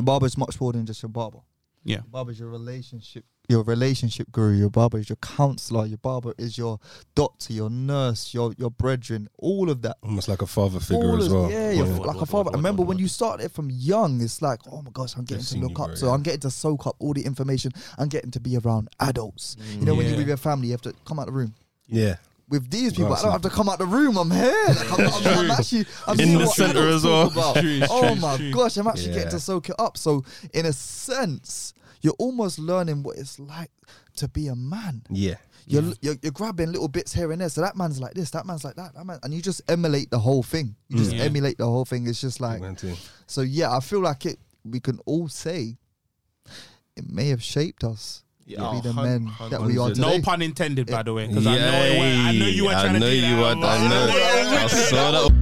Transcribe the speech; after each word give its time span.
Your 0.00 0.06
barber 0.06 0.24
is 0.24 0.38
much 0.38 0.58
more 0.58 0.72
than 0.72 0.86
just 0.86 1.02
your 1.02 1.10
barber. 1.10 1.40
Yeah. 1.84 1.96
Your 1.96 2.04
barber 2.04 2.30
is 2.30 2.40
your 2.40 2.48
relationship, 2.48 3.26
your 3.50 3.62
relationship 3.62 4.32
guru. 4.32 4.56
Your 4.56 4.70
barber 4.70 4.96
is 4.98 5.10
your 5.10 5.16
counselor. 5.16 5.84
Your 5.84 5.98
barber 5.98 6.32
is 6.38 6.56
your 6.56 6.78
doctor, 7.14 7.52
your 7.52 7.68
nurse, 7.68 8.32
your 8.32 8.54
your 8.56 8.70
brethren. 8.70 9.28
All 9.38 9.68
of 9.68 9.82
that. 9.82 9.98
Almost 10.02 10.28
like 10.28 10.40
a 10.40 10.46
father 10.46 10.80
figure 10.80 11.04
All 11.04 11.18
as 11.18 11.26
of- 11.26 11.32
well. 11.32 11.50
Yeah, 11.50 11.72
you're 11.72 11.86
like 11.86 12.14
word, 12.16 12.22
a 12.22 12.26
father. 12.26 12.50
I 12.54 12.56
remember 12.56 12.82
when 12.82 12.98
you 12.98 13.08
started 13.08 13.52
from 13.52 13.68
young, 13.70 14.22
it's 14.22 14.40
like, 14.40 14.60
oh 14.72 14.80
my 14.80 14.90
gosh, 14.90 15.16
I'm 15.16 15.24
getting 15.24 15.44
They've 15.60 15.68
to 15.68 15.68
look 15.68 15.80
up. 15.90 15.98
So 15.98 16.06
yeah. 16.06 16.12
I'm 16.12 16.22
getting 16.22 16.40
to 16.40 16.50
soak 16.50 16.86
up 16.86 16.96
all 16.98 17.12
the 17.12 17.26
information. 17.26 17.72
I'm 17.98 18.08
getting 18.08 18.30
to 18.30 18.40
be 18.40 18.56
around 18.56 18.88
adults. 19.00 19.58
You 19.78 19.84
know, 19.84 19.94
when 19.94 20.06
you're 20.06 20.16
with 20.16 20.28
your 20.28 20.38
family, 20.38 20.68
you 20.68 20.72
have 20.72 20.82
to 20.82 20.94
come 21.04 21.18
out 21.18 21.28
of 21.28 21.34
the 21.34 21.38
room. 21.38 21.54
Yeah. 21.86 22.16
With 22.50 22.68
these 22.70 22.92
people, 22.92 23.14
I 23.14 23.22
don't 23.22 23.30
have 23.32 23.42
to 23.42 23.48
come 23.50 23.68
out 23.68 23.78
the 23.78 23.86
room. 23.86 24.16
I'm 24.18 24.30
here. 24.30 24.52
Like, 24.68 24.92
I'm, 24.98 25.06
I'm, 25.06 25.38
I'm 25.38 25.50
actually 25.52 25.86
I'm 26.06 26.18
In 26.20 26.26
seeing 26.26 26.38
the 26.38 26.44
what 26.46 26.56
centre 26.56 26.88
as 26.88 27.04
well. 27.04 27.30
talk 27.30 27.32
about. 27.32 27.56
True, 27.62 27.80
oh 27.88 28.12
true, 28.12 28.20
my 28.20 28.36
true. 28.36 28.50
gosh, 28.52 28.76
I'm 28.76 28.86
actually 28.88 29.14
getting 29.14 29.30
to 29.30 29.40
soak 29.40 29.68
it 29.70 29.76
up. 29.78 29.96
So 29.96 30.24
in 30.52 30.66
a 30.66 30.72
sense, 30.72 31.72
you're 32.02 32.16
almost 32.18 32.58
learning 32.58 33.02
what 33.04 33.16
it's 33.18 33.38
like 33.38 33.70
to 34.16 34.28
be 34.28 34.48
a 34.48 34.54
man. 34.56 35.02
Yeah. 35.08 35.36
You're, 35.66 35.92
you're 36.00 36.16
you're 36.22 36.32
grabbing 36.32 36.72
little 36.72 36.88
bits 36.88 37.12
here 37.12 37.30
and 37.30 37.40
there. 37.40 37.48
So 37.48 37.60
that 37.60 37.76
man's 37.76 38.00
like 38.00 38.14
this, 38.14 38.30
that 38.32 38.44
man's 38.44 38.64
like 38.64 38.74
that, 38.74 38.94
that 38.94 39.04
man, 39.06 39.20
and 39.22 39.32
you 39.32 39.40
just 39.40 39.62
emulate 39.70 40.10
the 40.10 40.18
whole 40.18 40.42
thing. 40.42 40.74
You 40.88 40.98
just 40.98 41.12
Mm. 41.12 41.18
Yeah. 41.18 41.24
emulate 41.24 41.58
the 41.58 41.66
whole 41.66 41.84
thing. 41.84 42.08
It's 42.08 42.20
just 42.20 42.40
like 42.40 42.54
Big 42.54 42.62
man 42.62 42.74
too. 42.76 42.94
so. 43.28 43.42
Yeah, 43.42 43.70
I 43.76 43.78
feel 43.78 44.00
like 44.00 44.26
it. 44.26 44.38
We 44.64 44.80
can 44.80 44.98
all 45.06 45.28
say 45.28 45.76
it 46.96 47.08
may 47.08 47.28
have 47.28 47.42
shaped 47.42 47.84
us 47.84 48.24
Yeah, 48.50 48.58
to 48.66 48.72
be 48.72 48.80
the 48.80 48.92
hun- 48.92 49.04
men 49.04 49.26
hun- 49.26 49.50
that 49.50 49.62
we 49.62 49.78
are 49.78 49.90
today. 49.90 50.00
No 50.00 50.20
pun 50.22 50.42
intended, 50.42 50.86
by 50.90 51.02
the 51.04 51.12
way, 51.14 51.26
because 51.28 51.46
I 51.46 51.54
know 51.54 51.58
Yeah, 51.58 51.82
it 51.84 51.98
went, 52.00 52.18
I 52.18 52.32
know 52.38 52.46
you 52.46 52.64
were 52.64 52.70
I 52.70 52.82
trying 52.82 52.94
to 52.94 52.98
know 53.00 53.10
do 53.10 53.14
you 53.16 53.22
that. 53.36 53.38
were- 53.38 53.46
I'm 53.46 53.60
like, 53.60 53.80
I 53.80 53.88
know. 53.88 54.58
I 54.64 54.66
saw 54.66 55.10
that. 55.12 55.39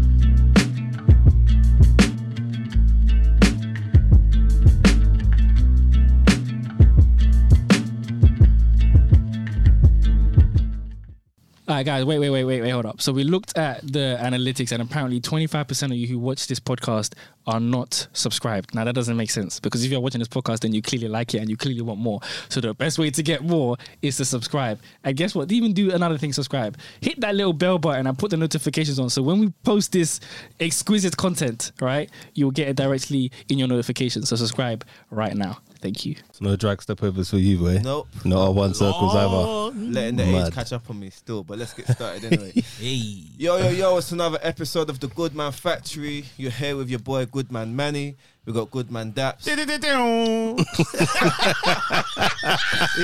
Right, 11.79 11.87
guys, 11.87 12.04
wait, 12.04 12.18
wait, 12.18 12.30
wait, 12.30 12.45
wait, 12.45 12.60
wait, 12.60 12.71
hold 12.71 12.87
up. 12.87 13.01
So 13.01 13.12
we 13.12 13.24
looked 13.24 13.57
at 13.57 13.80
the 13.82 14.18
analytics, 14.21 14.73
and 14.73 14.82
apparently 14.82 15.21
25% 15.21 15.85
of 15.85 15.93
you 15.93 16.07
who 16.07 16.18
watch 16.18 16.46
this 16.46 16.59
podcast 16.59 17.15
are 17.46 17.60
not 17.60 18.09
subscribed. 18.12 18.74
Now, 18.74 18.85
that 18.85 18.95
doesn't 18.95 19.16
make 19.16 19.30
sense 19.30 19.60
because 19.60 19.85
if 19.85 19.90
you're 19.90 20.01
watching 20.01 20.18
this 20.18 20.29
podcast, 20.29 20.60
then 20.60 20.74
you 20.74 20.82
clearly 20.82 21.09
like 21.09 21.35
it 21.35 21.38
and 21.38 21.48
you 21.48 21.57
clearly 21.57 21.80
want 21.80 22.01
more. 22.01 22.20
So 22.48 22.60
the 22.60 22.74
best 22.74 22.98
way 22.98 23.10
to 23.10 23.23
get 23.23 23.43
more 23.43 23.76
is 24.02 24.16
to 24.18 24.24
subscribe. 24.24 24.80
And 25.04 25.16
guess 25.16 25.35
what? 25.35 25.51
Even 25.52 25.73
do 25.73 25.93
another 25.93 26.18
thing, 26.18 26.32
subscribe. 26.32 26.76
Hit 27.01 27.20
that 27.20 27.35
little 27.35 27.52
bell 27.52 27.79
button 27.79 28.07
and 28.07 28.18
put 28.18 28.30
the 28.30 28.37
notifications 28.37 28.98
on. 28.98 29.09
So 29.09 29.23
when 29.23 29.38
we 29.38 29.51
post 29.63 29.92
this 29.92 30.20
exquisite 30.60 31.16
content, 31.16 31.73
right, 31.80 32.10
you'll 32.35 32.51
get 32.51 32.68
it 32.68 32.76
directly 32.76 33.30
in 33.48 33.59
your 33.59 33.68
notifications. 33.68 34.29
So 34.29 34.37
subscribe 34.37 34.85
right 35.10 35.35
now. 35.37 35.59
Thank 35.80 36.04
you. 36.04 36.16
No 36.40 36.57
drag 36.57 36.82
step 36.82 37.02
overs 37.02 37.30
for 37.30 37.38
you, 37.38 37.59
boy. 37.59 37.79
Nope. 37.82 38.09
No 38.24 38.38
our 38.40 38.52
one 38.52 38.71
oh. 38.71 38.73
circles 38.73 39.15
either. 39.15 39.90
Letting 39.90 40.16
the 40.16 40.24
age 40.24 40.52
catch 40.52 40.73
up 40.73 40.88
on 40.90 40.98
me 40.98 41.10
still, 41.10 41.45
but 41.45 41.59
let's 41.59 41.73
get 41.73 41.87
started 41.95 42.24
anyway. 42.24 42.52
Hey. 42.52 43.24
Yo, 43.37 43.57
yo, 43.57 43.70
yo, 43.70 43.96
it's 43.98 44.12
another 44.12 44.38
episode 44.43 44.90
of 44.90 45.01
the 45.01 45.09
Goodman 45.09 45.52
Factory. 45.52 46.24
You're 46.37 46.51
here 46.51 46.76
with 46.76 46.90
your 46.90 46.98
boy 47.01 47.26
Goodman 47.26 47.74
Manny. 47.76 48.16
We 48.48 48.54
got 48.54 48.70
Goodman 48.70 49.12
Daps. 49.12 49.45
He's 49.45 49.59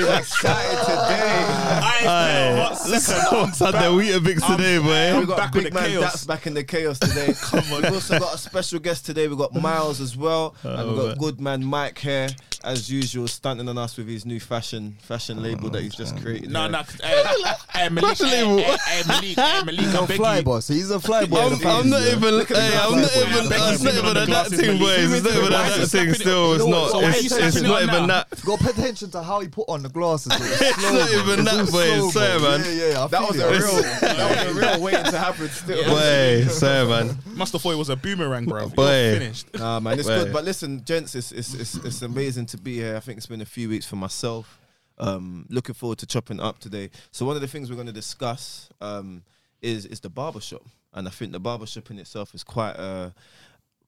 excited 0.09 0.79
today. 0.87 1.45
I 2.07 2.67
What's 2.71 3.59
had 3.59 3.75
the 3.75 3.91
Weetabix 3.93 4.57
today, 4.57 4.79
boy? 4.79 5.21
We 5.21 5.27
got 5.27 5.37
back 5.37 5.55
with 5.55 5.65
Big 5.65 5.75
Man 5.75 5.91
chaos. 5.91 6.17
Daps 6.17 6.27
back 6.27 6.47
in 6.47 6.55
the 6.55 6.65
chaos 6.65 6.99
today. 6.99 7.35
Come 7.43 7.73
on. 7.75 7.83
We've 7.83 7.93
also 7.93 8.19
got 8.19 8.35
a 8.35 8.39
special 8.39 8.79
guest 8.79 9.05
today. 9.05 9.29
We've 9.29 9.37
got 9.37 9.53
Miles 9.55 10.01
as 10.01 10.17
well. 10.17 10.55
and 10.63 10.89
we've 10.89 10.99
oh, 10.99 11.09
got 11.09 11.19
Goodman 11.19 11.63
Mike 11.63 11.99
here, 11.99 12.31
as 12.65 12.91
usual, 12.91 13.29
stunting 13.29 13.69
on 13.69 13.77
us 13.79 13.97
with 13.97 14.09
his 14.09 14.25
new 14.25 14.41
fashion 14.41 14.97
fashion 15.03 15.43
label 15.43 15.69
that 15.71 15.83
he's 15.83 15.95
just 15.95 16.17
created. 16.21 16.51
No, 16.51 16.67
no, 16.69 16.79
hey, 17.03 17.23
hey, 17.73 17.89
Malik, 17.91 18.19
hey, 18.19 18.27
hey, 18.29 18.77
hey, 18.85 19.03
Malik, 19.07 19.37
hey, 19.37 19.63
Malik, 19.65 19.81
He's 19.81 19.95
I 19.95 20.05
a 20.05 20.07
beg 20.07 20.17
fly 20.17 20.37
you. 20.39 20.43
boss. 20.45 20.69
He's 20.69 20.91
a 20.91 20.99
fly 21.01 21.27
boy. 21.27 21.39
I'm, 21.39 21.67
I'm 21.67 21.91
not 21.91 22.03
even. 22.03 22.35
Look 22.37 22.51
at 22.51 22.57
the 22.57 22.63
Hey, 22.63 22.79
I'm 22.79 23.01
not 23.01 23.17
even. 23.17 23.49
boy. 23.49 23.57
It's 23.73 23.83
not 23.83 23.93
even 23.95 24.05
the 24.05 24.11
a 24.11 24.15
that 24.15 24.27
glasses, 24.27 24.61
thing, 24.61 24.79
Malik. 24.79 24.99
It's 24.99 25.25
not 25.25 25.33
even 25.35 25.53
a 25.53 25.57
Why 25.57 25.67
is 25.69 25.91
that 25.93 25.99
he 25.99 26.05
thing. 26.05 26.15
slapping 26.15 26.15
Still, 26.15 26.53
it's 26.55 26.65
not. 26.65 26.71
what, 26.71 26.91
so 26.93 26.99
why 27.01 27.09
It's 27.11 27.33
it's 27.33 27.61
not 27.63 27.83
even 27.83 28.07
that. 28.09 28.45
Got 28.45 28.61
pay 28.61 28.71
attention 28.71 29.11
to 29.11 29.23
how 29.23 29.41
he 29.41 29.49
put 29.49 29.69
on 29.69 29.83
the 29.83 29.89
glasses. 29.89 30.33
It's 30.41 30.83
not 30.83 31.11
even 31.11 31.45
that, 31.45 31.61
was 31.61 31.71
boy. 31.71 32.09
Sorry, 32.11 32.41
man. 32.41 32.61
Yeah, 32.65 32.89
yeah. 32.89 33.07
That 33.09 33.21
was 33.29 33.39
a 33.39 33.51
real, 33.51 33.83
that 34.01 34.47
was 34.47 34.57
a 34.57 34.61
real 34.61 34.81
waiting 34.83 35.05
to 35.05 35.19
happen 35.19 35.49
still. 35.49 35.85
Boy, 35.85 36.45
sorry, 36.49 36.89
man. 36.89 37.19
Must 37.35 37.53
have 37.53 37.63
thought 37.63 37.73
it 37.73 37.77
was 37.79 37.89
a 37.91 37.97
boomerang, 37.97 38.47
bro. 38.47 38.69
Boy. 38.69 39.19
Finished. 39.19 39.53
Nah, 39.55 39.81
man, 39.81 39.99
it's 39.99 40.09
good. 40.09 40.33
But 40.33 40.45
listen, 40.45 40.85
gents, 40.85 41.15
it's, 41.15 41.33
it's 41.33 41.55
it's 41.55 41.75
it's 41.77 42.03
amazing 42.03 42.47
to 42.47 42.54
be 42.59 42.77
here. 42.77 42.97
I 42.97 43.01
think 43.01 43.19
it's 43.19 43.27
been 43.27 43.41
a 43.41 43.47
few 43.47 43.69
weeks 43.69 43.87
for 43.87 43.97
myself. 43.97 44.61
Um, 44.99 45.47
looking 45.51 45.75
forward 45.75 45.99
to 45.99 46.07
chopping 46.07 46.41
up 46.41 46.61
today. 46.61 46.91
So 47.11 47.27
one 47.27 47.35
of 47.35 47.43
the 47.43 47.49
things 47.49 47.69
we're 47.69 47.77
going 47.77 47.89
to 47.89 47.93
discuss 47.93 48.69
um, 48.81 49.25
is 49.61 49.87
is 49.87 50.01
the 50.01 50.11
barbershop, 50.11 50.63
and 50.93 51.09
I 51.09 51.11
think 51.11 51.33
the 51.33 51.41
barbershop 51.41 51.91
in 51.91 51.99
itself 51.99 52.35
is 52.35 52.45
quite 52.45 52.77
a 52.77 53.13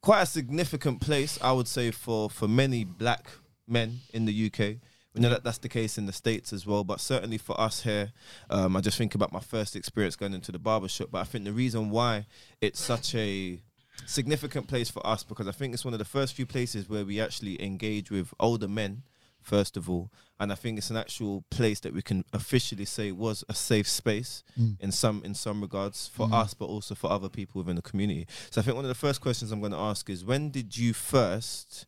quite 0.00 0.22
a 0.22 0.26
significant 0.26 1.00
place. 1.00 1.38
I 1.40 1.52
would 1.52 1.68
say 1.68 1.90
for 1.92 2.28
for 2.28 2.48
many 2.48 2.84
black 2.84 3.28
men 3.68 4.00
in 4.12 4.24
the 4.24 4.46
UK. 4.46 4.76
We 5.14 5.22
know 5.22 5.30
that 5.30 5.44
that's 5.44 5.58
the 5.58 5.70
case 5.70 5.96
in 5.96 6.04
the 6.04 6.12
states 6.12 6.52
as 6.52 6.66
well, 6.66 6.84
but 6.84 7.00
certainly 7.00 7.38
for 7.38 7.58
us 7.58 7.82
here, 7.84 8.12
um, 8.50 8.76
I 8.76 8.82
just 8.82 8.98
think 8.98 9.14
about 9.14 9.32
my 9.32 9.40
first 9.40 9.74
experience 9.74 10.14
going 10.14 10.34
into 10.34 10.52
the 10.52 10.58
barbershop. 10.58 11.08
But 11.10 11.20
I 11.20 11.24
think 11.24 11.44
the 11.44 11.54
reason 11.54 11.88
why 11.88 12.26
it's 12.60 12.78
such 12.78 13.14
a 13.14 13.58
significant 14.04 14.68
place 14.68 14.90
for 14.90 15.04
us 15.06 15.24
because 15.24 15.48
I 15.48 15.52
think 15.52 15.74
it's 15.74 15.84
one 15.84 15.94
of 15.94 15.98
the 15.98 16.04
first 16.04 16.34
few 16.34 16.46
places 16.46 16.88
where 16.88 17.04
we 17.04 17.20
actually 17.20 17.62
engage 17.62 18.10
with 18.10 18.32
older 18.38 18.68
men, 18.68 19.02
first 19.40 19.76
of 19.76 19.88
all, 19.88 20.10
and 20.38 20.52
I 20.52 20.54
think 20.54 20.76
it's 20.76 20.90
an 20.90 20.96
actual 20.96 21.44
place 21.50 21.80
that 21.80 21.94
we 21.94 22.02
can 22.02 22.24
officially 22.32 22.84
say 22.84 23.10
was 23.12 23.42
a 23.48 23.54
safe 23.54 23.88
space 23.88 24.42
Mm. 24.58 24.76
in 24.80 24.92
some 24.92 25.22
in 25.24 25.34
some 25.34 25.60
regards 25.60 26.08
for 26.08 26.28
us, 26.32 26.52
but 26.54 26.66
also 26.66 26.94
for 26.94 27.10
other 27.10 27.28
people 27.28 27.60
within 27.60 27.76
the 27.76 27.82
community. 27.82 28.26
So 28.50 28.60
I 28.60 28.64
think 28.64 28.74
one 28.76 28.84
of 28.84 28.88
the 28.88 28.94
first 29.06 29.20
questions 29.20 29.50
I'm 29.52 29.60
going 29.60 29.72
to 29.72 29.78
ask 29.78 30.10
is 30.10 30.24
when 30.24 30.50
did 30.50 30.76
you 30.76 30.92
first 30.92 31.86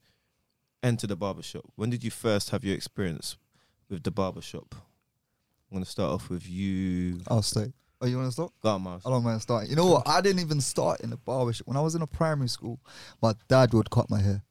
enter 0.82 1.06
the 1.06 1.16
barbershop? 1.16 1.64
When 1.76 1.90
did 1.90 2.04
you 2.04 2.10
first 2.10 2.50
have 2.50 2.64
your 2.64 2.74
experience 2.76 3.36
with 3.90 4.02
the 4.04 4.10
barbershop? 4.12 4.74
I'm 5.70 5.74
going 5.74 5.84
to 5.84 5.90
start 5.90 6.10
off 6.12 6.30
with 6.30 6.48
you. 6.48 7.20
I'll 7.28 7.42
stay. 7.42 7.72
Oh, 8.00 8.06
you 8.06 8.16
want 8.16 8.28
to 8.28 8.32
start? 8.32 8.52
Go 8.62 8.70
on, 8.70 8.82
Miles. 8.82 9.02
I 9.04 9.10
don't 9.10 9.24
mind 9.24 9.42
starting. 9.42 9.70
You 9.70 9.76
know 9.76 9.86
what? 9.86 10.06
I 10.08 10.20
didn't 10.20 10.40
even 10.40 10.60
start 10.60 11.00
in 11.00 11.10
the 11.10 11.16
barbershop. 11.16 11.66
When 11.66 11.76
I 11.76 11.80
was 11.80 11.94
in 11.96 12.02
a 12.02 12.06
primary 12.06 12.48
school, 12.48 12.78
my 13.20 13.34
dad 13.48 13.72
would 13.74 13.90
cut 13.90 14.08
my 14.08 14.20
hair. 14.20 14.42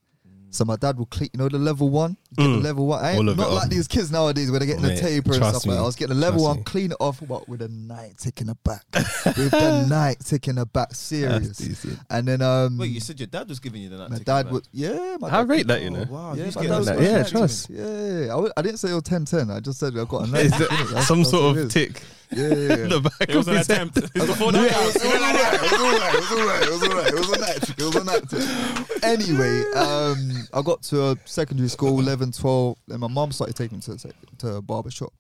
So 0.50 0.64
my 0.64 0.78
dad 0.78 0.98
would 0.98 1.10
clean, 1.10 1.30
you 1.34 1.40
know, 1.40 1.50
the 1.50 1.58
level 1.60 1.90
one. 1.90 2.16
Get 2.36 2.46
Mm. 2.48 2.56
the 2.56 2.62
level 2.64 2.88
one. 2.88 3.04
I 3.04 3.10
ain't 3.12 3.18
All 3.20 3.30
of 3.30 3.38
not 3.38 3.50
it 3.50 3.54
like 3.54 3.64
off. 3.66 3.70
these 3.70 3.86
kids 3.88 4.12
nowadays 4.12 4.50
where 4.50 4.60
they're 4.62 4.66
getting 4.68 4.82
the 4.82 4.96
taper 4.96 5.34
and 5.34 5.40
trust 5.42 5.60
stuff 5.60 5.66
like 5.66 5.74
that. 5.76 5.80
me. 5.80 5.84
I 5.84 5.86
was 5.86 5.96
getting 5.98 6.16
the 6.16 6.22
level 6.22 6.40
Trust 6.40 6.48
one, 6.48 6.58
me. 6.58 6.64
clean 6.64 6.92
it 6.92 6.98
off, 7.02 7.22
but 7.28 7.50
with 7.50 7.62
a 7.62 7.68
night 7.68 8.18
tick 8.18 8.40
in 8.40 8.48
the 8.48 8.56
back. 8.56 8.86
with 8.94 9.52
the 9.52 9.86
night 9.90 10.20
tick 10.24 10.48
in 10.48 10.56
the 10.56 10.66
back, 10.66 10.96
serious. 10.96 11.58
decent. 11.58 12.00
And 12.10 12.26
then 12.28 12.42
um, 12.42 12.78
Wait, 12.78 12.92
you 12.92 13.02
said 13.02 13.20
your 13.20 13.28
dad 13.28 13.50
was 13.50 13.60
giving 13.60 13.82
you 13.82 13.90
the 13.90 13.98
nut 13.98 14.10
my 14.10 14.18
dad 14.20 14.44
back. 14.44 14.52
would, 14.54 14.68
yeah, 14.72 15.18
my 15.20 15.30
dad. 15.30 15.36
I 15.36 15.40
dad 15.42 15.50
rate 15.50 15.68
that, 15.68 15.82
you 15.82 15.88
Oh, 15.90 15.92
know. 15.92 16.06
wow. 16.10 16.30
Yeah, 16.34 16.40
you 16.40 16.44
just 16.46 16.56
my 16.58 16.62
get 16.64 16.68
dad 16.70 16.78
was 16.78 16.86
that. 16.88 16.98
guys 16.98 17.06
Yeah, 17.12 17.18
back. 17.24 17.28
trust. 17.32 17.70
Yeah, 17.70 17.84
yeah, 17.86 18.18
yeah. 18.20 18.24
I, 18.26 18.28
w- 18.28 18.54
I 18.56 18.62
didn't 18.62 18.78
say 18.78 18.90
it 18.90 18.94
was 18.94 19.04
10 19.04 19.26
10. 19.26 19.52
I 19.52 19.60
just 19.60 19.80
said 19.80 19.98
I've 19.98 20.08
got 20.08 20.28
a 20.28 20.32
night. 20.32 20.46
Is 20.46 20.52
tick, 20.54 20.68
it 20.72 21.04
some 21.04 21.26
sort 21.26 21.58
of 21.58 21.70
tick 21.72 22.02
Yeah, 22.32 22.48
yeah, 22.48 22.54
yeah. 22.54 22.76
the 22.88 23.00
back 23.20 23.30
It 23.30 23.36
was 23.36 23.48
of 23.48 23.54
an 23.54 23.58
his 23.60 23.68
head? 23.68 23.76
attempt. 23.88 23.98
It's 24.16 24.26
before 24.26 24.52
that. 24.52 24.66
it 24.66 24.76
was 24.76 25.06
alright. 25.06 26.14
It 26.14 26.22
was 26.22 26.32
alright. 26.32 26.64
It 26.64 26.70
was 26.72 26.84
alright. 26.84 27.08
It 27.08 27.14
was 27.16 27.30
alright. 27.30 27.70
It 27.70 27.80
was 27.80 27.96
a 27.96 28.04
night. 28.04 28.30
It 28.30 28.34
was 28.34 28.42
a 28.44 28.84
night. 28.84 29.04
Anyway, 29.04 29.64
um, 29.76 30.48
I 30.54 30.62
got 30.62 30.82
to 30.84 31.12
a 31.12 31.16
secondary 31.26 31.70
school, 31.70 32.00
11, 32.00 32.32
12, 32.34 32.78
and 32.90 33.00
my 33.00 33.08
mom 33.08 33.32
started 33.32 33.56
taking 33.56 33.78
me 33.78 33.82
to 33.84 33.92
the- 33.96 34.14
to 34.40 34.56
a 34.56 34.62
barber 34.62 34.92
shop. 34.92 35.14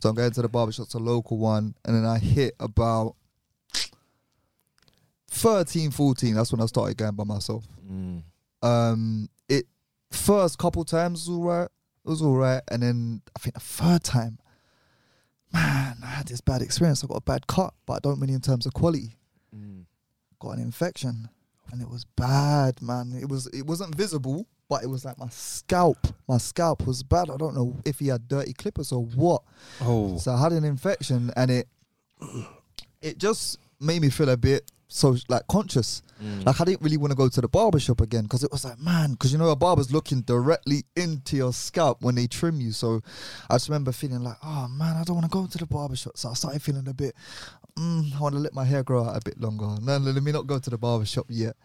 So 0.00 0.08
I'm 0.08 0.14
going 0.14 0.30
to 0.30 0.42
the 0.42 0.48
barber 0.48 0.72
shop, 0.72 0.84
it's 0.86 0.94
a 0.94 0.98
local 0.98 1.38
one, 1.38 1.74
and 1.84 1.96
then 1.96 2.04
I 2.04 2.18
hit 2.18 2.54
about 2.60 3.16
13, 5.30 5.90
14. 5.90 6.34
That's 6.34 6.52
when 6.52 6.60
I 6.60 6.66
started 6.66 6.96
going 6.96 7.14
by 7.14 7.24
myself. 7.24 7.64
Mm. 7.90 8.22
Um, 8.62 9.28
it 9.48 9.66
first 10.10 10.58
couple 10.58 10.84
times 10.84 11.28
was 11.28 11.36
alright. 11.38 11.68
It 12.04 12.08
was 12.08 12.22
alright, 12.22 12.62
and 12.70 12.82
then 12.82 13.22
I 13.36 13.38
think 13.40 13.54
the 13.54 13.60
third 13.60 14.02
time, 14.04 14.38
man, 15.52 15.96
I 16.02 16.06
had 16.06 16.28
this 16.28 16.40
bad 16.40 16.62
experience. 16.62 17.02
I 17.04 17.06
got 17.06 17.16
a 17.16 17.20
bad 17.22 17.46
cut, 17.46 17.74
but 17.86 17.94
I 17.94 17.98
don't 18.00 18.20
mean 18.20 18.30
in 18.30 18.40
terms 18.40 18.66
of 18.66 18.74
quality. 18.74 19.16
Mm. 19.54 19.84
got 20.38 20.52
an 20.52 20.62
infection 20.62 21.28
and 21.70 21.82
it 21.82 21.88
was 21.88 22.04
bad 22.16 22.80
man. 22.80 23.12
It 23.20 23.28
was 23.28 23.46
it 23.48 23.66
wasn't 23.66 23.94
visible 23.94 24.46
but 24.68 24.82
it 24.82 24.86
was 24.86 25.04
like 25.04 25.18
my 25.18 25.28
scalp 25.28 25.98
my 26.26 26.38
scalp 26.38 26.86
was 26.86 27.02
bad. 27.02 27.28
I 27.28 27.36
don't 27.36 27.54
know 27.54 27.76
if 27.84 27.98
he 27.98 28.08
had 28.08 28.26
dirty 28.28 28.54
clippers 28.54 28.90
or 28.90 29.04
what. 29.04 29.42
Oh, 29.82 30.16
so 30.16 30.32
i 30.32 30.40
had 30.40 30.52
an 30.52 30.64
infection 30.64 31.30
and 31.36 31.50
it 31.50 31.68
it 33.02 33.18
just 33.18 33.58
made 33.80 34.00
me 34.00 34.08
feel 34.08 34.30
a 34.30 34.36
bit 34.36 34.70
so 34.88 35.16
like 35.28 35.46
conscious 35.48 36.02
Mm. 36.22 36.46
like 36.46 36.60
i 36.60 36.64
didn't 36.64 36.82
really 36.82 36.96
want 36.96 37.10
to 37.10 37.16
go 37.16 37.28
to 37.28 37.40
the 37.40 37.48
barber 37.48 37.80
shop 37.80 38.00
again 38.00 38.22
because 38.22 38.44
it 38.44 38.52
was 38.52 38.64
like 38.64 38.78
man 38.78 39.12
because 39.12 39.32
you 39.32 39.38
know 39.38 39.48
a 39.48 39.56
barber's 39.56 39.92
looking 39.92 40.20
directly 40.20 40.84
into 40.94 41.36
your 41.36 41.52
scalp 41.52 42.00
when 42.00 42.14
they 42.14 42.26
trim 42.26 42.60
you 42.60 42.70
so 42.70 43.00
i 43.50 43.54
just 43.54 43.68
remember 43.68 43.90
feeling 43.90 44.22
like 44.22 44.36
oh 44.44 44.68
man 44.68 44.96
i 44.96 45.02
don't 45.02 45.16
want 45.16 45.24
to 45.24 45.30
go 45.30 45.46
to 45.46 45.58
the 45.58 45.66
barber 45.66 45.96
shop 45.96 46.16
so 46.16 46.28
i 46.28 46.34
started 46.34 46.62
feeling 46.62 46.86
a 46.86 46.94
bit 46.94 47.14
mm, 47.76 48.14
i 48.14 48.20
want 48.20 48.34
to 48.34 48.40
let 48.40 48.54
my 48.54 48.64
hair 48.64 48.82
grow 48.84 49.04
out 49.04 49.16
a 49.16 49.20
bit 49.24 49.40
longer 49.40 49.66
no 49.82 49.96
let 49.96 50.22
me 50.22 50.30
not 50.30 50.46
go 50.46 50.58
to 50.58 50.70
the 50.70 50.78
barber 50.78 51.04
shop 51.04 51.26
yet 51.28 51.56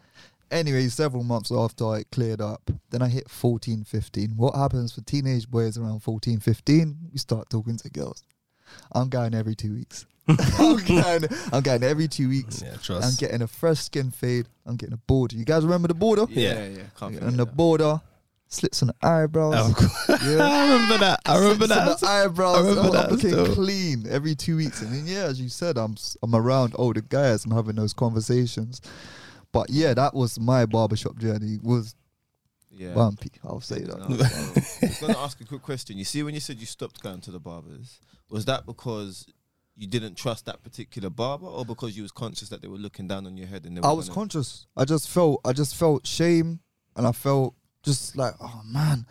Anyway, 0.50 0.88
several 0.88 1.22
months 1.24 1.52
after 1.52 1.96
it 1.98 2.10
cleared 2.10 2.40
up, 2.40 2.70
then 2.88 3.02
I 3.02 3.08
hit 3.08 3.28
14, 3.28 3.84
15. 3.84 4.30
What 4.34 4.54
happens 4.54 4.94
for 4.94 5.02
teenage 5.02 5.46
boys 5.46 5.76
around 5.76 6.00
14, 6.00 6.40
15? 6.40 6.96
We 7.12 7.18
start 7.18 7.50
talking 7.50 7.76
to 7.76 7.90
girls. 7.90 8.22
I'm 8.92 9.10
going 9.10 9.34
every 9.34 9.54
two 9.54 9.74
weeks. 9.74 10.06
I'm 10.58 10.76
going, 10.84 11.24
I'm 11.52 11.62
going 11.62 11.82
every 11.82 12.08
two 12.08 12.28
weeks. 12.28 12.62
Yeah, 12.62 12.76
I'm 12.96 13.14
getting 13.18 13.42
a 13.42 13.46
fresh 13.46 13.78
skin 13.80 14.10
fade. 14.10 14.46
I'm 14.66 14.76
getting 14.76 14.92
a 14.94 14.98
border. 14.98 15.36
You 15.36 15.44
guys 15.44 15.64
remember 15.64 15.88
the 15.88 15.94
border? 15.94 16.26
Yeah, 16.30 16.52
Yeah. 16.54 16.66
yeah. 16.68 16.82
Can't 16.98 17.16
And 17.16 17.38
the 17.38 17.46
border, 17.46 18.00
slits 18.48 18.82
on 18.82 18.88
the 18.88 19.06
eyebrows. 19.06 19.70
Of 19.70 19.76
course. 19.76 20.22
Yeah. 20.24 20.38
I 20.42 20.62
remember 20.72 20.98
that. 20.98 21.20
I 21.26 21.38
remember 21.38 21.66
Slits 21.66 21.80
on 21.80 21.86
that. 21.86 22.00
The 22.00 22.06
eyebrows. 22.06 22.56
I 22.56 22.60
remember 22.60 22.80
I'm, 22.88 22.92
that 22.92 23.04
I'm 23.06 23.10
looking 23.12 23.30
still. 23.30 23.54
clean 23.54 24.04
every 24.08 24.34
two 24.34 24.56
weeks. 24.56 24.82
And 24.82 24.92
then, 24.92 25.06
yeah, 25.06 25.24
as 25.24 25.40
you 25.40 25.48
said, 25.48 25.76
I'm 25.78 25.92
s- 25.92 26.16
I'm 26.22 26.34
around 26.34 26.74
older 26.76 27.00
guys. 27.00 27.44
I'm 27.44 27.50
having 27.52 27.76
those 27.76 27.92
conversations. 27.94 28.80
But 29.52 29.70
yeah, 29.70 29.94
that 29.94 30.12
was 30.14 30.38
my 30.38 30.66
barbershop 30.66 31.16
journey. 31.18 31.58
Was 31.62 31.94
Yeah. 32.70 32.92
bumpy. 32.92 33.30
I'll 33.44 33.60
say 33.62 33.80
that. 33.80 33.98
no. 33.98 34.04
I 34.04 34.08
was 34.86 34.98
going 35.00 35.12
to 35.14 35.18
ask 35.20 35.40
a 35.40 35.44
quick 35.44 35.62
question. 35.62 35.96
You 35.96 36.04
see, 36.04 36.22
when 36.22 36.34
you 36.34 36.40
said 36.40 36.58
you 36.58 36.66
stopped 36.66 37.02
going 37.02 37.20
to 37.22 37.30
the 37.30 37.40
barbers, 37.40 37.98
was 38.30 38.44
that 38.44 38.66
because 38.66 39.26
you 39.78 39.86
didn't 39.86 40.16
trust 40.16 40.46
that 40.46 40.62
particular 40.62 41.08
barber, 41.08 41.46
or 41.46 41.64
because 41.64 41.96
you 41.96 42.02
was 42.02 42.10
conscious 42.12 42.48
that 42.48 42.60
they 42.62 42.68
were 42.68 42.76
looking 42.78 43.06
down 43.06 43.26
on 43.26 43.36
your 43.36 43.46
head 43.46 43.64
and 43.64 43.76
they 43.76 43.80
were 43.80 43.86
I 43.86 43.92
was 43.92 44.08
gonna- 44.08 44.14
conscious. 44.20 44.66
I 44.76 44.84
just 44.84 45.08
felt 45.08 45.40
I 45.44 45.52
just 45.52 45.76
felt 45.76 46.06
shame 46.06 46.60
and 46.96 47.06
I 47.06 47.12
felt 47.12 47.54
just 47.84 48.16
like, 48.16 48.34
oh 48.40 48.60
man. 48.66 49.06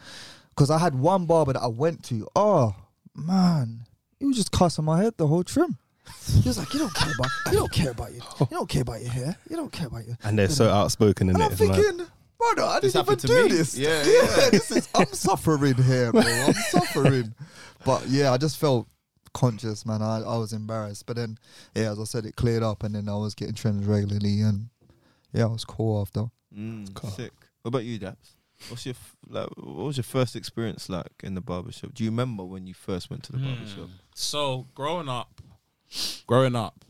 Cause 0.56 0.70
I 0.72 0.78
had 0.80 0.96
one 0.96 1.26
barber 1.26 1.54
that 1.54 1.62
I 1.62 1.68
went 1.68 2.04
to. 2.06 2.28
Oh 2.36 2.76
man. 3.16 3.82
He 4.20 4.26
was 4.26 4.36
just 4.36 4.52
cussing 4.52 4.86
my 4.86 5.02
head 5.04 5.14
the 5.18 5.28
whole 5.28 5.44
trim. 5.44 5.78
He 6.42 6.48
was 6.50 6.58
like, 6.58 6.74
You 6.74 6.80
don't 6.80 6.94
care 6.94 7.14
about 7.18 7.30
you 7.52 7.58
don't 7.60 7.72
care 7.72 7.92
about 7.92 8.12
you. 8.14 8.22
You 8.40 8.48
don't 8.52 8.70
care 8.70 8.82
about 8.82 9.02
your 9.02 9.12
hair. 9.12 9.38
You 9.50 9.56
don't 9.56 9.72
care 9.72 9.88
about 9.88 10.06
your 10.08 10.18
And 10.24 10.38
they're 10.38 10.50
so 10.50 10.70
outspoken 10.70 11.30
in 11.30 11.36
And 11.36 11.44
it. 11.44 11.46
I'm 11.46 11.52
it's 11.52 11.62
like- 11.62 11.76
thinking, 11.80 12.08
brother, 12.38 12.64
I 12.64 12.80
This 12.80 12.94
didn't 12.94 13.06
even 13.06 13.06
happened 13.06 13.20
to 13.22 13.28
do 13.28 13.44
me. 13.44 13.50
this. 13.50 13.78
Yeah, 13.78 14.04
yeah. 14.04 14.50
this 14.52 14.72
is 14.72 14.90
I'm 14.96 15.06
suffering 15.14 15.76
here, 15.76 16.12
bro. 16.12 16.22
I'm 16.22 16.54
suffering. 16.72 17.36
But 17.86 18.08
yeah, 18.08 18.32
I 18.34 18.38
just 18.38 18.58
felt 18.58 18.88
conscious, 19.34 19.86
man. 19.86 20.02
I, 20.02 20.18
I 20.22 20.38
was 20.38 20.54
embarrassed. 20.54 21.06
But 21.06 21.16
then, 21.18 21.38
yeah, 21.76 21.92
as 21.92 22.00
I 22.00 22.04
said, 22.06 22.26
it 22.26 22.36
cleared 22.36 22.64
up, 22.64 22.84
and 22.84 22.96
then 22.96 23.08
I 23.10 23.16
was 23.16 23.34
getting 23.36 23.56
trimmed 23.56 23.86
regularly, 23.86 24.42
and 24.42 24.70
yeah, 25.34 25.44
I 25.44 25.48
was 25.48 25.66
cool 25.66 26.02
after. 26.02 26.26
Mm, 26.56 26.94
Cool. 26.94 27.10
sick. 27.12 27.32
What 27.62 27.70
about 27.70 27.84
you, 27.86 28.00
Daps? 28.00 28.36
What's 28.70 28.86
your 28.86 28.96
f- 28.96 29.16
like? 29.28 29.50
What 29.58 29.86
was 29.86 29.98
your 29.98 30.04
first 30.04 30.36
experience 30.36 30.90
like 30.90 31.12
in 31.24 31.36
the 31.36 31.42
barbershop? 31.42 31.94
Do 31.94 32.04
you 32.04 32.10
remember 32.10 32.44
when 32.44 32.66
you 32.66 32.74
first 32.74 33.10
went 33.10 33.24
to 33.24 33.34
the 33.34 33.38
barbershop? 33.38 33.78
Hmm. 33.86 33.92
So 34.16 34.68
growing 34.74 35.08
up, 35.10 35.42
growing 36.26 36.56
up, 36.56 36.84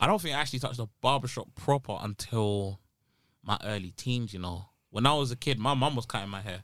I 0.00 0.06
don't 0.06 0.20
think 0.20 0.34
I 0.34 0.40
actually 0.40 0.60
touched 0.60 0.78
a 0.78 0.88
barbershop 1.02 1.48
proper 1.56 1.98
until 2.00 2.80
my 3.42 3.58
early 3.64 3.90
teens. 3.96 4.32
You 4.32 4.38
know, 4.38 4.66
when 4.90 5.04
I 5.04 5.12
was 5.14 5.30
a 5.30 5.36
kid, 5.36 5.58
my 5.58 5.74
mum 5.74 5.94
was 5.96 6.06
cutting 6.06 6.30
my 6.30 6.40
hair. 6.40 6.62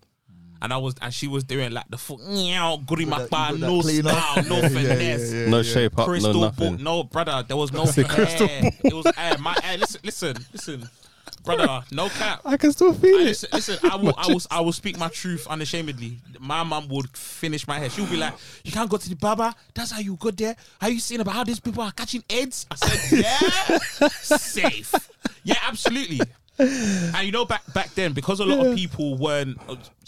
And 0.62 0.73
I 0.73 0.76
was, 0.79 0.94
and 1.03 1.12
she 1.12 1.29
was 1.29 1.44
doing 1.44 1.73
like 1.73 1.85
the 1.91 1.99
full, 1.99 2.19
meow, 2.19 2.79
goody 2.87 3.05
With 3.05 3.17
that- 3.19 3.31
bar, 3.31 3.53
with 3.53 3.61
that 3.61 3.67
no 3.67 3.81
style, 3.82 4.44
no 4.44 4.56
Yeah, 4.56 4.62
yeah, 4.62 4.69
finesse, 4.69 5.32
yeah, 5.32 5.41
yeah, 5.44 5.49
no 5.50 5.62
shape 5.62 5.99
up, 5.99 6.06
crystal 6.06 6.32
no 6.32 6.38
ball. 6.50 6.70
nothing. 6.70 6.82
No, 6.85 7.05
brother, 7.05 7.44
there 7.47 7.56
was 7.56 7.73
no 7.73 7.82
It's 7.82 7.99
a 7.99 8.05
hair. 8.06 8.14
crystal 8.26 8.49
It 8.50 8.93
was 8.94 9.06
hair. 9.14 9.37
My 9.38 9.55
hair. 9.62 9.76
Listen, 9.79 10.00
listen, 10.05 10.37
listen, 10.53 10.88
brother. 11.44 11.85
No 11.93 12.08
cap. 12.08 12.41
I 12.44 12.56
can 12.56 12.73
still 12.73 12.94
feel 12.94 13.17
I, 13.19 13.20
it. 13.20 13.25
listen, 13.25 13.49
listen, 13.53 13.79
I 13.91 13.97
will, 14.03 14.14
I 14.17 14.26
will, 14.29 14.41
I 14.50 14.61
will 14.61 14.73
speak 14.73 14.99
my 14.99 15.08
truth 15.08 15.47
unashamedly. 15.47 16.19
My 16.41 16.62
mum 16.62 16.88
would 16.88 17.14
finish 17.17 17.67
my 17.69 17.79
hair. 17.79 17.91
She 17.91 18.00
would 18.00 18.11
be 18.11 18.17
like, 18.17 18.35
"You 18.64 18.73
can't 18.73 18.88
go 18.91 18.97
to 18.97 19.08
the 19.08 19.17
barber. 19.17 19.53
That's 19.75 19.91
how 19.91 19.99
you 20.00 20.17
go 20.17 20.31
there. 20.31 20.56
How 20.81 20.88
you 20.88 21.00
saying 21.00 21.20
about 21.20 21.35
how 21.35 21.44
these 21.44 21.61
people 21.61 21.82
are 21.82 21.93
catching 21.93 22.25
AIDS?" 22.31 22.67
I 22.70 22.75
said, 22.76 23.25
"Yeah, 24.00 24.08
safe. 24.08 24.94
Yeah, 25.44 25.56
absolutely." 25.67 26.20
And 26.58 27.26
you 27.26 27.32
know, 27.32 27.44
back 27.44 27.62
back 27.75 27.94
then, 27.94 28.12
because 28.14 28.41
a 28.41 28.44
lot 28.47 28.64
of 28.67 28.75
people 28.76 29.17
weren't, 29.19 29.58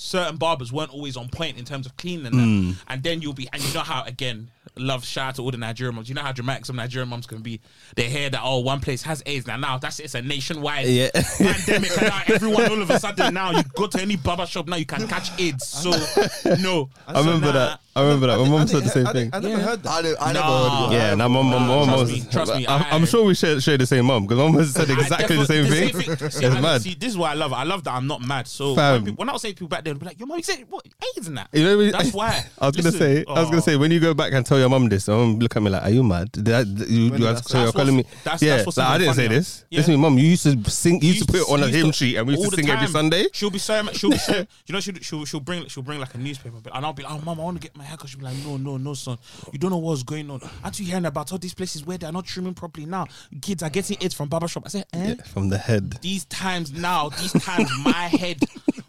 certain 0.00 0.36
barbers 0.36 0.72
weren't 0.72 0.92
always 0.92 1.16
on 1.16 1.28
point 1.28 1.58
in 1.58 1.64
terms 1.64 1.84
of 1.84 1.96
cleaning 1.96 2.26
and 2.26 2.34
Hmm. 2.34 2.70
that. 2.70 2.76
And 2.86 3.02
then 3.02 3.20
you'll 3.20 3.32
be, 3.32 3.48
and 3.52 3.60
you 3.60 3.74
know 3.74 3.80
how 3.80 4.04
again, 4.04 4.48
love 4.76 5.04
shout 5.04 5.30
out 5.30 5.34
to 5.36 5.42
all 5.42 5.50
the 5.50 5.56
Nigerian 5.56 5.96
moms. 5.96 6.08
You 6.08 6.14
know 6.14 6.22
how 6.22 6.30
dramatic 6.30 6.66
some 6.66 6.76
Nigerian 6.76 7.08
moms 7.08 7.26
can 7.26 7.42
be. 7.42 7.60
They 7.96 8.04
hear 8.08 8.30
that 8.30 8.40
oh, 8.44 8.60
one 8.60 8.78
place 8.80 9.02
has 9.02 9.24
AIDS 9.26 9.46
now. 9.48 9.56
Now 9.56 9.78
that's 9.78 9.98
it's 9.98 10.14
a 10.14 10.22
nationwide 10.22 10.86
Yeah. 10.86 11.08
pandemic, 11.38 11.90
and 11.98 12.06
now 12.08 12.22
everyone 12.28 12.70
all 12.70 12.80
of 12.82 12.88
a 12.90 13.00
sudden 13.00 13.34
now 13.34 13.50
you 13.50 13.62
go 13.74 13.88
to 13.88 14.00
any 14.00 14.14
barber 14.14 14.46
shop 14.46 14.68
now 14.68 14.76
you 14.76 14.86
can 14.86 15.08
catch 15.08 15.30
AIDS. 15.40 15.66
So 15.66 15.90
no, 16.60 16.90
I 17.06 17.18
remember 17.18 17.50
that. 17.52 17.80
I 17.96 18.02
remember 18.02 18.28
that. 18.28 18.38
My 18.38 18.48
mom 18.48 18.68
said 18.68 18.84
the 18.84 18.88
same 18.90 19.06
I, 19.08 19.12
thing. 19.12 19.30
I 19.32 19.40
never 19.40 19.48
Yeah. 19.56 19.58
heard 19.64 19.82
that. 19.82 19.90
I, 19.90 20.02
didn't- 20.02 20.18
I 20.22 20.32
never 20.32 20.46
Nah. 20.46 20.58
heard 20.70 20.86
of 20.86 20.92
it. 20.92 20.94
Yeah, 20.94 21.14
now 21.16 21.26
my 21.26 21.42
mom, 21.42 21.50
Nah, 21.50 21.66
mom 21.66 21.86
trust 21.88 22.00
was. 22.00 22.12
me, 22.12 22.26
trust 22.30 22.54
me, 22.54 22.66
I, 22.68 22.78
I- 22.78 22.94
am 22.94 23.06
sure 23.06 23.24
we 23.24 23.34
share, 23.34 23.60
share 23.60 23.76
the 23.76 23.86
same 23.86 24.06
mom 24.06 24.22
because 24.24 24.38
mom 24.38 24.54
has 24.54 24.72
said 24.72 24.88
exactly 24.90 25.36
the 25.36 25.46
same 25.46 25.64
definitely- 25.64 26.02
thing. 26.04 26.16
See, 26.30 26.30
see, 26.38 26.46
It's 26.46 26.54
I- 26.54 26.60
mad. 26.60 26.82
See, 26.82 26.94
this 26.94 27.08
is 27.10 27.18
why 27.18 27.32
I 27.32 27.34
love. 27.34 27.52
I 27.52 27.64
love 27.64 27.82
that 27.84 27.94
I'm 27.94 28.06
not 28.06 28.22
mad. 28.22 28.46
So 28.46 28.74
when, 28.74 29.00
people, 29.04 29.16
when 29.16 29.28
I 29.28 29.32
was 29.32 29.42
saying 29.42 29.54
people 29.54 29.66
back 29.66 29.82
then, 29.88 29.94
they'd 29.94 30.00
be 30.00 30.06
like, 30.06 30.18
"Your 30.18 30.26
mom 30.26 30.38
you 30.38 30.42
said 30.44 30.64
what 30.68 30.86
AIDS 31.16 31.26
in 31.28 31.34
that." 31.34 31.48
You 31.52 31.64
know, 31.64 31.90
That's 31.90 32.12
why. 32.12 32.44
I 32.58 32.66
was 32.66 32.76
gonna 32.76 32.90
Listen, 32.90 33.00
say, 33.00 33.24
I 33.28 33.32
was 33.40 33.44
gonna 33.48 33.56
oh. 33.58 33.60
say, 33.60 33.76
when 33.76 33.90
you 33.90 34.00
go 34.00 34.14
back 34.14 34.32
and 34.32 34.44
tell 34.44 34.58
your 34.58 34.68
mum 34.68 34.88
this, 34.88 35.08
mum 35.08 35.38
look 35.38 35.56
at 35.56 35.62
me 35.62 35.70
like, 35.70 35.82
"Are 35.82 35.90
you 35.90 36.02
mad? 36.02 36.28
I, 36.48 36.60
you, 36.60 36.64
you 36.86 37.10
so 37.10 37.16
you're 37.16 37.32
That's 37.34 37.72
calling 37.72 37.96
me? 37.96 38.02
what's- 38.02 38.22
that's- 38.24 38.42
yeah, 38.42 38.56
that's 38.56 38.66
what's 38.66 38.78
like, 38.78 38.86
I 38.88 38.94
even 38.96 39.00
didn't 39.06 39.14
say 39.16 39.22
funnier. 39.24 39.38
this. 39.38 39.64
Yeah. 39.70 39.78
Listen, 39.78 40.00
mum, 40.00 40.18
you 40.18 40.26
used 40.26 40.42
to 40.44 40.70
sing, 40.70 41.00
you 41.02 41.08
used 41.08 41.26
to 41.26 41.32
put 41.32 41.40
it 41.42 41.50
on 41.52 41.62
a 41.62 41.66
used 41.66 41.74
hymn 41.76 41.92
sheet, 41.92 42.16
and 42.16 42.26
we 42.26 42.34
used 42.34 42.44
all 42.44 42.50
to 42.50 42.56
the 42.56 42.62
sing 42.62 42.70
every 42.70 42.86
time. 42.86 42.92
Sunday. 42.92 43.26
She'll 43.32 43.50
be 43.50 43.58
saying, 43.58 43.88
she'll 43.92 44.10
be 44.10 44.18
saying, 44.18 44.46
you 44.66 44.72
know, 44.72 44.80
she'll, 44.80 44.94
she'll, 44.96 45.24
she'll 45.24 45.40
bring, 45.40 45.66
she'll 45.68 45.82
bring 45.82 46.00
like 46.00 46.14
a 46.14 46.18
newspaper, 46.18 46.56
but- 46.62 46.74
and 46.76 46.84
I'll 46.84 46.92
be 46.92 47.02
like, 47.02 47.12
oh, 47.12 47.20
mom, 47.24 47.40
I 47.40 47.44
want 47.44 47.60
to 47.60 47.66
get 47.66 47.76
my 47.76 47.84
hair 47.84 47.96
cut. 47.96 48.08
She'll 48.08 48.18
be 48.20 48.26
like, 48.26 48.36
no, 48.44 48.56
no, 48.56 48.76
no, 48.76 48.94
son, 48.94 49.18
you 49.52 49.58
don't 49.58 49.70
know 49.70 49.78
what's 49.78 50.02
going 50.02 50.30
on. 50.30 50.40
Aren't 50.62 50.78
you 50.80 50.86
hearing 50.86 51.06
about 51.06 51.32
all 51.32 51.38
these 51.38 51.54
places 51.54 51.84
where 51.84 51.98
they're 51.98 52.12
not 52.12 52.24
trimming 52.26 52.54
properly 52.54 52.86
now? 52.86 53.06
Kids 53.42 53.62
are 53.62 53.70
getting 53.70 53.96
AIDS 54.00 54.14
from 54.14 54.28
barbershop. 54.28 54.64
I 54.66 54.68
said, 54.68 54.84
eh? 54.92 55.14
From 55.32 55.48
the 55.48 55.58
head. 55.58 55.98
These 56.02 56.24
times 56.26 56.72
now, 56.72 57.08
these 57.10 57.32
times, 57.32 57.70
my 57.82 57.92
head, 57.92 58.38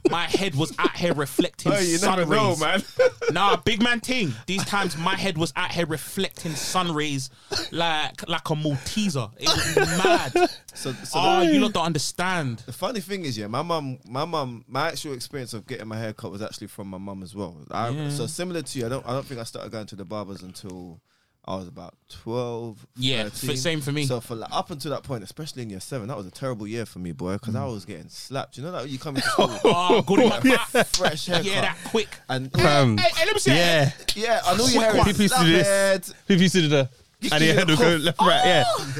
my 0.09 0.23
head 0.25 0.55
was 0.55 0.73
out 0.89 0.97
here 0.97 1.13
reflecting 1.13 1.71
you 1.71 1.97
sun 1.97 2.19
never 2.19 2.35
know, 2.35 2.49
rays. 2.49 2.59
man. 2.59 2.83
Nah, 3.31 3.57
big 3.57 3.81
man 3.83 3.99
thing. 3.99 4.33
These 4.47 4.65
times 4.65 4.97
my 4.97 5.15
head 5.15 5.37
was 5.37 5.53
out 5.55 5.71
here 5.71 5.85
reflecting 5.85 6.53
sun 6.53 6.91
rays 6.93 7.29
like 7.71 8.27
like 8.27 8.49
a 8.49 8.53
Malteser. 8.53 9.31
It 9.37 9.47
was 9.49 9.97
mad. 10.03 10.49
So, 10.75 10.93
so 10.93 11.19
oh, 11.19 11.45
the, 11.45 11.53
you 11.53 11.59
lot 11.59 11.73
don't 11.73 11.87
understand. 11.87 12.59
the 12.59 12.71
funny 12.71 13.01
thing 13.01 13.25
is, 13.25 13.37
yeah, 13.37 13.47
my 13.47 13.61
mum, 13.63 13.97
my 14.07 14.23
mum, 14.23 14.63
my 14.65 14.87
actual 14.87 15.13
experience 15.13 15.53
of 15.53 15.67
getting 15.67 15.87
my 15.89 15.97
hair 15.97 16.13
cut 16.13 16.31
was 16.31 16.41
actually 16.41 16.67
from 16.67 16.87
my 16.87 16.97
mum 16.97 17.21
as 17.21 17.35
well. 17.35 17.57
I, 17.69 17.89
Yeah. 17.89 18.09
So 18.09 18.27
similar 18.27 18.61
to 18.61 18.79
you, 18.79 18.85
I 18.85 18.89
don't, 18.89 19.05
I 19.05 19.11
don't 19.11 19.25
think 19.25 19.41
I 19.41 19.43
started 19.43 19.73
going 19.73 19.87
to 19.87 19.97
the 19.97 20.05
barbers 20.05 20.41
until 20.41 21.01
I 21.45 21.55
was 21.55 21.67
about 21.67 21.95
12, 22.09 22.85
Yeah, 22.97 23.23
f- 23.25 23.33
13. 23.33 23.57
same 23.57 23.81
for 23.81 23.91
me. 23.91 24.05
So 24.05 24.19
for 24.21 24.35
like, 24.35 24.53
up 24.53 24.69
until 24.69 24.91
that 24.91 25.01
point, 25.03 25.23
especially 25.23 25.63
in 25.63 25.69
year 25.71 25.79
seven, 25.79 26.07
that 26.09 26.17
was 26.17 26.27
a 26.27 26.31
terrible 26.31 26.67
year 26.67 26.85
for 26.85 26.99
me, 26.99 27.11
boy, 27.11 27.33
because 27.33 27.55
I 27.55 27.61
Mm. 27.61 27.73
was 27.73 27.85
getting 27.85 28.09
slapped. 28.09 28.57
You 28.57 28.63
know 28.63 28.71
that 28.71 28.83
when 28.83 28.91
you 28.91 28.99
come 28.99 29.15
into 29.15 29.27
school, 29.31 29.49
Oh, 29.63 30.01
good 30.03 30.19
in 30.19 30.29
my 30.29 30.39
back. 30.41 30.85
fresh 30.87 31.25
haircut, 31.25 31.45
Yeah, 31.45 31.61
that 31.61 31.77
quick. 31.85 32.09
and 32.29 32.51
Fam, 32.51 32.97
Hey, 32.97 33.09
hey, 33.15 33.25
let 33.25 33.33
me 33.33 33.39
see. 33.39 33.51
yeah. 33.55 33.91
yeah, 34.15 34.41
I 34.45 34.55
know 34.57 34.65
your 34.65 34.73
Quick 34.73 34.81
hair 34.83 34.95
one. 34.95 35.09
is 35.09 35.17
People 35.17 35.21
used 35.23 35.33
to 35.33 35.37
slap 35.39 35.45
do 35.47 35.51
this. 35.53 35.67
head, 35.67 36.05
People 36.27 36.41
used 36.43 36.53
to 36.55 36.61
do 36.61 36.67
the, 36.69 36.89
and 37.31 37.43
your 37.43 37.53
head 37.55 37.67
will 37.69 37.77
go 37.77 37.95
left, 37.95 38.21
right, 38.21 38.45
yeah. 38.45 38.63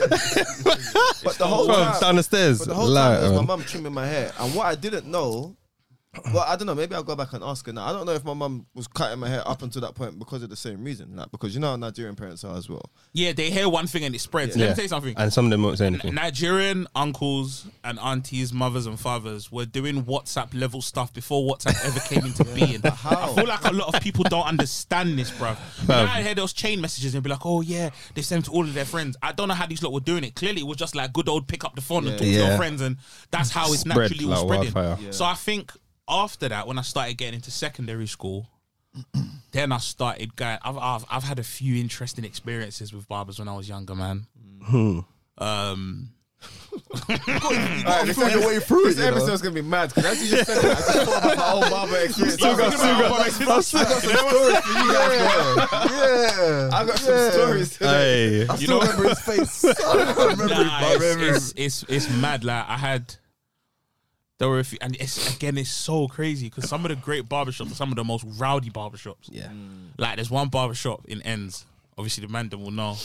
but 1.24 1.36
the 1.38 1.46
whole 1.48 1.66
From 1.66 1.76
time, 1.76 2.02
down 2.02 2.16
the 2.16 2.24
stairs. 2.24 2.60
But 2.60 2.68
the 2.70 2.74
whole 2.76 2.94
time 2.94 3.22
was 3.22 3.32
my 3.32 3.38
man. 3.38 3.46
mum 3.48 3.64
trimming 3.64 3.94
my 3.94 4.08
hair, 4.08 4.32
and 4.40 4.56
what 4.56 4.66
I 4.66 4.76
didn't 4.76 5.06
know, 5.06 5.56
well, 6.34 6.44
I 6.48 6.56
don't 6.56 6.66
know. 6.66 6.74
Maybe 6.74 6.96
I'll 6.96 7.04
go 7.04 7.16
back 7.16 7.34
and 7.34 7.44
ask 7.44 7.68
her 7.68 7.74
now. 7.74 7.86
I 7.86 7.94
don't 7.94 8.06
know 8.08 8.14
if 8.14 8.24
my 8.26 8.34
mum 8.34 8.66
was 8.74 8.88
cutting 8.88 9.20
my 9.20 9.30
hair 9.30 9.48
up 9.48 9.62
until 9.62 9.82
that 9.84 9.94
point 9.94 10.18
because 10.18 10.42
of 10.42 10.50
the 10.50 10.56
same 10.56 10.84
reason, 10.84 11.16
like 11.16 11.30
because 11.32 11.54
you 11.54 11.60
know 11.60 11.70
how 11.70 11.76
Nigerian 11.76 12.16
parents 12.16 12.44
are 12.44 12.58
as 12.58 12.68
well. 12.68 12.90
Yeah, 13.14 13.32
they 13.32 13.52
hear 13.52 13.70
one 13.70 13.86
thing 13.86 14.04
and 14.04 14.16
it 14.16 14.20
spreads. 14.20 14.58
Let 14.58 14.64
Yeah. 14.64 14.70
me 14.70 14.76
tell 14.76 14.84
you 14.86 14.90
something. 14.90 15.14
And 15.18 15.32
some 15.32 15.46
of 15.46 15.52
them 15.52 15.62
won't 15.62 15.78
say 15.78 15.86
anything. 15.86 16.16
Nigerian 16.16 16.88
uncles 16.96 17.68
and 17.84 18.00
aunties, 18.00 18.52
mothers 18.52 18.88
and 18.88 19.00
fathers 19.00 19.52
were 19.52 19.66
doing 19.66 20.04
WhatsApp 20.04 20.60
level 20.60 20.82
stuff 20.82 21.14
before 21.14 21.44
WhatsApp 21.48 21.86
ever 21.86 22.00
came 22.00 22.26
into 22.26 22.44
being. 22.56 22.82
How? 22.82 23.32
I 23.32 23.36
feel 23.36 23.48
like 23.48 23.66
a 23.66 23.74
lot 23.74 23.94
of 23.94 24.02
people 24.02 24.24
don't 24.24 24.48
understand 24.48 25.18
this, 25.20 25.30
bruv. 25.30 25.58
Now 25.88 26.12
I 26.12 26.24
hear 26.24 26.34
those 26.34 26.54
chain 26.54 26.82
messages 26.82 27.14
and 27.14 27.24
be 27.24 27.30
like, 27.30 27.46
oh 27.46 27.62
yeah, 27.62 27.92
they 28.16 28.24
sent 28.24 28.46
to 28.46 28.52
all 28.52 28.64
of 28.64 28.74
their 28.74 28.86
friends. 28.86 29.16
I 29.22 29.32
don't 29.32 29.48
know 29.48 29.54
how 29.54 29.68
these 29.68 29.84
lot 29.84 29.94
were 29.94 30.00
doing 30.00 30.24
it. 30.24 30.34
Clearly, 30.34 30.62
it 30.62 30.68
was 30.68 30.78
just 30.78 30.96
like 30.96 31.14
good 31.14 31.30
old 31.30 31.48
pick 31.48 31.64
up 31.64 31.76
the 31.76 31.82
phone 31.82 32.08
and 32.08 32.18
talk 32.18 32.26
to 32.26 32.34
your 32.34 32.58
friends, 32.58 32.82
and 32.82 32.98
that's 33.30 33.52
how 33.52 33.72
it's 33.74 33.82
Spread 33.82 33.96
naturally 34.10 34.26
all 34.34 34.48
like 34.48 34.70
spreading. 34.70 35.06
Yeah. 35.06 35.12
So 35.12 35.24
I 35.26 35.36
think 35.36 35.72
after 36.10 36.50
that, 36.50 36.68
when 36.68 36.78
I 36.80 36.82
started 36.82 37.18
getting 37.18 37.36
into 37.36 37.52
secondary 37.52 38.08
school, 38.08 38.48
then 39.52 39.72
I 39.72 39.78
started 39.78 40.36
going. 40.36 40.58
I've, 40.64 40.78
I've 40.78 41.06
I've 41.10 41.24
had 41.24 41.40
a 41.40 41.44
few 41.44 41.80
interesting 41.80 42.26
experiences 42.26 42.92
with 42.94 43.08
barbers 43.08 43.40
when 43.40 43.48
I 43.48 43.56
was 43.56 43.70
younger, 43.70 43.96
man. 43.96 44.26
Hmm. 44.64 45.00
Um, 45.38 46.10
You 47.10 48.14
feel 48.14 48.30
your 48.30 48.48
way 48.48 48.60
through 48.60 48.88
it. 48.88 48.96
This 48.96 48.98
You 48.98 49.04
know? 49.04 49.18
episode's 49.18 49.42
gonna 49.42 49.56
be 49.56 49.62
mad 49.62 49.90
because 49.90 50.06
as 50.06 50.24
you 50.32 50.38
just 50.38 50.50
said, 50.52 50.62
that, 50.64 50.72
I 50.72 50.82
just 50.94 51.10
thought 51.10 51.24
about 51.24 51.38
my 51.38 51.52
old 51.52 51.70
barber 51.70 51.98
experience. 52.04 52.34
Still 52.36 52.58
got- 52.58 52.74
still 52.74 52.98
got- 52.98 53.12
I 53.12 53.46
got 53.46 53.64
some 53.66 53.86
stories 53.92 54.60
for 54.60 54.80
you 54.80 54.94
guys. 54.94 55.16
bro. 55.20 55.98
Yeah, 55.98 56.70
I 56.74 56.86
got 56.86 56.98
some 57.00 57.14
yeah. 57.14 57.32
stories. 57.32 57.74
Today. 57.74 57.90
Hey. 57.90 58.48
I 58.48 58.54
You 58.54 58.58
still 58.66 58.80
know- 58.80 58.88
remember 58.88 59.10
his 59.10 59.20
face. 59.22 59.66
I 59.86 59.94
remember 60.30 60.48
nah, 60.48 60.64
my 60.82 60.92
it's, 60.94 61.00
memory. 61.02 61.30
it's, 61.30 61.54
it's 61.56 61.84
it's 61.90 62.10
mad. 62.10 62.44
Like 62.44 62.66
I 62.68 62.78
had, 62.78 63.16
there 64.40 64.50
were 64.50 64.60
a 64.60 64.64
few, 64.64 64.80
and 64.82 64.96
it's 65.00 65.36
again, 65.36 65.58
it's 65.58 65.70
so 65.70 66.08
crazy 66.08 66.48
because 66.48 66.68
some 66.68 66.84
of 66.86 66.90
the 66.90 66.96
great 66.96 67.30
barbershops 67.30 67.72
are 67.72 67.76
some 67.76 67.90
of 67.90 67.96
the 67.96 68.04
most 68.04 68.26
rowdy 68.38 68.70
barbershops. 68.70 69.30
Yeah. 69.30 69.50
Like 69.98 70.16
there's 70.16 70.32
one 70.32 70.50
barbershop 70.50 71.06
in 71.08 71.22
Ends. 71.22 71.66
Obviously, 71.98 72.26
the 72.26 72.32
man 72.32 72.50
that 72.50 72.58
will 72.58 72.72
know. 72.72 72.98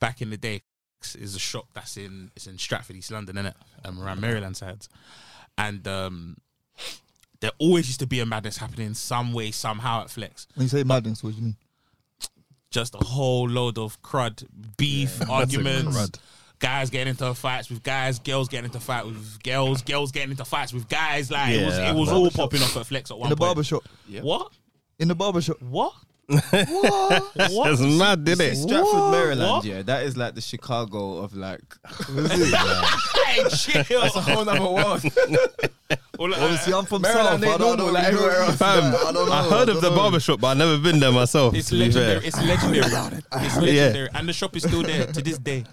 Back 0.00 0.20
in 0.20 0.28
the 0.28 0.36
day, 0.36 0.60
Flex 1.04 1.14
is 1.14 1.34
a 1.36 1.38
shop 1.38 1.66
that's 1.74 1.96
in 1.96 2.30
it's 2.34 2.46
in 2.46 2.58
Stratford, 2.58 2.96
East 2.96 3.10
London, 3.10 3.36
innit? 3.36 3.54
Um, 3.84 4.02
around 4.02 4.20
Maryland 4.20 4.56
sides, 4.56 4.88
and 5.58 5.86
um, 5.86 6.36
there 7.40 7.50
always 7.58 7.86
used 7.86 8.00
to 8.00 8.06
be 8.06 8.20
a 8.20 8.26
madness 8.26 8.56
happening 8.56 8.94
some 8.94 9.32
way 9.32 9.50
somehow 9.50 10.02
at 10.02 10.10
Flex. 10.10 10.46
When 10.54 10.64
you 10.64 10.68
say 10.68 10.84
madness, 10.84 11.22
what 11.22 11.30
do 11.30 11.36
you 11.36 11.42
mean? 11.44 11.56
Just 12.70 12.94
a 12.94 13.04
whole 13.04 13.48
load 13.48 13.78
of 13.78 14.00
crud, 14.02 14.44
beef, 14.76 15.20
arguments. 15.30 15.96
crud. 15.96 16.18
Guys 16.64 16.88
getting 16.90 17.08
into 17.10 17.34
fights 17.34 17.68
with 17.68 17.82
guys, 17.82 18.18
girls 18.18 18.48
getting 18.48 18.64
into 18.66 18.80
fights 18.80 19.06
with 19.06 19.42
girls, 19.42 19.82
girls 19.82 20.10
getting 20.12 20.30
into 20.30 20.44
fights 20.46 20.72
with 20.72 20.88
guys. 20.88 21.30
Like 21.30 21.50
it 21.54 21.64
was, 21.66 21.76
Yeah. 21.78 21.90
it 21.90 21.94
was 21.94 22.10
all 22.10 22.30
popping 22.30 22.62
off 22.62 22.74
at 22.78 22.86
Flex 22.86 23.10
at 23.10 23.18
one 23.18 23.26
In 23.26 23.30
the 23.30 23.36
point. 23.36 23.48
barber 23.48 23.62
shop. 23.64 23.82
What? 24.22 24.50
In 24.98 25.08
the 25.08 25.14
barber 25.14 25.42
shop. 25.42 25.58
What? 25.62 25.92
What? 26.26 26.42
What? 27.50 27.64
That's 27.68 27.80
mad, 27.82 28.24
did 28.24 28.40
it? 28.40 28.56
Stratford, 28.56 29.10
Maryland, 29.10 29.42
What? 29.50 29.64
yeah, 29.66 29.82
that 29.82 30.04
is 30.04 30.16
like 30.16 30.34
the 30.34 30.40
Chicago 30.40 31.18
of 31.18 31.34
like 31.36 31.60
hey, 32.08 33.42
chill. 33.50 34.00
that's 34.00 34.16
a 34.16 34.22
whole 34.22 34.48
other 34.48 34.62
world. 34.62 35.02
Well, 36.18 36.32
uh, 36.32 36.38
Obviously, 36.44 36.72
I'm 36.72 36.86
from 36.86 37.02
Maryland 37.02 37.42
South. 37.42 37.44
ain't 37.44 37.54
I 37.54 37.58
don't 37.58 37.76
know 37.76 37.84
normal 37.84 37.92
like 37.92 38.04
everywhere 38.04 38.40
else. 38.42 38.56
Fam, 38.56 38.84
I 38.94 39.12
don't 39.12 39.26
know. 39.28 39.32
I 39.32 39.42
heard 39.42 39.68
of 39.68 39.74
don't 39.74 39.82
the 39.82 39.90
know. 39.90 39.96
barbershop, 39.96 40.40
but 40.40 40.46
I've 40.48 40.56
never 40.56 40.78
been 40.78 40.98
there 41.00 41.10
myself. 41.12 41.54
It's 41.54 41.68
to 41.68 41.74
be 41.74 41.80
legendary. 41.80 42.20
fair. 42.20 42.28
It's 42.28 42.38
legendary. 42.38 43.22
It's 43.32 43.56
legendary, 43.58 44.08
and 44.14 44.28
the 44.28 44.32
shop 44.32 44.56
is 44.56 44.62
still 44.62 44.82
there 44.82 45.06
to 45.06 45.20
this 45.22 45.38
day. 45.38 45.64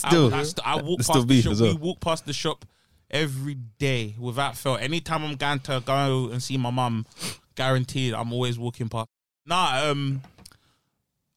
Still, 0.00 0.34
I, 0.34 0.38
I, 0.40 0.42
st- 0.42 0.66
I 0.66 0.76
walk 0.76 0.84
There's 0.84 0.96
past 0.96 1.04
still 1.08 1.20
the 1.22 1.26
beef 1.26 1.44
shop. 1.44 1.52
as 1.52 1.62
well. 1.62 1.74
We 1.74 1.80
walk 1.80 2.00
past 2.00 2.26
the 2.26 2.32
shop 2.32 2.64
every 3.10 3.54
day 3.78 4.14
without 4.18 4.56
fail. 4.56 4.76
Anytime 4.76 5.24
I'm 5.24 5.36
going 5.36 5.60
to 5.60 5.82
go 5.84 6.30
and 6.30 6.42
see 6.42 6.56
my 6.56 6.70
mum, 6.70 7.06
guaranteed 7.54 8.14
I'm 8.14 8.32
always 8.32 8.58
walking 8.58 8.88
past. 8.88 9.08
Nah, 9.46 9.90
um, 9.90 10.22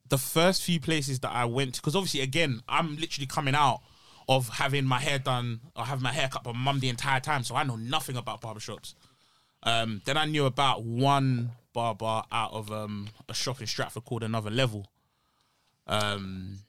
the 0.09 0.17
first 0.17 0.63
few 0.63 0.79
places 0.79 1.19
that 1.19 1.31
I 1.31 1.45
went 1.45 1.75
to, 1.75 1.81
because 1.81 1.95
obviously, 1.95 2.21
again, 2.21 2.61
I'm 2.69 2.97
literally 2.97 3.27
coming 3.27 3.55
out 3.55 3.81
of 4.29 4.47
having 4.47 4.85
my 4.85 4.99
hair 4.99 5.19
done 5.19 5.59
or 5.75 5.83
having 5.85 6.03
my 6.03 6.13
hair 6.13 6.29
cut 6.29 6.43
by 6.43 6.51
my 6.51 6.59
mum 6.59 6.79
the 6.79 6.89
entire 6.89 7.19
time, 7.19 7.43
so 7.43 7.55
I 7.55 7.63
know 7.63 7.75
nothing 7.75 8.15
about 8.15 8.41
barbershops. 8.41 8.93
Um, 9.63 10.01
then 10.05 10.17
I 10.17 10.25
knew 10.25 10.45
about 10.45 10.83
one 10.83 11.51
barber 11.73 12.21
out 12.31 12.53
of 12.53 12.71
um, 12.71 13.09
a 13.27 13.33
shop 13.33 13.59
in 13.61 13.67
Stratford 13.67 14.05
called 14.05 14.23
Another 14.23 14.49
Level. 14.51 14.87
Um, 15.87 16.59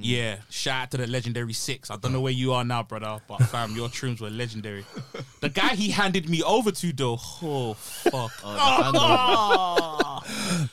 yeah, 0.00 0.36
shout 0.48 0.82
out 0.82 0.90
to 0.92 0.96
the 0.98 1.06
legendary 1.06 1.52
six. 1.52 1.90
I 1.90 1.96
don't 1.96 2.12
know 2.12 2.20
where 2.20 2.32
you 2.32 2.52
are 2.52 2.64
now, 2.64 2.82
brother, 2.84 3.20
but 3.26 3.38
fam, 3.46 3.74
your 3.74 3.88
trims 3.88 4.20
were 4.20 4.30
legendary. 4.30 4.84
The 5.40 5.48
guy 5.48 5.68
he 5.76 5.90
handed 5.90 6.28
me 6.28 6.42
over 6.42 6.72
to, 6.72 6.92
though, 6.92 7.16
oh 7.42 7.74
fuck. 7.74 8.32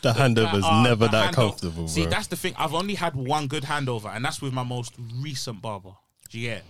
the 0.02 0.14
handover's 0.14 0.64
Uh, 0.66 0.82
never 0.84 1.06
the 1.06 1.12
that 1.12 1.32
handover- 1.32 1.36
comfortable, 1.36 1.88
See, 1.88 2.02
bro. 2.04 2.10
that's 2.12 2.28
the 2.28 2.36
thing. 2.36 2.54
I've 2.58 2.74
only 2.74 2.96
had 2.96 3.16
one 3.16 3.48
good 3.48 3.64
handover, 3.64 4.16
and 4.16 4.25
that's 4.25 4.42
with 4.42 4.54
my 4.54 4.64
most 4.64 4.94
recent 5.22 5.62
barber. 5.62 5.92
Do 6.30 6.40
you 6.40 6.50
get? 6.50 6.64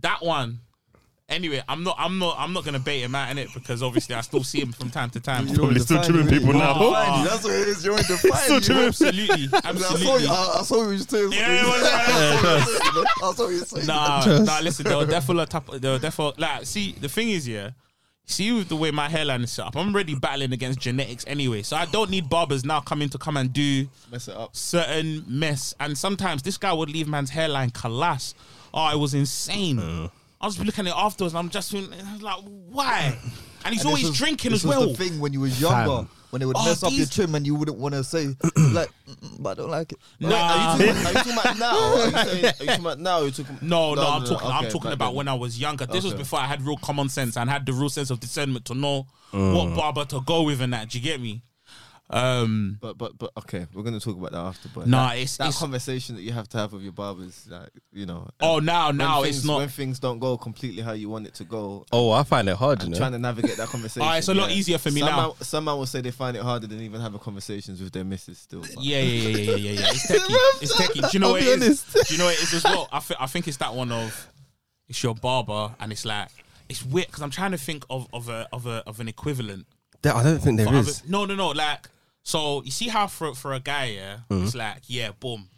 That 0.00 0.22
one. 0.22 0.60
Anyway, 1.32 1.62
I'm 1.68 1.82
not. 1.82 1.96
I'm 1.98 2.18
not. 2.18 2.36
I'm 2.38 2.52
not 2.52 2.64
gonna 2.64 2.78
bait 2.78 3.00
him 3.00 3.14
out 3.14 3.30
in 3.30 3.38
it 3.38 3.48
because 3.54 3.82
obviously 3.82 4.14
I 4.14 4.20
still 4.20 4.44
see 4.44 4.60
him 4.60 4.70
from 4.72 4.90
time 4.90 5.10
to 5.10 5.20
time. 5.20 5.42
You 5.48 5.54
don't 5.54 5.64
Probably 5.64 5.80
still 5.80 5.96
define 6.02 6.14
trimming 6.14 6.32
people 6.38 6.52
now. 6.52 6.74
don't 6.74 6.90
define 6.90 7.18
you. 7.22 7.28
That's 7.28 7.44
what 7.44 7.52
it 7.54 7.68
is. 7.68 7.84
You're 7.84 7.96
in 7.98 8.04
define 8.04 8.28
you. 8.28 8.56
absolutely, 8.56 9.50
I 9.54 9.60
saw 9.60 9.66
absolutely. 9.66 10.22
you. 10.24 10.28
I, 10.30 10.56
I 10.58 10.62
saw 10.62 10.76
you 10.82 10.88
were 10.88 10.98
saying. 10.98 11.32
Yeah, 11.32 11.66
what's 11.66 11.82
that? 11.82 13.06
I 13.22 13.32
saw 13.32 13.44
what 13.44 13.50
you 13.52 13.58
were 13.60 13.64
saying. 13.64 13.86
Nah, 13.86 14.24
nah. 14.44 14.60
Listen, 14.60 14.84
they 14.86 14.94
were 14.94 15.06
definitely 15.06 15.46
top. 15.46 15.70
They 15.72 15.88
were 15.90 15.98
definitely 15.98 16.34
like. 16.42 16.66
See, 16.66 16.92
the 16.92 17.08
thing 17.08 17.30
is, 17.30 17.48
yeah. 17.48 17.70
See, 18.24 18.52
with 18.52 18.68
the 18.68 18.76
way 18.76 18.90
my 18.92 19.08
hairline 19.08 19.42
is 19.42 19.52
set 19.52 19.66
up, 19.66 19.76
I'm 19.76 19.92
already 19.92 20.14
battling 20.14 20.52
against 20.52 20.78
genetics 20.78 21.24
anyway, 21.26 21.62
so 21.62 21.76
I 21.76 21.86
don't 21.86 22.08
need 22.08 22.28
barbers 22.30 22.64
now 22.64 22.80
coming 22.80 23.08
to 23.10 23.18
come 23.18 23.36
and 23.36 23.52
do 23.52 23.88
Mess 24.12 24.28
it 24.28 24.36
up. 24.36 24.54
certain 24.54 25.24
mess. 25.26 25.74
And 25.80 25.98
sometimes 25.98 26.42
this 26.42 26.56
guy 26.56 26.72
would 26.72 26.88
leave 26.88 27.08
man's 27.08 27.30
hairline 27.30 27.70
collapse. 27.70 28.34
Oh, 28.72 28.88
it 28.92 28.98
was 28.98 29.12
insane. 29.14 29.78
Uh. 29.80 30.08
I 30.42 30.46
was 30.46 30.58
looking 30.58 30.86
at 30.88 30.90
it 30.92 30.96
afterwards, 30.96 31.34
and 31.34 31.38
I'm 31.38 31.48
just 31.50 31.70
feeling, 31.70 31.92
I 31.92 32.12
was 32.14 32.22
like, 32.22 32.38
why? 32.68 33.16
And 33.64 33.72
he's 33.72 33.84
And 33.84 33.90
this 33.94 34.02
always 34.02 34.08
was- 34.08 34.18
drinking 34.18 34.50
this 34.50 34.62
as 34.64 34.66
was 34.66 34.76
well. 34.76 34.88
the 34.88 34.94
thing 34.96 35.20
when 35.20 35.32
you 35.32 35.38
was 35.38 35.60
younger, 35.60 35.98
Fam. 35.98 36.08
when 36.30 36.40
they 36.40 36.46
would 36.46 36.56
Oh, 36.58 36.64
mess 36.64 36.82
up 36.82 36.90
your 36.90 36.98
these- 36.98 37.10
trim 37.14 37.36
and 37.36 37.46
you 37.46 37.54
wouldn't 37.54 37.78
want 37.78 37.94
to 37.94 38.02
say 38.02 38.26
like, 38.56 38.90
"Mm, 39.08 39.36
but 39.40 39.50
I 39.50 39.54
don't 39.62 39.70
like 39.70 39.92
it. 39.92 39.98
Nah. 40.18 40.28
Wait, 40.30 40.34
are 40.34 40.78
you, 40.78 40.86
talking, 40.92 41.06
are 41.06 41.08
you 41.10 41.14
talking 41.14 41.32
about 41.32 41.58
now? 41.58 41.78
Are 41.78 42.04
you, 42.06 42.10
saying, 42.10 42.44
are 42.44 42.48
you 42.48 42.52
talking 42.66 42.80
about 42.80 42.98
now? 42.98 43.18
Are 43.20 43.24
you 43.26 43.30
talking? 43.30 43.58
No, 43.62 43.94
no, 43.94 44.02
I'm 44.02 44.24
talking. 44.24 44.48
I'm 44.48 44.64
okay, 44.64 44.68
talking 44.72 44.90
about 44.90 45.10
then. 45.10 45.14
when 45.14 45.28
I 45.28 45.34
was 45.34 45.60
younger. 45.60 45.86
This 45.86 46.02
was 46.02 46.14
before 46.14 46.40
I 46.40 46.46
had 46.46 46.60
real 46.62 46.76
common 46.76 47.08
sense 47.08 47.36
and 47.36 47.48
had 47.48 47.64
the 47.66 47.72
real 47.72 47.88
sense 47.88 48.10
of 48.10 48.18
discernment 48.18 48.64
to 48.64 48.74
know 48.74 49.06
what 49.30 49.76
barber 49.76 50.04
to 50.06 50.20
go 50.22 50.42
with 50.42 50.60
and 50.60 50.72
that. 50.72 50.88
Do 50.88 50.98
you 50.98 51.04
get 51.04 51.20
me? 51.20 51.44
Um, 52.12 52.76
But 52.80 52.98
but 52.98 53.16
but 53.18 53.30
okay, 53.38 53.66
we're 53.72 53.82
gonna 53.82 53.98
talk 54.00 54.16
about 54.16 54.32
that 54.32 54.38
after. 54.40 54.68
But 54.74 54.86
Nah, 54.86 55.08
that, 55.08 55.12
it's- 55.16 55.36
that 55.38 55.44
it's- 55.44 55.58
conversation 55.58 56.16
that 56.16 56.22
you 56.22 56.32
have 56.32 56.48
to 56.50 56.58
have 56.58 56.72
with 56.72 56.82
your 56.82 56.92
barbers, 56.92 57.46
like 57.48 57.70
you 57.92 58.04
know. 58.06 58.28
oh, 58.40 58.58
now, 58.58 58.90
now 58.90 59.22
things, 59.22 59.38
it's 59.38 59.46
not. 59.46 59.58
when 59.58 59.68
things 59.68 59.98
don't 59.98 60.18
go 60.18 60.36
completely 60.36 60.82
how 60.82 60.92
you 60.92 61.08
want 61.08 61.26
it 61.26 61.34
to 61.36 61.44
go. 61.44 61.86
Oh, 61.90 62.10
I 62.10 62.22
find 62.22 62.48
it 62.48 62.56
hard, 62.56 62.82
you 62.82 62.90
know. 62.90 62.96
trying 62.98 63.12
to 63.12 63.18
navigate 63.18 63.56
that 63.56 63.68
conversation. 63.74 64.06
Oh, 64.06 64.12
it's 64.12 64.28
a 64.28 64.34
lot 64.34 64.50
easier 64.50 64.78
for 64.78 64.90
me 64.90 65.00
some 65.00 65.08
now. 65.10 65.16
Man, 65.28 65.32
some 65.40 65.64
man 65.64 65.76
will 65.78 65.86
say 65.86 66.00
they 66.02 66.10
find 66.10 66.36
it 66.36 66.42
harder 66.42 66.66
than 66.66 66.80
even 66.82 67.00
having 67.00 67.18
conversations 67.18 67.80
with 67.80 67.92
their 67.92 68.04
missus 68.04 68.38
still. 68.38 68.60
but- 68.60 68.70
Yeah, 68.82 69.00
yeah, 69.00 69.28
yeah, 69.28 69.38
yeah, 69.38 69.54
yeah, 69.56 69.80
yeah. 69.80 69.90
It's 69.90 70.06
techie. 70.10 70.62
it's 70.62 70.76
techie. 70.76 71.00
Do 71.00 71.08
you 71.14 71.18
know 71.18 71.26
I'll 71.28 71.32
what 71.32 71.40
be 71.42 71.48
it 71.48 71.62
is? 71.62 71.84
honest. 71.94 72.08
Do 72.08 72.14
you 72.14 72.18
know 72.18 72.26
what 72.26 72.34
it 72.34 72.42
is 72.42 72.54
as 72.54 72.64
well? 72.64 72.88
I, 72.92 73.00
thi- 73.00 73.14
I 73.18 73.26
think 73.26 73.48
it's 73.48 73.56
that 73.58 73.74
one 73.74 73.90
of 73.90 74.28
it's 74.88 75.02
your 75.02 75.14
barber, 75.14 75.74
and 75.80 75.90
it's 75.92 76.04
like 76.04 76.28
it's 76.68 76.84
weird 76.84 77.06
because 77.06 77.22
I'm 77.22 77.30
trying 77.30 77.52
to 77.52 77.58
think 77.58 77.84
of 77.88 78.06
of 78.12 78.28
a 78.28 78.46
of 78.52 78.66
a 78.66 78.82
of 78.86 79.00
an 79.00 79.08
equivalent. 79.08 79.66
I 80.04 80.22
don't 80.24 80.40
think 80.40 80.56
there 80.58 80.66
for 80.66 80.74
is. 80.74 81.00
other- 81.00 81.08
no, 81.10 81.24
no, 81.26 81.34
no. 81.36 81.48
Like 81.50 81.88
so, 82.22 82.62
you 82.62 82.70
see 82.70 82.88
how 82.88 83.06
for 83.06 83.34
for 83.34 83.52
a 83.52 83.60
guy, 83.60 83.86
yeah, 83.86 84.16
Mm-hmm. 84.30 84.44
it's 84.44 84.54
like 84.54 84.82
yeah, 84.86 85.10
boom. 85.18 85.48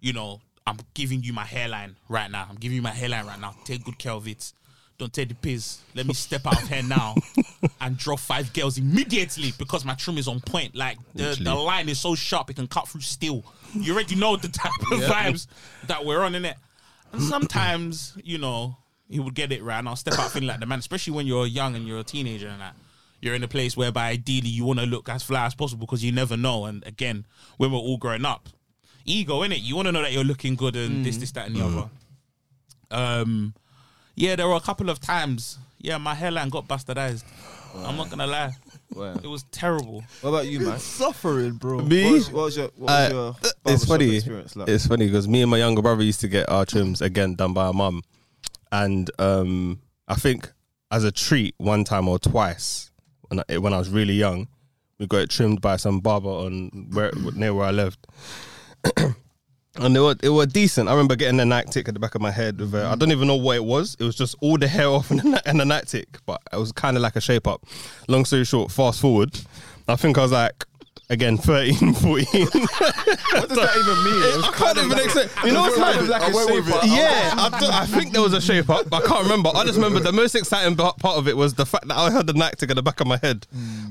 You 0.00 0.12
know, 0.12 0.40
I'm 0.66 0.78
giving 0.94 1.22
you 1.22 1.32
my 1.32 1.44
hairline 1.44 1.96
right 2.08 2.30
now. 2.30 2.46
I'm 2.48 2.56
giving 2.56 2.76
you 2.76 2.82
my 2.82 2.90
hairline 2.90 3.26
right 3.26 3.40
now. 3.40 3.54
Take 3.64 3.84
good 3.84 3.98
care 3.98 4.12
of 4.12 4.28
it. 4.28 4.52
Don't 4.98 5.12
take 5.12 5.28
the 5.28 5.34
piss. 5.34 5.78
Let 5.94 6.06
me 6.06 6.14
step 6.14 6.44
out 6.46 6.60
of 6.60 6.68
here 6.68 6.82
now 6.82 7.14
and 7.80 7.96
drop 7.96 8.18
five 8.18 8.52
girls 8.52 8.78
immediately 8.78 9.52
because 9.56 9.84
my 9.84 9.94
trim 9.94 10.18
is 10.18 10.26
on 10.26 10.40
point. 10.40 10.74
Like 10.74 10.98
the, 11.14 11.38
the 11.40 11.54
line 11.54 11.88
is 11.88 12.00
so 12.00 12.16
sharp 12.16 12.50
it 12.50 12.56
can 12.56 12.66
cut 12.66 12.88
through 12.88 13.02
steel. 13.02 13.44
You 13.74 13.94
already 13.94 14.16
know 14.16 14.36
the 14.36 14.48
type 14.48 14.72
of 14.92 14.98
vibes 15.00 15.46
that 15.86 16.04
we're 16.04 16.22
on 16.22 16.34
in 16.34 16.44
it. 16.44 16.56
And 17.12 17.22
sometimes, 17.22 18.12
you 18.24 18.38
know, 18.38 18.76
he 19.08 19.20
would 19.20 19.34
get 19.34 19.52
it 19.52 19.62
right 19.62 19.78
and 19.78 19.88
I'll 19.88 19.94
step 19.96 20.18
out 20.18 20.32
feeling 20.32 20.48
like 20.48 20.58
the 20.60 20.66
man, 20.66 20.80
especially 20.80 21.12
when 21.12 21.26
you're 21.28 21.46
young 21.46 21.76
and 21.76 21.86
you're 21.86 22.00
a 22.00 22.04
teenager 22.04 22.48
and 22.48 22.60
that. 22.60 22.74
You're 23.20 23.34
in 23.34 23.42
a 23.42 23.48
place 23.48 23.76
whereby 23.76 24.08
ideally 24.10 24.48
you 24.48 24.64
want 24.64 24.78
to 24.80 24.86
look 24.86 25.08
as 25.08 25.22
fly 25.22 25.46
as 25.46 25.54
possible 25.54 25.86
because 25.86 26.04
you 26.04 26.12
never 26.12 26.36
know. 26.36 26.66
And 26.66 26.86
again, 26.86 27.26
when 27.56 27.72
we're 27.72 27.78
all 27.78 27.96
growing 27.98 28.24
up, 28.24 28.48
ego 29.04 29.42
in 29.42 29.52
it. 29.52 29.60
You 29.60 29.74
want 29.76 29.86
to 29.86 29.92
know 29.92 30.02
that 30.02 30.12
you're 30.12 30.22
looking 30.24 30.54
good 30.54 30.76
and 30.76 31.04
this, 31.04 31.16
this, 31.16 31.32
that, 31.32 31.46
and 31.48 31.56
the 31.56 31.64
other. 31.64 31.88
Um, 32.90 33.54
yeah, 34.14 34.36
there 34.36 34.48
were 34.48 34.54
a 34.56 34.60
couple 34.60 34.90
of 34.90 35.00
times. 35.00 35.58
Yeah, 35.78 35.98
my 35.98 36.14
hairline 36.14 36.48
got 36.48 36.66
bastardized. 36.68 37.24
I'm 37.76 37.96
not 37.96 38.08
gonna 38.10 38.26
lie, 38.26 38.52
Wow. 38.94 39.14
it 39.22 39.26
was 39.26 39.44
terrible. 39.52 40.02
What 40.22 40.30
about 40.30 40.46
you, 40.48 40.60
man? 40.60 40.74
It's 40.76 40.84
suffering, 40.84 41.52
bro. 41.52 41.80
Me? 41.80 42.04
What 42.04 42.12
was, 42.12 42.30
what 42.32 42.42
was 42.44 42.56
your, 42.56 42.66
what 42.76 42.86
was 42.88 42.90
Uh, 42.90 43.14
your 43.14 43.36
it's 43.74 43.84
funny. 43.84 44.16
experience 44.16 44.56
like? 44.56 44.68
It's 44.68 44.86
funny 44.86 45.06
because 45.06 45.28
me 45.28 45.42
and 45.42 45.50
my 45.50 45.58
younger 45.58 45.82
brother 45.82 46.02
used 46.02 46.20
to 46.20 46.28
get 46.28 46.48
our 46.48 46.64
trims 46.64 47.02
again 47.02 47.34
done 47.34 47.52
by 47.52 47.66
our 47.66 47.72
mum, 47.74 48.02
and 48.72 49.10
um, 49.18 49.80
I 50.08 50.14
think 50.14 50.50
as 50.90 51.04
a 51.04 51.12
treat 51.12 51.54
one 51.58 51.84
time 51.84 52.08
or 52.08 52.18
twice 52.18 52.90
when 53.28 53.42
I, 53.48 53.58
when 53.58 53.72
I 53.72 53.78
was 53.78 53.88
really 53.88 54.14
young, 54.14 54.48
we 54.98 55.06
got 55.06 55.18
it 55.18 55.30
trimmed 55.30 55.60
by 55.60 55.76
some 55.76 56.00
barber 56.00 56.28
on 56.28 56.88
where 56.92 57.12
near 57.34 57.54
where 57.54 57.66
I 57.66 57.70
lived. 57.70 58.06
And 59.80 59.94
they 59.94 60.00
were 60.00 60.14
they 60.14 60.28
were 60.28 60.46
decent. 60.46 60.88
I 60.88 60.92
remember 60.92 61.14
getting 61.14 61.38
a 61.38 61.44
night 61.44 61.70
tick 61.70 61.86
at 61.86 61.94
the 61.94 62.00
back 62.00 62.16
of 62.16 62.20
my 62.20 62.32
head. 62.32 62.58
With 62.58 62.74
I 62.74 62.96
don't 62.96 63.12
even 63.12 63.28
know 63.28 63.36
what 63.36 63.56
it 63.56 63.64
was. 63.64 63.96
It 64.00 64.04
was 64.04 64.16
just 64.16 64.34
all 64.40 64.58
the 64.58 64.66
hair 64.66 64.86
off 64.88 65.10
and 65.10 65.22
ni- 65.22 65.38
and 65.46 65.60
a 65.60 65.64
night 65.64 65.86
tick, 65.86 66.18
but 66.26 66.42
it 66.52 66.56
was 66.56 66.72
kind 66.72 66.96
of 66.96 67.02
like 67.02 67.14
a 67.14 67.20
shape 67.20 67.46
up. 67.46 67.64
Long 68.08 68.24
story 68.24 68.44
short, 68.44 68.72
fast 68.72 69.00
forward, 69.00 69.38
I 69.86 69.96
think 69.96 70.18
I 70.18 70.22
was 70.22 70.32
like 70.32 70.64
again 71.10 71.38
13, 71.38 71.94
14. 71.94 72.24
what 72.46 72.52
does 72.52 73.56
that 73.56 73.76
even 73.78 74.04
mean? 74.04 74.22
It 74.22 74.36
was 74.36 74.44
I 74.44 74.52
can't 74.52 74.78
even 74.78 74.98
explain. 74.98 75.28
You 75.46 75.52
know 75.52 75.62
what's 75.62 75.76
kind 75.76 76.00
mad? 76.00 76.08
like 76.08 76.22
I 76.22 76.28
a 76.28 76.46
shape 76.46 76.74
up. 76.74 76.82
Yeah, 76.84 77.34
I, 77.36 77.58
do- 77.60 77.66
I 77.72 77.86
think 77.86 78.12
there 78.12 78.22
was 78.22 78.34
a 78.34 78.40
shape 78.40 78.68
up, 78.70 78.88
but 78.90 79.04
I 79.04 79.06
can't 79.06 79.22
remember. 79.22 79.50
I 79.54 79.64
just 79.64 79.76
remember 79.76 80.00
the 80.00 80.12
most 80.12 80.34
exciting 80.34 80.76
part 80.76 80.96
of 81.04 81.28
it 81.28 81.36
was 81.36 81.54
the 81.54 81.66
fact 81.66 81.88
that 81.88 81.96
I 81.96 82.10
had 82.10 82.26
the 82.26 82.34
night 82.34 82.58
tick 82.58 82.70
at 82.70 82.76
the 82.76 82.82
back 82.82 83.00
of 83.00 83.06
my 83.06 83.16
head. 83.18 83.46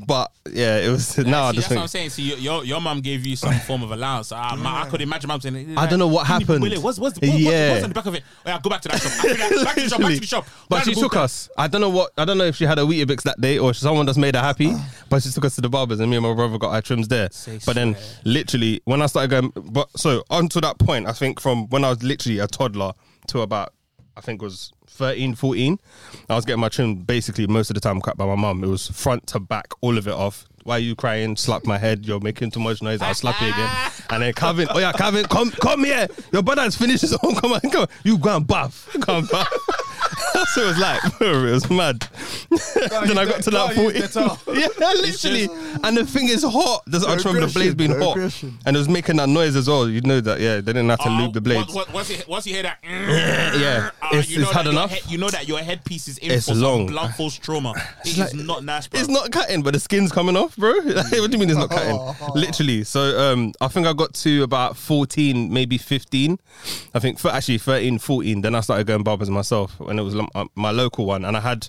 But 0.05 0.31
yeah, 0.51 0.77
it 0.77 0.89
was 0.89 1.17
now 1.17 1.45
I 1.45 1.51
See, 1.51 1.57
just 1.57 1.69
that's 1.69 1.75
what 1.77 1.81
I'm 1.83 1.87
think. 1.87 1.89
saying. 1.89 2.09
So 2.11 2.21
your 2.21 2.37
your, 2.37 2.63
your 2.65 2.81
mum 2.81 3.01
gave 3.01 3.25
you 3.25 3.35
some 3.35 3.53
form 3.61 3.83
of 3.83 3.91
allowance. 3.91 4.31
Uh, 4.31 4.55
my, 4.57 4.83
I 4.83 4.89
could 4.89 5.01
imagine 5.01 5.27
mum 5.27 5.41
saying, 5.41 5.77
I 5.77 5.85
don't 5.87 5.99
know 5.99 6.07
what 6.07 6.27
"Can 6.27 6.39
you 6.41 6.45
happened." 6.45 6.63
Will 6.63 6.71
it? 6.73 6.79
What's, 6.81 6.99
what's, 6.99 7.19
what, 7.19 7.27
Yeah. 7.39 7.71
what's 7.71 7.83
on 7.83 7.89
the 7.89 7.93
back 7.95 8.05
of 8.05 8.15
it? 8.15 8.23
Oh, 8.45 8.49
yeah, 8.49 8.59
go 8.61 8.69
back 8.69 8.81
to 8.81 8.89
that 8.89 9.01
shop. 9.01 9.11
I 9.11 9.33
feel 9.47 9.57
like- 9.57 9.65
back 9.65 9.75
to 9.75 9.81
the 9.81 9.89
shop. 9.89 9.99
Back 9.99 10.13
to 10.13 10.19
the 10.19 10.25
shop. 10.27 10.47
But 10.69 10.75
Back 10.77 10.85
she 10.85 10.93
to 10.93 10.99
took 11.01 11.11
Buka. 11.13 11.17
us. 11.21 11.49
I 11.57 11.67
don't 11.67 11.81
know 11.81 11.89
what. 11.89 12.11
I 12.17 12.25
don't 12.25 12.37
know 12.37 12.45
if 12.45 12.55
she 12.55 12.65
had 12.65 12.77
a 12.79 12.83
Weetabix 12.83 13.23
that 13.23 13.41
day 13.41 13.57
or 13.57 13.73
someone 13.73 14.05
just 14.05 14.19
made 14.19 14.35
her 14.35 14.41
happy. 14.41 14.73
But 15.09 15.23
she 15.23 15.29
took 15.31 15.45
us 15.45 15.55
to 15.55 15.61
the 15.61 15.69
barbers, 15.69 15.99
and 15.99 16.09
me 16.09 16.17
and 16.17 16.25
my 16.25 16.33
brother 16.33 16.57
got 16.57 16.71
our 16.73 16.81
trims 16.81 17.06
there. 17.07 17.29
Say 17.31 17.59
But 17.65 17.75
then, 17.75 17.95
swear. 17.95 18.05
literally, 18.25 18.81
when 18.85 19.01
I 19.01 19.05
started 19.07 19.29
going, 19.29 19.51
but 19.55 19.89
so 19.97 20.23
on 20.29 20.47
to 20.49 20.61
that 20.61 20.77
point, 20.79 21.07
I 21.07 21.11
think 21.13 21.39
from 21.39 21.67
when 21.69 21.83
I 21.83 21.89
was 21.89 22.03
literally 22.03 22.39
a 22.39 22.47
toddler 22.47 22.93
to 23.27 23.41
about, 23.41 23.73
I 24.15 24.21
think 24.21 24.41
was 24.41 24.71
13, 24.87 25.35
14, 25.35 25.79
I 26.29 26.35
was 26.35 26.45
getting 26.45 26.59
my 26.61 26.69
trim 26.69 26.95
basically 26.95 27.45
most 27.47 27.69
of 27.69 27.75
the 27.75 27.79
time 27.79 28.01
cut 28.01 28.17
by 28.17 28.25
my 28.25 28.35
mum. 28.35 28.63
It 28.63 28.67
was 28.67 28.87
front 28.87 29.27
to 29.27 29.39
back, 29.39 29.67
all 29.81 29.97
of 29.97 30.07
it 30.07 30.13
off. 30.13 30.45
Why 30.63 30.75
are 30.75 30.79
you 30.79 30.95
crying? 30.95 31.37
Slap 31.37 31.65
my 31.65 31.77
head. 31.77 32.05
You're 32.05 32.19
making 32.19 32.51
too 32.51 32.59
much 32.59 32.81
noise. 32.81 33.01
I'll 33.01 33.13
slap 33.13 33.39
you 33.41 33.47
again. 33.49 33.69
And 34.09 34.23
then 34.23 34.31
Calvin, 34.33 34.69
oh 34.71 34.79
yeah, 34.79 34.93
Calvin, 34.93 35.25
come 35.25 35.51
come 35.51 35.83
here. 35.83 36.07
Your 36.31 36.41
brother 36.41 36.61
has 36.61 36.77
finished 36.77 37.01
his 37.01 37.11
own. 37.21 37.35
Come 37.35 37.51
on, 37.51 37.59
come 37.59 37.81
on. 37.81 37.87
You 38.05 38.17
go 38.17 38.37
and 38.37 38.47
buff. 38.47 38.87
Come 39.01 39.17
and 39.17 39.29
buff. 39.99 40.33
That's 40.33 40.55
what 40.57 40.63
it 40.63 40.67
was 40.69 40.79
like. 40.79 41.17
bro, 41.19 41.45
It 41.47 41.51
was 41.51 41.69
mad. 41.69 42.07
then 43.05 43.17
I 43.17 43.25
got 43.25 43.41
to 43.43 43.49
that 43.51 43.73
40. 43.75 43.99
the 43.99 44.37
yeah, 44.79 44.91
literally. 45.01 45.49
And 45.83 45.97
the 45.97 46.05
thing 46.05 46.29
is 46.29 46.43
hot. 46.43 46.83
There's 46.87 47.03
I 47.03 47.15
remember 47.15 47.47
the 47.47 47.53
blades 47.53 47.75
being 47.75 47.91
Aggression, 47.91 48.07
hot. 48.07 48.17
aggression. 48.17 48.57
And 48.65 48.75
it 48.75 48.79
was 48.79 48.89
making 48.89 49.17
that 49.17 49.29
noise 49.29 49.55
as 49.55 49.67
well. 49.67 49.87
You 49.89 50.01
know 50.01 50.21
that, 50.21 50.39
yeah. 50.39 50.55
They 50.55 50.73
didn't 50.73 50.89
have 50.89 50.99
to 50.99 51.09
Oh, 51.09 51.11
lube 51.21 51.33
the 51.33 51.41
blades. 51.41 51.73
Once, 51.73 51.91
once, 51.93 52.09
you, 52.09 52.17
once 52.27 52.45
you 52.47 52.53
hear 52.53 52.63
that, 52.63 52.79
Yeah. 52.83 53.91
uh, 54.01 54.07
It's- 54.09 54.29
you 54.29 54.37
know 54.39 54.43
it's 54.43 54.51
had 54.51 54.65
that 54.65 54.71
your 54.71 54.73
enough. 54.73 54.89
head- 54.91 55.01
you 55.11 55.17
know 55.17 55.29
that 55.29 55.47
your 55.47 55.59
headpiece 55.59 56.07
is 56.07 56.17
in 56.19 56.31
It's 56.31 56.47
for 56.47 56.53
some 56.53 56.61
long. 56.61 56.87
blunt 56.87 57.15
force 57.15 57.35
trauma. 57.37 57.73
It 58.05 58.09
is 58.09 58.17
like- 58.19 58.33
not 58.35 58.63
nice, 58.63 58.87
bro. 58.87 58.99
It's 58.99 59.09
not 59.09 59.31
cutting, 59.31 59.61
but 59.63 59.73
the 59.73 59.79
skin's 59.79 60.11
coming 60.11 60.35
off, 60.37 60.55
bro. 60.57 60.73
What 60.81 61.09
do 61.11 61.17
you 61.17 61.37
mean 61.37 61.49
it's 61.49 61.57
not 61.59 61.69
cutting? 61.69 61.97
Literally. 62.35 62.83
So 62.83 63.17
um, 63.19 63.53
I 63.61 63.67
think 63.67 63.87
I 63.87 63.93
got 63.93 64.13
to 64.15 64.43
about 64.43 64.77
14, 64.77 65.51
maybe 65.51 65.77
15. 65.77 66.39
I 66.93 66.99
think 66.99 67.19
for 67.19 67.29
actually 67.31 67.57
13, 67.57 67.99
14. 67.99 68.41
Then 68.41 68.55
I 68.55 68.61
started 68.61 68.87
going 68.87 69.03
barbers 69.03 69.29
myself 69.29 69.79
when 69.87 69.97
it 69.99 70.03
was 70.03 70.15
uh, 70.15 70.45
my 70.55 70.71
local 70.71 71.05
one, 71.05 71.25
and 71.25 71.35
I 71.35 71.39
had, 71.39 71.67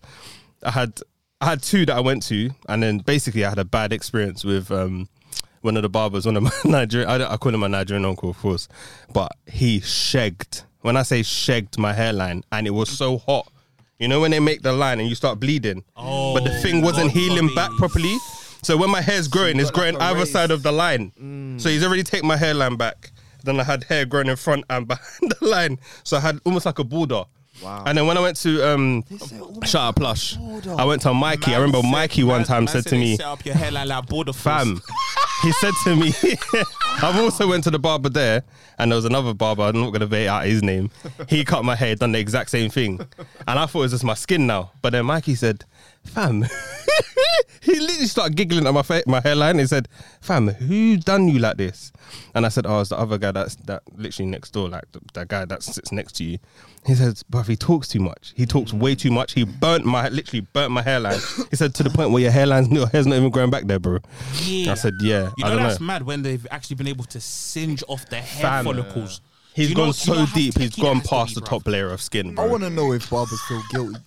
I 0.63 0.71
had, 0.71 1.01
I 1.41 1.47
had 1.47 1.63
two 1.63 1.87
that 1.87 1.97
I 1.97 2.01
went 2.01 2.23
to, 2.25 2.51
and 2.69 2.83
then 2.83 2.99
basically 2.99 3.45
I 3.45 3.49
had 3.49 3.59
a 3.59 3.65
bad 3.65 3.93
experience 3.93 4.45
with. 4.45 4.71
Um, 4.71 5.09
one 5.61 5.77
of 5.77 5.83
the 5.83 5.89
barbers, 5.89 6.25
one 6.25 6.37
of 6.37 6.45
my 6.45 6.53
Nigerian, 6.65 7.11
I, 7.11 7.33
I 7.33 7.37
call 7.37 7.53
him 7.53 7.59
my 7.61 7.67
Nigerian 7.67 8.05
uncle, 8.05 8.31
of 8.31 8.39
course, 8.39 8.69
but 9.13 9.33
he 9.51 9.81
shagged. 9.81 10.63
When 10.83 10.97
I 10.97 11.03
say 11.03 11.25
shagged 11.25 11.79
my 11.81 11.93
hairline, 11.93 12.45
and 12.53 12.65
it 12.69 12.71
was 12.71 12.89
so 12.89 13.19
hot, 13.19 13.51
you 13.99 14.07
know 14.07 14.21
when 14.21 14.31
they 14.31 14.39
make 14.39 14.63
the 14.63 14.73
line 14.73 15.01
and 15.01 15.09
you 15.09 15.17
start 15.17 15.41
bleeding, 15.41 15.83
but 15.97 16.41
the 16.45 16.57
thing 16.63 16.81
wasn't 16.81 17.11
healing 17.11 17.49
forbid. 17.49 17.55
back 17.57 17.71
properly. 17.73 18.17
So 18.63 18.77
when 18.77 18.89
my 18.89 19.01
hair's 19.01 19.27
growing, 19.27 19.59
it's 19.59 19.73
got 19.73 19.83
like 19.83 19.93
growing 19.95 20.03
either 20.11 20.19
raised- 20.21 20.33
side 20.33 20.51
of 20.53 20.63
the 20.63 20.71
line. 20.71 21.59
So 21.59 21.69
he's 21.69 21.85
already 21.85 22.05
taken 22.05 22.29
my 22.29 22.37
hairline 22.37 22.77
back. 22.77 23.11
Then 23.43 23.59
I 23.59 23.65
had 23.65 23.83
hair 23.85 24.05
growing 24.07 24.29
in 24.29 24.37
front 24.37 24.65
and 24.71 24.87
behind 24.93 25.33
the 25.41 25.45
line. 25.45 25.81
So 26.05 26.17
I 26.19 26.21
had 26.21 26.39
almost 26.45 26.67
like 26.67 26.79
a 26.79 26.85
border. 26.85 27.25
Wow. 27.63 27.85
And 27.87 27.99
then 27.99 28.07
when 28.07 28.17
I 28.17 28.21
went 28.21 28.37
to 28.39 28.63
um, 28.69 29.05
shout 29.65 29.89
out 29.89 29.97
Plush, 29.97 30.37
I 30.69 30.85
went 30.85 31.03
to 31.03 31.15
Mikey. 31.15 31.55
I 31.55 31.59
remember 31.59 31.83
Man 31.83 31.93
Mikey 31.93 32.25
one 32.25 32.45
time 32.45 32.65
man 32.65 32.73
said 32.73 32.87
to 32.87 32.97
me, 32.97 33.17
set 33.17 33.27
up 33.27 33.45
your 33.45 33.55
hairline 33.55 33.89
like 33.89 34.07
border 34.07 34.33
force. 34.33 34.43
fam. 34.43 34.81
he 35.43 35.53
said 35.53 35.75
to 35.85 35.97
me, 35.97 36.13
I've 37.03 37.17
also 37.17 37.49
went 37.49 37.65
to 37.65 37.71
the 37.71 37.79
barber 37.79 38.09
there, 38.09 38.43
and 38.79 38.91
there 38.91 38.97
was 38.97 39.05
another 39.05 39.35
barber. 39.35 39.63
I'm 39.63 39.81
not 39.81 39.93
gonna 39.93 40.07
bait 40.07 40.29
out 40.29 40.47
his 40.47 40.63
name. 40.63 40.91
He 41.29 41.45
cut 41.45 41.65
my 41.65 41.75
hair, 41.77 41.95
done 41.95 42.13
the 42.13 42.19
exact 42.19 42.51
same 42.51 42.71
thing, 42.71 43.01
and 43.47 43.59
I 43.59 43.67
thought 43.67 43.81
it 43.81 43.83
was 43.83 43.93
just 43.93 44.05
my 44.05 44.15
skin 44.15 44.47
now. 44.47 44.73
But 44.83 44.91
then 44.91 45.07
Mikey 45.07 45.35
said, 45.35 45.65
"Fam," 46.09 46.43
he 47.63 47.79
literally 47.79 48.07
started 48.07 48.37
giggling 48.37 48.67
at 48.67 48.75
my 48.75 48.83
fa- 48.83 49.03
my 49.07 49.21
hairline. 49.21 49.59
He 49.59 49.67
said, 49.67 49.89
"Fam, 50.21 50.49
who 50.49 50.97
done 50.97 51.29
you 51.29 51.39
like 51.39 51.57
this?" 51.57 51.93
And 52.35 52.47
I 52.47 52.49
said, 52.49 52.67
"Oh, 52.67 52.81
it's 52.81 52.91
the 52.91 52.99
other 52.99 53.19
guy 53.19 53.33
that's 53.33 53.57
that 53.67 53.83
literally 53.97 54.31
next 54.31 54.51
door, 54.53 54.69
like 54.69 54.91
the, 54.93 55.01
that 55.15 55.29
guy 55.29 55.45
that 55.45 55.63
sits 55.63 55.93
next 55.93 56.13
to 56.17 56.25
you." 56.25 56.39
He 56.87 56.95
says, 56.95 57.23
"Bruv, 57.31 57.47
he 57.47 57.57
talks 57.57 57.89
too 57.89 58.01
much. 58.01 58.33
He 58.37 58.47
talks 58.47 58.73
way 58.73 58.95
too 58.95 59.11
much. 59.11 59.33
He 59.33 59.45
burnt 59.45 59.85
my 59.85 60.09
literally 60.09 60.47
burnt 60.53 60.73
my 60.73 60.83
hairline." 60.83 61.19
He 61.51 61.57
said 61.57 61.75
to 61.77 61.83
the 61.83 61.91
point 61.91 62.11
where 62.11 62.23
your 62.23 62.33
hairline's 62.33 62.69
your 62.71 62.87
hair's 62.89 63.07
not 63.07 63.17
even 63.17 63.31
growing 63.31 63.51
back 63.51 63.67
there, 63.67 63.79
bro. 63.79 63.99
Yeah. 64.45 64.73
I 64.73 64.75
said, 64.75 64.95
"Yeah, 65.01 65.31
You 65.37 65.45
I 65.45 65.49
know 65.51 65.57
don't 65.57 65.63
that's 65.69 65.81
know." 65.81 65.87
mad 65.87 66.03
when 66.05 66.23
they've 66.23 66.47
actually 66.51 66.77
been 66.77 66.89
able 66.89 67.05
to 67.07 67.21
singe 67.21 67.83
off 67.89 68.09
the 68.09 68.17
hair 68.17 68.43
Fam. 68.43 68.65
follicles. 68.65 69.21
He's 69.55 69.71
You 69.71 69.75
know- 69.75 69.81
gone 69.81 69.87
you 69.89 69.93
so 69.95 70.27
deep. 70.35 70.57
He's 70.57 70.77
gone 70.77 70.99
that 70.99 71.01
has 71.01 71.03
to 71.03 71.09
past 71.09 71.29
be, 71.31 71.35
the 71.35 71.41
bruv. 71.41 71.49
top 71.49 71.67
layer 71.67 71.91
of 71.91 72.01
skin, 72.01 72.39
I 72.39 72.47
want 72.47 72.63
to 72.63 72.71
know 72.71 72.93
if 72.93 73.11
barbers 73.11 73.41
still 73.45 73.61
guilty. 73.73 73.99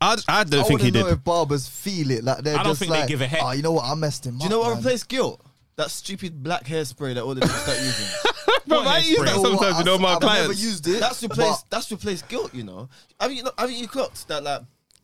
I, 0.00 0.16
I 0.28 0.44
don't 0.44 0.60
I 0.60 0.64
think 0.64 0.80
he 0.80 0.90
to 0.90 0.98
know 0.98 1.04
did. 1.06 1.12
if 1.18 1.24
barbers 1.24 1.68
feel 1.68 2.10
it. 2.10 2.24
Like 2.24 2.38
they're 2.38 2.54
I 2.54 2.62
don't 2.62 2.70
just 2.72 2.80
think 2.80 2.92
they 2.92 3.00
like, 3.00 3.08
give 3.08 3.20
a 3.20 3.26
heck. 3.26 3.40
Oh, 3.42 3.50
you 3.52 3.62
know 3.62 3.72
what? 3.72 3.84
I 3.84 3.94
messed 3.94 4.24
him 4.26 4.38
Do 4.38 4.44
you 4.44 4.50
know 4.50 4.60
what 4.60 4.68
man." 4.68 4.76
replaced 4.78 5.08
guilt? 5.08 5.44
That 5.76 5.90
stupid 5.90 6.42
black 6.42 6.64
hairspray 6.64 7.14
that 7.14 7.22
all 7.22 7.34
the 7.34 7.40
people 7.42 7.56
start 7.56 7.78
using. 7.82 8.06
Bro, 8.66 8.80
I 8.80 9.00
hairspray? 9.00 9.08
use 9.08 9.18
that 9.18 9.18
You 9.18 9.24
know 9.24 9.40
what? 9.42 9.58
sometimes. 9.58 9.78
You 9.78 9.84
know, 9.84 9.98
my 9.98 10.08
I've 10.14 10.22
never 10.22 10.34
clients. 10.44 10.62
used 10.64 10.88
it. 10.88 11.00
That's 11.00 11.22
replaced. 11.22 11.64
but- 11.64 11.70
That's 11.70 11.90
replaced 11.90 12.28
guilt. 12.28 12.54
You 12.54 12.64
know. 12.64 12.88
I 13.18 13.28
mean, 13.28 13.36
you 13.38 13.42
know, 13.44 13.52
I 13.58 13.66
mean, 13.66 13.78
you 13.78 13.88
clocked 13.88 14.26
that 14.28 14.42
like. 14.42 14.62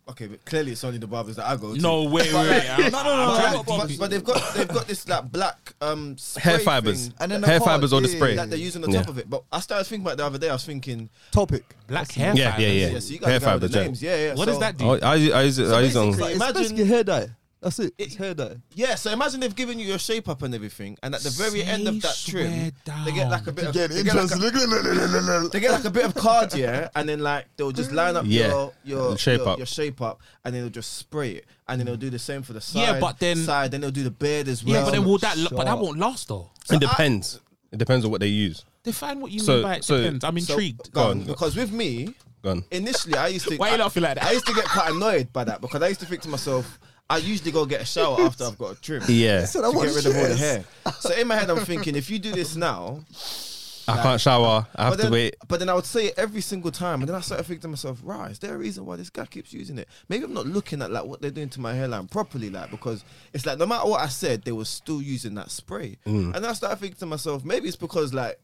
Okay, 0.08 0.28
but 0.28 0.44
clearly 0.44 0.70
it's 0.70 0.84
only 0.84 0.98
the 0.98 1.06
barbers 1.08 1.34
that 1.34 1.46
I 1.46 1.56
go 1.56 1.74
to. 1.74 1.80
No, 1.80 2.04
wait, 2.04 2.32
wait, 2.32 2.48
wait. 2.48 2.70
I'm- 2.70 2.92
no, 2.92 3.02
no, 3.02 3.16
no. 3.16 3.22
I'm 3.34 3.40
trying 3.40 3.52
no 3.54 3.62
to 3.62 3.66
but, 3.66 3.88
deep- 3.88 3.98
but 3.98 4.10
they've 4.10 4.22
got 4.24 4.54
they've 4.54 4.68
got 4.68 4.86
this 4.86 5.08
like 5.08 5.32
black 5.32 5.72
um 5.80 6.16
spray 6.16 6.42
Hair 6.52 6.58
fibers. 6.60 7.06
thing 7.08 7.14
And 7.18 7.32
then 7.32 7.40
the 7.40 7.46
Hair 7.48 7.58
card, 7.58 7.70
fibers 7.72 7.92
or 7.92 8.00
the 8.00 8.08
yeah, 8.08 8.14
spray. 8.16 8.36
that 8.36 8.48
they're 8.48 8.58
using 8.58 8.84
on 8.84 8.90
Yeah. 8.92 9.00
top 9.00 9.08
of 9.10 9.18
it. 9.18 9.28
But 9.28 9.42
I 9.50 9.58
started 9.58 9.84
thinking 9.84 10.04
about 10.06 10.12
it 10.12 10.16
the 10.18 10.26
other 10.26 10.38
day. 10.38 10.48
I 10.48 10.52
was 10.52 10.64
thinking, 10.64 11.10
Topic. 11.32 11.64
Black 11.88 12.12
hair 12.12 12.34
Yeah, 12.36 12.52
fibers. 12.52 12.64
yeah, 12.66 12.70
yeah. 12.72 12.86
yeah, 12.92 12.98
so 13.00 13.12
you 13.14 13.18
guys 13.18 13.30
Hair 13.30 13.40
go 13.40 13.44
the 13.46 13.50
fibers, 13.50 13.74
yeah. 13.74 13.82
names. 13.82 14.02
Yeah, 14.02 14.16
yeah. 14.16 14.28
What 14.34 14.38
so, 14.38 14.44
does 14.46 14.58
that 14.60 14.76
do? 14.76 14.84
Oh, 14.84 14.98
I, 15.02 15.14
use- 15.16 15.32
I 15.32 15.42
use 15.42 15.58
it. 15.58 15.72
I 15.72 15.80
use 15.80 15.96
it 15.96 15.98
on. 15.98 16.06
basically- 16.10 16.26
It's 16.32 16.36
Imagine- 16.36 16.62
basically 16.62 16.84
hair 16.84 17.04
dye. 17.04 17.28
That's 17.66 17.80
it. 17.80 17.94
It's 17.98 18.14
hair 18.14 18.32
dye. 18.32 18.58
Yeah, 18.76 18.94
so 18.94 19.10
imagine 19.10 19.40
they've 19.40 19.52
given 19.54 19.80
you 19.80 19.86
your 19.86 19.98
shape 19.98 20.28
up 20.28 20.42
and 20.42 20.54
everything, 20.54 20.96
and 21.02 21.16
at 21.16 21.22
the 21.22 21.30
very 21.30 21.64
end 21.64 21.88
of 21.88 22.00
that 22.02 22.14
Say 22.14 22.30
trim, 22.30 22.72
swear 22.84 23.04
they 23.04 23.10
get 23.10 23.28
like 23.28 23.42
a 23.42 23.44
down. 23.46 23.54
bit 23.56 23.64
of 23.64 23.70
Again, 23.74 23.90
they 23.90 24.02
get 24.04 24.14
like 24.14 24.30
a, 24.30 24.34
interesting. 24.34 25.48
they 25.50 25.60
get 25.60 25.70
like 25.72 25.84
a 25.84 25.90
bit 25.90 26.04
of 26.04 26.14
card, 26.14 26.54
yeah, 26.54 26.88
and 26.94 27.08
then 27.08 27.18
like 27.18 27.46
they'll 27.56 27.72
just 27.72 27.90
line 27.90 28.14
up 28.14 28.24
Yeah. 28.28 28.46
your 28.50 28.72
your 28.84 29.18
Shape 29.18 29.40
your, 29.40 29.48
up. 29.48 29.58
your 29.58 29.66
shape 29.66 30.00
up, 30.00 30.20
and 30.44 30.54
then 30.54 30.62
they'll 30.62 30.70
just 30.70 30.96
spray 30.96 31.32
it, 31.32 31.46
and 31.66 31.80
then 31.80 31.86
they'll 31.86 31.96
do 31.96 32.08
the 32.08 32.20
same 32.20 32.42
for 32.42 32.52
the 32.52 32.60
side. 32.60 32.78
Yeah, 32.82 33.00
but 33.00 33.18
then- 33.18 33.36
side, 33.38 33.72
then 33.72 33.80
they'll 33.80 33.90
do 33.90 34.04
the 34.04 34.12
beard 34.12 34.46
as 34.46 34.62
well. 34.64 34.74
Yeah, 34.74 34.84
but 34.84 34.92
then 34.92 35.04
will 35.04 35.18
that? 35.18 35.36
But 35.50 35.64
that 35.64 35.76
won't 35.76 35.98
last 35.98 36.28
though. 36.28 36.50
It 36.70 36.78
depends. 36.78 37.40
It 37.72 37.78
depends 37.78 38.04
on 38.04 38.12
what 38.12 38.20
they 38.20 38.28
use. 38.28 38.64
Define 38.84 39.20
what 39.20 39.32
you 39.32 39.40
So- 39.40 39.54
mean 39.54 39.62
by 39.64 39.74
it 39.78 39.84
so- 39.84 39.98
depends. 40.00 40.22
I'm 40.24 40.38
So- 40.38 40.52
intrigued. 40.52 40.92
go 40.92 41.02
on, 41.02 41.10
on. 41.22 41.24
because 41.26 41.56
with 41.56 41.72
me, 41.72 42.14
Go 42.42 42.50
on. 42.52 42.64
initially 42.70 43.16
I 43.16 43.26
used 43.26 43.48
to. 43.48 43.56
Why 43.56 43.70
you 43.70 43.74
I, 43.74 43.78
laughing 43.78 44.04
like 44.04 44.14
that? 44.14 44.24
I 44.24 44.30
used 44.30 44.46
to 44.46 44.54
get 44.54 44.66
quite 44.66 44.92
annoyed 44.92 45.32
by 45.32 45.42
that 45.42 45.60
because 45.60 45.82
I 45.82 45.88
used 45.88 45.98
to 45.98 46.06
think 46.06 46.22
to 46.22 46.28
myself, 46.28 46.78
I 47.08 47.18
usually 47.18 47.52
go 47.52 47.66
get 47.66 47.80
a 47.80 47.84
shower 47.84 48.20
after 48.20 48.44
I've 48.44 48.58
got 48.58 48.76
a 48.76 48.80
trim. 48.80 49.02
Yeah, 49.08 49.44
Said 49.44 49.64
I 49.64 49.70
To 49.70 49.76
get 49.76 49.94
rid 49.94 50.06
of 50.06 50.16
all 50.16 50.28
the 50.28 50.36
hair. 50.36 50.64
So 51.00 51.14
in 51.14 51.28
my 51.28 51.36
head, 51.36 51.50
I'm 51.50 51.64
thinking, 51.64 51.94
if 51.94 52.10
you 52.10 52.18
do 52.18 52.32
this 52.32 52.56
now, 52.56 53.04
I 53.88 54.02
can't 54.02 54.20
shower. 54.20 54.66
I 54.74 54.84
have 54.84 54.92
but 54.92 54.96
to 54.96 55.02
then, 55.02 55.12
wait. 55.12 55.36
But 55.46 55.60
then 55.60 55.68
I 55.68 55.74
would 55.74 55.84
say 55.84 56.06
it 56.06 56.14
every 56.16 56.40
single 56.40 56.72
time, 56.72 57.00
and 57.00 57.08
then 57.08 57.14
I 57.14 57.20
started 57.20 57.44
thinking 57.44 57.62
to 57.62 57.68
myself, 57.68 58.00
right, 58.02 58.30
is 58.30 58.38
there 58.40 58.54
a 58.54 58.58
reason 58.58 58.84
why 58.84 58.96
this 58.96 59.10
guy 59.10 59.26
keeps 59.26 59.52
using 59.52 59.78
it? 59.78 59.88
Maybe 60.08 60.24
I'm 60.24 60.34
not 60.34 60.46
looking 60.46 60.82
at 60.82 60.90
like 60.90 61.04
what 61.04 61.20
they're 61.22 61.30
doing 61.30 61.48
to 61.50 61.60
my 61.60 61.74
hairline 61.74 62.08
properly, 62.08 62.50
like 62.50 62.70
because 62.70 63.04
it's 63.32 63.46
like 63.46 63.58
no 63.58 63.66
matter 63.66 63.88
what 63.88 64.00
I 64.00 64.08
said, 64.08 64.42
they 64.42 64.52
were 64.52 64.64
still 64.64 65.00
using 65.00 65.34
that 65.34 65.50
spray. 65.50 65.98
Mm. 66.06 66.34
And 66.34 66.34
then 66.34 66.46
I 66.46 66.52
started 66.54 66.76
thinking 66.80 66.98
to 66.98 67.06
myself, 67.06 67.44
maybe 67.44 67.68
it's 67.68 67.76
because 67.76 68.12
like 68.12 68.40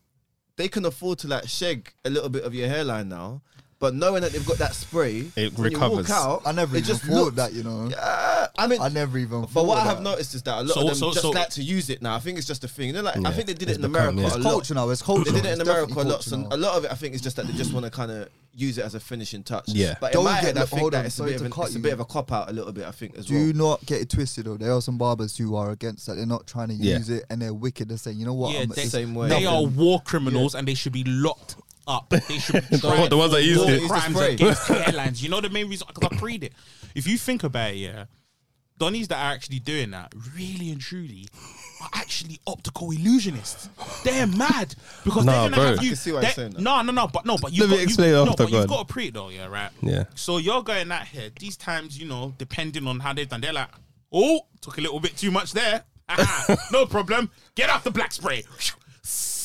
they 0.57 0.69
can 0.69 0.85
afford 0.85 1.19
to 1.21 1.29
like 1.29 1.49
shag 1.49 1.93
a 2.05 2.11
little 2.11 2.29
bit 2.29 2.45
of 2.45 2.55
your 2.55 2.69
hairline 2.69 3.09
now. 3.09 3.43
But 3.83 3.95
knowing 3.97 4.23
that 4.23 4.31
they've 4.31 4.47
got 4.47 4.59
that 4.59 4.75
spray, 4.77 5.27
It 5.35 5.55
when 5.59 5.73
recovers. 5.73 6.09
You 6.09 6.15
walk 6.15 6.25
out, 6.25 6.43
I 6.47 6.53
never 6.53 6.77
it 6.77 6.79
even 6.81 6.89
just 6.89 7.03
thought 7.03 7.15
looks, 7.25 7.37
that, 7.37 7.53
you 7.53 7.65
know. 7.65 7.89
Yeah, 7.91 8.47
I 8.57 8.69
mean, 8.69 8.81
I 8.81 8.89
never 8.89 9.19
even. 9.19 9.41
but 9.41 9.51
thought 9.51 9.67
what 9.67 9.79
I 9.79 9.83
have 9.85 9.97
that. 9.97 10.03
noticed 10.05 10.37
is 10.37 10.43
that 10.45 10.59
a 10.61 10.63
lot 10.63 10.75
So- 10.75 10.81
of 10.83 10.87
them 10.87 10.95
so- 10.95 11.11
just 11.11 11.23
so- 11.23 11.31
like 11.31 11.49
to 11.51 11.63
use 11.65 11.91
it 11.91 12.01
now. 12.01 12.15
I 12.15 12.21
think 12.21 12.39
it's 12.39 12.47
just 12.47 12.63
a 12.63 12.69
thing. 12.69 12.87
You 12.87 12.93
know, 12.93 13.03
like 13.03 13.17
I 13.27 13.33
think 13.33 13.49
they 13.49 13.55
did 13.55 13.69
It's 13.69 13.79
it 13.79 13.85
in 13.85 13.91
become, 13.91 13.97
America 14.11 14.21
yeah. 14.21 14.23
a 14.23 14.37
It's 14.37 14.45
lot. 14.45 14.51
culture 14.53 14.75
now. 14.75 14.89
It's 14.91 15.03
culture. 15.03 15.25
They 15.33 15.41
did 15.41 15.47
it 15.47 15.53
in 15.55 15.61
It's 15.61 15.69
America 15.69 15.93
a 15.93 15.97
lot. 15.97 16.05
culture 16.05 16.31
So 16.31 16.47
a 16.53 16.57
lot 16.57 16.77
of 16.77 16.85
it, 16.85 16.93
I 16.93 16.95
think, 16.95 17.17
is 17.17 17.21
just 17.21 17.35
that 17.37 17.49
they 17.49 17.55
just 17.55 17.73
want 17.73 17.85
to 17.85 17.91
kind 17.91 18.13
of 18.13 18.29
use 18.55 18.79
it 18.79 18.85
as 18.85 18.95
a 18.95 19.01
finishing 19.01 19.43
touch. 19.43 19.65
Yeah. 19.67 19.97
But 20.01 20.13
Don't 20.13 20.23
my 20.27 20.35
get 20.35 20.45
head, 20.45 20.59
I 20.59 20.67
think 20.67 20.81
hold 20.81 20.93
that 20.93 20.99
on, 21.01 21.07
it's 21.07 21.15
a 21.15 21.17
sorry 21.17 21.31
bit 21.33 21.39
to 21.39 21.47
of 21.47 21.53
an, 21.59 21.63
it's 21.65 21.75
a 21.75 21.79
bit 21.81 21.93
of 21.93 21.99
a 22.01 22.05
cop 22.05 22.31
out 22.31 22.51
a 22.51 22.53
little 22.53 22.71
bit. 22.73 22.85
I 22.87 22.93
think 22.93 23.17
as 23.17 23.27
Do 23.27 23.35
well. 23.35 23.47
Do 23.47 23.53
not 23.55 23.87
get 23.87 24.01
it 24.01 24.11
twisted 24.11 24.45
though. 24.45 24.57
There 24.59 24.71
are 24.73 24.81
some 24.81 24.97
barbers 24.97 25.37
who 25.37 25.57
are 25.57 25.73
against 25.73 26.07
that. 26.07 26.15
They're 26.15 26.25
not 26.27 26.47
trying 26.47 26.69
to 26.69 26.75
use 26.75 27.11
it 27.11 27.25
and 27.31 27.43
they're 27.43 27.53
wicked. 27.55 27.89
They're 27.89 27.99
saying, 27.99 28.19
you 28.19 28.27
know 28.27 28.35
what? 28.35 28.53
Yeah, 28.53 28.61
I'm- 28.61 28.69
they- 28.77 28.87
Same 28.87 29.17
way. 29.17 29.29
They 29.29 29.45
are 29.45 29.65
war 29.65 30.01
criminals 30.03 30.55
and 30.55 30.69
they 30.69 30.75
should 30.75 30.93
be 30.93 31.03
locked 31.05 31.57
up. 31.87 32.11
They 32.29 32.39
should 32.39 32.69
be 32.71 32.77
The 32.77 33.17
ones 33.17 33.33
that 33.33 33.43
used 33.43 33.61
war 33.61 33.71
it. 33.71 33.81
Used 33.81 33.83
to 33.83 33.89
crimes 33.89 34.15
spray. 34.17 34.33
against 34.35 34.71
airlines. 34.71 35.23
You 35.23 35.29
know 35.31 35.41
the 35.41 35.51
main 35.51 35.69
reason 35.69 35.87
because 35.93 36.09
I 36.13 36.17
prayed 36.17 36.45
it. 36.45 36.53
If 36.95 37.07
you 37.07 37.19
think 37.19 37.45
about 37.45 37.71
it, 37.73 37.77
yeah, 37.77 38.05
Donnies 38.81 39.07
that 39.09 39.17
are 39.19 39.33
actually 39.33 39.61
doing 39.61 39.91
that, 39.93 40.13
really 40.37 40.71
and 40.71 40.81
truly, 40.81 41.29
are 41.83 41.91
actually 41.95 42.41
optical 42.47 42.89
illusionists. 42.91 43.69
They're 44.03 44.27
mad 44.27 44.75
because 45.05 45.25
Nah, 45.25 45.33
they're 45.33 45.51
gonna 45.51 45.57
bro. 45.57 45.65
have 45.67 45.79
I 45.79 45.83
you. 45.83 45.89
can 45.91 45.97
see 45.97 46.13
why 46.13 46.21
they- 46.21 46.27
you're 46.27 46.35
saying 46.35 46.51
that. 46.53 46.61
No, 46.63 46.83
no, 46.83 46.91
no, 46.93 47.07
but 47.07 47.25
no, 47.25 47.37
but 47.39 47.53
you 47.53 47.61
Let 47.63 47.71
me 47.71 47.77
got, 47.77 47.83
explain 47.85 48.09
you, 48.09 48.15
it 48.15 48.25
no, 48.25 48.31
after, 48.33 48.45
but 48.45 48.51
go 48.51 48.57
you've 48.61 48.71
on. 48.71 48.77
got 48.77 48.89
to 48.89 48.93
pre 48.93 49.07
it 49.09 49.15
though, 49.15 49.29
yeah, 49.29 49.47
right. 49.47 49.71
Yeah. 49.83 50.05
So 50.15 50.39
you're 50.39 50.63
going 50.63 50.89
that 50.89 51.07
here. 51.09 51.31
These 51.39 51.57
times, 51.57 51.99
you 51.99 52.07
know, 52.09 52.35
depending 52.39 52.87
on 52.89 52.99
how 53.01 53.13
they've 53.13 53.29
done, 53.29 53.41
they're 53.41 53.53
like, 53.53 53.69
oh, 54.13 54.41
took 54.61 54.79
a 54.79 54.81
little 54.81 55.01
bit 55.01 55.17
too 55.17 55.31
much 55.31 55.53
there. 55.53 55.85
Aha, 56.09 56.57
no 56.73 56.85
problem. 56.87 57.31
Get 57.55 57.71
off 57.71 57.85
the 57.85 57.91
black 57.93 58.13
spray. 58.13 58.43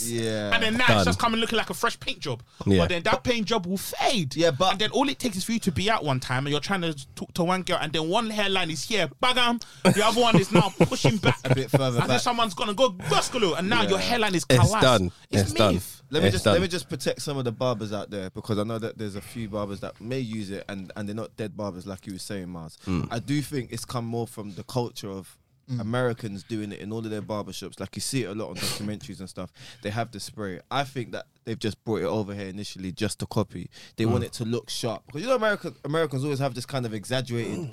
Yeah. 0.06 0.54
And 0.54 0.64
then 0.64 0.78
now 0.78 0.88
Done. 0.88 0.98
it's 0.98 1.06
just 1.06 1.20
coming 1.20 1.40
looking 1.40 1.58
like 1.58 1.70
a 1.70 1.74
fresh 1.74 2.00
paint 2.00 2.20
job. 2.20 2.44
Yeah. 2.66 2.80
But 2.80 2.90
then 2.90 3.04
that 3.04 3.24
paint 3.24 3.46
job 3.46 3.66
will 3.66 3.78
fade. 3.78 4.36
Yeah, 4.36 4.52
but- 4.52 4.72
and 4.72 4.80
then 4.80 4.92
all 4.92 5.08
it 5.10 5.20
takes 5.20 5.38
is 5.38 5.44
for 5.44 5.52
you 5.54 5.60
to 5.60 5.72
be 5.72 5.90
out 5.90 6.04
one 6.04 6.20
time 6.20 6.46
and 6.46 6.52
you're 6.52 6.60
trying 6.60 6.82
to 6.82 6.94
talk 7.16 7.34
to 7.36 7.44
one 7.44 7.64
girl, 7.64 7.78
and 7.82 7.92
then 7.94 8.10
one 8.10 8.30
hairline 8.30 8.70
is 8.70 8.84
here, 8.84 9.10
bagam. 9.22 9.62
The 9.84 10.06
other 10.06 10.22
one 10.22 10.38
is 10.40 10.52
now 10.52 10.70
pushing 10.80 11.18
back 11.18 11.40
A 11.44 11.54
bit 11.56 11.70
further 11.70 12.00
And 12.02 12.10
then 12.10 12.20
someone's 12.20 12.54
gonna 12.54 12.74
go 12.74 12.92
guscalo, 12.92 13.58
and 13.58 13.70
now 13.70 13.84
your 13.84 14.00
hairline 14.00 14.36
is 14.36 14.46
collapsed. 14.46 14.74
It's 14.74 14.82
done. 14.82 15.12
It's, 15.32 15.42
It's 15.44 15.54
done. 15.54 15.82
Let 16.10 16.22
me 16.24 16.28
It's 16.30 16.36
just 16.36 16.46
done. 16.46 16.54
let 16.54 16.62
me 16.62 16.68
just 16.70 16.88
protect 16.88 17.22
some 17.22 17.38
of 17.38 17.44
the 17.44 17.52
barbers 17.52 17.92
out 17.92 18.10
there 18.10 18.30
because 18.30 18.58
I 18.58 18.64
know 18.64 18.80
that 18.80 18.98
there's 18.98 19.16
a 19.18 19.22
few 19.22 19.50
barbers 19.50 19.82
that 19.82 20.00
may 20.00 20.20
use 20.20 20.52
it 20.52 20.64
and, 20.70 20.90
and 20.96 21.06
they're 21.08 21.14
not 21.16 21.36
dead 21.36 21.58
barbers 21.58 21.86
like 21.86 22.08
you 22.08 22.14
were 22.14 22.20
saying, 22.20 22.48
Mars. 22.48 22.78
Hmm. 22.86 23.04
I 23.12 23.20
do 23.20 23.42
think 23.42 23.74
it's 23.74 23.84
come 23.84 24.06
more 24.06 24.26
from 24.26 24.54
the 24.56 24.64
culture 24.64 25.10
of 25.10 25.38
Mm. 25.70 25.82
Americans 25.82 26.44
doing 26.44 26.72
it 26.72 26.80
in 26.80 26.94
all 26.94 27.00
of 27.00 27.10
their 27.10 27.22
barbershops. 27.22 27.80
Like 27.80 27.96
you 27.96 28.02
see 28.02 28.24
it 28.24 28.30
a 28.30 28.34
lot 28.34 28.50
on 28.50 28.56
documentaries 28.56 29.20
and 29.20 29.30
stuff. 29.30 29.52
They 29.82 29.90
have 29.90 30.12
the 30.12 30.20
spray. 30.20 30.62
I 30.72 30.86
think 30.86 31.12
that 31.12 31.26
they've 31.44 31.60
just 31.60 31.84
brought 31.84 32.02
it 32.02 32.06
over 32.06 32.34
here 32.34 32.48
initially 32.48 32.94
just 32.94 33.20
to 33.20 33.26
copy. 33.26 33.70
They 33.98 34.06
want 34.06 34.24
mm. 34.24 34.28
it 34.28 34.34
to 34.34 34.46
look 34.46 34.70
sharp 34.70 35.04
because 35.08 35.24
you 35.24 35.28
know 35.28 35.36
American 35.36 35.76
Americans 35.84 36.24
always 36.24 36.40
have 36.40 36.54
this 36.54 36.66
kind 36.66 36.86
of 36.86 36.94
exaggerated. 36.94 37.72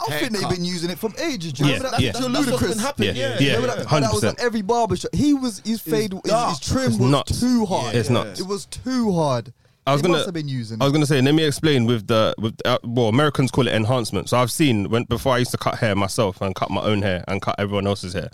I 0.00 0.18
think 0.18 0.32
they've 0.32 0.50
been 0.50 0.64
using 0.64 0.90
it 0.90 0.98
from 0.98 1.14
ages. 1.18 1.52
Do 1.52 1.64
you 1.64 1.70
Yeah, 1.70 1.76
remember 1.76 1.96
that 1.96 2.00
yeah. 2.00 2.12
picture 2.12 2.26
of 2.26 2.32
That's 2.32 2.46
what's 2.50 2.60
been 2.60 2.78
Ludacris? 2.78 2.98
Yeah, 2.98 3.12
Yeah, 3.12 3.36
yeah. 3.38 3.54
Remember 3.56 3.66
that, 3.76 3.88
that 3.88 4.12
was 4.12 4.24
100%. 4.24 4.28
on 4.28 4.34
every 4.38 4.62
barbershop. 4.62 5.14
He 5.14 5.34
was 5.34 5.60
his 5.60 5.80
fade, 5.80 6.12
his, 6.24 6.32
his 6.32 6.60
trim 6.60 6.86
It's 6.90 6.98
was 6.98 7.10
nuts. 7.10 7.40
too 7.40 7.64
hard. 7.66 7.94
It's 7.94 8.10
nuts. 8.10 8.40
It 8.40 8.46
was 8.46 8.66
too 8.66 9.12
hard. 9.12 9.52
I 9.86 9.92
was 9.92 10.02
They 10.02 10.06
gonna- 10.06 10.18
must 10.18 10.26
have 10.26 10.34
been 10.34 10.48
using. 10.48 10.80
I 10.80 10.84
was 10.84 10.92
gonna 10.92 11.06
say, 11.06 11.20
let 11.20 11.34
me 11.34 11.44
explain 11.44 11.86
with 11.86 12.08
the 12.08 12.34
with 12.38 12.60
uh, 12.64 12.78
well, 12.82 13.08
Americans 13.08 13.50
call 13.50 13.68
it 13.68 13.74
enhancement. 13.74 14.28
So 14.28 14.38
I've 14.38 14.50
seen 14.50 14.90
when 14.90 15.04
before 15.04 15.34
I 15.34 15.38
used 15.38 15.52
to 15.52 15.58
cut 15.58 15.76
hair 15.76 15.94
myself 15.94 16.40
and 16.40 16.54
cut 16.54 16.70
my 16.70 16.82
own 16.82 17.02
hair 17.02 17.24
and 17.28 17.40
cut 17.40 17.54
everyone 17.58 17.86
else's 17.86 18.12
hair. 18.12 18.30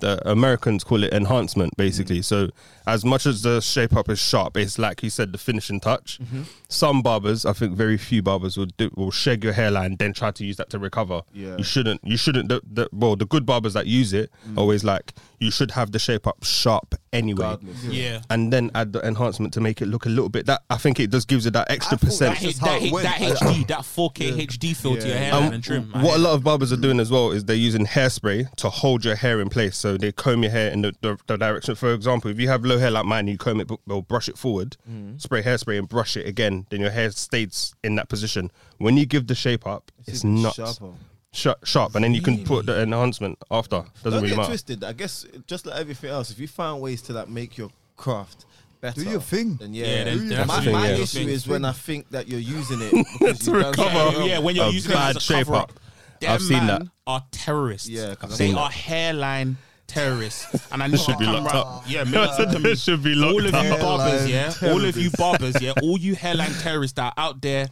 The 0.00 0.28
Americans 0.28 0.82
call 0.82 1.04
it 1.04 1.14
enhancement, 1.14 1.76
basically. 1.76 2.16
Mm-hmm. 2.16 2.46
So 2.46 2.50
as 2.86 3.04
much 3.04 3.26
as 3.26 3.42
the 3.42 3.60
shape 3.60 3.94
up 3.94 4.10
is 4.10 4.18
sharp, 4.18 4.56
it's 4.56 4.76
like 4.76 5.02
you 5.02 5.08
said, 5.08 5.32
the 5.32 5.38
finishing 5.38 5.78
touch. 5.80 6.18
Mm-hmm. 6.20 6.42
Some 6.68 7.00
barbers, 7.00 7.46
I 7.46 7.52
think, 7.52 7.76
very 7.76 7.96
few 7.96 8.20
barbers 8.20 8.56
will 8.56 8.66
do 8.66 8.90
will 8.94 9.12
shag 9.12 9.44
your 9.44 9.52
hairline, 9.52 9.96
then 9.96 10.12
try 10.12 10.30
to 10.32 10.44
use 10.44 10.56
that 10.56 10.68
to 10.70 10.78
recover. 10.78 11.22
Yeah. 11.32 11.56
You 11.56 11.64
shouldn't. 11.64 12.00
You 12.04 12.16
shouldn't. 12.16 12.48
The, 12.48 12.60
the, 12.70 12.88
well, 12.92 13.16
the 13.16 13.24
good 13.26 13.46
barbers 13.46 13.74
that 13.74 13.86
use 13.86 14.12
it 14.12 14.30
mm. 14.46 14.58
always 14.58 14.84
like 14.84 15.14
you 15.40 15.50
should 15.50 15.72
have 15.72 15.92
the 15.92 15.98
shape 15.98 16.26
up 16.26 16.42
sharp 16.44 16.94
anyway 17.12 17.42
Regardless. 17.44 17.84
Yeah. 17.84 18.22
and 18.30 18.52
then 18.52 18.70
add 18.74 18.92
the 18.92 19.06
enhancement 19.06 19.52
to 19.54 19.60
make 19.60 19.80
it 19.82 19.86
look 19.86 20.06
a 20.06 20.08
little 20.08 20.28
bit. 20.28 20.46
That 20.46 20.62
I 20.70 20.76
think 20.76 20.98
it 21.00 21.10
just 21.10 21.28
gives 21.28 21.46
it 21.46 21.52
that 21.52 21.70
extra 21.70 21.96
I 22.00 22.04
percent. 22.04 22.34
That, 22.40 22.42
That's 22.42 22.56
H- 22.56 22.60
that, 22.62 22.82
it 22.82 22.92
that 23.02 23.38
HD, 23.38 23.66
that 23.68 23.80
4K 23.80 24.46
HD 24.46 24.76
feel 24.76 24.96
to 24.96 25.00
your 25.06 25.08
Yeah. 25.16 25.24
hairline 25.24 25.48
Um, 25.48 25.52
and 25.54 25.64
trim. 25.64 25.90
What 25.92 26.16
a 26.16 26.18
lot 26.18 26.34
of 26.34 26.42
barbers 26.44 26.72
are 26.72 26.76
doing 26.76 26.98
as 27.00 27.10
well 27.10 27.30
is 27.32 27.44
they're 27.44 27.54
using 27.56 27.86
hairspray 27.86 28.54
to 28.56 28.70
hold 28.70 29.04
your 29.04 29.16
hair 29.16 29.40
in 29.40 29.48
place. 29.48 29.76
So 29.76 29.96
they 29.96 30.12
comb 30.12 30.42
your 30.42 30.52
hair 30.52 30.70
in 30.70 30.82
the, 30.82 30.92
the, 31.00 31.18
the 31.26 31.36
direction. 31.36 31.74
For 31.74 31.92
example, 31.92 32.30
if 32.30 32.40
you 32.40 32.48
have 32.48 32.64
low 32.64 32.78
hair 32.78 32.90
like 32.90 33.04
mine, 33.04 33.26
you 33.28 33.36
comb 33.38 33.60
it 33.60 33.70
or 33.88 34.02
brush 34.02 34.28
it 34.28 34.38
forward, 34.38 34.76
Mm. 34.90 35.20
spray 35.20 35.42
hairspray 35.42 35.78
and 35.78 35.88
brush 35.88 36.16
it 36.16 36.26
again. 36.26 36.66
Then 36.70 36.80
your 36.80 36.90
hair 36.90 37.10
stays 37.10 37.74
in 37.84 37.94
that 37.96 38.08
position. 38.08 38.50
When 38.78 38.96
you 38.96 39.06
give 39.06 39.26
the 39.26 39.34
shape 39.34 39.66
up, 39.66 39.90
it's, 40.06 40.24
even 40.24 40.42
nuts. 40.42 40.56
sharper. 40.56 40.92
Sharp, 41.34 41.66
sharp, 41.66 41.94
and 41.96 42.04
then 42.04 42.14
you 42.14 42.22
can 42.22 42.44
put 42.44 42.64
the 42.66 42.80
enhancement 42.80 43.36
after. 43.50 43.78
Doesn't 43.78 43.92
Don't 44.04 44.12
really 44.14 44.28
get 44.28 44.36
matter. 44.36 44.48
twisted. 44.48 44.84
I 44.84 44.92
guess 44.92 45.26
just 45.48 45.66
like 45.66 45.78
everything 45.80 46.10
else, 46.10 46.30
if 46.30 46.38
you 46.38 46.46
find 46.46 46.80
ways 46.80 47.02
to 47.02 47.12
like 47.12 47.28
make 47.28 47.58
your 47.58 47.70
craft 47.96 48.44
better, 48.80 49.02
Do 49.02 49.10
your 49.10 49.20
thing. 49.20 49.56
Then 49.56 49.74
yeah, 49.74 49.84
Yeah, 49.86 50.04
then- 50.04 50.18
Do 50.18 50.28
then 50.28 50.36
your 50.38 50.46
my, 50.46 50.60
thing, 50.64 50.72
my 50.72 50.88
yeah. 50.90 50.96
issue 50.96 51.18
is 51.28 51.48
when 51.48 51.64
I 51.64 51.72
think 51.72 52.08
that 52.10 52.28
you're 52.28 52.38
using 52.38 52.80
it 52.80 52.92
because 53.18 53.38
To 53.40 53.50
you've 53.50 53.60
done 53.62 53.70
recover. 53.72 53.90
something 53.90 54.12
Yeah, 54.12 54.18
wrong. 54.20 54.28
yeah, 54.28 54.38
when 54.38 54.54
you're 54.56 54.66
A 54.66 54.70
using 54.70 54.92
it 54.92 54.94
bad 54.94 55.10
as 55.10 55.16
a 55.16 55.20
shape 55.20 55.46
cover 55.46 55.56
up. 55.56 55.62
up. 55.72 55.80
Them 56.20 56.30
I've 56.30 56.42
seen 56.42 56.58
man 56.58 56.66
that. 56.66 56.82
Are 57.06 57.24
terrorists. 57.32 57.88
Yeah, 57.88 58.14
'cause 58.14 58.32
I've 58.32 58.38
they 58.38 58.46
seen 58.48 58.56
are 58.56 58.70
hairline 58.70 59.56
terrorists, 59.88 60.46
and 60.70 60.82
I 60.82 60.86
need 60.86 61.00
should 61.00 61.14
the 61.16 61.18
be 61.18 61.26
locked 61.26 61.50
camera- 61.50 61.66
up. 61.66 61.84
Yeah, 61.88 62.04
minister 62.04 62.46
to 62.52 62.58
me. 62.60 62.70
It 62.70 62.78
should 62.78 63.02
be 63.02 63.14
locked 63.16 63.32
all 63.34 63.46
of 63.46 63.64
you 63.66 63.72
up. 63.72 63.80
barbers, 63.80 64.28
yeah, 64.30 64.52
Hairline 64.52 64.80
all 64.82 64.88
of 64.88 64.96
you 64.96 65.10
barbers, 65.18 65.60
yeah, 65.60 65.72
all 65.82 65.98
you 65.98 66.14
hairline 66.14 66.52
terrorists 66.62 66.94
that 66.94 67.12
are 67.16 67.24
out 67.24 67.42
there, 67.42 67.68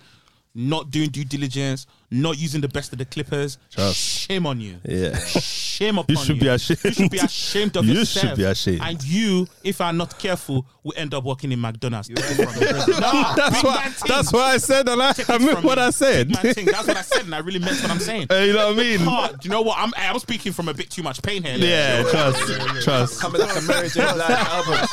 not 0.54 0.90
doing 0.90 1.10
due 1.10 1.24
diligence, 1.24 1.86
not 2.12 2.38
using 2.38 2.60
the 2.60 2.68
best 2.68 2.92
of 2.92 2.98
the 2.98 3.04
clippers. 3.04 3.58
Trust. 3.70 3.96
Shame 3.96 4.46
on 4.46 4.60
you. 4.60 4.76
Yeah. 4.84 5.18
Shame 5.18 5.98
upon 5.98 6.14
You 6.14 6.22
should 6.22 6.38
be 6.38 6.48
ashamed. 6.48 6.80
You 6.84 6.92
should 6.92 7.10
be 7.10 7.18
ashamed 7.18 7.76
of 7.76 7.84
You 7.86 7.94
yourself. 7.94 8.28
should 8.28 8.36
be 8.36 8.44
ashamed. 8.44 8.80
And 8.82 9.02
you, 9.02 9.48
if 9.64 9.80
I'm 9.80 9.96
not 9.96 10.18
careful, 10.18 10.66
will 10.84 10.92
end 10.96 11.14
up 11.14 11.24
working 11.24 11.50
in 11.52 11.60
McDonald's. 11.60 12.08
You 12.08 12.16
heard 12.20 12.38
it 12.38 12.44
from 12.48 12.54
the 12.60 12.66
president. 12.66 13.00
Nah, 13.00 13.34
That's 13.34 13.54
big 13.56 13.64
what. 13.64 13.94
That's 14.06 14.32
what 14.32 14.42
I 14.42 14.56
said, 14.58 14.88
and 14.88 15.02
I, 15.02 15.08
I 15.08 15.10
it 15.10 15.28
meant 15.40 15.62
what 15.64 15.78
me. 15.78 15.84
I 15.84 15.90
said. 15.90 16.28
Man. 16.30 16.54
That's 16.66 16.86
what 16.86 16.96
I 16.96 17.02
said, 17.02 17.24
and 17.24 17.34
I 17.34 17.38
really 17.38 17.58
meant 17.58 17.80
what 17.82 17.90
I'm 17.90 17.98
saying. 17.98 18.26
Hey, 18.28 18.48
you 18.48 18.52
know 18.52 18.68
what 18.68 18.78
I 18.78 18.82
mean? 18.82 18.98
Do 19.38 19.38
you 19.44 19.50
know 19.50 19.62
what? 19.62 19.78
I'm 19.78 19.92
I'm 19.96 20.18
speaking 20.18 20.52
from 20.52 20.68
a 20.68 20.74
bit 20.74 20.90
too 20.90 21.02
much 21.02 21.22
pain 21.22 21.42
here. 21.42 21.56
Yeah, 21.56 22.02
trust, 22.10 22.82
trust. 22.84 23.20
Coming 23.20 23.40
like 23.40 23.56
a 23.56 23.62
Mary 23.62 23.88
J. 23.88 24.00
Blige 24.12 24.30
album. 24.30 24.88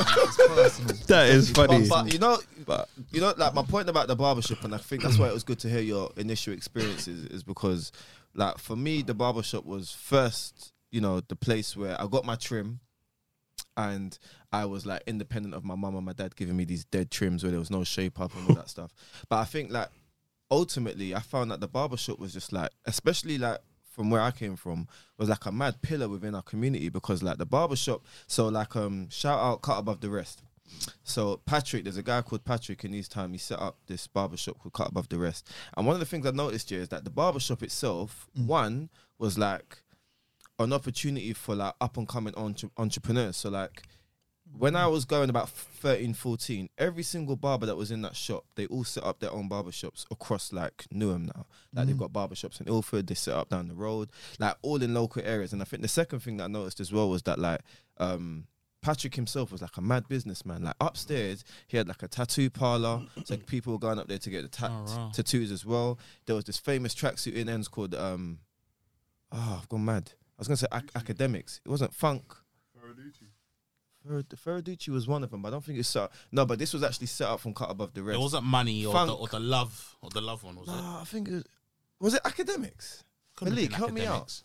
That 1.08 1.28
is 1.30 1.50
funny. 1.52 1.88
But, 1.88 2.04
but 2.06 2.14
you 2.14 2.20
know, 2.20 2.38
but 2.66 2.90
you 3.12 3.22
know, 3.22 3.34
like 3.38 3.54
my 3.54 3.64
point 3.64 3.90
about 3.90 4.08
the 4.08 4.16
barbershop, 4.16 4.64
and 4.64 4.74
I 4.74 4.78
think 4.78 5.02
that's 5.04 5.18
why 5.18 5.28
it 5.28 5.34
was 5.34 5.44
good 5.44 5.60
to 5.60 5.70
hear 5.70 5.82
your 5.82 6.12
initial 6.18 6.54
experiences, 6.54 7.09
is 7.10 7.44
because, 7.44 7.92
like, 8.34 8.58
for 8.58 8.76
me, 8.76 9.02
the 9.02 9.14
barbershop 9.14 9.66
was 9.66 9.92
first, 9.92 10.74
you 10.92 11.02
know, 11.02 11.20
the 11.20 11.36
place 11.36 11.76
where 11.76 12.00
I 12.00 12.08
got 12.08 12.26
my 12.26 12.36
trim, 12.36 12.80
and 13.78 14.18
I 14.52 14.66
was 14.66 14.86
like 14.86 15.04
independent 15.08 15.54
of 15.54 15.64
my 15.64 15.76
mum 15.76 15.96
and 15.96 16.06
my 16.06 16.14
dad 16.14 16.36
giving 16.36 16.58
me 16.58 16.66
these 16.66 16.86
dead 16.86 17.12
trims 17.12 17.44
where 17.44 17.52
there 17.52 17.60
was 17.60 17.72
no 17.72 17.84
shape 17.84 18.20
up 18.20 18.36
and 18.36 18.50
all 18.50 18.56
that 18.56 18.70
stuff. 18.70 18.94
But 19.30 19.38
I 19.38 19.46
think 19.46 19.72
like 19.72 19.90
ultimately, 20.52 21.16
I 21.16 21.20
found 21.20 21.52
that 21.52 21.62
the 21.62 21.68
barbershop 21.68 22.20
was 22.20 22.34
just 22.34 22.52
like, 22.52 22.72
especially 22.86 23.38
like 23.38 23.60
from 23.84 24.10
where 24.10 24.22
I 24.22 24.32
came 24.32 24.56
from, 24.56 24.88
was 25.18 25.30
like 25.30 25.46
a 25.46 25.52
mad 25.52 25.82
pillar 25.82 26.08
within 26.08 26.36
our 26.36 26.42
community 26.42 26.90
because 26.90 27.24
like 27.24 27.38
the 27.38 27.46
barbershop. 27.46 28.06
So 28.28 28.48
like 28.48 28.76
um, 28.76 29.10
shout 29.10 29.40
out 29.40 29.62
cut 29.62 29.80
above 29.80 30.02
the 30.02 30.10
rest. 30.10 30.42
So 31.04 31.42
Patrick, 31.46 31.84
there's 31.84 31.98
a 31.98 32.04
guy 32.04 32.22
called 32.22 32.46
Patrick 32.46 32.84
in 32.86 32.94
his 32.94 33.08
time. 33.08 33.32
He 33.32 33.38
set 33.38 33.60
up 33.60 33.78
this 33.88 34.08
barbershop 34.08 34.60
called 34.60 34.74
Cut 34.74 34.90
Above 34.90 35.10
the 35.10 35.18
Rest. 35.18 35.50
And 35.76 35.86
one 35.86 35.96
of 35.96 36.00
the 36.00 36.06
things 36.06 36.26
I 36.26 36.32
noticed 36.32 36.70
here 36.70 36.82
is 36.82 36.90
that 36.90 37.04
the 37.04 37.10
barbershop 37.10 37.64
itself, 37.64 38.28
one 38.34 38.90
was 39.18 39.38
like 39.38 39.84
an 40.60 40.74
opportunity 40.74 41.34
for 41.34 41.56
like 41.56 41.74
up 41.80 41.98
and 41.98 42.08
coming 42.08 42.34
entre- 42.36 42.70
entrepreneurs. 42.78 43.38
So 43.38 43.50
like 43.50 43.84
when 44.58 44.76
I 44.76 44.88
was 44.88 45.06
going 45.06 45.30
about 45.30 45.50
13, 45.50 46.14
14, 46.14 46.70
every 46.78 47.04
single 47.04 47.36
barber 47.36 47.66
that 47.66 47.76
was 47.76 47.92
in 47.92 48.02
that 48.02 48.16
shop, 48.16 48.46
they 48.56 48.66
all 48.68 48.84
set 48.84 49.04
up 49.04 49.20
their 49.20 49.32
own 49.32 49.48
barbershops 49.50 50.06
across 50.12 50.52
like 50.52 50.86
Newham 50.94 51.28
now. 51.28 51.46
Like 51.74 51.88
they've 51.88 51.98
got 51.98 52.12
barbershops 52.12 52.60
in 52.60 52.68
Ilford, 52.68 53.08
they 53.08 53.16
set 53.16 53.36
up 53.36 53.50
down 53.50 53.68
the 53.68 53.76
road, 53.76 54.10
like 54.40 54.56
all 54.62 54.82
in 54.82 54.94
local 54.94 55.22
areas. 55.24 55.54
And 55.54 55.62
I 55.62 55.66
think 55.66 55.82
the 55.82 55.88
second 55.88 56.22
thing 56.22 56.38
that 56.38 56.46
I 56.46 56.48
noticed 56.48 56.80
as 56.80 56.92
well 56.92 57.10
was 57.10 57.24
that 57.24 57.40
like 57.40 57.62
um 57.98 58.46
Patrick 58.82 59.14
himself 59.16 59.52
was 59.52 59.62
like 59.62 59.76
a 59.78 59.82
mad 59.82 60.08
businessman. 60.08 60.64
Like 60.64 60.76
upstairs, 60.80 61.44
he 61.68 61.76
had 61.78 61.88
like 61.88 62.02
a 62.04 62.08
tattoo 62.08 62.50
parlor, 62.50 63.02
so 63.26 63.36
people 63.38 63.74
were 63.74 63.80
going 63.80 64.00
up 64.00 64.08
there 64.08 64.18
to 64.20 64.30
get 64.30 64.44
the 64.44 64.48
ta- 64.48 64.70
Oh, 64.88 64.96
wow. 64.98 65.12
tattoos 65.14 65.52
as 65.52 65.66
well. 65.66 66.00
There 66.26 66.36
was 66.36 66.46
this 66.46 66.58
famous 66.58 66.96
tracksuit 66.96 67.34
in 67.34 67.50
ends 67.50 67.68
called 67.68 67.94
um, 67.94 68.40
oh, 69.32 69.60
I've 69.62 69.68
gone 69.70 69.84
mad. 69.86 70.12
I 70.16 70.40
was 70.40 70.48
gonna 70.48 70.58
say 70.58 70.68
ac- 70.74 70.86
academics. 70.96 71.60
It 71.66 71.70
wasn't 71.70 71.94
funk. 71.94 72.34
Ferraducci. 72.78 73.28
Ferraducci 74.36 74.88
was 74.90 75.08
one 75.08 75.24
of 75.24 75.30
them, 75.32 75.42
but 75.42 75.50
I 75.50 75.52
don't 75.52 75.64
think 75.64 75.78
it's 75.78 75.90
set. 75.90 76.10
No, 76.32 76.46
but 76.46 76.58
this 76.58 76.74
was 76.74 76.84
actually 76.84 77.08
set 77.08 77.28
up 77.28 77.42
from 77.42 77.54
cut 77.54 77.70
above 77.70 77.94
the 77.94 78.02
rest. 78.02 78.18
It 78.18 78.22
wasn't 78.22 78.46
money 78.46 78.86
or 78.86 78.94
the, 78.94 79.14
or 79.14 79.28
the 79.28 79.40
love 79.42 79.98
or 80.02 80.10
the 80.10 80.22
love 80.22 80.44
one, 80.44 80.56
was 80.56 80.70
it? 80.70 80.74
I 80.74 81.04
think 81.06 81.28
it 81.28 81.34
was. 81.34 81.44
Was 82.00 82.14
it 82.14 82.22
academics? 82.24 83.04
Couldn't 83.36 83.56
Malik, 83.56 83.72
been 83.72 83.78
help 83.78 83.92
me 83.92 84.06
out. 84.06 84.42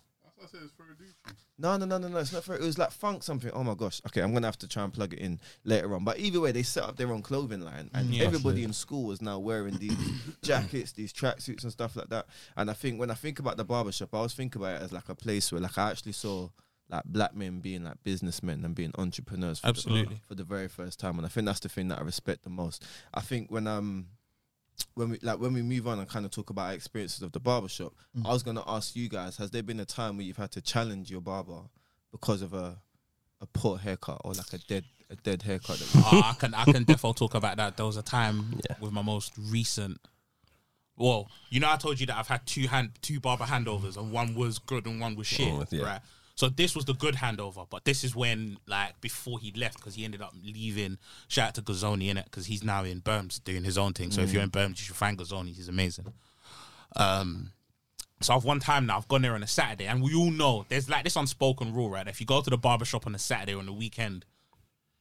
Academics. 0.52 1.44
No, 1.58 1.76
no, 1.76 1.86
no, 1.86 1.98
no, 1.98 2.08
no. 2.08 2.18
It's 2.18 2.32
not 2.32 2.44
for. 2.44 2.54
It 2.54 2.60
was 2.60 2.78
like 2.78 2.90
funk 2.90 3.22
something. 3.22 3.50
Oh 3.52 3.62
my 3.64 3.74
gosh. 3.74 4.00
Okay, 4.08 4.20
I'm 4.22 4.32
gonna 4.34 4.46
have 4.46 4.58
to 4.58 4.68
try 4.68 4.82
and 4.84 4.92
plug 4.92 5.12
it 5.12 5.20
in 5.20 5.40
later 5.64 5.94
on. 5.94 6.04
But 6.04 6.18
either 6.18 6.40
way, 6.40 6.52
they 6.52 6.62
set 6.62 6.82
up 6.84 6.96
their 6.96 7.12
own 7.12 7.22
clothing 7.22 7.60
line, 7.60 7.90
and 7.94 8.08
Yeah. 8.14 8.24
everybody 8.24 8.64
in 8.64 8.72
school 8.72 9.04
was 9.04 9.22
now 9.22 9.38
wearing 9.38 9.76
these 9.78 9.96
jackets, 10.42 10.92
these 10.92 11.12
tracksuits, 11.12 11.62
and 11.62 11.72
stuff 11.72 11.96
like 11.96 12.08
that. 12.08 12.26
And 12.56 12.70
I 12.70 12.74
think 12.74 12.98
when 12.98 13.10
I 13.10 13.14
think 13.14 13.38
about 13.38 13.56
the 13.56 13.64
barbershop, 13.64 14.14
I 14.14 14.18
always 14.18 14.34
think 14.34 14.56
about 14.56 14.80
it 14.80 14.82
as 14.82 14.92
like 14.92 15.08
a 15.08 15.14
place 15.14 15.50
where 15.52 15.60
like 15.60 15.78
I 15.78 15.90
actually 15.90 16.12
saw 16.12 16.48
like 16.90 17.04
black 17.04 17.34
men 17.34 17.60
being 17.60 17.84
like 17.84 18.02
businessmen 18.04 18.62
and 18.64 18.74
being 18.74 18.92
entrepreneurs 18.98 19.60
for 19.60 19.68
Absolutely. 19.68 20.16
the, 20.16 20.20
for 20.28 20.34
the 20.34 20.44
very 20.44 20.68
first 20.68 21.00
time. 21.00 21.16
And 21.18 21.24
I 21.24 21.30
think 21.30 21.46
that's 21.46 21.60
the 21.60 21.68
thing 21.70 21.88
that 21.88 21.98
I 21.98 22.02
respect 22.02 22.42
the 22.44 22.50
most. 22.50 22.84
I 23.14 23.20
think 23.22 23.50
when 23.50 23.66
um 23.66 24.08
when 24.94 25.10
we 25.10 25.18
like 25.22 25.38
when 25.38 25.52
we 25.52 25.62
move 25.62 25.86
on 25.88 25.98
and 25.98 26.08
kind 26.08 26.24
of 26.24 26.30
talk 26.30 26.50
about 26.50 26.66
our 26.68 26.72
experiences 26.74 27.22
of 27.22 27.32
the 27.32 27.40
barbershop, 27.40 27.92
I 28.24 28.28
was 28.32 28.42
gonna 28.42 28.64
ask 28.66 28.94
you 28.96 29.08
guys, 29.08 29.36
has 29.38 29.50
there 29.50 29.62
been 29.62 29.80
a 29.80 29.84
time 29.84 30.16
where 30.16 30.26
you've 30.26 30.36
had 30.36 30.50
to 30.52 30.60
challenge 30.60 31.10
your 31.10 31.20
barber 31.20 31.60
because 32.12 32.42
of 32.42 32.54
a 32.54 32.76
a 33.40 33.46
poor 33.46 33.76
haircut 33.78 34.20
or 34.24 34.32
like 34.32 34.52
a 34.52 34.58
dead 34.58 34.84
a 35.10 35.16
dead 35.16 35.42
haircut 35.42 35.78
that 35.78 35.90
Ah, 35.96 36.30
I 36.32 36.34
can 36.40 36.54
I 36.54 36.64
can 36.64 36.84
definitely 36.84 37.14
talk 37.14 37.34
about 37.34 37.56
that. 37.58 37.76
There 37.76 37.86
was 37.86 37.96
a 37.96 38.02
time 38.02 38.60
with 38.80 38.92
my 38.92 39.02
most 39.02 39.32
recent. 39.38 40.00
Well, 40.96 41.28
you 41.50 41.58
know, 41.58 41.68
I 41.70 41.76
told 41.76 41.98
you 41.98 42.06
that 42.06 42.16
I've 42.16 42.28
had 42.28 42.46
two 42.46 42.68
hand 42.68 42.90
two 43.02 43.18
barber 43.20 43.44
handovers, 43.44 43.96
and 43.96 44.12
one 44.12 44.34
was 44.34 44.58
good 44.60 44.86
and 44.86 45.00
one 45.00 45.16
was 45.16 45.26
shit, 45.26 45.52
Oh, 45.52 45.64
yeah. 45.70 45.84
right? 45.84 46.00
So 46.36 46.48
this 46.48 46.74
was 46.74 46.84
the 46.84 46.94
good 46.94 47.14
handover, 47.14 47.66
but 47.70 47.84
this 47.84 48.02
is 48.02 48.16
when 48.16 48.58
like 48.66 49.00
before 49.00 49.38
he 49.38 49.52
left 49.52 49.76
because 49.76 49.94
he 49.94 50.04
ended 50.04 50.20
up 50.20 50.34
leaving. 50.42 50.98
Shout 51.28 51.48
out 51.48 51.54
to 51.54 51.62
Gazoni 51.62 52.08
in 52.08 52.16
it 52.16 52.24
because 52.24 52.46
he's 52.46 52.64
now 52.64 52.82
in 52.84 53.00
Berms 53.00 53.42
doing 53.44 53.62
his 53.62 53.78
own 53.78 53.92
thing. 53.92 54.10
So 54.10 54.20
if 54.20 54.32
you're 54.32 54.42
in 54.42 54.50
Berms, 54.50 54.70
you 54.70 54.76
should 54.84 54.96
find 54.96 55.16
Gazoni. 55.16 55.54
He's 55.54 55.68
amazing. 55.68 56.12
Um, 56.96 57.52
so 58.20 58.34
I've 58.34 58.44
one 58.44 58.58
time 58.58 58.86
now 58.86 58.96
I've 58.96 59.08
gone 59.08 59.22
there 59.22 59.34
on 59.34 59.42
a 59.42 59.46
Saturday, 59.46 59.86
and 59.86 60.02
we 60.02 60.14
all 60.14 60.30
know 60.30 60.64
there's 60.68 60.88
like 60.88 61.04
this 61.04 61.16
unspoken 61.16 61.72
rule, 61.72 61.90
right? 61.90 62.08
If 62.08 62.20
you 62.20 62.26
go 62.26 62.40
to 62.40 62.50
the 62.50 62.58
barber 62.58 62.84
shop 62.84 63.06
on 63.06 63.14
a 63.14 63.18
Saturday 63.18 63.54
or 63.54 63.58
on 63.58 63.66
the 63.66 63.72
weekend, 63.72 64.24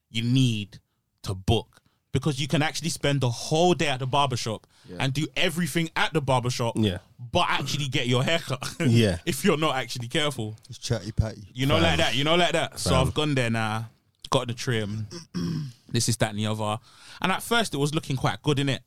you 0.10 0.24
need 0.24 0.80
to 1.24 1.34
book 1.34 1.82
because 2.14 2.40
you 2.40 2.48
can 2.48 2.62
actually 2.62 2.88
spend 2.90 3.20
the 3.20 3.30
whole 3.30 3.74
day 3.74 3.88
at 3.90 4.00
the 4.00 4.08
barbershop 4.08 4.66
and 5.00 5.12
do 5.14 5.28
everything 5.36 5.90
at 5.98 6.14
the 6.14 6.22
barbershop, 6.22 6.76
Yeah. 6.78 7.00
but 7.32 7.48
actually 7.50 7.88
get 7.88 8.08
your 8.08 8.24
haircut. 8.24 8.64
Yeah. 8.88 9.18
if 9.26 9.44
you're 9.44 9.58
not 9.58 9.76
actually 9.76 10.08
careful. 10.08 10.56
It's 10.70 10.78
chatty 10.78 11.12
patty. 11.12 11.44
You 11.54 11.66
know, 11.66 11.80
like 11.80 11.98
that. 11.98 12.16
You 12.16 12.24
know, 12.24 12.36
like 12.36 12.54
that. 12.54 12.80
So 12.80 12.96
I've 12.96 13.14
gone 13.14 13.34
there 13.36 13.50
now, 13.50 13.90
got 14.30 14.48
the 14.48 14.54
trim. 14.54 15.08
this 15.92 16.08
is 16.08 16.16
that 16.18 16.30
and 16.30 16.40
the 16.40 16.46
other. 16.48 16.80
And 17.22 17.32
at 17.32 17.44
first, 17.44 17.74
it 17.74 17.78
was 17.78 17.94
looking 17.94 18.16
quite 18.16 18.42
good 18.44 18.60
in 18.60 18.70
it. 18.70 18.82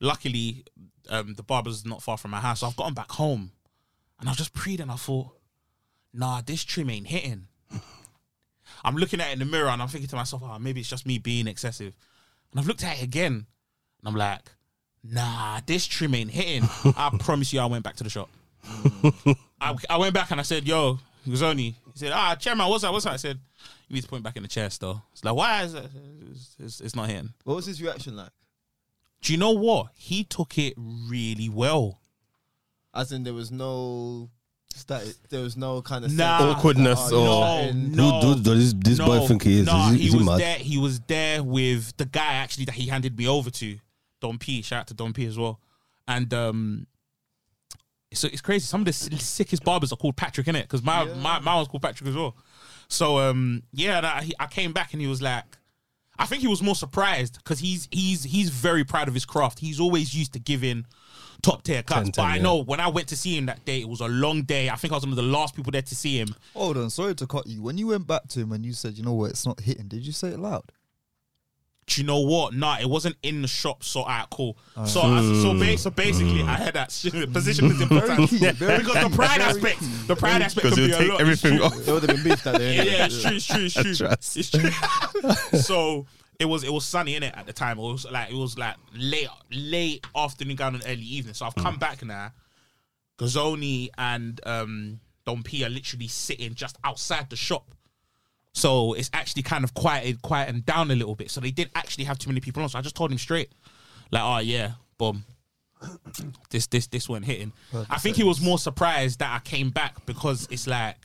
Luckily, 0.00 0.64
um, 1.10 1.34
the 1.34 1.42
barber's 1.42 1.84
not 1.84 2.02
far 2.02 2.16
from 2.16 2.30
my 2.30 2.40
house, 2.40 2.60
so 2.60 2.66
I've 2.68 2.76
gotten 2.76 2.94
back 2.94 3.10
home, 3.12 3.50
and 4.18 4.28
I 4.28 4.32
was 4.32 4.38
just 4.38 4.52
preyed, 4.54 4.80
and 4.80 4.90
I 4.90 4.96
thought, 4.96 5.28
nah, 6.14 6.40
this 6.40 6.62
trim 6.64 6.88
ain't 6.90 7.08
hitting. 7.08 7.48
I'm 8.84 8.96
looking 8.96 9.20
at 9.20 9.28
it 9.28 9.32
in 9.34 9.38
the 9.40 9.44
mirror 9.44 9.68
and 9.68 9.82
I'm 9.82 9.88
thinking 9.88 10.08
to 10.08 10.16
myself, 10.16 10.42
oh, 10.44 10.58
maybe 10.58 10.80
it's 10.80 10.88
just 10.88 11.04
me 11.06 11.18
being 11.18 11.46
excessive. 11.46 11.94
And 12.50 12.60
I've 12.60 12.66
looked 12.66 12.84
at 12.84 12.98
it 12.98 13.04
again 13.04 13.32
and 13.32 14.08
I'm 14.08 14.14
like, 14.16 14.40
nah, 15.04 15.60
this 15.66 15.86
trim 15.86 16.14
ain't 16.14 16.30
hitting. 16.30 16.68
I 16.96 17.10
promise 17.20 17.52
you, 17.52 17.60
I 17.60 17.66
went 17.66 17.84
back 17.84 17.96
to 17.96 18.04
the 18.04 18.10
shop. 18.10 18.28
I, 19.60 19.76
I 19.88 19.96
went 19.98 20.14
back 20.14 20.30
and 20.30 20.40
I 20.40 20.42
said, 20.42 20.66
yo, 20.66 20.98
Gazoni. 21.26 21.74
He 21.92 21.98
said, 21.98 22.12
ah, 22.12 22.34
chairman, 22.34 22.68
what's 22.68 22.82
that? 22.82 22.92
What's 22.92 23.04
that? 23.04 23.14
I 23.14 23.16
said, 23.16 23.38
you 23.88 23.94
need 23.94 24.02
to 24.02 24.08
point 24.08 24.22
it 24.22 24.24
back 24.24 24.36
in 24.36 24.42
the 24.42 24.48
chest 24.48 24.80
though. 24.80 25.02
It's 25.12 25.24
like, 25.24 25.34
why 25.34 25.62
is 25.62 25.74
it? 25.74 25.86
It's, 26.30 26.56
it's, 26.58 26.80
it's 26.80 26.96
not 26.96 27.08
hitting. 27.08 27.32
What 27.44 27.56
was 27.56 27.66
his 27.66 27.82
reaction 27.82 28.16
like? 28.16 28.30
Do 29.22 29.32
you 29.32 29.38
know 29.38 29.52
what? 29.52 29.88
He 29.94 30.24
took 30.24 30.56
it 30.58 30.74
really 30.76 31.48
well. 31.48 32.00
As 32.94 33.12
in, 33.12 33.22
there 33.24 33.34
was 33.34 33.50
no 33.50 34.30
Static. 34.74 35.14
there 35.28 35.42
was 35.42 35.56
no 35.56 35.82
kind 35.82 36.04
of 36.04 36.12
Nah. 36.12 36.52
Awkwardness 36.52 37.10
oh, 37.12 37.18
or- 37.68 37.72
no, 37.72 37.72
no. 37.72 38.20
Who, 38.20 38.26
who 38.34 38.42
does 38.42 38.72
this, 38.74 38.96
this 38.98 39.06
boy 39.06 39.26
think 39.26 39.42
he 39.42 39.60
is? 39.60 39.66
No, 39.66 39.76
is 39.88 39.92
he, 39.92 39.98
he 39.98 40.06
is 40.06 40.12
he 40.12 40.18
was 40.18 40.26
mad? 40.26 40.40
there. 40.40 40.56
He 40.58 40.78
was 40.78 41.00
there 41.00 41.42
with 41.42 41.96
the 41.96 42.06
guy 42.06 42.34
actually 42.34 42.64
that 42.66 42.74
he 42.74 42.86
handed 42.86 43.16
me 43.18 43.26
over 43.28 43.50
to, 43.50 43.78
Don 44.20 44.38
P. 44.38 44.62
Shout 44.62 44.80
out 44.80 44.86
to 44.88 44.94
Don 44.94 45.12
P. 45.12 45.26
as 45.26 45.38
well. 45.38 45.60
And 46.08 46.32
um, 46.34 46.86
so 48.12 48.28
it's 48.32 48.40
crazy. 48.40 48.64
Some 48.66 48.80
of 48.82 48.84
the 48.86 48.90
s- 48.90 49.22
sickest 49.22 49.62
barbers 49.64 49.92
are 49.92 49.96
called 49.96 50.16
Patrick 50.16 50.48
in 50.48 50.56
it 50.56 50.62
because 50.62 50.82
my, 50.82 51.04
my 51.04 51.38
my 51.40 51.54
one's 51.54 51.68
called 51.68 51.82
Patrick 51.82 52.08
as 52.08 52.16
well. 52.16 52.36
So 52.88 53.18
um, 53.18 53.62
yeah, 53.72 53.98
and 53.98 54.06
I, 54.06 54.22
he- 54.22 54.34
I 54.40 54.46
came 54.46 54.72
back 54.72 54.92
and 54.92 55.00
he 55.00 55.06
was 55.06 55.22
like, 55.22 55.44
I 56.18 56.26
think 56.26 56.42
he 56.42 56.48
was 56.48 56.62
more 56.62 56.74
surprised 56.74 57.36
because 57.38 57.60
he's 57.60 57.86
he's 57.92 58.24
he's 58.24 58.50
very 58.50 58.84
proud 58.84 59.08
of 59.08 59.14
his 59.14 59.24
craft. 59.24 59.58
He's 59.60 59.78
always 59.80 60.14
used 60.14 60.32
to 60.32 60.38
giving 60.38 60.84
top 61.42 61.62
tier 61.62 61.82
cuts. 61.82 62.10
10, 62.10 62.12
but 62.16 62.22
I 62.22 62.36
yeah. 62.36 62.42
know 62.42 62.62
when 62.62 62.80
I 62.80 62.88
went 62.88 63.08
to 63.08 63.16
see 63.16 63.36
him 63.36 63.46
that 63.46 63.64
day, 63.64 63.80
it 63.80 63.88
was 63.88 64.00
a 64.00 64.08
long 64.08 64.42
day. 64.42 64.68
I 64.70 64.76
think 64.76 64.92
I 64.92 64.96
was 64.96 65.04
one 65.04 65.12
of 65.12 65.16
the 65.16 65.22
last 65.22 65.54
people 65.56 65.72
there 65.72 65.82
to 65.82 65.94
see 65.94 66.18
him. 66.18 66.34
Hold 66.54 66.76
on, 66.76 66.90
sorry 66.90 67.14
to 67.16 67.26
cut 67.26 67.46
you. 67.46 67.62
When 67.62 67.78
you 67.78 67.88
went 67.88 68.06
back 68.06 68.28
to 68.28 68.40
him 68.40 68.52
and 68.52 68.64
you 68.64 68.72
said, 68.72 68.96
you 68.96 69.04
know 69.04 69.12
what, 69.14 69.30
it's 69.30 69.46
not 69.46 69.60
hitting, 69.60 69.88
did 69.88 70.06
you 70.06 70.12
say 70.12 70.28
it 70.28 70.38
loud? 70.38 70.64
do 71.90 72.00
you 72.00 72.06
know 72.06 72.20
what? 72.20 72.54
Nah, 72.54 72.78
it 72.80 72.88
wasn't 72.88 73.16
in 73.22 73.42
the 73.42 73.48
shop. 73.48 73.82
So 73.82 74.00
alright, 74.02 74.26
cool. 74.30 74.56
So 74.86 75.00
I- 75.00 75.20
so, 75.42 75.52
hmm. 75.52 75.58
ba- 75.58 75.76
so 75.78 75.90
basically, 75.90 76.42
I 76.42 76.54
had 76.54 76.74
that 76.74 76.92
shit- 76.92 77.32
position 77.32 77.66
is 77.66 77.80
important 77.80 78.30
key, 78.30 78.38
very 78.52 78.78
because 78.78 79.10
the 79.10 79.16
pride 79.16 79.38
very 79.40 79.50
aspect, 79.50 79.80
key. 79.80 79.86
the 80.06 80.16
pride 80.16 80.42
aspect 80.42 80.64
Because 80.66 80.78
could 80.78 80.86
be 80.86 80.92
a 80.92 80.98
take 80.98 81.08
lot. 81.10 81.20
everything 81.20 81.60
off. 81.60 81.76
It 81.76 81.90
would 81.92 82.02
have 82.02 82.16
been 82.16 82.22
beef 82.22 82.44
that 82.44 82.58
day. 82.58 82.76
Yeah, 82.80 82.82
yeah, 82.84 83.06
it's 83.06 83.22
true, 83.22 83.34
it's 83.36 83.46
true, 83.46 83.64
it's 83.64 83.98
true. 83.98 84.08
It's 84.40 84.50
true. 84.50 85.58
so 85.60 86.06
it 86.40 86.46
was 86.46 86.64
it 86.64 86.72
was 86.72 86.86
sunny 86.86 87.14
in 87.14 87.22
it 87.22 87.34
at 87.36 87.46
the 87.46 87.52
time. 87.52 87.78
It 87.78 87.82
was 87.82 88.10
like 88.10 88.30
it 88.30 88.34
was 88.34 88.58
like 88.58 88.74
late 88.96 89.28
late 89.52 90.04
afternoon, 90.16 90.56
going 90.56 90.74
on 90.76 90.82
early 90.86 91.02
evening. 91.02 91.34
So 91.34 91.44
I've 91.46 91.54
come 91.54 91.76
back 91.78 92.02
now. 92.02 92.32
Gazzoni 93.18 93.90
and 93.98 94.40
um, 94.46 95.00
Don 95.26 95.42
P 95.42 95.62
are 95.64 95.68
literally 95.68 96.08
sitting 96.08 96.54
just 96.54 96.78
outside 96.82 97.28
the 97.28 97.36
shop. 97.36 97.70
So 98.54 98.94
it's 98.94 99.10
actually 99.12 99.42
kind 99.42 99.62
of 99.62 99.74
quieted, 99.74 100.22
quietened 100.22 100.64
down 100.64 100.90
a 100.90 100.94
little 100.94 101.14
bit. 101.14 101.30
So 101.30 101.40
they 101.40 101.50
didn't 101.50 101.72
actually 101.74 102.04
have 102.04 102.18
too 102.18 102.30
many 102.30 102.40
people 102.40 102.62
on. 102.62 102.70
So 102.70 102.78
I 102.78 102.82
just 102.82 102.96
told 102.96 103.12
him 103.12 103.18
straight, 103.18 103.52
like, 104.10 104.22
oh 104.24 104.38
yeah, 104.38 104.72
boom. 104.96 105.24
This 106.48 106.66
this 106.66 106.86
this 106.86 107.08
wasn't 107.08 107.26
hitting. 107.26 107.52
I 107.90 107.98
think 107.98 108.16
he 108.16 108.24
was 108.24 108.40
more 108.40 108.58
surprised 108.58 109.18
that 109.18 109.34
I 109.34 109.38
came 109.46 109.68
back 109.68 110.06
because 110.06 110.48
it's 110.50 110.66
like 110.66 110.96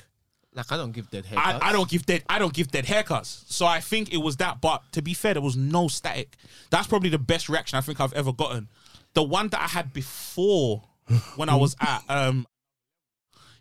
Like 0.56 0.72
I 0.72 0.78
don't 0.78 0.92
give 0.94 1.10
dead 1.12 1.26
haircuts. 1.26 1.38
I, 1.62 1.70
I 1.70 1.72
don't 1.74 1.90
give 1.90 2.06
dead 2.06 2.24
I 2.30 2.40
don't 2.40 2.54
give 2.54 2.72
dead 2.72 2.86
haircuts. 2.86 3.44
So 3.52 3.66
I 3.66 3.80
think 3.82 4.14
it 4.14 4.18
was 4.18 4.38
that. 4.38 4.62
But 4.62 4.84
to 4.94 5.02
be 5.02 5.14
fair, 5.14 5.34
there 5.34 5.42
was 5.44 5.58
no 5.58 5.88
static. 5.88 6.36
That's 6.70 6.88
probably 6.88 7.10
the 7.10 7.20
best 7.20 7.50
reaction 7.50 7.78
I 7.78 7.82
think 7.82 8.00
I've 8.00 8.14
ever 8.14 8.32
gotten. 8.32 8.70
The 9.14 9.24
one 9.24 9.50
that 9.50 9.62
I 9.62 9.68
had 9.68 9.92
before 9.94 10.84
when 11.36 11.50
I 11.50 11.56
was 11.56 11.76
at 11.82 12.04
um 12.10 12.48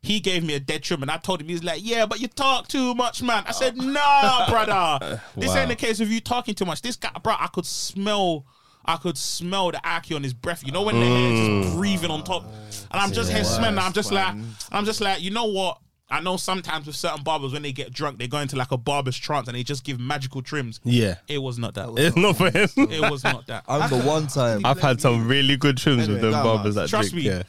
he 0.03 0.21
gave 0.21 0.45
me 0.45 0.55
a 0.55 0.61
dead 0.61 0.83
trim 0.83 1.01
and 1.01 1.11
I 1.11 1.17
told 1.17 1.41
him 1.41 1.49
he 1.49 1.55
was 1.55 1.65
like, 1.65 1.81
Yeah, 1.83 2.07
but 2.07 2.21
you 2.21 2.29
talk 2.29 2.69
too 2.69 2.95
much, 2.95 3.23
man. 3.23 3.43
I 3.47 3.53
said, 3.53 3.77
Nah, 3.77 4.49
brother. 4.51 5.21
This 5.37 5.51
Wow. 5.51 5.57
ain't 5.61 5.69
the 5.71 5.77
case 5.77 6.01
of 6.01 6.11
you 6.11 6.21
talking 6.21 6.55
too 6.55 6.65
much. 6.67 6.83
This 6.83 6.97
guy, 6.97 7.11
bro, 7.23 7.35
I 7.39 7.49
could 7.49 7.67
smell 7.67 8.45
I 8.85 8.99
could 8.99 9.17
smell 9.17 9.71
the 9.73 9.79
ackee 9.79 10.15
on 10.15 10.23
his 10.23 10.35
breath. 10.35 10.63
You 10.65 10.71
know 10.71 10.83
when 10.83 10.95
the 10.95 11.07
hair 11.07 11.33
is 11.33 11.49
just 11.49 11.75
breathing 11.75 12.11
on 12.11 12.23
top. 12.23 12.45
And 12.91 13.01
I'm 13.01 13.13
just 13.13 13.33
here 13.33 13.43
smelling. 13.43 13.79
I'm 13.79 13.95
just 13.95 14.13
like, 14.13 14.37
I'm 14.71 14.85
just 14.85 15.01
like, 15.01 15.23
you 15.23 15.31
know 15.31 15.47
what? 15.47 15.79
I 16.15 16.21
know 16.21 16.37
sometimes 16.37 16.87
with 16.87 16.97
certain 16.97 17.23
barbers 17.23 17.53
when 17.53 17.63
they 17.63 17.73
get 17.73 17.93
drunk, 17.93 18.19
they 18.19 18.29
go 18.29 18.39
into 18.39 18.57
like 18.57 18.71
a 18.73 18.77
barber's 18.77 19.17
trance 19.17 19.49
and 19.49 19.57
they 19.57 19.63
just 19.65 19.85
give 19.85 19.99
magical 19.99 20.43
trims. 20.43 20.81
Yeah. 20.85 21.17
It 21.29 21.39
was 21.39 21.59
not 21.59 21.75
that. 21.75 21.89
It's 21.97 22.17
not 22.17 22.37
for 22.37 22.51
him. 22.51 22.69
It 22.91 23.11
was 23.11 23.25
not 23.25 23.47
that. 23.49 23.65
I 23.69 23.77
remember 23.85 24.07
one 24.07 24.27
time. 24.29 24.65
I've 24.65 24.81
had 24.81 25.01
some 25.01 25.27
really 25.29 25.57
good 25.57 25.77
trims 25.77 26.05
Anyway, 26.05 26.15
with 26.15 26.23
them 26.23 26.31
go 26.33 26.37
on, 26.39 26.45
barbers 26.45 26.77
man. 26.77 26.85
that 26.85 26.89
Trust 26.91 27.11
drink. 27.11 27.27
me. 27.27 27.31
Yeah. 27.33 27.43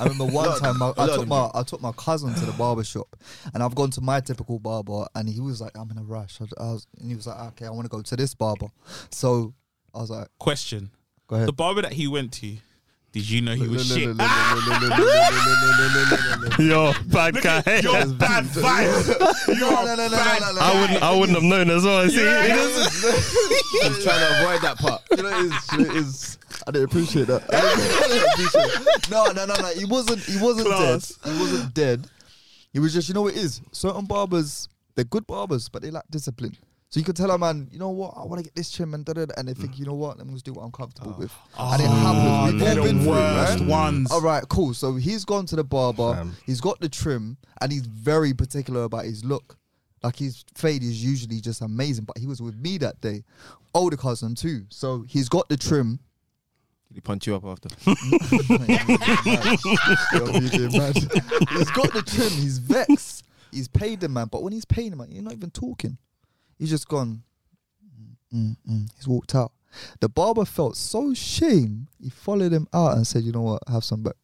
I 0.00 0.04
remember 0.04 0.24
one 0.34 0.46
lot- 0.46 0.58
time 0.58 0.82
I, 0.82 0.86
a 0.88 0.92
I 0.96 1.04
lot 1.04 1.14
took 1.16 1.28
my 1.28 1.42
them 1.42 1.50
I 1.54 1.62
took 1.62 1.80
my 1.82 1.92
cousin 1.92 2.34
to 2.34 2.44
the 2.46 2.52
barber 2.52 2.82
shop, 2.82 3.14
and 3.54 3.62
I've 3.62 3.74
gone 3.76 3.90
to 3.92 4.00
my 4.00 4.20
typical 4.20 4.58
barber, 4.58 5.06
and 5.14 5.28
he 5.28 5.40
was 5.40 5.60
like, 5.60 5.76
"I'm 5.78 5.90
in 5.90 5.98
a 5.98 6.02
rush," 6.02 6.40
I, 6.40 6.46
I 6.60 6.72
was, 6.72 6.86
and 6.98 7.08
he 7.10 7.14
was 7.14 7.26
like, 7.28 7.38
"Okay, 7.52 7.66
I 7.66 7.70
want 7.70 7.84
to 7.84 7.88
go 7.88 8.02
to 8.02 8.16
this 8.16 8.34
barber." 8.34 8.66
So 9.10 9.54
I 9.94 9.98
was 9.98 10.10
like, 10.10 10.26
Question: 10.40 10.90
"Go 11.28 11.36
ahead." 11.36 11.48
The 11.48 11.52
barber 11.52 11.82
that 11.82 11.92
he 11.92 12.08
went 12.08 12.32
to, 12.34 12.56
did 13.12 13.28
you 13.28 13.40
know 13.40 13.54
he 13.54 13.66
was 13.66 13.86
shit? 13.86 14.04
Yo, 16.58 16.92
bad 17.06 17.34
guy. 17.42 17.62
You're 17.82 18.06
bad 18.14 18.44
vibes. 18.44 19.58
No, 19.60 19.70
no, 19.70 19.94
no, 19.94 19.96
no, 19.96 20.08
no, 20.08 20.38
no, 20.40 20.52
no. 20.52 20.60
I 20.60 20.80
wouldn't. 20.80 21.02
I 21.02 21.16
wouldn't 21.16 21.36
have 21.36 21.44
known 21.44 21.70
as 21.70 21.84
well. 21.84 22.08
See, 22.08 22.22
Yeah. 22.22 22.78
I'm 23.84 23.92
trying 24.02 24.20
to 24.20 24.40
avoid 24.42 24.62
that 24.62 24.76
part. 24.78 25.02
You 25.16 25.22
know, 25.22 25.30
it's, 25.50 25.72
it 25.74 25.96
is. 25.96 26.38
I 26.66 26.70
didn't 26.70 26.90
appreciate 26.90 27.26
that. 27.28 27.42
I 27.52 28.08
didn't 28.08 28.32
appreciate 28.32 28.86
it. 28.86 29.10
No, 29.10 29.24
no, 29.32 29.46
no, 29.46 29.54
no. 29.54 29.68
He 29.68 29.84
wasn't. 29.84 30.20
He 30.22 30.38
wasn't 30.38 30.66
Class. 30.68 31.14
dead. 31.14 31.32
He 31.32 31.38
wasn't 31.40 31.74
dead. 31.74 32.06
He 32.72 32.78
was 32.78 32.92
just. 32.92 33.08
You 33.08 33.14
know 33.14 33.22
what 33.22 33.34
it 33.34 33.38
is. 33.38 33.60
Certain 33.72 34.04
barbers, 34.04 34.68
they're 34.94 35.04
good 35.04 35.26
barbers, 35.26 35.68
but 35.68 35.82
they 35.82 35.90
lack 35.90 36.04
discipline. 36.10 36.56
So 36.90 36.98
you 36.98 37.04
could 37.04 37.16
tell 37.16 37.30
a 37.30 37.38
man, 37.38 37.68
you 37.70 37.78
know 37.78 37.90
what, 37.90 38.14
I 38.16 38.24
want 38.24 38.38
to 38.38 38.44
get 38.44 38.54
this 38.54 38.70
trim 38.70 38.94
and 38.94 39.04
da 39.04 39.12
da, 39.12 39.26
da, 39.26 39.34
and 39.36 39.46
they 39.46 39.52
think, 39.52 39.74
mm. 39.74 39.78
you 39.80 39.84
know 39.84 39.92
what, 39.92 40.16
let 40.16 40.26
me 40.26 40.32
just 40.32 40.46
do 40.46 40.54
what 40.54 40.62
I'm 40.62 40.72
comfortable 40.72 41.12
ah. 41.14 41.18
with, 41.18 41.32
ah, 41.58 41.74
and 41.74 41.82
it 41.82 41.86
happens. 41.86 42.52
We've 42.52 42.60
they're 42.60 42.78
all 42.78 42.86
the 42.86 42.92
been 42.92 43.02
through 43.02 43.12
it, 43.12 43.14
worst 43.14 43.58
right? 43.58 43.68
ones. 43.68 44.10
All 44.10 44.22
right, 44.22 44.48
cool. 44.48 44.72
So 44.72 44.94
he's 44.94 45.26
gone 45.26 45.44
to 45.46 45.56
the 45.56 45.64
barber. 45.64 46.14
Fam. 46.14 46.34
He's 46.46 46.62
got 46.62 46.80
the 46.80 46.88
trim, 46.88 47.36
and 47.60 47.70
he's 47.70 47.84
very 47.84 48.32
particular 48.32 48.84
about 48.84 49.04
his 49.04 49.22
look. 49.22 49.58
Like 50.02 50.16
his 50.16 50.46
fade 50.54 50.82
is 50.82 51.04
usually 51.04 51.40
just 51.40 51.60
amazing, 51.60 52.04
but 52.04 52.16
he 52.16 52.26
was 52.26 52.40
with 52.40 52.56
me 52.56 52.78
that 52.78 53.02
day, 53.02 53.22
older 53.74 53.98
cousin 53.98 54.34
too. 54.34 54.62
So 54.70 55.04
he's 55.06 55.28
got 55.28 55.46
the 55.50 55.58
trim. 55.58 56.00
Did 56.88 56.94
he 56.94 57.00
punch 57.02 57.26
you 57.26 57.34
up 57.34 57.44
after? 57.44 57.68
he's 57.84 57.98
got 61.70 61.92
the 61.92 62.02
trim. 62.06 62.30
He's 62.30 62.56
vexed. 62.56 63.26
He's 63.52 63.68
paid 63.68 64.00
the 64.00 64.08
man, 64.08 64.28
but 64.28 64.42
when 64.42 64.54
he's 64.54 64.64
paying 64.64 64.92
him, 64.92 65.04
you're 65.10 65.22
not 65.22 65.34
even 65.34 65.50
talking. 65.50 65.98
He's 66.58 66.70
just 66.70 66.88
gone. 66.88 67.22
Mm, 68.34 68.38
mm, 68.38 68.56
mm. 68.70 68.88
He's 68.96 69.06
walked 69.08 69.34
out. 69.34 69.52
The 70.00 70.08
barber 70.08 70.44
felt 70.44 70.76
so 70.76 71.14
shame. 71.14 71.88
He 72.02 72.10
followed 72.10 72.52
him 72.52 72.66
out 72.72 72.96
and 72.96 73.06
said, 73.06 73.22
"You 73.22 73.32
know 73.32 73.42
what? 73.42 73.62
Have 73.68 73.84
some 73.84 74.02
back." 74.02 74.14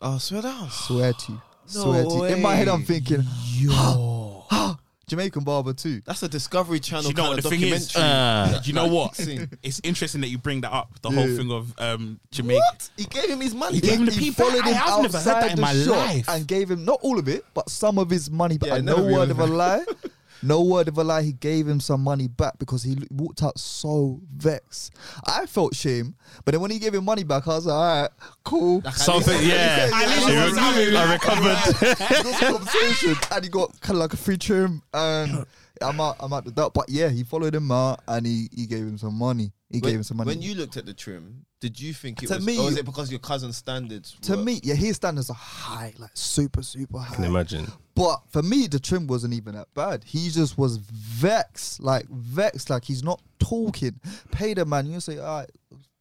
Oh, 0.00 0.18
swear 0.18 0.42
down. 0.42 0.70
Swear 0.70 1.12
to 1.12 1.32
you. 1.32 1.42
No 1.74 1.82
Swear 1.82 2.04
to 2.04 2.10
you. 2.14 2.24
In 2.24 2.42
my 2.42 2.54
head, 2.54 2.68
I'm 2.68 2.84
thinking, 2.84 3.22
Yo. 3.56 4.44
Jamaican 5.10 5.42
barber 5.42 5.72
too. 5.72 6.00
That's 6.06 6.22
a 6.22 6.28
Discovery 6.28 6.78
Channel 6.78 7.10
you 7.10 7.14
know 7.14 7.22
kind 7.24 7.30
what 7.30 7.38
of 7.38 7.44
the 7.44 7.50
thing 7.50 7.62
is? 7.62 7.88
documentary. 7.88 8.02
Ah. 8.02 8.62
You 8.62 8.72
know 8.74 8.86
what? 8.86 9.18
It's 9.62 9.80
interesting 9.82 10.20
that 10.20 10.28
you 10.28 10.38
bring 10.38 10.60
that 10.60 10.72
up. 10.72 11.00
The 11.02 11.10
whole 11.10 11.26
thing 11.26 11.50
of 11.50 11.74
um, 11.78 12.20
Jamaica. 12.30 12.60
What? 12.60 12.90
He 12.96 13.04
gave 13.06 13.28
him 13.28 13.40
his 13.40 13.52
money. 13.52 13.74
He 13.74 13.80
gave 13.80 13.98
him 13.98 14.06
the 14.06 14.12
he 14.12 14.30
people. 14.30 14.44
followed 14.46 14.62
I 14.64 14.68
him 14.68 14.74
have 14.74 15.02
never 15.02 15.18
heard 15.18 15.26
outside 15.26 15.42
that 15.42 15.50
in 15.50 15.56
the 15.56 15.62
my 15.62 15.72
shop 15.74 15.96
life. 15.96 16.28
and 16.28 16.46
gave 16.46 16.70
him 16.70 16.84
not 16.84 17.00
all 17.02 17.18
of 17.18 17.26
it, 17.28 17.44
but 17.54 17.68
some 17.68 17.98
of 17.98 18.08
his 18.08 18.30
money 18.30 18.56
But 18.56 18.68
Yeah, 18.68 18.74
and 18.76 18.86
never 18.86 19.02
no 19.02 19.12
word 19.12 19.30
of 19.30 19.40
a 19.40 19.46
lie. 19.46 19.84
No 20.42 20.62
word 20.62 20.88
of 20.88 20.98
a 20.98 21.04
lie. 21.04 21.22
He 21.22 21.32
gave 21.32 21.66
him 21.66 21.80
some 21.80 22.02
money 22.02 22.28
back 22.28 22.58
because 22.58 22.82
he 22.82 22.96
walked 23.10 23.42
out 23.42 23.58
so 23.58 24.20
vexed. 24.34 24.94
I 25.24 25.46
felt 25.46 25.74
shame, 25.74 26.14
but 26.44 26.52
then 26.52 26.60
when 26.60 26.70
he 26.70 26.78
gave 26.78 26.94
him 26.94 27.04
money 27.04 27.24
back, 27.24 27.46
I 27.46 27.54
was 27.54 27.66
like, 27.66 27.74
"All 27.74 28.02
right, 28.02 28.10
cool." 28.44 28.82
Something. 28.92 29.46
Yeah. 29.46 29.90
At 29.92 30.08
least 30.08 30.26
He 30.26 30.34
he 30.34 30.40
was 30.40 30.58
I 30.58 31.12
recovered. 31.12 32.36
Conversation, 32.40 33.16
and 33.30 33.44
he 33.44 33.50
got 33.50 33.80
kind 33.80 33.96
of 33.96 34.00
like 34.00 34.12
a 34.14 34.16
free 34.16 34.38
trim, 34.38 34.82
and 34.94 35.44
I'm 35.80 36.00
out. 36.00 36.16
I'm 36.20 36.32
out 36.32 36.44
the 36.44 36.50
dark. 36.50 36.72
But 36.74 36.88
yeah, 36.88 37.08
he 37.08 37.22
followed 37.22 37.54
him 37.54 37.70
out, 37.70 38.00
and 38.08 38.26
he 38.26 38.48
he 38.54 38.66
gave 38.66 38.80
him 38.80 38.98
some 38.98 39.14
money. 39.14 39.52
He 39.70 39.80
when, 39.80 39.90
gave 39.90 39.96
him 39.96 40.02
some 40.04 40.16
money. 40.16 40.28
When 40.28 40.42
you 40.42 40.54
looked 40.54 40.76
at 40.76 40.86
the 40.86 40.94
trim, 40.94 41.46
did 41.60 41.78
you 41.78 41.92
think 41.92 42.22
it 42.22 42.28
To 42.28 42.36
was, 42.36 42.46
me- 42.46 42.58
or 42.58 42.64
was 42.64 42.76
it 42.78 42.84
because 42.86 43.10
your 43.10 43.20
cousin's 43.20 43.56
standards? 43.56 44.16
to 44.22 44.36
were- 44.36 44.42
me, 44.42 44.60
yeah, 44.62 44.74
his 44.74 44.96
standards 44.96 45.28
are 45.30 45.34
high, 45.34 45.92
like 45.98 46.10
super, 46.14 46.62
super 46.62 46.98
high. 46.98 47.14
Can 47.14 47.24
imagine. 47.24 47.66
But 47.94 48.20
for 48.30 48.42
me, 48.42 48.66
the 48.66 48.78
trim 48.80 49.06
wasn't 49.06 49.34
even 49.34 49.54
that 49.54 49.68
bad. 49.74 50.04
He 50.04 50.30
just 50.30 50.56
was 50.56 50.78
vexed, 50.78 51.80
like 51.82 52.06
vexed, 52.08 52.70
like 52.70 52.84
he's 52.84 53.02
not 53.04 53.20
talking. 53.38 54.00
Pay 54.32 54.54
the 54.54 54.64
man. 54.64 54.86
You 54.86 55.00
say, 55.00 55.18
all 55.18 55.40
right, 55.40 55.50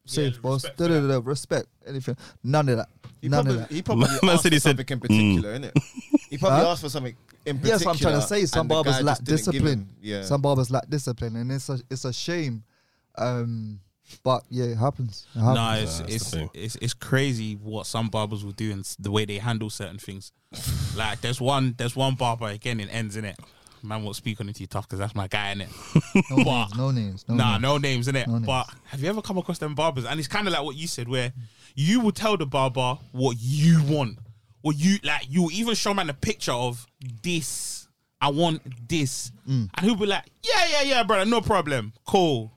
safe, 0.05 0.35
Yeah, 0.35 0.39
boss. 0.41 0.63
respect 0.63 0.77
Da, 0.77 0.85
for 0.85 0.89
da, 0.93 1.01
that. 1.01 1.07
da, 1.07 1.13
da, 1.19 1.21
respect, 1.27 1.67
anything. 1.85 2.15
None 2.43 2.69
of 2.69 2.77
that. 2.77 2.89
He 3.21 3.27
None 3.27 3.43
probably, 3.43 3.61
of 3.63 3.67
that. 3.69 3.75
he 3.75 3.81
probably 3.81 4.07
Man 4.23 4.31
asked 4.35 4.43
said 4.43 4.49
for 4.49 4.55
he 4.55 4.59
said, 4.59 4.77
something 4.77 4.87
in 4.93 4.99
particular, 5.01 5.59
innit? 5.59 5.83
He 6.29 6.37
probably 6.37 6.59
Huh? 6.65 6.71
asked 6.71 6.81
for 6.81 6.89
something 6.89 7.15
in 7.45 7.57
particular. 7.57 7.79
Yes, 7.79 7.85
I'm 7.85 7.97
trying 7.97 8.21
to 8.21 8.25
say 8.25 8.45
some 8.45 8.61
and 8.61 8.69
the 8.69 8.73
barbers 8.75 8.95
guy 8.95 9.01
lack 9.01 9.17
just 9.17 9.25
didn't 9.25 9.37
give 9.37 9.51
discipline. 9.63 9.79
him- 9.79 9.95
Yeah. 10.01 10.23
Some 10.23 10.41
barbers 10.41 10.71
lack 10.71 10.89
discipline, 10.89 11.35
and 11.35 11.51
it's 11.51 11.67
a 11.67 11.79
it's 11.89 12.05
a 12.05 12.13
shame. 12.13 12.63
Um, 13.17 13.81
But 14.23 14.43
yeah, 14.49 14.65
it 14.65 14.77
happens. 14.77 15.27
It 15.35 15.39
happens. 15.39 15.55
No, 15.55 15.71
it's 15.71 15.97
that's 15.99 16.09
the 16.09 16.15
it's, 16.15 16.29
thing. 16.31 16.49
it's 16.53 16.75
it's 16.77 16.93
crazy 16.93 17.53
what 17.55 17.85
some 17.85 18.09
barbers 18.09 18.43
will 18.43 18.51
do 18.53 18.71
and 18.71 18.81
s- 18.81 18.95
the 18.99 19.11
way 19.11 19.25
they 19.25 19.37
handle 19.37 19.69
certain 19.69 19.97
things. 19.99 20.31
like 20.95 21.21
there's 21.21 21.39
one 21.41 21.75
there's 21.77 21.95
one 21.95 22.15
barber 22.15 22.47
again 22.47 22.79
it 22.79 22.89
ends 22.91 23.15
in 23.15 23.25
it. 23.25 23.37
Man 23.81 24.03
won't 24.03 24.15
speak 24.17 24.41
on 24.41 24.49
it 24.49 24.55
too 24.57 24.65
tough 24.67 24.87
because 24.87 24.99
that's 24.99 25.15
my 25.15 25.27
guy 25.27 25.51
in 25.51 25.61
it. 25.61 25.69
no, 26.29 26.35
names, 26.43 26.75
no 26.77 26.91
names. 26.91 27.25
No 27.29 27.35
nah, 27.35 27.51
names. 27.51 27.61
no 27.61 27.77
names 27.77 28.07
in 28.09 28.15
it. 28.17 28.27
No 28.27 28.33
names. 28.33 28.45
but 28.45 28.67
have 28.85 29.01
you 29.01 29.07
ever 29.09 29.21
come 29.21 29.37
across 29.37 29.57
them 29.59 29.73
barbers? 29.73 30.03
And 30.05 30.19
it's 30.19 30.27
kind 30.27 30.47
of 30.47 30.53
like 30.53 30.63
what 30.63 30.75
you 30.75 30.85
said, 30.87 31.07
where 31.07 31.31
you 31.75 32.01
will 32.01 32.11
tell 32.11 32.35
the 32.35 32.45
barber 32.45 32.97
what 33.13 33.37
you 33.39 33.81
want, 33.85 34.17
or 34.63 34.73
you 34.73 34.97
like 35.03 35.27
you 35.29 35.49
even 35.53 35.75
show 35.75 35.93
man 35.93 36.09
a 36.09 36.13
picture 36.13 36.51
of 36.51 36.85
this. 37.23 37.87
I 38.21 38.27
want 38.31 38.61
this, 38.89 39.31
Mm. 39.47 39.69
and 39.77 39.85
he'll 39.85 39.95
be 39.95 40.05
like, 40.05 40.25
"Yeah, 40.43 40.65
yeah, 40.71 40.81
yeah, 40.81 41.03
brother, 41.03 41.23
no 41.29 41.39
problem, 41.39 41.93
cool." 42.05 42.51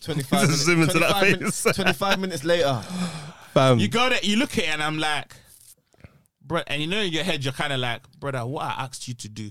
25 0.00 0.46
Just 0.48 0.64
zoom 0.64 0.80
minutes, 0.80 0.94
into 0.94 1.06
that 1.06 1.18
25 1.18 1.38
minutes, 1.40 1.62
face. 1.62 1.76
25 1.76 2.18
minutes 2.20 2.44
later. 2.44 2.80
Fam, 3.54 3.78
You 3.78 3.88
go 3.88 4.08
there, 4.08 4.18
you 4.22 4.36
look 4.36 4.58
at 4.58 4.64
it, 4.64 4.68
and 4.70 4.82
I'm 4.82 4.98
like, 4.98 5.34
bro, 6.42 6.62
and 6.66 6.80
you 6.82 6.88
know 6.88 7.00
in 7.00 7.12
your 7.12 7.24
head 7.24 7.44
you're 7.44 7.52
kind 7.52 7.72
of 7.72 7.80
like, 7.80 8.02
brother, 8.18 8.44
what 8.46 8.64
I 8.64 8.84
asked 8.84 9.06
you 9.08 9.14
to 9.14 9.28
do, 9.28 9.50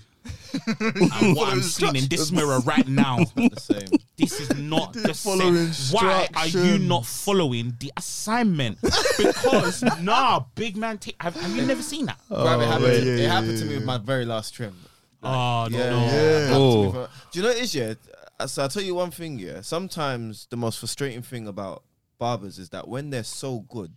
and 0.67 1.35
what 1.35 1.49
I'm 1.53 1.61
seeing 1.61 1.95
in 1.95 2.07
this 2.09 2.31
mirror 2.31 2.59
right 2.59 2.87
now, 2.87 3.19
this 4.17 4.39
is 4.39 4.55
not 4.57 4.93
the 4.93 5.13
follow 5.13 5.53
same. 5.67 5.95
Why 5.95 6.27
are 6.35 6.47
you 6.47 6.77
not 6.79 7.05
following 7.05 7.75
the 7.79 7.91
assignment? 7.97 8.79
Because 9.17 9.83
nah, 10.01 10.43
big 10.55 10.77
man, 10.77 10.97
ta- 10.97 11.11
have, 11.19 11.35
have 11.39 11.55
you 11.55 11.63
never 11.63 11.81
seen 11.81 12.07
that? 12.07 12.19
Oh, 12.29 12.43
Bruv, 12.45 12.61
it 12.61 12.67
happened, 12.67 12.85
yeah, 12.85 12.99
to, 12.99 13.05
yeah, 13.05 13.13
it 13.13 13.19
yeah, 13.21 13.27
happened 13.31 13.51
yeah, 13.53 13.59
to 13.59 13.65
me 13.65 13.75
with 13.75 13.85
my 13.85 13.97
very 13.97 14.25
last 14.25 14.51
trim. 14.53 14.75
Oh 15.27 15.67
Yeah, 15.71 15.89
no, 15.89 15.99
yeah. 15.99 16.05
Yeah. 16.05 16.39
Happened 16.47 16.49
to 16.49 16.53
me 16.53 16.55
Oh. 16.87 16.91
for- 16.91 17.09
Do 17.31 17.39
you 17.39 17.41
know 17.43 17.49
what 17.49 17.57
it 17.57 17.63
is? 17.63 17.75
Yeah. 17.75 17.93
Uh, 18.39 18.47
So 18.47 18.63
I'll 18.63 18.69
tell 18.69 18.83
you 18.83 18.95
one 18.95 19.11
thing. 19.11 19.39
Yeah. 19.39 19.61
Sometimes 19.61 20.47
the 20.49 20.57
most 20.57 20.79
frustrating 20.79 21.21
thing 21.21 21.47
about 21.47 21.83
barbers 22.17 22.59
is 22.59 22.69
that 22.69 22.87
when 22.87 23.09
they're 23.09 23.23
so 23.23 23.59
good, 23.69 23.91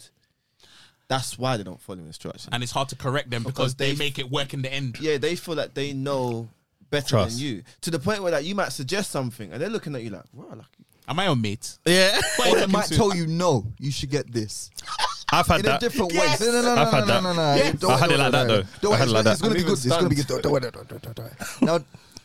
that's 1.09 1.39
why 1.39 1.57
they 1.57 1.63
don't 1.63 1.81
follow 1.81 2.01
instructions. 2.01 2.49
and 2.53 2.63
it's 2.63 2.73
hard 2.73 2.89
to 2.91 2.97
correct 2.97 3.31
them 3.31 3.43
because, 3.43 3.73
Because 3.73 3.75
they 3.77 3.93
they- 3.93 3.99
make 3.99 4.19
it 4.19 4.31
work 4.31 4.53
in 4.55 4.63
the 4.63 4.73
end. 4.73 4.99
yeah, 5.01 5.17
they 5.19 5.37
feel 5.37 5.55
like 5.55 5.75
they 5.75 5.93
know 5.93 6.49
better 6.91 7.09
Trust. 7.09 7.37
than 7.37 7.45
you 7.47 7.63
to 7.83 7.91
the 7.91 7.99
point 7.99 8.23
where 8.23 8.33
like 8.33 8.45
you 8.45 8.55
might 8.55 8.71
suggest 8.73 9.11
something 9.11 9.53
and 9.53 9.61
they're 9.61 9.69
looking 9.71 9.95
at 9.95 10.03
you 10.03 10.11
like, 10.11 10.25
wow, 10.33 10.55
like 10.57 10.67
Am 11.07 11.19
I 11.19 11.25
your 11.25 11.37
mate? 11.37 11.79
yeah, 11.87 12.21
Or 12.49 12.57
they 12.57 12.67
might 12.67 12.87
tell 12.89 13.15
you 13.17 13.27
no, 13.27 13.67
you 13.79 13.91
should 13.91 14.11
get 14.11 14.31
this 14.31 14.71
I've 15.31 15.47
had 15.47 15.63
that. 15.63 15.69
in 15.71 15.77
a 15.77 15.79
different 15.81 16.13
Yes. 16.13 16.41
way. 16.41 16.47
No, 16.47 16.53
no, 16.53 16.63
no, 16.63 16.75
no, 16.75 16.81
I've 16.83 16.93
no, 16.93 16.99
had 16.99 17.01
no, 17.01 17.07
that. 17.15 17.23
no, 17.23 17.33
no. 17.35 17.55
Yes. 17.55 17.79
Don't 17.81 17.91
I 17.93 17.97
had 17.99 18.09
worry, 18.09 18.15
it 18.15 18.19
like 18.23 18.33
don't 18.33 18.49
that, 18.49 18.55
though. 18.55 18.79
Don't 18.81 18.93
I 18.95 18.97
had 18.97 19.09
it 19.09 19.11
like 19.13 19.25
that. 19.25 19.33
it's 19.33 19.43
gonna 19.43 19.55
be 19.55 19.63
good. 19.63 19.73
It's 19.73 19.87
gonna 19.87 20.09
be 20.09 20.15
good. 20.15 20.25
stunned. 20.25 20.43
Don't 20.43 20.53
worry, 20.53 20.61
don't 20.71 20.77
worry, 20.91 21.01
don't 21.03 21.19
worry. 21.19 21.31
Now, 21.63 21.81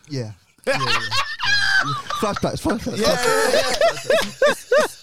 yeah. 0.09 0.31
Yeah, 0.67 0.77
yeah, 0.79 0.85
yeah. 0.85 1.93
Flashbacks, 2.19 2.61
flashbacks. 2.61 2.97
yeah, 2.97 3.07
yeah, 3.07 3.51
yeah. 3.53 4.53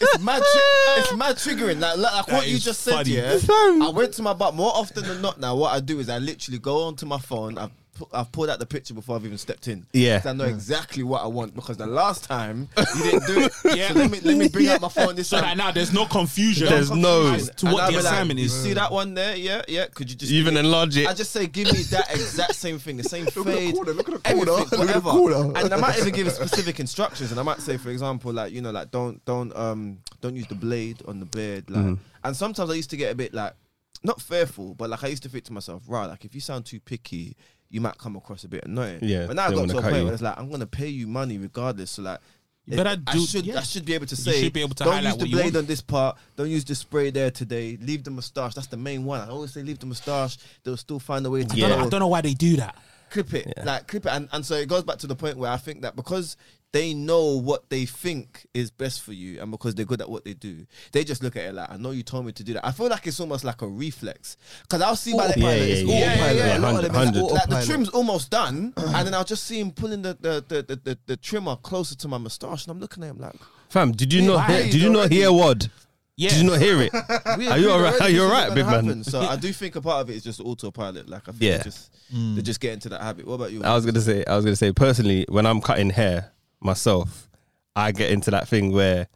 it's 0.01 0.19
mad. 0.21 0.43
Tri- 0.43 0.95
it's 0.99 1.15
mad 1.15 1.37
triggering. 1.37 1.79
Like, 1.81 1.99
like, 1.99 2.15
like 2.15 2.29
what 2.29 2.49
you 2.49 2.57
is 2.57 2.65
just 2.65 2.81
said. 2.81 3.07
Yeah, 3.07 3.39
I 3.51 3.91
went 3.95 4.15
to 4.15 4.23
my 4.23 4.33
but 4.33 4.55
more 4.55 4.73
often 4.75 5.05
than 5.05 5.21
not. 5.21 5.39
Now, 5.39 5.55
what 5.57 5.75
I 5.75 5.81
do 5.81 5.99
is 6.01 6.09
I 6.09 6.19
literally 6.19 6.59
go 6.59 6.85
onto 6.85 7.05
my 7.05 7.19
phone. 7.19 7.59
I've 7.59 7.71
pu- 7.71 7.80
I've 8.13 8.31
pulled 8.33 8.51
out 8.51 8.59
the 8.59 8.67
picture 8.67 8.95
before 8.95 9.17
I've 9.17 9.25
even 9.25 9.39
stepped 9.39 9.69
in. 9.69 9.87
Yeah. 9.93 10.19
'Cause 10.19 10.27
I 10.27 10.33
know 10.33 10.45
exactly 10.45 11.03
what 11.03 11.23
I 11.23 11.27
want 11.27 11.55
because 11.55 11.77
the 11.77 11.87
last 11.87 12.25
time 12.25 12.69
you 12.77 13.03
didn't 13.03 13.27
do 13.27 13.41
it. 13.43 13.53
Yeah. 13.77 13.89
So 13.93 13.99
let 14.01 14.11
me 14.11 14.21
let 14.21 14.37
me 14.37 14.49
bring 14.49 14.69
out 14.69 14.81
my 14.81 14.89
phone 14.89 15.15
this 15.17 15.29
So 15.29 15.37
time. 15.41 15.45
that 15.51 15.57
now 15.57 15.71
there's 15.71 15.93
no 15.93 16.07
confusion. 16.07 16.69
There's 16.69 16.91
no- 16.91 17.31
confusion. 17.31 17.55
To 17.57 17.67
And 17.67 17.73
what 17.75 17.83
I'll 17.85 17.91
the 17.93 17.99
be 17.99 18.03
like, 18.03 18.13
assignment 18.13 18.39
You 18.41 18.47
is. 18.47 18.63
see 18.63 18.73
that 18.75 18.91
one 18.93 19.15
there? 19.15 19.37
Yeah, 19.37 19.63
yeah. 19.69 19.87
Could 19.87 20.11
you 20.11 20.17
just 20.17 20.33
even 20.33 20.57
enlarge 20.57 20.97
it. 20.97 21.07
I 21.07 21.15
just 21.15 21.31
say, 21.31 21.47
give 21.47 21.73
me 21.73 21.83
that 21.85 22.11
exact 22.11 22.55
same 22.55 22.79
thing, 22.79 22.97
the 22.97 23.05
same 23.05 23.27
at 23.27 23.35
the 23.35 23.45
fade, 23.45 23.75
corner, 23.75 23.93
look 23.93 24.09
at 24.09 24.23
the 24.23 24.35
corner, 24.35 24.53
everything, 24.53 24.79
look 24.81 24.89
at 24.91 24.95
the 24.95 25.01
whatever. 25.01 25.11
corner. 25.11 25.59
And 25.59 25.75
I 25.75 25.77
might 25.77 25.99
even 25.99 26.13
give 26.13 26.31
specific 26.33 26.81
instructions, 26.81 27.31
and 27.31 27.39
I 27.41 27.43
might 27.43 27.61
say, 27.61 27.77
for 27.77 27.91
example, 27.91 28.33
like 28.33 28.53
you 28.53 28.61
know, 28.61 28.71
like 28.71 28.91
don't 28.91 29.25
don't 29.25 29.55
um 29.57 29.99
don't 30.21 30.37
use 30.37 30.47
the 30.49 30.55
blade 30.55 31.03
on 31.07 31.21
the 31.21 31.27
beard, 31.27 31.71
like. 31.71 31.81
Mm-hmm. 31.85 31.95
And 32.23 32.37
sometimes 32.37 32.69
I 32.71 32.75
used 32.75 32.91
to 32.91 32.99
get 32.99 33.11
a 33.11 33.15
bit 33.15 33.33
like 33.33 33.55
not 34.03 34.21
fearful, 34.21 34.75
but 34.75 34.91
like 34.91 35.03
I 35.05 35.09
used 35.09 35.23
to 35.23 35.29
think 35.31 35.45
to 35.45 35.53
myself, 35.55 35.83
right, 35.89 36.07
like 36.07 36.25
if 36.25 36.35
you 36.35 36.41
sound 36.41 36.67
too 36.67 36.81
picky, 36.81 37.37
you 37.71 37.81
might 37.81 37.97
come 37.99 38.17
across 38.17 38.45
a 38.45 38.49
bit 38.49 38.65
annoying. 38.65 38.99
Yeah, 39.03 39.27
But 39.27 39.37
now 39.37 39.45
I 39.47 39.49
they 39.51 39.55
got 39.57 39.61
wanna 39.69 39.79
a 39.79 39.83
point 39.83 39.97
you. 39.97 40.05
where 40.05 40.13
it's 40.13 40.23
like 40.23 40.39
I'm 40.39 40.51
gonna 40.51 40.67
pay 40.67 40.89
you 40.89 41.07
money 41.07 41.39
regardless. 41.39 41.93
So 41.93 42.03
like. 42.03 42.21
You 42.67 42.77
better 42.77 43.01
I 43.07 43.15
do- 43.15 43.27
should 43.27 43.47
yeah. 43.47 43.59
I 43.59 43.63
should 43.63 43.85
be 43.85 43.95
able 43.95 44.07
to 44.07 44.15
say 44.15 44.43
should 44.43 44.53
be 44.53 44.61
able 44.61 44.75
to 44.75 44.85
don't 44.85 45.03
use 45.03 45.17
the 45.17 45.29
blade 45.31 45.57
on 45.57 45.65
this 45.67 45.81
part 45.81 46.19
don't 46.37 46.51
use 46.51 46.65
the 46.65 46.75
spray 46.77 47.11
there 47.11 47.31
today 47.31 47.77
leave 47.81 48.05
the 48.05 48.11
moustache 48.13 48.55
that's 48.55 48.69
the 48.69 48.77
main 48.77 49.05
one 49.05 49.21
I 49.21 49.29
always 49.29 49.53
say 49.55 49.63
leave 49.63 49.79
the 49.81 49.87
moustache 49.87 50.37
they'll 50.63 50.77
still 50.77 51.01
find 51.01 51.27
a 51.27 51.31
way 51.31 51.43
to 51.43 51.53
I, 51.53 51.69
don't 51.69 51.71
know, 51.71 51.87
I 51.87 51.89
don't 51.89 52.01
know 52.01 52.07
why 52.09 52.21
they 52.21 52.35
do 52.35 52.57
that. 52.57 52.77
clip 53.09 53.33
it 53.35 53.53
like 53.65 53.89
clip 53.89 54.07
it 54.07 54.11
and, 54.11 54.29
and 54.31 54.45
so 54.47 54.55
it 54.55 54.69
goes 54.69 54.85
back 54.85 54.99
to 54.99 55.09
the 55.09 55.17
point 55.17 55.37
where 55.39 55.51
I 55.51 55.57
think 55.57 55.83
that 55.83 55.97
because 55.97 56.37
they 56.73 56.95
know 56.95 57.37
what 57.39 57.69
they 57.69 57.85
think 57.85 58.47
is 58.55 58.71
best 58.71 59.03
for 59.03 59.13
you 59.13 59.41
and 59.41 59.51
because 59.51 59.75
they're 59.75 59.85
good 59.85 60.01
at 60.01 60.09
what 60.09 60.25
they 60.25 60.35
do 60.35 60.65
they 60.93 61.03
just 61.03 61.23
look 61.23 61.35
at 61.37 61.43
it 61.47 61.55
like 61.55 61.71
I 61.71 61.77
know 61.77 61.91
you 61.91 62.03
told 62.03 62.27
me 62.27 62.33
to 62.33 62.45
do 62.45 62.53
that 62.55 62.67
I 62.67 62.71
feel 62.73 62.89
like 62.89 63.07
it's 63.07 63.19
almost 63.21 63.45
like 63.45 63.63
a 63.63 63.67
reflex 63.69 64.37
because 64.63 64.81
I'll 64.81 64.95
see 64.97 65.13
by 65.17 65.29
the 65.29 65.33
Autopilot, 65.33 65.59
Yeah, 65.59 65.65
it's 65.65 65.83
yeah, 65.83 65.99
yeah. 65.99 66.07
autopilot. 66.13 66.37
Yeah, 66.37 66.59
A 66.59 66.61
lot 66.61 66.75
of 66.77 66.83
them 66.83 66.91
is 66.91 66.97
hundred, 67.05 67.23
like 67.35 67.49
the 67.49 67.67
trim's 67.67 67.89
almost 67.91 68.31
done, 68.31 68.73
and 68.77 69.07
then 69.07 69.15
I'll 69.15 69.25
just 69.25 69.45
see 69.45 69.59
him 69.61 69.73
pulling 69.73 70.03
the 70.03 70.17
the, 70.21 70.45
the, 70.49 70.63
the, 70.63 70.77
the 70.77 70.99
the 71.07 71.17
trimmer 71.17 71.57
closer 71.57 71.95
to 71.97 72.09
my 72.09 72.19
moustache, 72.19 72.65
and 72.67 72.71
I'm 72.73 72.81
looking 72.81 73.03
at 73.03 73.11
him 73.11 73.19
like, 73.19 73.35
Fam, 73.69 73.93
did 73.93 74.13
you 74.13 74.23
not 74.23 74.49
hear? 74.51 74.63
Did 74.65 74.75
you 74.75 74.91
not 74.91 75.11
hear 75.11 75.33
what? 75.33 75.69
Yeah. 76.17 76.29
Did 76.31 76.39
you 76.43 76.51
not 76.51 76.61
hear 76.61 76.83
it? 76.83 76.95
Are 77.27 77.59
you 77.59 77.71
alright? 77.71 78.01
Are 78.01 78.09
you 78.11 78.21
this 78.21 78.23
alright, 78.31 78.55
big 78.55 78.65
gonna 78.65 78.83
man? 78.83 79.05
So 79.05 79.21
I 79.23 79.37
do 79.37 79.53
think 79.61 79.75
a 79.77 79.81
part 79.81 80.03
of 80.03 80.11
it 80.11 80.17
is 80.17 80.23
just 80.23 80.41
autopilot. 80.41 81.09
Like 81.09 81.23
I 81.29 81.33
think 81.33 81.43
Yeah. 81.43 81.51
yeah. 81.57 81.63
just 81.63 81.91
they 82.11 82.43
just 82.43 82.61
get 82.61 82.75
into 82.75 82.89
that 82.91 83.01
habit. 83.01 83.27
What 83.27 83.35
about 83.35 83.53
you? 83.53 83.63
I 83.65 83.75
was 83.75 83.87
gonna 83.87 84.01
say, 84.01 84.25
I 84.27 84.37
was 84.37 84.45
gonna 84.45 84.57
say, 84.57 84.71
personally, 84.73 85.25
when 85.31 85.47
I'm 85.47 85.61
cutting 85.61 85.91
hair 85.91 86.31
myself, 86.61 87.29
I 87.77 87.93
get 87.93 88.11
into 88.11 88.31
that 88.31 88.49
thing 88.49 88.73
where 88.73 89.09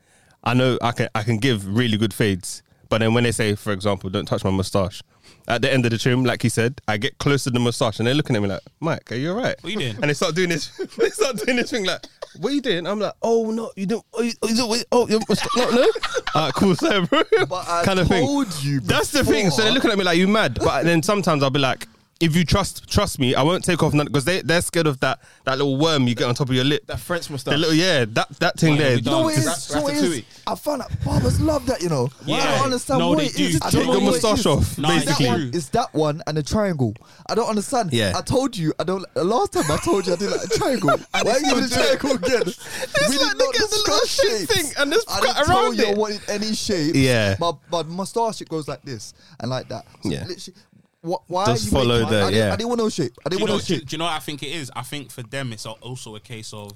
I 0.43 0.55
know 0.55 0.79
I 0.83 0.93
can 0.93 1.09
I 1.15 1.23
can 1.23 1.39
give 1.39 1.67
really 1.67 1.97
good 1.97 2.15
fades, 2.15 2.63
but 2.89 2.99
then 2.99 3.15
when 3.15 3.25
they 3.25 3.33
say, 3.33 3.55
for 3.55 3.73
example, 3.73 4.11
don't 4.11 4.27
touch 4.27 4.45
my 4.45 4.51
mustache, 4.51 5.03
at 5.49 5.63
the 5.63 5.73
end 5.73 5.85
of 5.85 5.91
the 5.91 5.99
trim, 5.99 6.25
like 6.25 6.43
he 6.43 6.49
said, 6.49 6.81
I 6.87 6.97
get 6.97 7.19
close 7.19 7.45
to 7.45 7.51
the 7.51 7.59
mustache 7.61 7.99
and 7.99 8.07
they're 8.07 8.15
looking 8.15 8.37
at 8.37 8.43
me 8.43 8.49
like, 8.49 8.61
Mike, 8.81 9.11
are 9.13 9.17
you 9.17 9.31
alright? 9.31 9.57
What 9.63 9.73
you 9.73 9.79
doing? 9.79 9.95
And 9.97 10.05
they 10.05 10.15
start 10.15 10.35
doing 10.35 10.51
this, 10.51 10.69
they 10.99 11.09
start 11.11 11.37
doing 11.37 11.57
this 11.57 11.71
thing 11.71 11.85
like, 11.85 12.05
what 12.41 12.51
are 12.53 12.55
you 12.55 12.61
doing? 12.61 12.87
I'm 12.87 12.99
like, 13.01 13.15
oh 13.23 13.51
no, 13.51 13.71
you 13.77 13.87
don't, 13.87 14.05
oh, 14.15 14.23
you, 14.23 14.33
oh, 14.43 14.49
you 14.49 14.57
don't- 14.57 14.85
oh, 14.93 15.09
you 15.09 15.21
no, 15.57 15.71
no, 15.71 15.91
alright, 16.37 16.55
cool, 16.55 16.75
sorry, 16.75 17.07
bro, 17.07 17.23
But 17.49 17.69
I 17.69 17.83
kind 17.85 17.99
of 18.01 18.09
thing. 18.09 18.25
told 18.27 18.63
you 18.63 18.81
That's 18.81 19.11
the 19.11 19.25
thing. 19.25 19.51
So 19.51 19.63
they're 19.63 19.73
looking 19.73 19.91
at 19.91 19.99
me 19.99 20.05
like 20.05 20.19
you 20.19 20.29
mad, 20.29 20.59
but 20.63 20.85
then 20.85 21.03
sometimes 21.03 21.43
I'll 21.43 21.51
be 21.51 21.59
like, 21.61 21.87
if 22.25 22.35
you 22.37 22.45
trust 22.45 22.89
trust 22.91 23.19
me, 23.19 23.35
I 23.35 23.43
won't 23.43 23.65
take 23.65 23.83
off 23.83 23.93
none 23.95 24.07
because 24.07 24.25
they 24.25 24.41
they're 24.43 24.63
scared 24.63 24.87
of 24.87 24.99
that 25.01 25.21
that 25.45 25.59
little 25.59 25.77
worm 25.77 26.09
you 26.09 26.15
get 26.15 26.27
on 26.29 26.35
top 26.35 26.49
of 26.49 26.55
your 26.55 26.65
lip. 26.65 26.87
that 26.87 26.99
French 27.01 27.29
mustache. 27.31 27.53
The 27.53 27.59
mustache. 27.59 27.61
little 27.61 27.75
yeah, 27.75 28.05
that 28.11 28.29
that 28.41 28.59
thing 28.59 28.71
What 28.73 28.79
there. 28.81 28.91
have 28.93 28.99
You 29.01 29.05
know 29.05 29.11
done? 29.13 29.25
what 29.25 29.39
it 29.39 29.47
Rat- 29.47 29.57
is? 29.59 29.75
What 29.75 29.95
it 29.95 30.03
is? 30.05 30.23
I 30.47 30.55
found 30.55 30.83
out 30.83 30.91
barbers 31.05 31.41
love 31.41 31.67
that, 31.67 31.81
you 31.83 31.89
know. 31.89 32.09
I 32.27 32.27
don't 32.27 32.65
understand 32.65 32.99
No, 33.01 33.09
what 33.11 33.19
they 33.19 33.27
it 33.27 33.35
do. 33.37 33.45
is. 33.45 33.61
I 33.63 33.71
Take 33.71 33.73
don't 33.73 33.87
the 33.87 33.93
know 34.01 34.05
what 34.07 34.15
it 34.17 34.23
moustache 34.23 34.47
off, 34.47 34.79
No, 34.79 34.91
It's 34.97 35.05
basically. 35.07 35.25
that 35.27 35.31
one, 35.33 35.51
it's 35.55 35.69
that 35.71 35.95
one 35.95 36.23
and 36.27 36.39
a 36.39 36.43
triangle. 36.43 36.95
I 37.29 37.35
don't 37.35 37.49
understand. 37.49 37.93
Yeah. 37.93 38.13
I 38.17 38.21
told 38.23 38.57
you, 38.57 38.73
I 38.79 38.85
don't. 38.85 39.05
The 39.15 39.25
last 39.25 39.53
time 39.53 39.71
I 39.71 39.77
told 39.79 40.07
you 40.07 40.13
I 40.13 40.17
did 40.17 40.31
like 40.31 40.45
a 40.45 40.49
triangle. 40.59 40.91
Why 41.13 41.21
are 41.23 41.39
you 41.41 41.51
doing 41.51 41.65
a 41.65 41.69
triangle 41.69 42.13
again? 42.13 42.43
we 43.09 43.17
did 43.19 43.39
not 43.39 43.55
discuss 43.55 44.09
shapes. 44.09 44.75
and 44.79 44.93
this 44.93 45.05
I 45.09 45.21
didn't 45.21 45.45
tell 45.47 45.75
you 45.75 45.87
I 45.87 45.95
wanted 45.95 46.21
any 46.29 46.55
shape. 46.55 46.95
Yeah. 46.95 47.37
My, 47.41 47.53
my 47.71 47.83
mustache, 47.85 48.41
it 48.41 48.49
goes 48.49 48.69
like 48.69 48.83
this 48.83 49.15
and 49.41 49.51
like 49.51 49.69
that. 49.69 49.87
Yeah. 50.03 50.25
Literally, 50.27 50.59
wh- 51.05 51.31
why 51.31 51.47
Just 51.47 51.63
are 51.63 51.65
you 51.67 51.71
follow 51.73 51.99
making- 52.01 52.11
the- 52.11 52.23
I, 52.23 52.31
didn't, 52.31 52.39
yeah. 52.47 52.53
I 52.53 52.57
didn't 52.57 52.69
want 52.69 52.79
no 52.81 52.89
shape. 52.89 53.13
I 53.25 53.29
Do 53.29 53.37
didn't 53.37 53.41
want 53.43 53.49
know, 53.51 53.55
no 53.57 53.61
do, 53.61 53.75
shape. 53.75 53.87
do 53.89 53.95
you 53.95 53.99
know 53.99 54.05
what 54.05 54.15
I 54.15 54.19
think 54.21 54.43
it 54.43 54.49
is? 54.49 54.71
I 54.75 54.83
think 54.83 55.11
for 55.11 55.23
them 55.23 55.53
it's 55.53 55.67
also 55.67 56.17
a 56.17 56.21
case 56.21 56.53
of 56.53 56.73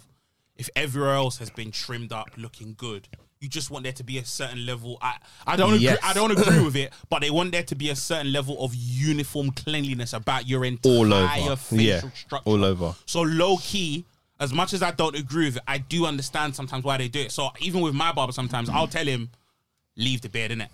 if 0.56 0.68
everywhere 0.76 1.14
else 1.14 1.38
has 1.38 1.50
been 1.50 1.70
trimmed 1.70 2.12
up, 2.12 2.30
looking 2.36 2.74
good, 2.76 3.08
you 3.40 3.48
just 3.48 3.70
want 3.70 3.84
there 3.84 3.92
to 3.92 4.02
be 4.02 4.18
a 4.18 4.24
certain 4.24 4.66
level. 4.66 4.98
I, 5.00 5.14
I 5.46 5.54
don't 5.54 5.74
agree. 5.74 5.96
I 6.02 6.12
don't 6.12 6.32
agree 6.32 6.60
with 6.64 6.74
it, 6.84 6.92
but 7.08 7.20
they 7.20 7.30
want 7.30 7.52
there 7.52 7.62
to 7.62 7.74
be 7.76 7.90
a 7.90 7.94
certain 7.96 8.32
level 8.32 8.62
of 8.64 8.74
uniform 8.74 9.52
cleanliness 9.52 10.12
about 10.12 10.48
your 10.48 10.64
entire 10.64 10.92
all 10.92 11.14
over. 11.14 11.54
facial 11.56 11.78
Yeah, 11.84 12.00
structure. 12.14 12.42
all 12.50 12.64
over. 12.64 12.96
So 13.06 13.20
low 13.22 13.56
key, 13.58 14.04
as 14.40 14.52
much 14.52 14.72
as 14.74 14.82
I 14.82 14.90
don't 14.90 15.14
agree 15.16 15.44
with 15.46 15.56
it, 15.58 15.62
I 15.68 15.78
do 15.78 16.04
understand 16.06 16.56
sometimes 16.56 16.82
why 16.82 16.96
they 16.96 17.06
do 17.06 17.20
it. 17.20 17.30
So 17.30 17.50
even 17.60 17.80
with 17.80 17.94
my 17.94 18.10
barber, 18.10 18.32
sometimes 18.32 18.68
I'll 18.68 18.88
tell 18.88 19.06
him, 19.06 19.30
leave 19.96 20.20
the 20.20 20.28
beard 20.28 20.50
in 20.50 20.60
it. 20.62 20.70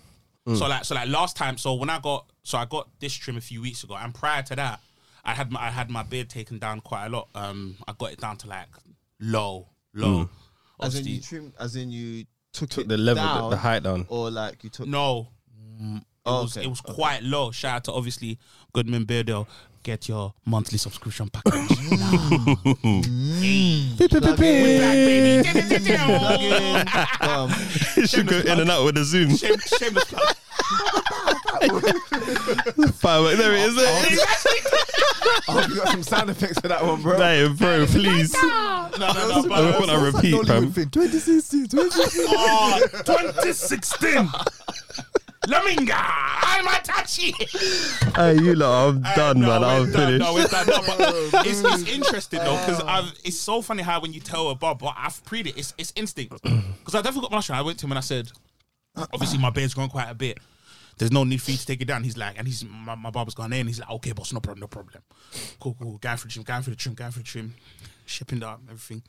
Mm. 0.47 0.57
So 0.57 0.67
like, 0.67 0.85
so 0.85 0.93
like 0.95 1.09
last 1.09 1.35
time, 1.35 1.57
so 1.57 1.73
when 1.73 1.89
I 1.89 1.99
got, 1.99 2.29
so 2.43 2.57
I 2.57 2.65
got 2.65 2.87
this 2.99 3.13
trim 3.13 3.35
a 3.37 3.41
few 3.41 3.61
weeks 3.61 3.83
ago, 3.83 3.95
and 3.95 4.13
prior 4.13 4.43
to 4.43 4.55
that, 4.55 4.79
I 5.23 5.33
had 5.33 5.51
my 5.51 5.59
I 5.63 5.69
had 5.71 5.89
my 5.89 6.03
beard 6.03 6.29
taken 6.29 6.59
down 6.59 6.81
quite 6.81 7.07
a 7.07 7.09
lot. 7.09 7.29
Um, 7.33 7.77
I 7.87 7.93
got 7.97 8.11
it 8.11 8.19
down 8.21 8.37
to 8.37 8.47
like 8.47 8.67
low, 9.19 9.67
low. 9.93 10.29
as 10.81 10.95
in 10.95 11.05
you 11.07 11.19
trim, 11.21 11.53
as 11.59 11.75
in 11.75 11.89
you 11.89 12.25
took, 12.53 12.69
Took 12.69 12.85
it 12.85 12.87
the 12.89 12.97
level, 12.97 13.23
the- 13.23 13.29
down, 13.39 13.49
the 13.49 13.57
height 13.57 13.83
down. 13.83 14.05
or 14.09 14.29
like 14.29 14.63
you 14.63 14.69
took. 14.69 14.87
No. 14.87 15.29
Mm, 15.81 15.97
It 15.97 16.03
Oh, 16.27 16.41
was 16.43 16.55
okay, 16.57 16.65
it 16.65 16.69
was 16.69 16.79
okay. 16.85 16.93
quite 16.93 17.23
low. 17.23 17.51
Shout 17.51 17.75
out 17.75 17.83
to 17.85 17.93
obviously 17.93 18.39
Goodman 18.73 19.05
Beardale. 19.05 19.47
Get 19.85 20.07
your 20.09 20.33
monthly 20.45 20.79
subscription 20.79 21.29
package 21.29 21.53
now. 21.91 22.55
We're 22.65 24.09
back, 24.19 24.37
baby. 24.39 25.47
Plug 25.47 26.41
in, 26.41 26.87
um, 27.21 27.51
You 27.95 28.07
should 28.07 28.25
go 28.25 28.39
in 28.39 28.59
and 28.61 28.71
out 28.71 28.83
with 28.85 28.95
the 28.95 29.03
zoom. 29.03 29.35
Shame, 29.37 29.59
shameless 29.59 30.05
plug. 30.05 30.35
Firework, 32.95 33.37
there 33.37 33.53
it 33.53 33.59
is. 33.59 33.75
hope 35.45 35.69
you 35.69 35.75
got 35.75 35.89
some 35.89 36.01
sound 36.01 36.31
effects 36.31 36.59
for 36.59 36.67
that 36.67 36.83
one, 36.83 37.03
bro. 37.03 37.17
Hey, 37.19 37.47
bro, 37.47 37.85
please. 37.85 38.33
No, 38.33 38.89
no, 38.97 39.13
no. 39.13 39.13
I 39.13 39.47
But, 39.47 39.79
want 39.79 39.91
to 39.91 39.99
repeat, 39.99 40.47
fam. 40.47 40.73
2016, 40.73 41.67
2016. 41.67 42.25
oh, 42.27 42.79
2016. 43.05 44.29
Laminga, 45.47 45.93
I'm 45.95 46.65
Atachi. 46.65 47.31
Hey, 48.15 48.43
you 48.43 48.55
lot, 48.55 48.89
I'm 48.89 49.01
done, 49.15 49.39
no, 49.41 49.47
man. 49.47 49.63
I'm 49.63 49.91
done, 49.91 49.93
finished. 49.93 50.19
No, 50.19 50.33
we're 50.33 50.47
done. 50.47 50.67
No, 50.67 50.81
but 50.87 51.45
it's, 51.45 51.61
it's 51.63 51.89
interesting 51.89 52.39
though 52.39 52.57
because 52.65 52.81
oh. 52.83 53.11
it's 53.23 53.39
so 53.39 53.61
funny 53.61 53.83
how 53.83 54.01
when 54.01 54.11
you 54.11 54.19
tell 54.19 54.49
a 54.49 54.55
Bob, 54.55 54.79
but 54.79 54.95
I've 54.97 55.23
preed 55.25 55.45
it. 55.45 55.57
It's 55.57 55.75
it's 55.77 55.93
instinct 55.95 56.41
because 56.41 56.95
I 56.95 57.01
definitely 57.01 57.21
got 57.21 57.31
my 57.31 57.39
shot. 57.41 57.57
I 57.57 57.61
went 57.61 57.77
to 57.79 57.85
him 57.85 57.91
and 57.91 57.99
I 57.99 58.01
said, 58.01 58.31
obviously 58.95 59.37
my 59.37 59.51
beard's 59.51 59.75
grown 59.75 59.89
quite 59.89 60.09
a 60.09 60.15
bit. 60.15 60.39
There's 60.97 61.11
no 61.11 61.23
need 61.23 61.41
for 61.41 61.51
you 61.51 61.57
to 61.57 61.65
take 61.65 61.81
it 61.81 61.85
down. 61.85 62.03
He's 62.03 62.17
like, 62.17 62.39
and 62.39 62.47
he's 62.47 62.65
my, 62.65 62.95
my 62.95 63.11
barber's 63.11 63.35
gone 63.35 63.53
in. 63.53 63.67
He's 63.67 63.79
like, 63.79 63.91
okay, 63.91 64.13
boss, 64.13 64.33
no 64.33 64.39
problem, 64.39 64.61
no 64.61 64.67
problem. 64.67 65.03
Cool, 65.59 65.75
cool. 65.79 65.97
Going 65.97 66.17
for 66.17 66.27
the 66.27 66.33
trim, 66.33 66.43
going 66.43 66.63
for 66.63 66.69
the 66.71 66.75
trim, 66.75 66.95
going 66.95 67.11
for 67.11 67.19
the 67.19 67.25
trim, 67.25 67.53
shipping 68.05 68.41
up 68.41 68.61
everything. 68.65 69.03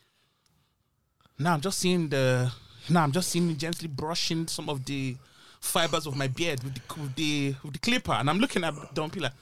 Now 1.39 1.55
I'm 1.55 1.61
just 1.63 1.79
seeing 1.79 2.09
the. 2.11 2.53
Now 2.91 3.05
I'm 3.05 3.13
just 3.13 3.31
seeing 3.31 3.49
me 3.49 3.55
gently 3.55 3.89
brushing 3.89 4.49
some 4.49 4.69
of 4.69 4.85
the 4.85 5.17
fibers 5.61 6.07
of 6.07 6.17
my 6.17 6.29
beard 6.29 6.63
with 6.65 6.75
the 6.75 7.01
with 7.01 7.15
the 7.17 7.55
with 7.63 7.73
the 7.75 7.79
clipper, 7.79 8.13
and 8.13 8.29
I'm 8.31 8.39
looking 8.39 8.65
at 8.65 8.75
Dumpy 8.95 9.21
like, 9.21 9.33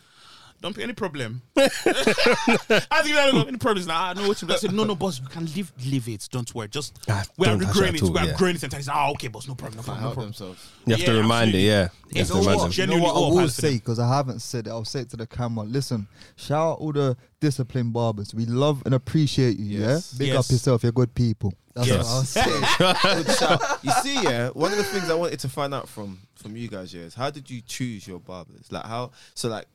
don't 0.61 0.75
be 0.75 0.83
any 0.83 0.95
problem? 0.95 1.43
I 1.57 1.69
think 1.69 3.17
I 3.17 3.27
don't 3.27 3.35
know 3.35 3.45
any 3.45 3.59
problems. 3.59 3.87
Nah, 3.87 4.11
I 4.11 4.15
know 4.15 4.29
what 4.29 4.41
you. 4.41 4.49
I 4.51 4.57
said, 4.57 4.73
no, 4.73 4.85
no, 4.85 4.95
boss, 4.95 5.21
you 5.21 5.27
can 5.29 5.45
leave 5.55 5.73
leave 5.85 6.09
it. 6.09 6.27
Don't 6.33 6.53
worry. 6.55 6.69
Just 6.69 6.99
Ah, 7.09 7.23
we 7.37 7.47
are 7.47 7.51
don't 7.51 7.61
touch 7.67 7.77
regrowing 7.77 7.89
it 7.91 7.95
it. 7.97 8.03
all, 8.03 8.13
We 8.13 8.19
are 8.21 8.27
yeah. 8.27 8.37
growing 8.37 8.57
it. 8.57 8.63
And 8.63 8.73
he's 8.73 8.89
like, 8.89 8.97
ah, 8.97 9.11
okay, 9.11 9.29
boss, 9.29 9.47
no 9.47 9.55
problem, 9.55 9.77
no 9.79 9.83
problem, 9.83 10.05
no 10.05 10.11
problem. 10.13 10.27
themselves. 10.29 10.71
You 10.87 10.95
have 10.97 11.05
to 11.05 11.13
Yeah, 11.13 11.19
remind 11.21 11.49
absolutely. 11.55 11.67
it, 11.69 11.71
yeah. 11.71 11.81
You 11.83 11.89
have 11.89 12.17
It's 12.17 12.29
to 12.31 12.35
all 12.37 12.41
remind 12.41 12.73
them. 12.73 12.91
You 12.91 12.97
know 12.97 13.03
what 13.05 13.15
I 13.15 13.35
will 13.43 13.49
say 13.49 13.75
because 13.75 13.99
I 13.99 14.09
haven't 14.09 14.41
said 14.41 14.67
it. 14.67 14.71
I'll 14.71 14.85
say 14.85 15.01
it 15.01 15.11
to 15.11 15.17
the 15.19 15.27
camera. 15.27 15.65
Listen, 15.67 16.07
shout 16.37 16.67
out 16.73 16.79
all 16.79 16.93
the 16.93 17.17
disciplined 17.41 17.93
barbers. 17.93 18.35
We 18.35 18.47
love 18.47 18.83
and 18.87 18.95
appreciate 18.95 19.59
you. 19.59 19.81
Yes. 19.81 20.13
Yeah, 20.15 20.19
big 20.19 20.29
Yes. 20.29 20.47
up 20.47 20.53
yourself. 20.53 20.83
You're 20.83 20.93
good 20.93 21.15
people. 21.15 21.53
That's 21.75 21.89
Yes. 21.89 21.99
what 21.99 22.07
I'll 22.07 22.25
say. 23.15 23.23
Good 23.25 23.37
shout. 23.37 23.79
You 23.83 23.91
see, 24.03 24.23
yeah, 24.23 24.49
one 24.51 24.71
of 24.71 24.79
the 24.79 24.85
things 24.85 25.11
I 25.11 25.15
wanted 25.15 25.41
to 25.41 25.49
find 25.49 25.75
out 25.75 25.89
from 25.89 26.21
from 26.37 26.57
you 26.57 26.69
guys, 26.69 26.95
yeah, 26.95 27.03
is 27.03 27.15
how 27.15 27.31
did 27.31 27.51
you 27.51 27.61
choose 27.61 28.07
your 28.07 28.21
barbers? 28.21 28.71
Like 28.71 28.85
how 28.87 29.11
so 29.35 29.49
like 29.49 29.67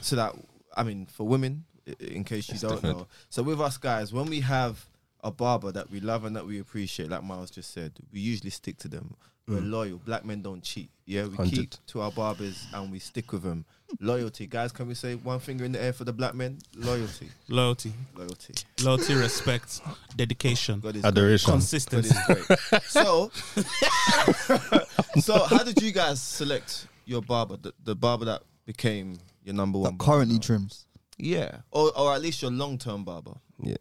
so 0.00 0.16
that 0.16 0.34
I 0.76 0.84
mean 0.84 1.06
for 1.06 1.26
women, 1.26 1.64
in 1.98 2.24
case 2.24 2.48
you 2.48 2.58
don't 2.58 2.76
different. 2.76 2.98
know. 2.98 3.06
So 3.28 3.42
with 3.42 3.60
us 3.60 3.76
guys, 3.76 4.12
when 4.12 4.26
we 4.26 4.40
have 4.40 4.84
a 5.22 5.30
barber 5.30 5.72
that 5.72 5.90
we 5.90 6.00
love 6.00 6.24
and 6.24 6.36
that 6.36 6.46
we 6.46 6.60
appreciate, 6.60 7.10
like 7.10 7.22
Miles 7.24 7.50
just 7.50 7.72
said, 7.72 7.92
we 8.12 8.20
usually 8.20 8.50
stick 8.50 8.78
to 8.78 8.88
them. 8.88 9.16
We're 9.48 9.60
mm. 9.60 9.70
loyal. 9.70 9.98
Black 9.98 10.24
men 10.24 10.42
don't 10.42 10.62
cheat. 10.62 10.90
Yeah, 11.06 11.26
we 11.26 11.48
keep 11.48 11.74
to 11.88 12.02
our 12.02 12.12
barbers 12.12 12.66
and 12.72 12.92
we 12.92 13.00
stick 13.00 13.32
with 13.32 13.42
them. 13.42 13.64
Loyalty, 13.98 14.46
guys. 14.46 14.70
Can 14.72 14.86
we 14.86 14.94
say 14.94 15.14
one 15.16 15.40
finger 15.40 15.64
in 15.64 15.72
the 15.72 15.82
air 15.82 15.92
for 15.92 16.04
the 16.04 16.12
black 16.12 16.34
men? 16.34 16.58
Loyalty, 16.76 17.28
Loyalty, 17.48 17.92
loyalty. 18.16 18.54
loyalty, 18.82 19.14
respect, 19.14 19.80
dedication, 20.16 20.80
God 20.80 20.96
is 20.96 21.04
Adoration. 21.04 21.50
Consistency. 21.52 22.14
is 22.14 22.46
great. 22.46 22.82
so, 22.84 23.30
so 25.20 25.44
how 25.44 25.62
did 25.64 25.80
you 25.82 25.92
guys 25.92 26.20
select 26.22 26.86
your 27.04 27.22
barber? 27.22 27.56
The, 27.56 27.72
the 27.84 27.94
barber 27.96 28.24
that 28.26 28.42
became 28.66 29.18
your 29.44 29.54
number 29.54 29.78
one. 29.78 29.96
That 29.96 30.04
currently 30.04 30.36
now? 30.36 30.40
trims. 30.42 30.86
yeah, 31.18 31.58
or 31.70 31.90
or 31.98 32.14
at 32.14 32.22
least 32.22 32.42
your 32.42 32.50
long 32.50 32.78
term 32.78 33.04
barber. 33.04 33.32
Yeah. 33.62 33.74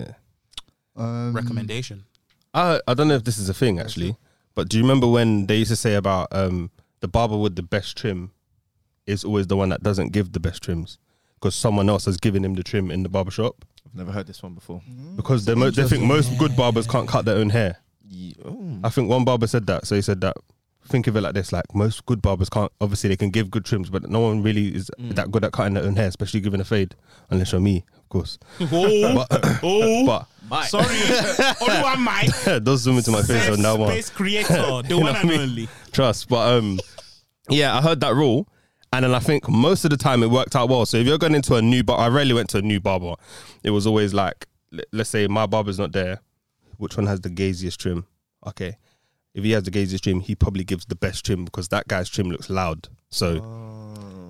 Um, 0.96 1.34
Recommendation. 1.34 2.04
I 2.54 2.82
I 2.88 2.94
don't 2.94 3.08
know 3.08 3.16
if 3.16 3.24
this 3.24 3.38
is 3.38 3.48
a 3.50 3.54
thing 3.54 3.80
actually, 3.80 4.16
but 4.56 4.70
do 4.70 4.78
you 4.78 4.84
remember 4.84 5.08
when 5.08 5.46
they 5.46 5.58
used 5.58 5.70
to 5.72 5.76
say 5.76 5.94
about 5.96 6.28
um 6.32 6.72
the 7.02 7.08
barber 7.08 7.38
with 7.38 7.56
the 7.56 7.64
best 7.64 7.96
trim 7.98 8.32
is 9.10 9.24
always 9.24 9.48
the 9.48 9.56
one 9.58 9.70
that 9.70 9.82
doesn't 9.84 10.12
give 10.12 10.32
the 10.32 10.40
best 10.40 10.62
trims 10.64 10.98
because 11.36 11.56
someone 11.56 11.90
else 11.90 12.06
has 12.06 12.18
given 12.18 12.44
him 12.46 12.54
the 12.56 12.64
trim 12.64 12.92
in 12.92 13.04
the 13.04 13.10
barber 13.10 13.32
shop 13.32 13.66
I've 13.86 13.96
never 13.96 14.12
heard 14.12 14.28
this 14.28 14.44
one 14.44 14.54
before. 14.54 14.82
because 15.16 15.46
they 15.46 15.56
mo- 15.56 15.72
they 15.72 15.88
think 15.88 16.04
most 16.04 16.38
good 16.38 16.56
barbers 16.56 16.86
can't 16.86 17.08
cut 17.08 17.26
their 17.26 17.38
own 17.38 17.50
hair. 17.50 17.78
Yeah. 18.08 18.34
Oh. 18.46 18.80
I 18.84 18.90
think 18.90 19.10
one 19.10 19.26
barber 19.26 19.48
said 19.48 19.66
that. 19.68 19.88
So 19.88 19.96
he 19.96 20.02
said 20.02 20.22
that. 20.22 20.36
Think 20.86 21.08
of 21.08 21.16
it 21.16 21.22
like 21.22 21.34
this: 21.34 21.52
like 21.52 21.66
most 21.76 22.06
good 22.06 22.22
barbers 22.22 22.50
can't. 22.50 22.72
Obviously, 22.82 23.10
they 23.10 23.16
can 23.18 23.30
give 23.32 23.50
good 23.52 23.66
trims, 23.66 23.90
but 23.90 24.08
no 24.10 24.20
one 24.22 24.42
really 24.44 24.68
is 24.76 24.90
that 25.00 25.30
good 25.32 25.44
at 25.44 25.52
cutting 25.52 25.74
their 25.76 25.84
own 25.84 25.96
hair, 25.96 26.08
especially 26.08 26.40
giving 26.40 26.62
a 26.62 26.64
fade, 26.64 26.96
unless 27.32 27.52
you're 27.52 27.62
me, 27.62 27.84
of 27.98 28.10
course. 28.10 28.38
Oh, 28.72 29.26
But, 29.30 29.60
oh, 29.64 30.06
But 30.50 30.64
sorry. 30.66 30.86
Only 31.62 31.84
one 31.84 32.04
mic. 32.04 32.64
don't 32.64 32.78
zoom 32.78 32.98
into 32.98 33.12
my 33.12 33.20
face 33.22 33.44
Safe 33.44 33.54
on 33.54 33.62
that 33.64 33.78
one. 33.78 33.90
Space 33.92 34.10
creator, 34.10 34.82
the 34.84 34.98
one 35.02 35.16
and 35.16 35.32
only. 35.32 35.68
Trust, 35.92 36.28
but 36.30 36.58
um, 36.58 36.80
yeah, 37.50 37.76
I 37.78 37.82
heard 37.82 38.00
that 38.02 38.16
rule, 38.16 38.48
and 38.94 39.04
then 39.06 39.14
I 39.14 39.20
think 39.20 39.48
most 39.50 39.84
of 39.86 39.92
the 39.92 39.98
time 39.98 40.24
it 40.24 40.30
worked 40.30 40.56
out 40.56 40.70
well. 40.70 40.86
So 40.86 40.98
if 40.98 41.06
you're 41.08 41.18
going 41.18 41.36
into 41.36 41.56
a 41.56 41.62
new 41.62 41.84
bar, 41.84 42.00
I 42.00 42.08
rarely 42.08 42.34
went 42.34 42.50
to 42.52 42.58
a 42.58 42.62
new 42.62 42.80
barber. 42.80 43.16
It 43.64 43.70
was 43.72 43.86
always 43.86 44.14
like, 44.14 44.48
let's 44.92 45.10
say 45.10 45.28
my 45.28 45.46
barber's 45.46 45.80
not 45.80 45.92
there. 45.92 46.22
Which 46.78 46.98
one 46.98 47.08
has 47.08 47.22
the 47.22 47.30
gaziest 47.30 47.78
trim? 47.78 48.06
Okay, 48.48 48.78
if 49.34 49.44
he 49.44 49.52
has 49.52 49.64
the 49.64 49.72
gaziest 49.72 50.02
trim, 50.02 50.22
he 50.22 50.34
probably 50.36 50.64
gives 50.64 50.86
the 50.86 50.96
best 50.96 51.26
trim 51.26 51.46
because 51.46 51.68
that 51.70 51.88
guy's 51.88 52.10
trim 52.10 52.30
looks 52.32 52.50
loud. 52.50 52.88
So. 53.10 53.66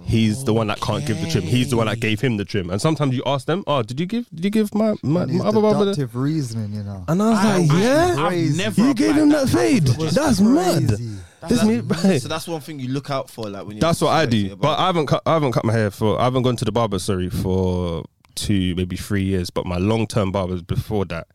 He's 0.05 0.43
the 0.43 0.55
one 0.55 0.65
that 0.67 0.81
can't 0.81 1.05
give 1.05 1.21
the 1.21 1.29
trim. 1.29 1.43
He's 1.43 1.69
the 1.69 1.77
one 1.77 1.85
that 1.85 1.99
gave 1.99 2.19
him 2.19 2.37
the 2.37 2.45
trim. 2.45 2.71
And 2.71 2.81
sometimes 2.81 3.15
you 3.15 3.21
ask 3.27 3.45
them, 3.45 3.63
"Oh, 3.67 3.83
did 3.83 3.99
you 3.99 4.07
give? 4.07 4.27
Did 4.33 4.43
you 4.43 4.49
give 4.49 4.73
my 4.73 4.95
my, 5.03 5.21
and 5.21 5.29
it's 5.31 5.39
my 5.39 5.45
other 5.47 5.61
barber?" 5.61 5.93
the-" 5.93 6.07
reasoning, 6.07 6.73
you 6.73 6.81
know. 6.81 7.05
And 7.07 7.21
I 7.21 7.29
was 7.29 7.37
I- 7.37 7.57
like, 7.59 7.71
I- 7.71 7.79
"Yeah, 7.79 8.15
I've 8.17 8.57
never 8.57 8.87
you 8.87 8.93
gave 8.95 9.15
him 9.15 9.29
that 9.29 9.49
fade. 9.49 9.87
It's 9.87 10.15
That's 10.15 10.39
mad." 10.41 10.99
This 11.47 11.63
me, 11.63 11.79
right. 11.79 12.21
So 12.21 12.27
that's 12.27 12.47
one 12.47 12.61
thing 12.61 12.79
you 12.79 12.89
look 12.89 13.09
out 13.09 13.29
for, 13.29 13.49
like 13.49 13.65
when 13.65 13.79
That's 13.79 14.01
what 14.01 14.09
I 14.09 14.25
do. 14.25 14.55
But. 14.55 14.77
I 14.77 14.87
haven't 14.87 15.05
cut. 15.05 15.21
I 15.25 15.33
haven't 15.33 15.53
cut 15.53 15.63
my 15.63 15.73
hair 15.73 15.91
for. 15.91 16.19
I 16.19 16.25
haven't 16.25 16.43
gone 16.43 16.57
to 16.57 16.65
the 16.65 16.71
barber. 16.71 16.99
Sorry 16.99 17.29
for 17.29 18.03
two, 18.35 18.75
maybe 18.75 18.97
three 18.97 19.23
years. 19.23 19.49
But 19.49 19.65
my 19.65 19.77
long 19.77 20.05
term 20.07 20.31
barbers 20.31 20.61
before 20.61 21.05
that 21.05 21.27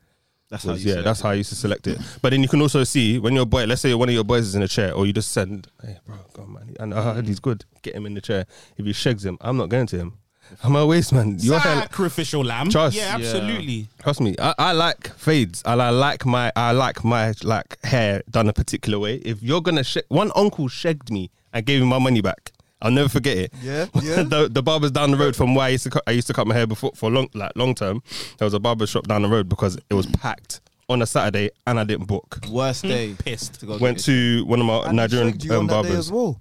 that's 0.54 0.64
how 0.64 0.72
was 0.72 0.84
you 0.84 0.94
yeah. 0.94 1.00
That's 1.00 1.20
it. 1.20 1.22
how 1.24 1.30
I 1.30 1.34
used 1.34 1.48
to 1.48 1.56
select 1.56 1.86
it. 1.86 1.98
But 2.22 2.30
then 2.30 2.42
you 2.42 2.48
can 2.48 2.60
also 2.60 2.84
see 2.84 3.18
when 3.18 3.34
your 3.34 3.46
boy, 3.46 3.64
let's 3.64 3.80
say 3.82 3.92
one 3.94 4.08
of 4.08 4.14
your 4.14 4.24
boys 4.24 4.46
is 4.46 4.54
in 4.54 4.62
a 4.62 4.68
chair, 4.68 4.92
or 4.92 5.06
you 5.06 5.12
just 5.12 5.32
send, 5.32 5.66
hey 5.82 5.98
bro, 6.06 6.16
go 6.32 6.42
on 6.42 6.52
man, 6.52 6.76
and 6.78 6.94
I 6.94 7.14
heard 7.14 7.26
he's 7.26 7.40
mm. 7.40 7.42
good. 7.42 7.64
Get 7.82 7.96
him 7.96 8.06
in 8.06 8.14
the 8.14 8.20
chair. 8.20 8.46
If 8.76 8.86
he 8.86 8.92
shags 8.92 9.24
him, 9.24 9.36
I'm 9.40 9.56
not 9.56 9.68
going 9.68 9.86
to 9.88 9.98
him. 9.98 10.18
I'm 10.62 10.76
a 10.76 10.86
waste 10.86 11.12
man. 11.12 11.36
Your 11.40 11.58
hair, 11.58 11.82
Sacrificial 11.82 12.44
lamb. 12.44 12.70
Trust. 12.70 12.96
Yeah, 12.96 13.16
Yeah. 13.18 13.26
absolutely. 13.26 13.88
Trust 14.02 14.20
me, 14.20 14.34
I, 14.38 14.54
I 14.58 14.72
like 14.72 15.08
fades 15.16 15.62
and 15.66 15.82
I 15.82 15.90
like 15.90 16.24
my 16.24 16.52
I 16.56 16.72
like 16.72 17.04
my 17.04 17.34
like 17.42 17.78
hair 17.84 18.22
done 18.30 18.48
a 18.48 18.52
particular 18.52 18.98
way. 18.98 19.16
If 19.16 19.42
you're 19.42 19.60
gonna 19.60 19.84
sh- 19.84 19.98
one 20.08 20.30
uncle 20.36 20.68
shagged 20.68 21.10
me 21.10 21.30
and 21.52 21.64
gave 21.66 21.80
me 21.80 21.86
my 21.88 21.98
money 21.98 22.20
back, 22.20 22.52
I'll 22.80 22.90
never 22.90 23.08
forget 23.08 23.36
it. 23.36 23.52
Yeah, 23.62 23.86
yeah. 24.02 24.22
the 24.22 24.48
the 24.50 24.62
barber's 24.62 24.90
down 24.92 25.10
the 25.10 25.16
road 25.16 25.34
from 25.36 25.54
where 25.54 25.66
I 25.66 25.70
used 25.70 25.84
to 25.84 25.90
cut, 25.90 26.02
I 26.06 26.12
used 26.12 26.26
to 26.28 26.32
cut 26.34 26.46
my 26.46 26.54
hair 26.54 26.66
before 26.66 26.92
for 26.94 27.10
long 27.10 27.28
like 27.34 27.52
long 27.56 27.74
term. 27.74 28.02
There 28.38 28.46
was 28.46 28.54
a 28.54 28.60
barber 28.60 28.86
shop 28.86 29.06
down 29.06 29.22
the 29.22 29.28
road 29.28 29.48
because 29.48 29.76
it 29.90 29.94
was 29.94 30.06
packed 30.06 30.60
on 30.88 31.00
a 31.02 31.06
Saturday 31.06 31.50
and 31.66 31.80
I 31.80 31.84
didn't 31.84 32.06
book. 32.06 32.40
Worst 32.50 32.82
day 32.82 33.14
Pissed. 33.18 33.60
to 33.60 33.66
go. 33.66 33.78
Went 33.78 33.96
get 33.98 34.08
it. 34.08 34.38
to 34.40 34.44
one 34.44 34.60
of 34.60 34.66
my 34.66 34.80
And 34.82 34.90
he 34.90 34.96
Nigerian 34.96 35.28
shagged 35.32 35.44
you 35.44 35.54
um, 35.54 35.66
that 35.66 35.82
day 35.82 35.88
barbers. 35.88 35.98
as 35.98 36.12
well. 36.12 36.40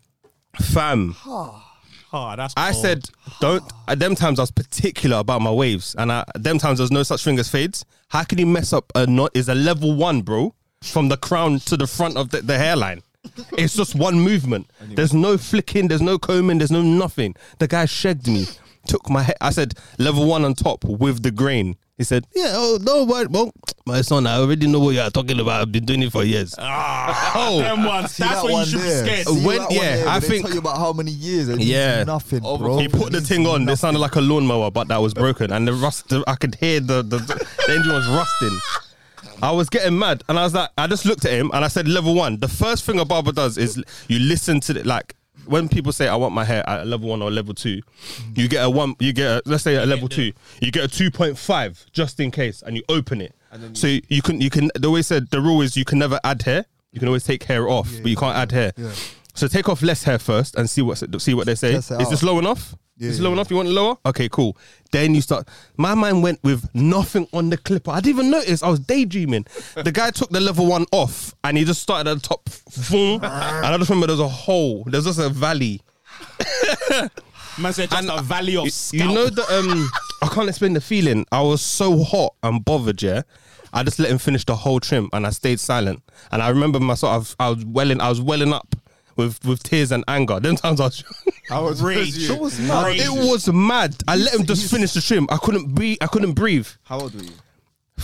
Fam, 0.62 1.16
Oh, 2.16 2.36
that's 2.38 2.54
I 2.56 2.72
cold. 2.72 2.82
said, 2.84 3.10
don't. 3.42 3.64
At 3.88 4.00
them 4.00 4.14
times, 4.16 4.38
I 4.40 4.44
was 4.44 4.52
particular 4.52 5.18
about 5.18 5.42
my 5.42 5.52
waves, 5.52 5.96
and 5.98 6.12
I, 6.12 6.20
at 6.36 6.44
them 6.44 6.60
times, 6.60 6.78
there's 6.78 6.92
no 6.92 7.02
such 7.04 7.24
thing 7.24 7.40
as 7.40 7.50
fades. 7.50 7.84
How 8.10 8.24
can 8.24 8.38
you 8.38 8.46
mess 8.46 8.72
up 8.72 8.92
a 8.96 9.08
knot? 9.08 9.32
Is 9.34 9.50
a 9.50 9.56
level 9.56 9.96
one, 9.96 10.22
bro, 10.22 10.54
from 10.84 11.10
the 11.10 11.18
crown 11.18 11.60
to 11.62 11.76
the 11.76 11.88
front 11.88 12.16
of 12.18 12.30
the, 12.30 12.42
the 12.42 12.58
hairline. 12.58 13.02
It's 13.58 13.76
just 13.76 13.96
one 13.96 14.20
movement. 14.20 14.70
There's 14.82 15.14
no 15.14 15.38
flicking. 15.38 15.88
There's 15.88 16.02
no 16.02 16.20
combing. 16.20 16.60
There's 16.60 16.72
no 16.72 16.82
nothing. 16.84 17.36
The 17.58 17.68
guy 17.68 17.86
shagged 17.86 18.28
me, 18.28 18.46
took 18.86 19.10
my 19.10 19.24
hair. 19.24 19.36
I 19.42 19.50
said 19.50 19.74
level 19.98 20.28
one 20.28 20.46
on 20.46 20.54
top 20.54 20.84
with 20.86 21.24
the 21.24 21.32
grain. 21.32 21.78
He 21.98 22.04
said, 22.04 22.26
"Yeah, 22.36 22.54
oh 22.56 22.80
no, 22.82 23.06
but 23.06 23.30
well, 23.30 23.52
my 23.86 24.02
son, 24.02 24.26
I 24.26 24.38
already 24.38 24.66
know 24.66 24.80
what 24.80 24.96
you 24.96 25.02
are 25.02 25.12
talking 25.12 25.40
about. 25.40 25.62
I've 25.62 25.72
been 25.72 25.86
doing 25.86 26.02
it 26.02 26.12
for 26.12 26.24
years." 26.24 26.56
Ah, 26.58 27.34
Oh. 27.36 27.60
them 27.60 27.84
ones. 27.86 28.18
That's 28.18 28.42
that 28.42 28.44
what 28.44 28.66
you 28.66 28.72
should 28.72 28.80
there? 28.82 29.04
be 29.04 29.10
scared. 29.24 29.28
See 29.28 29.46
When- 29.46 29.62
yeah, 29.70 29.96
there 29.98 30.08
I 30.08 30.12
where 30.14 30.20
they 30.22 30.28
think- 30.28 30.46
tell 30.46 30.54
you 30.54 30.60
about 30.60 30.78
how 30.78 30.92
many 30.94 31.12
years. 31.12 31.50
It 31.50 31.60
Yeah. 31.62 32.04
nothing, 32.04 32.44
Over- 32.44 32.64
bro. 32.64 32.78
He 32.80 32.88
put 32.88 33.12
the 33.12 33.22
thing 33.22 33.46
on. 33.46 33.70
It 33.70 33.78
sounded 33.78 34.00
like 34.00 34.16
a 34.16 34.22
lawnmower, 34.22 34.72
but 34.72 34.88
that 34.88 34.98
was 35.02 35.14
broken, 35.14 35.52
and 35.52 35.68
the 35.68 35.74
rust. 35.74 36.10
The, 36.10 36.24
I 36.26 36.34
could 36.36 36.56
hear 36.56 36.80
the, 36.80 37.04
the 37.04 37.18
the 37.68 37.74
engine 37.74 37.94
was 37.94 38.08
rusting. 38.08 38.60
I 39.44 39.52
was 39.52 39.70
getting 39.70 40.00
mad, 40.00 40.24
and 40.30 40.40
I 40.40 40.44
was 40.44 40.54
like, 40.56 40.70
I 40.78 40.88
just 40.88 41.06
looked 41.06 41.26
at 41.26 41.32
him, 41.32 41.52
and 41.54 41.64
I 41.64 41.68
said, 41.68 41.88
"Level 41.88 42.16
one." 42.16 42.40
The 42.40 42.48
first 42.48 42.86
thing 42.86 43.00
a 43.00 43.06
barber 43.06 43.32
does 43.34 43.58
is 43.60 43.82
you 44.08 44.18
listen 44.20 44.60
to 44.62 44.80
it, 44.80 44.86
like. 44.88 45.16
When 45.46 45.68
people 45.70 45.92
say 45.92 46.08
I 46.08 46.16
want 46.16 46.34
my 46.34 46.44
hair 46.46 46.68
at 46.70 46.88
level 46.88 47.10
one 47.10 47.22
or 47.22 47.30
level 47.32 47.54
two, 47.54 47.82
you 48.36 48.48
get 48.48 48.64
a 48.64 48.70
one. 48.70 48.96
You 49.00 49.14
get 49.14 49.28
a, 49.28 49.42
let's 49.46 49.64
say 49.64 49.76
a 49.76 49.86
level 49.86 50.08
two. 50.10 50.32
You 50.62 50.72
get 50.72 50.84
a 50.86 50.88
two 50.88 51.12
point 51.12 51.38
five 51.38 51.86
just 51.92 52.20
in 52.20 52.32
case, 52.32 52.62
and 52.66 52.76
you 52.76 52.84
open 52.90 53.22
it. 53.22 53.36
then 53.52 53.76
so 53.76 53.88
you 53.88 54.22
can 54.22 54.42
you 54.42 54.50
can. 54.50 54.72
They 54.78 54.88
always 54.88 55.08
said 55.08 55.30
the 55.30 55.42
rule 55.42 55.62
is 55.62 55.76
you 55.78 55.86
can 55.86 56.00
never 56.00 56.20
add 56.24 56.42
hair. 56.44 56.66
You 56.92 57.00
can 57.00 57.08
always 57.08 57.24
take 57.24 57.44
hair 57.44 57.68
off, 57.68 57.90
but 58.02 58.10
you 58.10 58.16
can't 58.16 58.36
add 58.38 58.52
hair. 58.52 58.72
Yeah. 58.78 58.92
So 59.36 59.48
take 59.48 59.68
off 59.68 59.82
less 59.82 60.04
hair 60.04 60.20
first 60.20 60.56
and 60.56 60.70
see 60.70 60.82
what 60.82 60.98
see 61.22 61.34
what 61.34 61.46
they 61.48 61.56
say. 61.56 61.72
Test 61.74 61.92
it 61.92 62.02
Is 62.02 62.10
this 62.10 62.24
out. 62.24 62.28
low 62.28 62.40
enough? 62.40 62.76
Yeah, 62.98 63.10
Is 63.10 63.20
it 63.20 63.24
low 63.24 63.30
yeah. 63.30 63.34
enough? 63.34 63.50
You 63.50 63.56
want 63.58 63.70
it 63.70 63.72
lower? 63.72 63.98
Okay, 64.06 64.30
cool. 64.30 64.56
Then 64.92 65.16
you 65.16 65.22
start. 65.22 65.48
My 65.78 65.96
mind 65.96 66.22
went 66.22 66.44
with 66.44 66.70
nothing 66.76 67.28
on 67.34 67.50
the 67.50 67.58
clipper. 67.58 67.90
I 67.92 68.00
didn't 68.02 68.20
even 68.20 68.30
notice. 68.32 68.62
I 68.62 68.70
was 68.70 68.80
daydreaming. 68.80 69.46
The 69.76 69.92
guy 69.92 70.12
took 70.12 70.30
the 70.30 70.40
level 70.40 70.68
one 70.68 70.86
off 70.92 71.34
and 71.44 71.58
he 71.58 71.66
just 71.66 71.82
started 71.82 72.10
at 72.12 72.22
the 72.22 72.28
top. 72.28 72.48
Boom. 72.92 73.16
and 73.24 73.66
I 73.66 73.76
just 73.78 73.90
remember 73.90 74.08
there's 74.08 74.20
a 74.20 74.28
hole. 74.28 74.84
There's 74.86 75.06
just 75.06 75.20
a 75.20 75.30
valley. 75.30 75.82
Man 77.60 77.72
said 77.74 77.90
just 77.90 78.02
And 78.02 78.10
a 78.10 78.22
valley 78.22 78.56
of 78.58 78.66
You, 78.66 78.70
scalp. 78.72 79.10
you 79.10 79.16
know 79.16 79.28
the 79.28 79.44
um 79.58 79.90
I 80.22 80.28
can't 80.34 80.50
explain 80.50 80.74
the 80.74 80.82
feeling. 80.82 81.26
I 81.32 81.42
was 81.42 81.62
so 81.62 82.04
hot 82.04 82.34
and 82.44 82.64
bothered. 82.64 83.02
Yeah, 83.02 83.24
I 83.74 83.84
just 83.84 84.00
let 84.00 84.10
him 84.12 84.18
finish 84.18 84.46
the 84.46 84.56
whole 84.56 84.80
trim, 84.80 85.10
and 85.14 85.26
I 85.28 85.32
stayed 85.32 85.60
silent. 85.60 86.02
And 86.32 86.42
I 86.42 86.50
remember 86.50 86.80
myself. 86.80 87.36
I 87.40 87.50
was 87.50 87.66
welling. 87.66 88.02
I 88.02 88.10
was 88.10 88.22
welling 88.22 88.54
up 88.54 88.76
with 89.16 89.44
with 89.46 89.64
tears 89.64 89.92
and 89.92 90.04
anger. 90.08 90.40
Them 90.40 90.56
times 90.56 90.80
I 90.80 90.86
was. 90.86 91.04
I 91.52 91.60
was 91.60 91.82
Rage. 91.82 92.16
you. 92.18 92.28
That 92.30 92.40
was 92.40 92.60
mad. 92.60 92.86
Rage. 92.88 93.02
it 93.02 93.10
was 93.10 93.48
mad. 93.52 93.96
I 94.08 94.16
let 94.16 94.34
him 94.34 94.46
just 94.46 94.70
finish 94.72 94.94
the 94.94 95.02
stream. 95.02 95.28
I 95.30 95.38
couldn't 95.38 95.74
breathe. 95.76 95.98
I 96.02 96.08
couldn't 96.08 96.34
breathe. 96.34 96.68
How 96.84 97.00
old 97.02 97.14
were 97.16 97.22
you? 97.24 97.32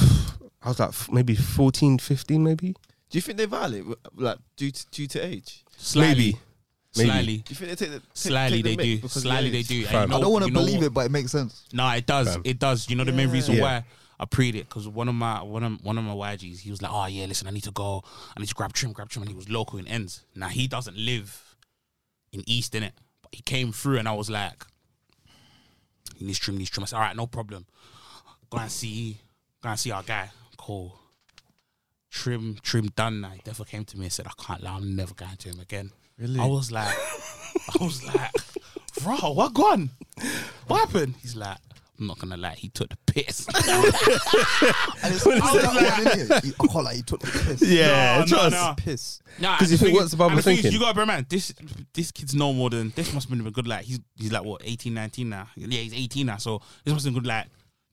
I 0.61 0.67
was 0.69 0.79
like 0.79 0.89
f- 0.89 1.09
maybe 1.11 1.35
14, 1.35 1.97
15 1.99 2.43
maybe. 2.43 2.73
Do 3.09 3.17
you 3.17 3.21
think 3.21 3.37
they 3.37 3.45
violate 3.45 3.85
like 4.15 4.37
due 4.57 4.71
to, 4.71 4.85
due 4.91 5.07
to 5.07 5.19
age? 5.25 5.63
Slightly. 5.77 6.07
Maybe. 6.15 6.37
Maybe. 6.97 7.09
Slightly. 7.09 7.37
Do 7.37 7.43
you 7.49 7.55
think 7.55 7.69
they 7.69 7.85
take 7.85 7.93
the 7.93 7.99
take, 7.99 8.09
Slightly 8.13 8.63
take 8.63 8.65
the 8.65 8.75
they 8.75 8.83
mick 8.83 8.85
do. 8.87 8.95
because 8.97 9.15
of 9.15 9.21
Slightly 9.23 9.49
the 9.49 9.51
they 9.53 9.59
age? 9.59 9.67
do. 9.67 9.79
And 9.79 9.87
Fam. 9.87 10.01
you 10.03 10.07
know- 10.09 10.17
I 10.17 10.21
don't 10.21 10.31
want 10.33 10.43
to 10.43 10.49
you 10.49 10.53
know 10.53 10.59
believe 10.59 10.77
what? 10.79 10.85
it, 10.87 10.93
but 10.93 11.05
it 11.05 11.11
makes 11.11 11.31
sense. 11.31 11.63
No, 11.73 11.89
it 11.91 12.05
does. 12.05 12.27
Fam. 12.33 12.41
It 12.45 12.59
does. 12.59 12.89
You 12.89 12.95
know 12.97 13.03
the 13.03 13.11
main 13.11 13.29
reason 13.31 13.55
Yeah. 13.55 13.61
why 13.61 13.83
I 14.19 14.25
preyed 14.25 14.55
it 14.55 14.67
because 14.67 14.87
one 14.87 15.07
of 15.07 15.15
my 15.15 15.41
one 15.41 15.63
of 15.63 15.83
one 15.83 15.97
of 15.97 16.03
my 16.03 16.13
YGs, 16.13 16.59
he 16.59 16.71
was 16.71 16.81
like, 16.81 16.91
"Oh 16.91 17.05
yeah, 17.05 17.25
listen, 17.25 17.47
I 17.47 17.51
need 17.51 17.63
to 17.63 17.71
go. 17.71 18.03
I 18.35 18.39
need 18.39 18.49
to 18.49 18.55
grab 18.55 18.73
trim, 18.73 18.91
grab 18.91 19.09
trim." 19.09 19.23
And 19.23 19.29
he 19.29 19.35
was 19.35 19.49
local 19.49 19.79
in 19.79 19.87
ends. 19.87 20.25
Now 20.35 20.49
he 20.49 20.67
doesn't 20.67 20.97
live 20.97 21.55
in 22.33 22.43
East 22.45 22.75
in 22.75 22.83
it, 22.83 22.93
but 23.21 23.33
he 23.33 23.41
came 23.41 23.71
through, 23.71 23.97
and 23.97 24.07
I 24.07 24.13
was 24.13 24.29
like, 24.29 24.65
"He 26.17 26.25
needs 26.25 26.39
trim, 26.39 26.57
needs 26.57 26.69
trim." 26.69 26.83
I 26.83 26.87
said, 26.87 26.97
"All 26.97 27.01
right, 27.01 27.15
no 27.15 27.27
problem. 27.27 27.65
Go 28.49 28.57
and 28.57 28.71
see, 28.71 29.19
go 29.61 29.69
and 29.69 29.79
see 29.79 29.91
our 29.91 30.03
guy. 30.03 30.31
Cool. 30.57 30.99
Trim, 32.11 32.57
trim 32.61 32.87
done. 32.95 33.21
Now 33.21 33.29
he 33.29 33.37
definitely 33.37 33.71
came 33.71 33.85
to 33.85 33.97
me 33.97 34.05
and 34.05 34.13
said, 34.13 34.27
"I 34.27 34.43
can't 34.43 34.61
lie, 34.61 34.71
I'm 34.71 34.95
never 34.95 35.13
going 35.13 35.37
to 35.37 35.49
him 35.49 35.59
again." 35.59 35.91
Really? 36.17 36.39
I 36.41 36.45
was 36.45 36.69
like, 36.69 36.93
I 37.79 37.83
was 37.83 38.03
like, 38.03 38.31
bro, 39.01 39.31
what 39.31 39.53
gone? 39.53 39.91
What 40.67 40.79
happened? 40.79 41.15
He's 41.21 41.35
like, 41.35 41.57
I'm 41.99 42.07
not 42.07 42.17
gonna 42.19 42.37
lie, 42.37 42.55
he 42.55 42.69
took 42.69 42.89
the 42.89 42.97
piss. 43.07 43.45
And 45.01 45.13
it's, 45.13 45.25
it's 45.25 45.41
that 45.41 45.73
one, 45.73 46.05
innit? 46.05 46.43
He- 46.43 46.53
I 46.59 46.67
can't 46.67 46.83
lie, 46.85 46.95
he 46.95 47.01
took 47.01 47.19
the 47.21 47.27
piss. 47.27 47.61
Yeah, 47.61 48.15
No, 48.15 48.19
no, 48.21 48.25
trust. 48.25 48.51
no. 48.51 48.73
Piss. 48.77 49.21
Nah, 49.39 49.57
'Cause 49.57 49.71
you 49.71 49.77
the 49.77 49.83
think, 49.85 49.87
thing 49.89 49.95
what's 49.95 50.05
is- 50.05 50.11
the 50.11 50.17
Bible 50.17 50.29
and 50.31 50.37
the 50.39 50.43
thing 50.43 50.57
is. 50.57 50.73
You 50.73 50.79
got 50.79 50.89
to 50.89 50.93
bear 50.95 51.03
in 51.03 51.07
mind, 51.07 51.25
this 51.29 51.53
this 51.93 52.11
kid's 52.11 52.35
no 52.35 52.53
more 52.53 52.69
than 52.69 52.89
this 52.95 53.13
must 53.13 53.29
have 53.29 53.37
been 53.37 53.45
a 53.47 53.51
good 53.51 53.67
like 53.67 53.85
he's 53.85 53.99
he's 54.15 54.31
like 54.31 54.43
what 54.43 54.61
18, 54.65 54.93
19 54.93 55.29
now. 55.29 55.47
Yeah, 55.55 55.67
he's 55.79 55.93
18 55.93 56.25
now, 56.25 56.37
so 56.37 56.61
this 56.83 56.93
must 56.93 57.05
have 57.05 57.13
been 57.13 57.21
good 57.23 57.27
like 57.27 57.47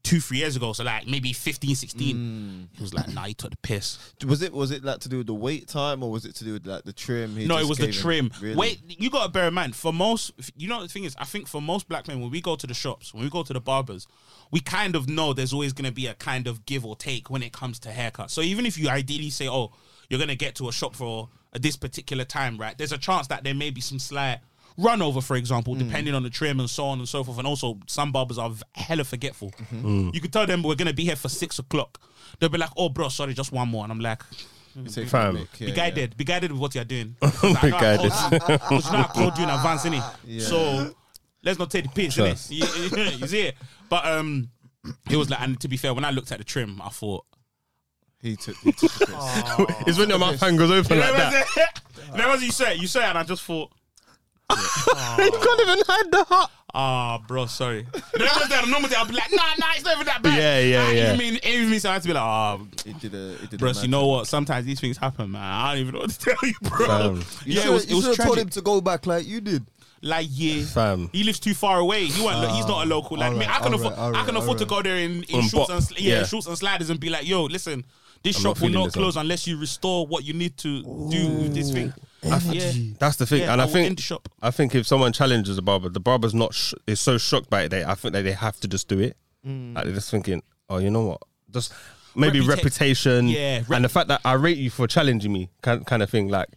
two, 0.07 0.21
three 0.21 0.39
years 0.39 0.55
ago. 0.55 0.73
So 0.73 0.85
like 0.85 1.07
maybe 1.09 1.33
15, 1.33 1.75
16. 1.75 2.17
Mm. 2.17 2.69
He 2.77 2.83
was 2.83 2.95
like, 2.95 3.13
nah, 3.13 3.25
he 3.25 3.35
took 3.35 3.51
the 3.51 3.57
piss. 3.57 3.99
Was 4.25 4.41
it 4.41 4.53
was 4.53 4.71
it 4.71 4.85
like 4.85 5.01
to 5.01 5.09
do 5.09 5.19
with 5.19 5.27
the 5.27 5.35
wait 5.35 5.67
time 5.67 6.03
or 6.03 6.11
was 6.13 6.25
it 6.25 6.37
to 6.37 6.45
do 6.45 6.53
with 6.53 6.67
like 6.67 6.85
the 6.85 6.93
trim? 6.93 7.35
He 7.35 7.47
no, 7.47 7.57
it 7.57 7.61
just 7.61 7.69
was 7.71 7.79
the 7.79 7.87
gave 7.87 7.95
him- 7.97 8.03
trim. 8.03 8.33
Really? 8.41 8.57
Wait, 8.57 8.81
you 8.87 9.11
got 9.11 9.25
to 9.25 9.33
bear 9.33 9.49
in 9.49 9.55
mind 9.55 9.75
for 9.75 9.93
most. 9.93 10.33
You 10.57 10.69
know 10.69 10.81
the 10.81 10.89
thing 10.89 11.05
is, 11.05 11.17
I 11.19 11.25
think 11.25 11.49
for 11.49 11.61
most 11.61 11.89
black 11.89 12.07
men, 12.07 12.21
when 12.21 12.31
we 12.31 12.41
go 12.41 12.55
to 12.55 12.67
the 12.67 12.75
shops, 12.75 13.13
when 13.13 13.25
we 13.25 13.31
go 13.31 13.43
to 13.43 13.53
the 13.53 13.61
barbers, 13.61 14.07
we 14.53 14.61
kind 14.61 14.95
of 14.95 15.09
know 15.09 15.33
there's 15.33 15.53
always 15.53 15.73
going 15.73 15.87
to 15.87 15.93
be 15.93 16.07
a 16.07 16.15
kind 16.15 16.47
of 16.47 16.65
give 16.67 16.87
or 16.87 16.95
take 16.95 17.29
when 17.29 17.43
it 17.43 17.53
comes 17.53 17.81
to 17.81 17.89
haircuts. 17.89 18.31
So 18.31 18.43
even 18.43 18.65
if 18.65 18.79
you 18.79 18.89
ideally 18.89 19.31
say, 19.31 19.49
oh, 19.49 19.73
you're 20.09 20.19
going 20.19 20.29
to 20.29 20.37
get 20.37 20.55
to 20.57 20.69
a 20.69 20.73
shop 20.73 20.95
for 20.95 21.29
this 21.53 21.75
particular 21.75 22.25
time, 22.25 22.59
right? 22.59 22.79
There's 22.79 22.93
a 22.93 22.99
chance 22.99 23.27
that 23.27 23.43
there 23.43 23.55
may 23.55 23.71
be 23.71 23.81
some 23.81 23.99
slight 23.99 24.39
run 24.79 25.03
over, 25.03 25.21
for 25.21 25.37
example, 25.37 25.75
mm. 25.75 25.79
depending 25.79 26.15
on 26.15 26.23
the 26.23 26.31
trim 26.31 26.61
and 26.61 26.69
so 26.69 26.85
on 26.87 26.99
and 26.99 27.09
so 27.09 27.25
forth. 27.25 27.39
And 27.39 27.47
also, 27.47 27.79
some 27.87 28.13
barbers 28.13 28.39
are 28.39 28.51
v- 28.51 28.63
hella 28.75 29.05
forgetful. 29.05 29.51
Mm-hmm. 29.51 29.87
Mm. 29.87 30.15
You 30.15 30.21
could 30.21 30.33
tell 30.33 30.47
them 30.47 30.63
we're 30.63 30.75
going 30.75 30.89
to 30.89 30.95
be 30.95 31.05
here 31.05 31.17
for 31.17 31.29
six 31.29 31.59
o'clock. 31.59 32.01
They'll 32.39 32.49
be 32.49 32.59
like, 32.59 32.71
oh, 32.77 32.89
bro, 32.89 33.09
sorry, 33.09 33.35
just 33.35 33.53
one 33.53 33.69
more. 33.69 33.85
And 33.85 33.93
I'm 33.93 34.01
like, 34.01 34.21
mm. 34.21 34.85
You 34.85 34.91
take 34.91 35.09
Fam. 35.09 35.37
yeah, 35.37 35.67
be 35.67 35.73
guided. 35.73 36.17
Be 36.17 36.25
guided 36.25 36.53
with 36.53 36.61
what 36.61 36.75
you're 36.75 36.85
doing. 36.85 37.17
Be 37.21 37.27
ah, 37.27 37.61
I 37.63 37.71
know 37.71 37.77
I 37.77 37.81
guided. 37.81 38.13
called 38.13 38.33
you- 38.33 38.39
because 38.39 38.87
you 38.87 38.93
know 38.93 38.99
I 38.99 39.05
called 39.05 39.39
you 39.39 39.45
in 39.45 39.51
advance, 39.51 39.85
innit? 39.85 40.15
Yeah. 40.27 40.43
So 40.43 40.95
let's 41.43 41.59
not 41.59 41.71
take 41.71 41.85
the 41.85 41.91
piss, 41.91 42.15
Trust. 42.15 42.51
innit? 42.51 42.99
You, 42.99 43.03
you, 43.05 43.11
you 43.19 43.27
see 43.27 43.41
it? 43.43 43.55
But 43.89 44.05
um, 44.05 44.51
it 45.11 45.17
was 45.17 45.31
like, 45.31 45.41
and 45.41 45.59
to 45.61 45.69
be 45.69 45.77
fair, 45.77 45.95
when 45.95 46.05
I 46.05 46.11
looked 46.11 46.31
at 46.33 46.39
the 46.39 46.45
trim, 46.45 46.81
I 46.83 46.91
thought. 46.91 47.25
He 48.23 48.35
took 48.35 48.57
he 48.57 48.73
took 48.73 48.93
the 48.93 49.07
piss. 49.07 49.87
It's 49.87 49.99
when 49.99 50.09
your 50.09 50.19
mouth 50.19 50.41
hand 50.41 50.59
goes 50.59 50.71
open 50.71 50.99
like 50.99 51.13
that. 51.15 51.81
Never 52.17 52.31
as 52.33 52.43
you 52.43 52.51
say 52.51 52.73
it, 52.75 52.81
you 52.81 52.87
say 52.87 53.05
it, 53.05 53.09
and 53.11 53.19
I 53.19 53.23
just 53.23 53.43
thought, 53.45 53.71
You 54.51 55.31
can't 55.31 55.61
even 55.61 55.79
hide 55.87 56.11
the 56.13 56.25
heart. 56.29 56.51
ah, 56.75 57.19
bro, 57.27 57.47
sorry. 57.47 57.87
Never 58.19 58.25
was 58.41 58.49
that. 58.49 58.65
Normally, 58.69 58.95
I'll 58.95 59.07
be 59.07 59.15
like, 59.15 59.33
nah, 59.33 59.43
nah, 59.59 59.67
it's 59.75 59.85
not 59.85 59.95
even 59.95 60.07
that 60.07 60.23
bad. 60.23 60.39
Yeah, 60.39 60.61
yeah, 60.61 60.87
Ah, 60.87 60.91
yeah. 60.93 61.07
Even 61.15 61.19
mean, 61.19 61.41
even 61.45 61.71
mean, 61.71 61.81
so 61.81 61.91
I 61.91 61.95
had 61.95 62.03
to 62.03 62.09
be 62.09 62.15
like, 62.15 62.23
ah, 62.23 62.59
He 62.85 62.93
did 62.95 63.15
a 63.15 63.37
he 63.41 63.47
did 63.49 63.59
bro, 63.61 63.71
a 63.71 63.83
you 63.83 63.89
know 63.89 64.07
what? 64.07 64.27
Sometimes 64.27 64.67
these 64.67 64.81
things 64.81 64.97
happen, 64.97 65.33
man. 65.33 65.43
I 65.43 65.73
don't 65.73 65.81
even 65.83 65.95
know 65.95 66.01
what 66.01 66.11
to 66.11 66.19
tell 66.19 66.37
you, 66.43 66.55
bro. 66.63 66.87
Fam. 66.87 67.15
You 67.17 67.23
Yeah, 67.55 67.59
it 67.59 67.63
should've- 67.63 67.73
was, 67.75 67.85
it 67.85 67.91
you 67.91 67.97
was 67.97 68.05
should 68.05 68.17
have 68.19 68.27
told 68.27 68.39
him 68.39 68.49
to 68.51 68.61
go 68.63 68.81
back 68.81 69.07
like 69.07 69.27
you 69.27 69.41
did. 69.41 69.67
Like, 70.03 70.29
yeah. 70.31 70.63
Fam. 70.65 71.09
He 71.13 71.25
lives 71.25 71.41
too 71.41 71.55
far 71.55 71.79
away. 71.81 72.05
He 72.05 72.23
won't, 72.23 72.51
he's 72.53 72.67
not 72.67 72.87
a 72.87 72.89
local 72.89 73.17
like 73.17 73.35
me. 73.37 73.47
I 73.47 73.59
can 73.59 73.75
afford. 73.75 73.95
alright, 73.95 74.23
I 74.23 74.25
can 74.27 74.37
alright, 74.37 74.43
afford 74.43 74.59
to 74.59 74.67
go 74.67 74.83
there 74.83 74.97
in, 74.97 75.23
in 75.25 75.37
On 75.37 75.43
shorts 75.49 75.69
bop. 75.69 75.71
and 75.71 75.81
sli- 75.85 75.95
yeah, 76.01 76.19
Yeah. 76.19 76.25
shorts 76.25 76.47
and 76.47 76.57
sliders 76.57 76.91
and 76.91 77.01
be 77.01 77.09
like, 77.09 77.27
yo, 77.27 77.45
listen, 77.45 77.85
this 78.23 78.37
I'm 78.37 78.43
shop 78.43 78.45
not 78.57 78.61
will 78.61 78.69
feeling 78.69 78.75
not 78.75 78.85
this 78.87 78.97
one. 78.97 79.03
close 79.05 79.17
unless 79.17 79.47
you 79.47 79.57
restore 79.59 80.07
what 80.07 80.25
you 80.25 80.33
need 80.35 80.57
to 80.59 80.83
do 80.83 81.29
with 81.29 81.55
this 81.55 81.73
thing. 81.73 81.93
yeah, 82.23 82.71
That's 82.99 83.17
the 83.17 83.27
thing, 83.27 83.43
yeah, 83.43 83.53
and 83.53 83.61
I, 83.61 83.67
will 83.67 83.73
think 83.73 83.87
end 83.87 83.99
the 83.99 84.03
shop. 84.03 84.29
I 84.43 84.51
think 84.51 84.75
if 84.75 84.87
someone 84.87 85.13
challenges 85.13 85.59
a 85.59 85.63
barber, 85.63 85.89
the 85.89 86.01
barber's 86.01 86.35
not 86.35 86.55
sh- 86.55 86.75
is 86.87 87.01
so 87.01 87.19
shocked 87.19 87.51
by 87.51 87.63
it. 87.63 87.69
They, 87.71 87.85
I 87.85 87.95
think 87.95 88.15
that 88.15 88.23
they 88.23 88.33
have 88.33 88.59
to 88.61 88.69
just 88.69 88.89
do 88.89 88.99
it. 88.99 89.17
Mm. 89.47 89.75
Like 89.75 89.85
they're 89.85 89.95
just 89.95 90.11
thinking, 90.11 90.43
oh, 90.69 90.79
you 90.79 90.91
know 90.91 91.03
what? 91.07 91.23
Just 91.53 91.73
maybe 92.17 92.41
Reputa- 92.41 92.49
reputation, 92.49 93.29
Yeah, 93.29 93.59
rep- 93.69 93.71
and 93.77 93.85
the 93.85 93.89
fact 93.89 94.09
that 94.09 94.21
I 94.25 94.33
rate 94.33 94.57
you 94.59 94.71
for 94.71 94.87
challenging 94.89 95.33
me, 95.33 95.51
kind 95.63 95.87
kind 95.87 96.03
of 96.03 96.11
thing. 96.11 96.29
Like 96.29 96.49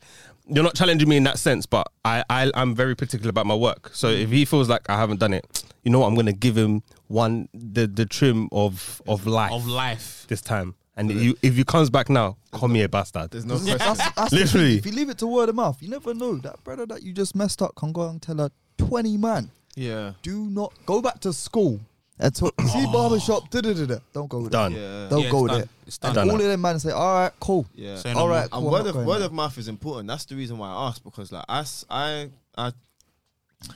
you're 0.47 0.63
not 0.63 0.73
challenging 0.73 1.07
me 1.07 1.17
in 1.17 1.23
that 1.25 1.37
sense, 1.37 1.67
but 1.67 1.91
I, 2.03 2.23
I 2.29 2.51
I'm 2.55 2.73
very 2.73 2.95
particular 2.95 3.29
about 3.29 3.45
my 3.45 3.53
work. 3.55 3.91
So 3.93 4.07
mm. 4.07 4.21
if 4.23 4.31
he 4.31 4.45
feels 4.45 4.67
like 4.69 4.89
I 4.89 4.97
haven't 4.97 5.19
done 5.19 5.33
it, 5.35 5.63
you 5.83 5.91
know 5.91 5.99
what? 5.99 6.07
I'm 6.07 6.15
gonna 6.15 6.33
give 6.33 6.57
him 6.57 6.81
one 7.07 7.47
the 7.53 7.85
the 7.85 8.07
trim 8.07 8.49
of 8.51 9.01
of 9.07 9.27
life 9.27 9.51
Of 9.51 9.67
life. 9.67 10.25
this 10.29 10.41
time. 10.41 10.73
And 10.99 11.09
you, 11.11 11.37
if 11.41 11.55
he 11.55 11.63
comes 11.63 11.89
back 11.89 12.09
now, 12.09 12.35
call 12.51 12.67
me 12.67 12.81
a 12.83 12.89
bastard. 12.89 13.31
There's 13.31 13.45
no 13.45 13.57
That's, 13.57 13.83
question. 13.83 13.95
that's, 13.97 14.15
that's 14.15 14.33
Literally. 14.33 14.75
If 14.77 14.85
you 14.85 14.91
leave 14.91 15.09
it 15.09 15.17
to 15.19 15.27
word 15.27 15.47
of 15.49 15.55
mouth, 15.55 15.81
you 15.81 15.87
never 15.89 16.13
know. 16.13 16.35
That 16.37 16.61
brother 16.63 16.85
that 16.87 17.03
you 17.03 17.13
just 17.13 17.35
messed 17.35 17.61
up 17.61 17.73
can 17.75 17.91
go 17.93 18.09
and 18.09 18.21
tell 18.21 18.39
a 18.41 18.51
20 18.77 19.15
man. 19.17 19.49
Yeah. 19.75 20.13
Do 20.23 20.45
not 20.49 20.73
go 20.85 21.01
back 21.01 21.19
to 21.21 21.31
school. 21.31 21.79
And 22.19 22.35
talk, 22.35 22.53
see 22.67 22.85
barbershop, 22.91 23.49
da 23.49 23.61
da 23.61 23.73
da 23.73 23.85
da. 23.85 23.95
Don't 24.11 24.27
go 24.27 24.39
with 24.41 24.51
Done. 24.51 24.73
it. 24.73 24.79
Yeah. 24.81 25.07
Don't 25.09 25.21
Yeah, 25.23 25.29
go 25.31 25.37
it's 25.37 25.43
with 25.43 25.51
done. 25.53 25.61
it. 25.61 25.69
It's 25.87 25.99
And 26.03 26.13
done. 26.15 26.27
Done 26.27 26.29
all 26.31 26.37
now. 26.37 26.43
of 26.43 26.49
them 26.51 26.61
man 26.61 26.79
say, 26.79 26.91
all 26.91 27.13
right, 27.21 27.31
cool. 27.39 27.65
Yeah. 27.73 27.95
Say 27.95 28.11
no 28.13 28.19
All 28.19 28.27
more. 28.27 28.35
right, 28.35 28.43
And. 28.43 28.53
I'm 28.53 28.63
word 28.65 28.71
not 28.79 28.87
of 28.87 28.93
going 28.95 29.07
word 29.07 29.19
there. 29.19 29.25
of 29.27 29.31
mouth 29.33 29.57
is 29.57 29.67
important. 29.69 30.09
That's 30.09 30.25
the 30.25 30.35
reason 30.35 30.57
why 30.57 30.67
I 30.69 30.87
asked 30.89 31.03
because 31.05 31.31
like 31.31 31.45
I 31.47 31.59
s- 31.61 31.85
I 31.89 32.29
I 32.57 32.73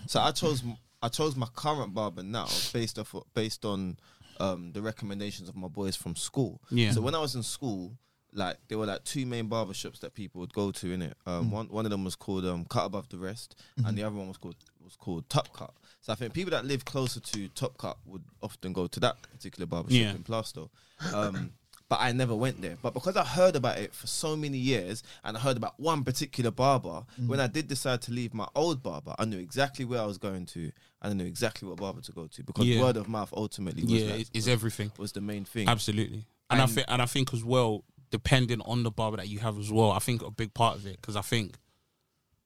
so 0.08 0.20
I 0.20 0.32
chose 0.32 0.62
I 1.02 1.08
chose 1.08 1.38
my 1.38 1.48
current 1.56 1.94
barber 1.94 2.22
now 2.24 2.48
based 2.74 3.00
off 3.00 3.16
based 3.34 3.64
on 3.64 3.98
um 4.44 4.72
the 4.74 4.82
recommendations 4.82 5.48
of 5.50 5.56
my 5.56 5.68
boys 5.80 5.96
from 5.96 6.16
school. 6.16 6.62
Yeah. 6.72 6.92
So 6.92 7.02
when 7.02 7.16
I 7.16 7.20
was 7.20 7.36
in 7.36 7.44
school, 7.44 7.98
like 8.34 8.58
there 8.68 8.78
were 8.80 8.88
like 8.94 9.04
two 9.04 9.26
main 9.26 9.48
barbershops 9.50 10.00
that 10.02 10.14
people 10.14 10.42
would 10.42 10.54
go 10.54 10.72
to 10.72 10.92
in 10.92 11.02
it. 11.02 11.16
Um, 11.26 11.52
one 11.52 11.68
one 11.78 11.86
of 11.86 11.92
them 11.92 12.04
was 12.04 12.16
called 12.16 12.46
um 12.46 12.66
Cut 12.66 12.86
Above 12.86 13.08
the 13.10 13.18
Rest, 13.18 13.56
Mm-hmm. 13.78 13.88
and 13.88 13.98
the 13.98 14.04
other 14.04 14.16
one 14.16 14.28
was 14.28 14.38
called 14.38 14.56
was 14.84 14.96
called 14.96 15.30
Top 15.30 15.48
Cut. 15.54 15.74
So 16.02 16.12
I 16.14 16.16
think 16.16 16.34
people 16.34 16.52
that 16.52 16.66
live 16.66 16.84
closer 16.84 17.20
to 17.22 17.48
Top 17.50 17.78
Cut 17.78 17.98
would 18.06 18.24
often 18.42 18.74
go 18.74 18.88
to 18.88 19.00
that 19.00 19.16
particular 19.22 19.66
barbershop 19.66 20.02
Yeah. 20.02 20.12
in 20.12 20.24
Plaistow. 20.24 20.70
Um, 21.14 21.52
but 21.94 22.02
I 22.02 22.12
never 22.12 22.34
went 22.34 22.60
there. 22.60 22.76
But 22.82 22.96
because 22.96 23.16
I 23.16 23.24
heard 23.24 23.56
about 23.56 23.78
it 23.78 23.94
for 23.94 24.08
so 24.08 24.36
many 24.36 24.58
years, 24.58 25.04
and 25.24 25.38
I 25.38 25.40
heard 25.40 25.58
about 25.58 25.80
one 25.80 26.04
particular 26.04 26.50
barber, 26.50 27.04
Mm. 27.22 27.28
when 27.28 27.40
I 27.40 27.46
did 27.46 27.68
decide 27.68 28.02
to 28.04 28.12
leave 28.12 28.34
my 28.34 28.48
old 28.56 28.82
barber, 28.82 29.14
I 29.20 29.26
knew 29.26 29.38
exactly 29.38 29.86
where 29.86 30.02
I 30.02 30.06
was 30.06 30.18
going 30.18 30.48
to, 30.48 30.72
I 31.04 31.14
knew 31.14 31.26
exactly 31.26 31.68
what 31.68 31.78
barber 31.78 32.02
to 32.02 32.12
go 32.12 32.26
to 32.26 32.44
because 32.44 32.66
Yeah. 32.66 32.82
word 32.82 32.98
of 32.98 33.08
mouth 33.08 33.32
ultimately 33.34 33.84
was, 33.84 33.92
Yeah, 33.94 34.16
like- 34.16 34.28
it- 34.34 34.48
everything. 34.48 34.92
was 34.98 35.12
the 35.12 35.22
main 35.22 35.46
thing. 35.46 35.68
Absolutely. 35.70 36.26
And, 36.50 36.62
I 36.62 36.66
think 36.66 36.88
and 36.90 37.00
I 37.00 37.06
think 37.06 37.32
as 37.32 37.44
well, 37.44 37.84
depending 38.10 38.62
on 38.62 38.82
the 38.82 38.90
barber 38.90 39.18
that 39.18 39.28
you 39.30 39.38
have 39.40 39.60
as 39.60 39.72
well, 39.72 39.92
I 39.92 40.00
think 40.00 40.24
a 40.24 40.32
big 40.32 40.56
part 40.56 40.76
of 40.78 40.88
it 40.88 41.00
because 41.00 41.16
I 41.16 41.22
think 41.22 41.60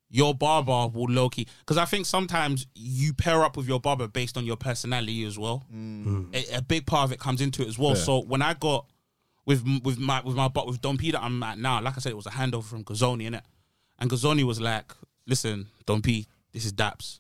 your 0.09 0.33
barber 0.33 0.87
will 0.87 1.09
low 1.09 1.29
key 1.29 1.47
because 1.59 1.77
I 1.77 1.85
think 1.85 2.05
sometimes 2.05 2.67
you 2.75 3.13
pair 3.13 3.43
up 3.43 3.55
with 3.57 3.67
your 3.67 3.79
barber 3.79 4.07
based 4.07 4.35
on 4.37 4.45
your 4.45 4.55
personality 4.57 5.23
as 5.25 5.37
well. 5.37 5.63
A, 6.33 6.55
a 6.55 6.61
big 6.61 6.85
part 6.85 7.05
of 7.05 7.11
it 7.13 7.19
comes 7.19 7.39
into 7.41 7.61
it 7.61 7.67
as 7.69 7.77
well. 7.79 7.95
Yeah. 7.95 8.03
So 8.03 8.19
when 8.21 8.41
I 8.41 8.53
got 8.53 8.85
with 9.47 9.65
with 9.83 9.97
my 9.97 10.21
with 10.21 10.35
my 10.35 10.47
but 10.49 10.67
with 10.67 10.79
Don 10.81 10.97
P 10.97 11.09
that 11.11 11.23
I'm 11.23 11.41
at 11.41 11.57
now, 11.57 11.81
like 11.81 11.95
I 11.97 11.99
said, 11.99 12.11
it 12.11 12.15
was 12.15 12.27
a 12.27 12.31
handover 12.31 12.63
from 12.65 12.83
Gazoni, 12.83 13.27
innit? 13.27 13.41
And 13.97 14.11
Gazoni 14.11 14.43
was 14.43 14.61
like, 14.61 14.91
"Listen, 15.25 15.67
Don 15.87 16.01
P, 16.03 16.27
this 16.53 16.65
is 16.65 16.73
Daps. 16.73 17.19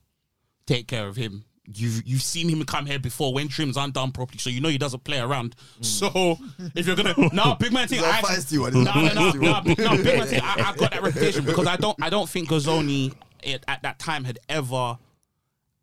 Take 0.67 0.87
care 0.87 1.07
of 1.07 1.15
him. 1.15 1.45
You've 1.65 2.05
you've 2.05 2.21
seen 2.21 2.47
him 2.49 2.63
come 2.65 2.85
here 2.85 2.99
before 2.99 3.33
when 3.33 3.47
trims 3.47 3.75
aren't 3.77 3.93
done 3.93 4.11
properly, 4.11 4.37
so 4.39 4.49
you 4.49 4.61
know 4.61 4.69
he 4.69 4.77
doesn't 4.77 5.03
play 5.03 5.19
around. 5.19 5.55
So 5.81 6.37
if 6.75 6.85
you're 6.85 6.95
gonna 6.95 7.15
no 7.33 7.55
big 7.55 7.73
man 7.73 7.87
thing, 7.87 8.01
I 8.03 8.21
feisty 8.21 8.59
one, 8.59 8.83
no 8.83 8.91
he's 8.91 9.11
a 9.11 9.15
no 9.15 9.31
no 9.31 9.53
no, 9.53 9.61
big- 9.61 9.77
no 9.79 9.89
big 9.97 10.17
man 10.17 10.27
thing. 10.27 10.41
I, 10.43 10.53
I 10.69 10.75
got 10.75 10.91
that 10.91 11.01
reputation 11.03 11.45
because 11.45 11.67
I 11.67 11.75
don't 11.77 11.97
I 12.01 12.09
don't 12.09 12.29
think 12.29 12.49
Gazoni 12.49 13.13
at, 13.45 13.63
at 13.67 13.81
that 13.83 13.99
time 13.99 14.23
had 14.25 14.39
ever 14.49 14.97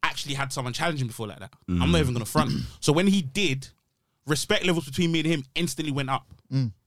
actually 0.03 0.35
had 0.35 0.53
someone 0.53 0.73
challenge 0.75 1.01
him 1.01 1.09
before 1.09 1.27
like 1.27 1.39
that. 1.41 1.53
I'm 1.69 1.91
not 1.91 2.01
even 2.01 2.13
gonna 2.13 2.25
front. 2.27 2.53
So 2.81 2.93
when 2.93 3.07
he 3.07 3.21
did, 3.23 3.69
respect 4.27 4.65
levels 4.65 4.85
between 4.87 5.13
me 5.13 5.21
and 5.21 5.29
him 5.29 5.45
instantly 5.55 5.93
went 5.93 6.11
up. 6.11 6.27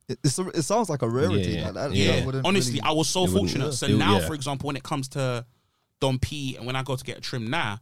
It, 0.10 0.20
it's 0.24 0.40
a, 0.40 0.48
it 0.50 0.62
sounds 0.64 0.90
like 0.90 1.02
a 1.02 1.10
rarity. 1.10 1.52
Yeah, 1.52 1.66
Like 1.66 1.74
that. 1.74 1.94
yeah. 1.94 2.16
That 2.18 2.26
wouldn't 2.26 2.46
Honestly, 2.46 2.74
really- 2.80 2.82
I 2.90 2.92
was 2.92 3.08
so 3.10 3.22
It 3.26 3.32
wouldn't- 3.32 3.50
fortunate. 3.52 3.74
So 3.74 3.88
it 3.88 3.92
would- 3.92 4.00
now, 4.00 4.20
yeah. 4.20 4.28
for 4.28 4.34
example, 4.36 4.68
when 4.68 4.76
it 4.78 4.84
comes 4.84 5.08
to 5.10 5.46
Don 6.00 6.18
P 6.20 6.56
and 6.56 6.66
when 6.66 6.76
I 6.76 6.84
go 6.84 6.96
to 6.96 7.04
get 7.04 7.18
a 7.18 7.22
trim 7.22 7.50
now, 7.50 7.80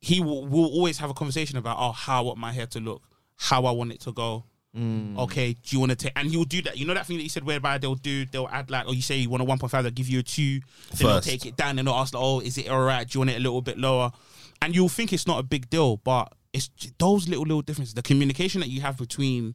he 0.00 0.20
will, 0.20 0.46
will 0.46 0.64
always 0.66 0.98
have 0.98 1.10
a 1.10 1.14
conversation 1.14 1.58
about 1.58 1.76
oh 1.78 1.92
how 1.92 2.18
I 2.18 2.20
want 2.22 2.38
my 2.38 2.52
hair 2.52 2.66
to 2.68 2.80
look, 2.80 3.02
how 3.36 3.64
I 3.66 3.70
want 3.70 3.92
it 3.92 4.00
to 4.00 4.12
go. 4.12 4.44
Mm. 4.76 5.18
Okay, 5.18 5.52
do 5.52 5.60
you 5.76 5.80
want 5.80 5.90
to 5.90 5.96
take? 5.96 6.12
And 6.16 6.30
he'll 6.30 6.44
do 6.44 6.62
that. 6.62 6.78
You 6.78 6.86
know 6.86 6.94
that 6.94 7.04
thing 7.06 7.18
that 7.18 7.22
you 7.22 7.28
said 7.28 7.44
whereby 7.44 7.76
they'll 7.76 7.94
do, 7.94 8.24
they'll 8.24 8.48
add 8.50 8.70
like, 8.70 8.88
or 8.88 8.94
you 8.94 9.02
say 9.02 9.16
you 9.18 9.28
want 9.28 9.42
a 9.42 9.44
one 9.44 9.58
point 9.58 9.70
five, 9.70 9.84
they'll 9.84 9.92
give 9.92 10.08
you 10.08 10.20
a 10.20 10.22
two, 10.22 10.60
then 10.96 11.08
they'll 11.08 11.20
take 11.20 11.44
it 11.44 11.56
down 11.56 11.78
and 11.78 11.86
they'll 11.86 11.94
ask 11.94 12.14
like, 12.14 12.22
oh, 12.24 12.40
is 12.40 12.56
it 12.56 12.68
all 12.70 12.80
right? 12.82 13.06
Do 13.06 13.16
you 13.16 13.20
want 13.20 13.30
it 13.30 13.36
a 13.36 13.40
little 13.40 13.60
bit 13.60 13.76
lower? 13.78 14.10
And 14.62 14.74
you'll 14.74 14.88
think 14.88 15.12
it's 15.12 15.26
not 15.26 15.38
a 15.38 15.42
big 15.42 15.68
deal, 15.68 15.98
but 15.98 16.32
it's 16.52 16.70
those 16.98 17.28
little 17.28 17.44
little 17.44 17.62
differences. 17.62 17.94
The 17.94 18.02
communication 18.02 18.60
that 18.60 18.68
you 18.68 18.80
have 18.82 18.96
between 18.98 19.54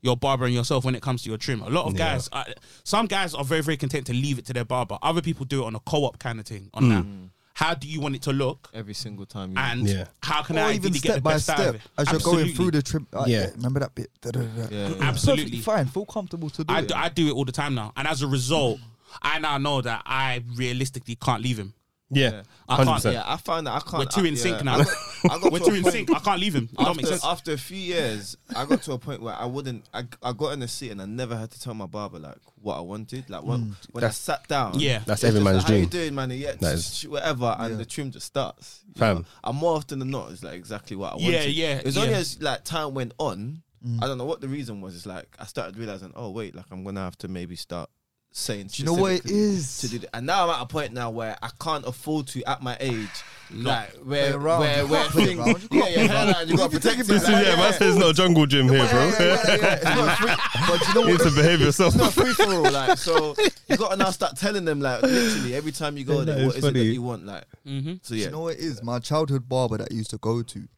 your 0.00 0.16
barber 0.16 0.44
and 0.46 0.54
yourself 0.54 0.84
when 0.84 0.94
it 0.96 1.02
comes 1.02 1.22
to 1.22 1.28
your 1.28 1.38
trim. 1.38 1.62
A 1.62 1.70
lot 1.70 1.86
of 1.86 1.92
Yeah. 1.92 1.98
guys, 2.14 2.28
uh, 2.32 2.44
some 2.84 3.06
guys 3.06 3.34
are 3.34 3.44
very 3.44 3.62
very 3.62 3.76
content 3.76 4.06
to 4.08 4.12
leave 4.12 4.38
it 4.38 4.46
to 4.46 4.52
their 4.52 4.64
barber. 4.64 4.98
Other 5.02 5.22
people 5.22 5.44
do 5.46 5.62
it 5.62 5.66
on 5.66 5.74
a 5.76 5.80
co-op 5.80 6.18
kind 6.18 6.40
of 6.40 6.46
thing. 6.46 6.70
On 6.74 6.88
that, 6.88 7.06
how 7.54 7.74
do 7.74 7.86
you 7.86 8.00
want 8.00 8.16
it 8.16 8.22
to 8.22 8.32
look? 8.32 8.68
Every 8.74 8.94
single 8.94 9.26
time. 9.26 9.52
You 9.52 9.58
And 9.58 9.88
Yeah. 9.88 10.06
how 10.22 10.42
can 10.42 10.56
or 10.58 10.62
I 10.62 10.72
even 10.72 10.86
ideally 10.86 10.98
get 10.98 11.02
the 11.02 11.12
step 11.12 11.22
by 11.22 11.32
best 11.34 11.50
out 11.50 11.60
of 11.60 11.64
step 11.66 11.74
it? 11.76 11.82
as 11.98 12.10
you're 12.10 12.20
going 12.34 12.54
through 12.54 12.70
the 12.72 12.82
trim. 12.82 13.06
Uh, 13.12 13.24
Yeah. 13.28 13.50
remember 13.54 13.78
that 13.80 13.94
bit. 13.94 14.10
Da-da-da-da. 14.20 14.74
Yeah. 14.74 14.94
Absolutely. 15.00 15.44
perfectly 15.44 15.60
fine. 15.60 15.86
Feel 15.86 16.06
comfortable 16.06 16.50
to 16.50 16.64
do 16.64 16.74
I 16.74 16.80
it. 16.80 16.88
do, 16.88 16.94
I 16.94 17.08
do 17.08 17.28
it 17.28 17.32
all 17.32 17.44
the 17.44 17.52
time 17.52 17.74
now, 17.76 17.92
and 17.96 18.08
as 18.08 18.22
a 18.22 18.26
result, 18.26 18.80
I 19.20 19.38
now 19.38 19.58
know 19.58 19.82
that 19.82 20.02
I 20.06 20.42
realistically 20.56 21.14
can't 21.16 21.42
leave 21.42 21.58
him. 21.58 21.74
Yeah, 22.14 22.42
I 22.68 22.74
hundred 22.76 22.84
can't- 22.86 22.96
percent. 22.96 23.14
Yeah, 23.14 23.22
I 23.26 23.36
find 23.38 23.66
that 23.66 23.72
I 23.72 23.80
can't. 23.80 23.98
We're 23.98 24.04
two 24.06 24.20
I- 24.24 24.28
in 24.28 24.36
sync 24.36 24.56
yeah, 24.58 24.62
now. 24.62 24.74
I 24.74 24.84
got, 24.84 24.88
I 25.24 25.28
got 25.40 25.42
We're 25.52 25.58
to 25.60 25.64
two 25.64 25.70
a 25.72 25.74
in 25.76 25.82
point- 25.82 25.92
sync. 25.94 26.14
I 26.14 26.18
can't 26.18 26.40
leave 26.40 26.54
him. 26.54 26.68
It 26.72 26.76
don't 26.78 26.96
make 26.96 27.04
After, 27.06 27.06
sense. 27.18 27.24
after 27.24 27.52
a 27.52 27.58
few 27.58 27.78
years, 27.78 28.36
I 28.54 28.64
got 28.66 28.82
to 28.82 28.92
a 28.92 28.98
point 28.98 29.22
where 29.22 29.34
I 29.34 29.46
wouldn't. 29.46 29.84
I, 29.94 30.04
I 30.22 30.32
got 30.32 30.52
in 30.52 30.60
the 30.60 30.68
seat 30.68 30.90
and 30.90 31.00
I 31.00 31.06
never 31.06 31.36
had 31.36 31.50
to 31.52 31.60
tell 31.60 31.74
my 31.74 31.86
barber 31.86 32.18
like 32.18 32.36
what 32.60 32.76
I 32.76 32.80
wanted. 32.80 33.28
Like 33.30 33.42
when, 33.42 33.76
when 33.92 34.04
I 34.04 34.08
That's- 34.08 34.18
sat 34.18 34.46
down, 34.48 34.78
Yeah. 34.78 34.98
That's 35.06 35.22
it's 35.22 35.24
every 35.24 35.40
just 35.40 35.44
man's 35.44 35.56
like, 35.64 35.66
How 35.68 35.74
you 35.74 35.86
doing, 35.86 36.14
man? 36.14 36.30
Yeah, 36.30 36.52
That 36.52 36.76
just 36.76 37.08
whatever, 37.08 37.56
and 37.58 37.72
Yeah. 37.72 37.76
the 37.78 37.84
trim 37.84 38.10
just 38.10 38.26
starts. 38.26 38.84
you 38.94 38.98
Fam. 38.98 39.16
know? 39.18 39.24
and 39.44 39.56
more 39.58 39.76
often 39.76 39.98
than 39.98 40.10
not, 40.10 40.30
it's 40.30 40.42
like 40.44 40.54
exactly 40.54 40.96
what 40.96 41.14
I 41.14 41.16
Yeah, 41.18 41.24
wanted. 41.38 41.50
yeah, 41.52 41.80
It's 41.84 41.96
only 41.96 42.10
yeah. 42.10 42.16
as 42.18 42.40
like 42.42 42.64
time 42.64 42.94
went 42.94 43.14
on. 43.18 43.62
Mm. 43.86 44.00
I 44.00 44.06
don't 44.06 44.16
know 44.18 44.26
what 44.26 44.40
the 44.40 44.46
reason 44.48 44.80
was. 44.80 44.94
It's 44.94 45.06
like 45.06 45.26
I 45.40 45.44
started 45.46 45.76
realizing, 45.76 46.12
oh 46.14 46.30
wait, 46.30 46.54
like 46.54 46.66
I'm 46.70 46.84
gonna 46.84 47.00
have 47.00 47.18
to 47.18 47.28
maybe 47.28 47.56
start 47.56 47.90
saying. 48.32 48.68
Do 48.72 48.82
you 48.82 48.86
know 48.86 48.94
what 48.94 49.12
it 49.12 49.26
is? 49.30 49.78
To 49.80 49.88
do 49.88 49.98
that. 50.00 50.16
And 50.16 50.26
now 50.26 50.44
I'm 50.44 50.50
at 50.50 50.62
a 50.62 50.66
point 50.66 50.92
now 50.92 51.10
where 51.10 51.36
I 51.42 51.50
can't 51.60 51.86
afford 51.86 52.26
to, 52.28 52.42
at 52.48 52.62
my 52.62 52.76
age, 52.80 53.08
like 53.54 53.90
where 53.96 54.32
Play 54.32 54.38
where 54.40 54.86
where 54.86 55.00
can't 55.02 55.12
play 55.12 55.26
thing, 55.26 55.38
around. 55.38 55.48
You 55.48 55.68
yeah, 55.70 55.80
can't 55.82 55.90
your 55.96 56.06
play 56.08 56.16
hairline, 56.16 56.48
you 56.48 56.56
got 56.56 56.70
to 56.70 56.76
If 56.76 56.84
you 56.84 56.90
take 56.90 56.98
protect 56.98 56.98
it 56.98 57.00
it. 57.00 57.06
This 57.06 57.22
is 57.24 57.28
like, 57.28 57.46
yeah, 57.46 57.56
man 57.56 57.72
says 57.74 57.96
no 57.96 58.12
jungle 58.12 58.46
gym 58.46 58.68
here, 58.68 58.88
bro. 58.88 59.04
yeah, 59.06 59.12
yeah, 59.20 59.38
yeah. 59.46 59.74
It's 59.74 59.84
not 59.84 60.18
free, 60.18 60.66
but 60.68 60.88
you 60.88 60.94
know 60.94 61.00
You 61.02 61.06
need 61.08 61.12
what? 61.24 61.28
to 61.30 61.36
behave 61.36 61.60
yourself. 61.60 61.94
It's 61.94 62.02
not 62.02 62.12
free 62.14 62.32
for 62.32 62.44
all, 62.54 62.70
like 62.70 62.98
so. 62.98 63.34
You 63.68 63.76
got 63.76 63.90
to 63.92 63.96
now 63.96 64.10
start 64.10 64.36
telling 64.36 64.64
them, 64.64 64.80
like 64.80 65.02
literally 65.02 65.54
every 65.54 65.72
time 65.72 65.96
you 65.96 66.04
go 66.04 66.18
Yeah, 66.20 66.24
there, 66.24 66.46
what 66.46 66.56
is 66.56 66.64
is 66.64 66.70
it 66.70 66.74
that 66.74 66.84
you 66.84 67.02
want, 67.02 67.24
like. 67.26 67.44
Mm-hmm. 67.66 67.94
So 68.02 68.14
yeah, 68.14 68.26
You 68.26 68.30
know 68.32 68.40
what 68.40 68.54
it 68.54 68.60
is? 68.60 68.82
My 68.82 68.98
childhood 68.98 69.48
barber 69.48 69.78
that 69.78 69.88
I 69.90 69.94
used 69.94 70.10
to 70.10 70.18
go 70.18 70.42
to, 70.42 70.68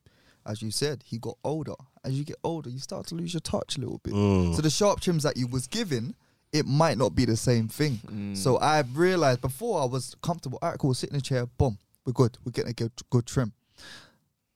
as 0.46 0.60
you 0.62 0.70
said, 0.70 1.02
he 1.06 1.18
got 1.18 1.36
older. 1.44 1.74
As 2.04 2.12
you 2.18 2.24
get 2.24 2.36
older, 2.44 2.68
you 2.70 2.78
start 2.78 3.06
to 3.08 3.14
lose 3.14 3.32
your 3.34 3.40
touch 3.40 3.76
a 3.76 3.80
little 3.80 3.98
bit. 4.04 4.12
Mm. 4.12 4.54
So 4.54 4.62
the 4.62 4.70
sharp 4.70 5.00
trims 5.00 5.22
that 5.22 5.36
you 5.36 5.46
was 5.46 5.66
given, 5.66 6.14
it 6.54 6.66
might 6.66 6.96
not 6.96 7.14
be 7.14 7.24
the 7.24 7.36
same 7.36 7.66
thing. 7.68 7.98
Mm. 8.06 8.36
So 8.36 8.56
I 8.58 8.80
realized 8.94 9.40
before 9.40 9.82
I 9.82 9.84
was 9.84 10.14
comfortable. 10.22 10.58
All 10.62 10.70
right, 10.70 10.78
cool. 10.78 10.94
Sit 10.94 11.10
in 11.10 11.16
a 11.16 11.20
chair. 11.20 11.46
Boom. 11.46 11.76
We're 12.06 12.12
good. 12.12 12.38
We're 12.44 12.52
getting 12.52 12.70
a 12.70 12.74
good, 12.74 12.92
good 13.10 13.26
trim. 13.26 13.52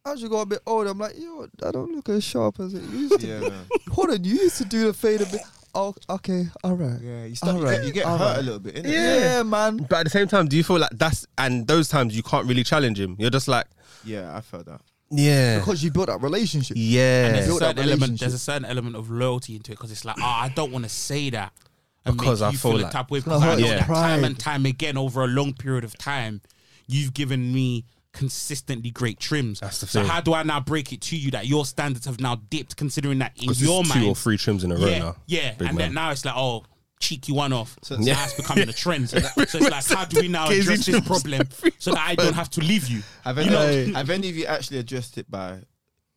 As 0.06 0.22
you 0.22 0.28
got 0.28 0.42
a 0.42 0.46
bit 0.46 0.60
older, 0.66 0.90
I'm 0.90 0.98
like, 0.98 1.18
yo, 1.18 1.46
I 1.62 1.70
don't 1.72 1.92
look 1.94 2.08
as 2.08 2.22
sharp 2.24 2.60
as 2.60 2.72
it 2.72 2.82
used 2.84 3.20
to. 3.20 3.26
yeah, 3.26 3.40
man. 3.40 3.66
Hold 3.90 4.10
on, 4.10 4.24
you 4.24 4.34
used 4.36 4.58
to 4.58 4.64
do 4.64 4.86
the 4.86 4.92
fade 4.94 5.20
a 5.20 5.26
bit. 5.26 5.40
Oh, 5.74 5.94
okay, 6.08 6.46
all 6.64 6.74
right. 6.74 6.98
yeah. 7.02 7.24
You 7.26 7.34
start, 7.34 7.54
you 7.56 7.60
Alright, 7.60 7.78
get, 7.78 7.86
you 7.86 7.92
get 7.92 8.06
alright. 8.06 8.20
hurt 8.36 8.38
a 8.38 8.42
little 8.42 8.58
bit, 8.60 8.76
innit? 8.76 8.90
Yeah, 8.92 9.42
man. 9.42 9.76
But 9.90 9.98
at 9.98 10.04
the 10.04 10.10
same 10.10 10.26
time, 10.28 10.46
do 10.48 10.56
you 10.56 10.64
feel 10.64 10.78
like 10.78 10.90
that's 10.94 11.26
and 11.36 11.66
those 11.66 11.88
times 11.88 12.16
you 12.16 12.22
can't 12.22 12.46
really 12.46 12.64
challenge 12.64 12.98
him? 12.98 13.16
You're 13.18 13.28
just 13.30 13.48
like, 13.48 13.66
Yeah, 14.04 14.34
I 14.34 14.40
felt 14.40 14.64
that. 14.66 14.80
yeah, 15.10 15.58
Because 15.58 15.82
you 15.84 15.90
built 15.90 16.06
that 16.06 16.22
relationship. 16.22 16.76
yeah. 16.80 17.32
There's 17.32 17.48
a 17.48 17.54
certain 17.58 17.82
element. 17.84 18.18
There's 18.20 18.34
a 18.34 18.38
certain 18.38 18.64
element 18.64 18.96
of 18.96 19.10
loyalty 19.10 19.56
into 19.56 19.72
it 19.72 19.74
because 19.74 19.92
it's 19.92 20.04
like, 20.06 20.16
oh, 20.18 20.22
I 20.24 20.48
don't 20.54 20.72
want 20.72 20.84
to 20.84 20.88
say 20.90 21.28
that 21.30 21.52
and 21.66 21.67
Because 22.12 22.40
make 22.40 22.48
I 22.48 22.50
you 22.52 22.58
feel 22.58 22.70
feel, 22.72 22.80
like- 22.80 22.90
the 22.92 22.96
type 22.98 23.06
of 23.06 23.10
way 23.10 23.18
because 23.20 23.40
gonna 23.40 23.52
I 23.52 23.54
know 23.56 23.66
your 23.66 23.76
that 23.78 23.86
time 23.86 24.24
and 24.24 24.38
time 24.38 24.66
again 24.66 24.96
over 24.96 25.24
a 25.24 25.28
long 25.28 25.52
period 25.54 25.84
of 25.84 25.96
time, 25.98 26.40
you've 26.86 27.14
given 27.14 27.52
me 27.52 27.84
consistently 28.12 28.90
great 28.90 29.20
trims. 29.20 29.60
That's 29.60 29.80
the 29.80 29.86
thing. 29.86 30.04
so 30.04 30.08
how 30.10 30.20
do 30.20 30.34
I 30.34 30.42
now 30.42 30.60
break 30.60 30.92
it 30.92 31.00
to 31.02 31.16
you 31.16 31.30
that 31.32 31.46
your 31.46 31.64
standards 31.66 32.06
have 32.06 32.20
now 32.20 32.36
dipped, 32.50 32.76
considering 32.76 33.18
that 33.20 33.32
in 33.36 33.44
your 33.44 33.52
it's 33.52 33.88
mind, 33.88 33.92
two 34.02 34.08
or 34.08 34.14
three 34.16 34.36
trims 34.38 34.64
in 34.64 34.72
a 34.72 34.76
row 34.76 34.86
yeah, 34.88 34.98
now. 34.98 35.16
yeah, 35.26 35.52
Big 35.54 35.68
and 35.68 35.76
man. 35.76 35.88
then 35.88 35.94
now 35.94 36.10
it's 36.10 36.24
like, 36.24 36.34
oh, 36.36 36.64
cheeky 37.00 37.30
one 37.32 37.52
off. 37.52 37.76
So 37.82 37.96
Yeah. 38.00 38.14
now 38.14 38.24
it's 38.24 38.34
becoming 38.34 38.68
a 38.68 38.72
trend. 38.72 39.10
So, 39.10 39.20
that- 39.20 39.34
so 39.48 39.58
it's 39.58 39.70
like, 39.70 39.86
how 39.98 40.04
do 40.06 40.20
we 40.20 40.28
now 40.38 40.48
address 40.48 40.86
this 40.86 41.00
problem 41.06 41.42
so 41.78 41.92
that 41.92 42.04
I 42.08 42.14
don't 42.16 42.34
have 42.34 42.50
to 42.50 42.60
leave 42.60 42.88
you? 42.88 43.02
Have 43.24 43.38
any, 43.38 43.92
have 43.92 44.10
any 44.10 44.28
of 44.30 44.36
you 44.36 44.46
actually 44.46 44.78
addressed 44.78 45.16
it 45.18 45.30
by, 45.30 45.60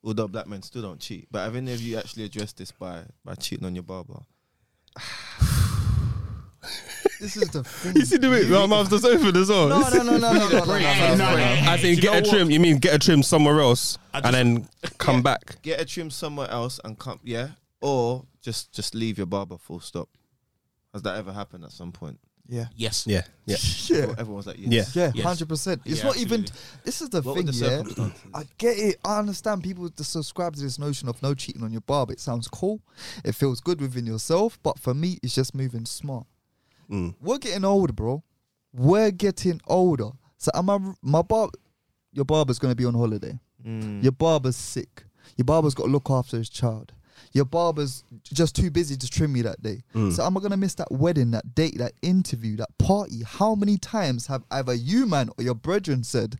although 0.03 0.27
black 0.27 0.47
men 0.47 0.63
still 0.63 0.81
don't 0.81 0.99
cheat, 0.99 1.27
but 1.29 1.39
have 1.43 1.55
any 1.55 1.71
of 1.73 1.81
you 1.81 1.97
actually 1.97 2.23
addressed 2.23 2.57
this 2.57 2.71
by 2.71 3.01
by 3.23 3.35
cheating 3.35 3.65
on 3.65 3.75
your 3.75 3.83
barber? 3.83 4.21
This 7.19 7.37
is 7.37 7.49
the 7.49 7.63
thing. 7.65 7.95
You 7.95 8.05
see 8.05 8.17
the 8.17 8.29
way 8.29 8.43
my 8.45 8.65
mouth 8.65 8.89
just 8.89 9.05
open 9.05 9.35
as 9.35 9.49
well. 9.49 9.67
No, 9.69 9.79
no, 9.89 10.03
no, 10.03 10.17
no, 10.17 10.33
no, 10.33 10.49
no, 10.49 10.49
no, 10.49 10.59
no, 10.65 10.77
no, 10.79 11.15
no, 11.15 11.15
no. 11.15 11.37
hey, 11.37 11.65
I 11.67 11.75
do 11.77 11.81
think 11.81 11.95
you 11.97 12.01
get 12.01 12.11
know 12.13 12.17
a 12.17 12.21
what? 12.21 12.29
trim. 12.29 12.51
You 12.51 12.59
mean 12.59 12.77
get 12.77 12.93
a 12.95 12.99
trim 12.99 13.23
somewhere 13.23 13.59
else 13.59 13.97
I 14.13 14.17
and 14.19 14.23
just- 14.25 14.33
then 14.33 14.67
come 14.97 15.21
back? 15.21 15.61
Get 15.61 15.79
a 15.81 15.85
trim 15.85 16.09
somewhere 16.09 16.49
else 16.49 16.79
and 16.83 16.97
come, 16.97 17.19
yeah, 17.23 17.49
or 17.81 18.25
just 18.41 18.71
just 18.71 18.95
leave 18.95 19.17
your 19.17 19.27
barber 19.27 19.57
full 19.57 19.79
stop. 19.79 20.09
Has 20.93 21.01
that 21.03 21.15
ever 21.17 21.31
happened 21.31 21.63
at 21.63 21.71
some 21.71 21.91
point? 21.91 22.19
Yeah. 22.47 22.65
Yes. 22.75 23.07
Yeah, 23.07 23.21
yeah. 23.45 23.55
Yeah. 23.87 24.13
Everyone's 24.17 24.45
like, 24.47 24.57
Yeah. 24.59 24.67
yes. 24.69 24.93
Yeah, 24.95 25.11
Yes. 25.15 25.23
hundred 25.25 25.47
percent. 25.47 25.81
It's 25.85 25.99
Yeah, 25.99 26.07
not 26.07 26.17
even. 26.17 26.41
absolutely. 26.41 26.81
This 26.83 27.01
is 27.01 27.09
the 27.09 27.21
What 27.21 27.35
were 27.37 27.43
thing, 27.43 27.45
the 27.45 27.53
yeah. 27.53 27.67
circumstances? 27.77 28.21
I 28.33 28.43
get 28.57 28.77
it. 28.77 28.95
I 29.05 29.19
understand 29.19 29.63
people 29.63 29.89
to 29.89 30.03
subscribe 30.03 30.55
to 30.55 30.61
this 30.61 30.77
notion 30.77 31.07
of 31.07 31.21
no 31.23 31.33
cheating 31.33 31.63
on 31.63 31.71
your 31.71 31.79
barb. 31.81 32.09
It 32.11 32.19
sounds 32.19 32.49
cool. 32.49 32.81
It 33.23 33.35
feels 33.35 33.61
good 33.61 33.79
within 33.79 34.05
yourself. 34.05 34.59
But 34.63 34.79
for 34.79 34.93
me, 34.93 35.17
it's 35.23 35.33
just 35.33 35.55
moving 35.55 35.85
smart. 35.85 36.25
Mm. 36.91 37.15
We're 37.21 37.37
getting 37.37 37.65
older, 37.65 37.93
bro. 37.93 38.23
We're 38.73 39.11
getting 39.11 39.61
older. 39.67 40.09
So 40.37 40.51
am 40.53 40.69
I? 40.69 40.79
My 41.01 41.21
barb, 41.21 41.51
your 42.11 42.25
barber's 42.25 42.59
gonna 42.59 42.75
be 42.75 42.85
on 42.85 42.93
holiday. 42.93 43.39
Mm. 43.65 44.03
Your 44.03 44.11
barber's 44.11 44.55
sick. 44.55 45.03
Your 45.37 45.45
barber's 45.45 45.73
got 45.73 45.85
to 45.85 45.89
look 45.89 46.09
after 46.09 46.37
his 46.37 46.49
child. 46.49 46.93
Your 47.33 47.45
barber's 47.45 48.03
just 48.23 48.55
too 48.55 48.69
busy 48.69 48.97
to 48.97 49.07
trim 49.07 49.31
me 49.31 49.41
that 49.43 49.61
day. 49.61 49.83
Mm. 49.95 50.11
So 50.11 50.25
am 50.25 50.35
I 50.35 50.41
gonna 50.41 50.57
miss 50.57 50.75
that 50.75 50.91
wedding, 50.91 51.31
that 51.31 51.55
date, 51.55 51.77
that 51.77 51.93
interview, 52.01 52.57
that 52.57 52.77
party? 52.77 53.23
How 53.25 53.55
many 53.55 53.77
times 53.77 54.27
have 54.27 54.43
either 54.51 54.73
you, 54.73 55.05
man, 55.05 55.29
or 55.37 55.43
your 55.43 55.55
brethren 55.55 56.03
said, 56.03 56.37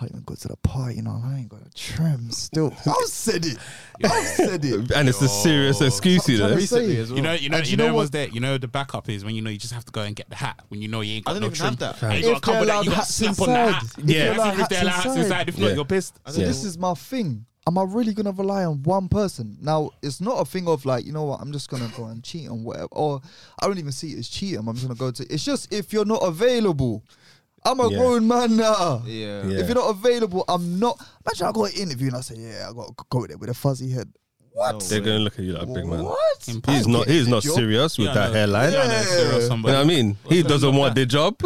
"Can't 0.00 0.10
even 0.12 0.22
go 0.24 0.34
to 0.34 0.48
the 0.48 0.56
party, 0.56 0.96
you 0.96 1.02
know? 1.02 1.20
I 1.24 1.38
ain't 1.38 1.48
got 1.48 1.60
a 1.60 1.70
trim 1.74 2.30
still." 2.32 2.74
I've 2.86 3.06
said 3.06 3.46
it. 3.46 3.58
I've 4.04 4.26
said 4.26 4.64
it. 4.64 4.90
And 4.92 5.08
it's 5.08 5.20
a 5.22 5.28
serious 5.28 5.80
excuse, 5.80 6.28
you 6.28 6.38
know. 6.38 6.48
Sometimes- 6.48 6.60
Recently 6.62 6.94
say- 6.96 7.00
as 7.02 7.08
well. 7.10 7.16
You 7.18 7.22
know, 7.22 7.32
you 7.34 7.48
know, 7.50 7.58
you 7.58 7.64
you 7.72 7.76
know, 7.76 7.86
know 7.88 7.94
what's 7.94 8.06
what- 8.06 8.12
there. 8.12 8.28
You 8.28 8.40
know, 8.40 8.58
the 8.58 8.68
backup 8.68 9.08
is 9.08 9.24
when 9.24 9.34
you 9.34 9.42
know 9.42 9.50
you 9.50 9.58
just 9.58 9.72
have 9.74 9.84
to 9.84 9.92
go 9.92 10.02
and 10.02 10.16
get 10.16 10.28
the 10.30 10.36
hat 10.36 10.60
when 10.68 10.82
you 10.82 10.88
know 10.88 11.02
you 11.02 11.14
ain't 11.16 11.28
I 11.28 11.32
got 11.32 11.34
don't 11.34 11.40
no 11.42 11.46
even 11.48 11.56
trim. 11.58 11.68
have 11.70 11.78
that. 11.78 12.02
And 12.02 12.12
If 12.14 12.24
you 12.24 12.32
got 12.32 12.34
to 12.34 12.40
come 12.40 12.52
they're 12.54 12.60
with 12.60 12.68
that. 12.68 12.74
allowed 12.74 12.84
You 12.84 12.90
got 12.90 12.94
to 12.94 12.96
hats 12.96 13.14
slap 13.14 13.40
on 13.40 13.46
the 13.48 13.54
hat. 13.54 13.82
inside, 13.82 13.98
if 13.98 14.10
Yeah. 14.10 14.18
they're 14.24 14.34
allowed 14.34 14.48
If 14.60 14.68
they're 14.68 14.78
hats 14.78 14.82
allowed 14.82 14.92
hats 14.94 15.04
inside. 15.06 15.20
inside, 15.20 15.48
if 15.50 15.58
not, 15.58 15.74
you're 15.74 15.84
pissed. 15.84 16.14
So 16.26 16.32
don't 16.38 16.46
this 16.48 16.64
is 16.64 16.78
my 16.78 16.94
thing. 16.94 17.44
Am 17.66 17.76
I 17.76 17.82
really 17.84 18.14
gonna 18.14 18.32
rely 18.32 18.64
on 18.64 18.82
one 18.84 19.06
person? 19.08 19.58
Now 19.60 19.90
it's 20.02 20.20
not 20.20 20.40
a 20.40 20.44
thing 20.46 20.66
of 20.66 20.86
like, 20.86 21.04
you 21.04 21.12
know 21.12 21.24
what, 21.24 21.40
I'm 21.42 21.52
just 21.52 21.68
gonna 21.68 21.92
go 21.94 22.06
and 22.06 22.24
cheat 22.24 22.48
on 22.48 22.64
whatever. 22.64 22.88
Or 22.92 23.20
I 23.60 23.66
don't 23.66 23.78
even 23.78 23.92
see 23.92 24.12
it 24.12 24.18
as 24.18 24.28
cheating. 24.28 24.58
I'm 24.58 24.74
just 24.74 24.86
gonna 24.88 24.98
go 24.98 25.10
to 25.10 25.26
it's 25.32 25.44
just 25.44 25.72
if 25.72 25.92
you're 25.92 26.06
not 26.06 26.22
available. 26.22 27.04
I'm 27.64 27.78
a 27.80 27.90
Yeah. 27.90 27.98
grown 27.98 28.26
man 28.26 28.56
now. 28.56 29.02
yeah. 29.06 29.44
Yeah. 29.44 29.58
If 29.60 29.66
you're 29.68 29.74
not 29.74 29.90
available, 29.90 30.44
I'm 30.48 30.78
not 30.78 30.98
imagine 31.26 31.46
I 31.46 31.52
got 31.52 31.72
an 31.74 31.76
interview 31.80 32.08
and 32.08 32.16
I 32.16 32.20
say, 32.22 32.36
Yeah, 32.38 32.68
I 32.70 32.72
gotta 32.72 32.92
go 33.10 33.26
there 33.26 33.36
with 33.38 33.50
a 33.50 33.54
fuzzy 33.54 33.90
head. 33.90 34.08
What? 34.52 34.72
No 34.72 34.78
They're 34.80 35.00
gonna 35.00 35.18
look 35.20 35.34
at 35.38 35.44
you 35.44 35.52
like 35.52 35.72
big 35.72 35.86
man. 35.86 36.02
What? 36.04 36.48
Impossible. 36.48 36.74
He's 36.74 36.86
not. 36.88 37.06
He's 37.08 37.28
not 37.28 37.42
serious 37.44 37.96
with 37.96 38.08
Yeah, 38.08 38.14
that 38.14 38.26
no. 38.28 38.32
hairline. 38.34 38.72
Yeah, 38.72 38.86
no, 38.88 39.02
serious 39.02 39.34
You 39.34 39.40
somebody. 39.42 39.72
know 39.72 39.78
what 39.78 39.84
I 39.84 39.88
mean? 39.88 40.16
He 40.28 40.38
What's 40.38 40.48
doesn't 40.48 40.74
want 40.74 40.94
with 40.94 40.94
the 40.96 41.06
job. 41.06 41.36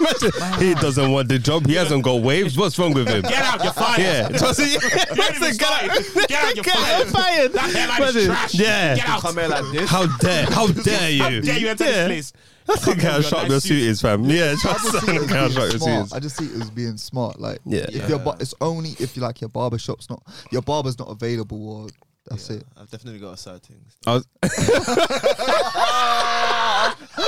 Imagine, 0.00 0.58
he 0.60 0.74
doesn't 0.74 1.10
want 1.10 1.28
the 1.28 1.38
job. 1.38 1.66
He 1.66 1.74
hasn't 1.74 2.04
got 2.04 2.22
waves. 2.22 2.56
What's 2.56 2.78
wrong 2.78 2.94
with 2.94 3.08
him? 3.08 3.22
Get 3.22 3.34
out, 3.42 3.62
you're 3.64 3.72
fired. 3.72 4.00
Yeah, 4.00 4.28
just, 4.38 4.58
yeah. 4.60 4.66
You 5.14 5.22
ain't 5.22 5.34
even 5.36 5.56
Get 5.56 5.62
out. 5.62 5.90
started. 5.90 6.14
Get 6.28 6.44
out, 6.44 6.54
you're 6.54 6.64
Get 6.64 6.74
fired. 6.76 7.08
fired. 7.08 7.52
That 7.54 7.70
hairline 7.74 8.02
is 8.02 8.14
Imagine. 8.16 8.26
trash. 8.34 8.54
Yeah. 8.54 8.94
Get 8.96 9.08
out. 9.08 9.20
Come 9.22 9.34
here 9.38 9.48
like 9.48 9.72
this. 9.72 9.90
How 9.90 10.06
dare? 10.18 10.46
How 10.46 10.66
dare 10.68 11.10
you? 11.10 11.22
How 11.22 11.28
dare 11.40 11.58
you 11.58 11.68
enter 11.68 11.84
Yeah. 11.84 11.90
this 11.90 12.30
place? 12.30 12.32
That's 12.66 12.84
how 13.02 13.20
sharp 13.20 13.48
your 13.48 13.60
suit. 13.60 13.82
is, 13.82 14.00
fam. 14.00 14.24
Yeah, 14.24 14.54
I 14.64 14.72
just 14.72 14.92
just 14.92 15.06
see 15.06 15.16
it 15.16 15.22
as 15.22 15.30
how 15.30 15.46
being 15.46 15.50
sharp 15.52 15.56
your 15.56 15.70
suit 15.70 15.80
smart. 15.82 16.06
is. 16.06 16.12
I 16.12 16.18
just 16.20 16.36
see 16.36 16.44
it 16.46 16.60
as 16.62 16.70
being 16.70 16.96
smart. 16.96 17.40
Like, 17.40 17.58
Yeah. 17.64 17.86
if 17.88 18.08
your 18.08 18.18
bar, 18.18 18.36
it's 18.40 18.54
only 18.60 18.90
if 18.98 19.16
you 19.16 19.22
like 19.22 19.40
your 19.40 19.48
barber 19.50 19.78
shop's 19.78 20.08
not 20.10 20.22
your 20.50 20.62
barber's 20.62 20.98
not 20.98 21.08
available, 21.08 21.68
or 21.84 21.88
that's 22.26 22.50
Yeah, 22.50 22.56
it. 22.56 22.64
I've 22.76 22.90
definitely 22.90 23.20
got 23.20 23.32
a 23.32 23.36
side 23.36 23.62
things. 23.62 23.96
I 24.06 24.14
was, 24.14 24.26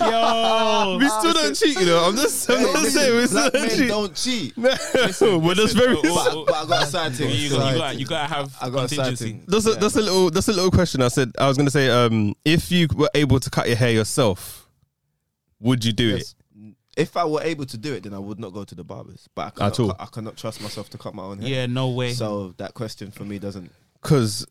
Yo. 0.00 0.96
we 0.98 1.08
still 1.08 1.32
don't 1.32 1.54
cheat, 1.54 1.78
you 1.80 1.86
know. 1.86 2.04
I'm 2.04 2.16
just, 2.16 2.48
I'm 2.50 2.58
just 2.62 2.94
saying, 2.94 3.16
we 3.16 3.26
still 3.26 3.50
Black 3.50 3.52
don't 3.52 3.66
men 3.68 3.76
cheat. 3.76 3.88
don't 3.88 4.14
cheat. 4.14 4.56
We're 5.42 5.54
just 5.54 5.76
very. 5.76 5.94
But, 5.96 6.44
but 6.46 6.54
I 6.54 6.66
got 6.66 6.82
a 6.82 6.86
side 6.86 7.14
thing. 7.14 7.30
You 7.30 7.50
got, 7.50 7.72
you 7.72 7.78
got, 7.78 7.98
you 8.00 8.06
got 8.06 8.28
to 8.28 8.34
have 8.34 8.56
I 8.60 8.70
got 8.70 8.84
a 8.84 8.88
side 8.88 8.96
contingency. 8.96 9.24
thing. 9.32 9.44
That's 9.48 9.66
a, 9.66 9.72
that's 9.74 9.96
a 9.96 10.00
little 10.02 10.30
that's 10.30 10.48
a 10.48 10.52
little 10.52 10.70
question. 10.70 11.02
I 11.02 11.08
said 11.08 11.32
I 11.38 11.48
was 11.48 11.56
gonna 11.56 11.70
say 11.70 11.88
um 11.90 12.34
if 12.44 12.70
you 12.70 12.88
were 12.94 13.10
able 13.14 13.40
to 13.40 13.50
cut 13.50 13.66
your 13.68 13.76
hair 13.76 13.90
yourself, 13.90 14.68
would 15.60 15.84
you 15.84 15.92
do 15.92 16.16
Yes. 16.16 16.34
If 16.98 17.16
I 17.16 17.24
were 17.24 17.42
able 17.42 17.64
to 17.66 17.78
do 17.78 17.94
it, 17.94 18.02
then 18.02 18.12
I 18.12 18.18
would 18.18 18.40
not 18.40 18.52
go 18.52 18.64
to 18.64 18.74
the 18.74 18.84
barbers. 18.84 19.28
But 19.34 19.46
I 19.46 19.50
cannot, 19.50 19.72
At 19.72 19.80
all. 19.80 19.96
I 19.98 20.06
cannot 20.06 20.36
trust 20.36 20.60
myself 20.60 20.90
to 20.90 20.98
cut 20.98 21.14
my 21.14 21.22
own 21.22 21.38
hair. 21.38 21.48
Yeah, 21.48 21.66
no 21.66 21.90
way. 21.90 22.12
So 22.12 22.54
that 22.58 22.74
question 22.74 23.10
for 23.12 23.24
me 23.24 23.38
doesn't. 23.38 23.70
Because 24.02 24.46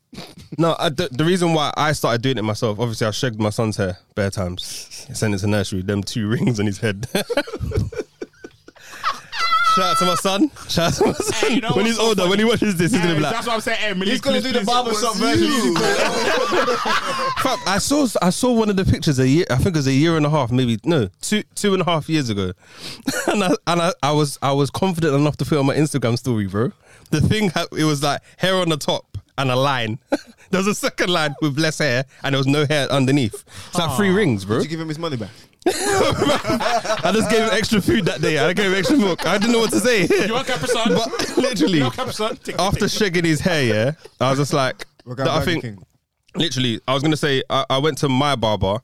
no, 0.58 0.76
I, 0.80 0.89
the, 0.89 1.10
the 1.12 1.24
reason 1.26 1.54
why 1.54 1.74
I 1.78 1.91
started 1.91 2.22
doing 2.22 2.38
it 2.38 2.43
myself, 2.43 2.80
obviously, 2.80 3.08
I 3.08 3.12
shagged 3.12 3.39
my 3.39 3.50
son's 3.50 3.78
hair 3.78 3.98
bare 4.16 4.30
times. 4.30 4.64
Sent 5.14 5.34
it 5.34 5.39
to 5.39 5.48
nursery. 5.48 5.82
Them 5.82 6.04
two 6.04 6.28
rings 6.30 6.60
on 6.60 6.66
his 6.66 6.80
head. 6.80 7.08
Shout 9.78 9.86
out 9.92 9.98
to 10.00 10.06
my 10.06 10.16
son. 10.16 10.52
Shout 10.68 10.88
out 10.88 10.94
to 10.96 11.06
my 11.06 11.14
son. 11.14 11.34
Hey, 11.50 11.56
you 11.56 11.62
know 11.62 11.70
when 11.70 11.78
what's 11.78 11.88
he's 11.90 11.96
so 11.98 12.04
older, 12.04 12.22
funny? 12.22 12.30
when 12.32 12.40
he 12.40 12.46
watches 12.46 12.76
this, 12.78 12.92
he's 12.92 13.00
gonna 13.02 13.14
be 13.16 13.20
like, 13.22 13.34
That's 13.34 13.46
what 13.48 13.54
I'm 13.54 13.62
saying. 13.62 13.78
Hey, 13.80 13.94
Malik, 13.94 14.08
He's 14.10 14.22
gonna 14.22 14.42
do 14.42 14.52
the 14.52 14.60
please. 14.60 14.66
barbershop 14.66 15.12
was 15.12 15.20
version. 15.20 15.46
you. 15.48 15.76
Fam, 17.38 17.60
I 17.68 17.78
saw 17.80 18.08
I 18.22 18.30
saw 18.32 18.52
one 18.54 18.70
of 18.70 18.76
the 18.76 18.86
pictures 18.86 19.20
a 19.20 19.28
year. 19.28 19.46
I 19.50 19.56
think 19.58 19.76
it 19.76 19.80
was 19.80 19.88
a 19.88 19.92
year 19.94 20.18
and 20.18 20.26
a 20.26 20.30
half, 20.30 20.52
maybe 20.52 20.80
no, 20.84 21.10
two 21.22 21.44
two 21.56 21.74
and 21.74 21.82
a 21.82 21.86
half 21.86 22.10
years 22.10 22.30
ago, 22.30 22.54
and 23.28 23.44
I 23.44 23.50
and 23.68 23.82
I, 23.82 23.94
I 24.04 24.12
was 24.12 24.40
I 24.42 24.52
was 24.52 24.70
confident 24.70 25.14
enough 25.16 25.38
to 25.38 25.46
put 25.46 25.56
it 25.56 25.60
on 25.60 25.66
my 25.66 25.76
Instagram 25.76 26.18
story, 26.18 26.48
bro. 26.48 26.72
The 27.12 27.22
thing 27.22 27.50
ha- 27.52 27.68
it 27.78 27.84
was 27.84 28.02
like 28.04 28.22
hair 28.38 28.56
on 28.56 28.70
the 28.70 28.78
top 28.78 29.18
and 29.38 29.52
a 29.52 29.56
line. 29.56 30.00
there 30.50 30.60
was 30.60 30.68
a 30.68 30.76
second 30.76 31.10
line 31.10 31.36
with 31.42 31.58
less 31.60 31.78
hair 31.78 32.06
and 32.24 32.34
there 32.34 32.40
was 32.40 32.48
no 32.48 32.66
hair 32.66 32.90
underneath. 32.92 33.44
It's 33.68 33.78
like 33.78 33.96
three 33.96 34.10
rings, 34.10 34.44
bro. 34.46 34.58
Did 34.58 34.64
you 34.64 34.70
give 34.70 34.80
him 34.80 34.88
his 34.90 34.98
money 35.00 35.16
back? 35.18 35.30
I 37.03 37.11
just 37.13 37.30
gave 37.30 37.43
him 37.43 37.49
extra 37.51 37.82
food 37.82 38.05
that 38.05 38.22
day. 38.22 38.38
I 38.38 38.53
gave 38.53 38.72
him 38.72 38.78
extra 38.78 38.97
milk. 38.97 39.26
I 39.26 39.38
didn't 39.38 39.53
know 39.53 39.59
what 39.59 39.72
to 39.72 39.80
say. 39.80 40.05
You 40.26 40.34
want 40.34 40.47
Capri 40.47 40.68
Sun? 40.68 40.93
but 40.93 41.38
literally, 41.38 41.80
You 41.80 41.91
Sun? 42.11 42.38
After 42.59 42.88
shaking 42.88 43.26
his 43.26 43.39
hair, 43.41 43.63
yeah, 43.63 43.91
I 44.20 44.30
was 44.30 44.39
just 44.39 44.53
like, 44.53 44.86
We're 45.05 45.13
I 45.13 45.15
Burger 45.26 45.45
think 45.45 45.61
King. 45.63 45.86
literally, 46.36 46.80
I 46.88 46.93
was 46.93 47.03
gonna 47.03 47.18
say 47.18 47.43
I, 47.49 47.65
I 47.70 47.78
went 47.80 47.97
to 47.99 48.09
my 48.09 48.36
barber, 48.36 48.80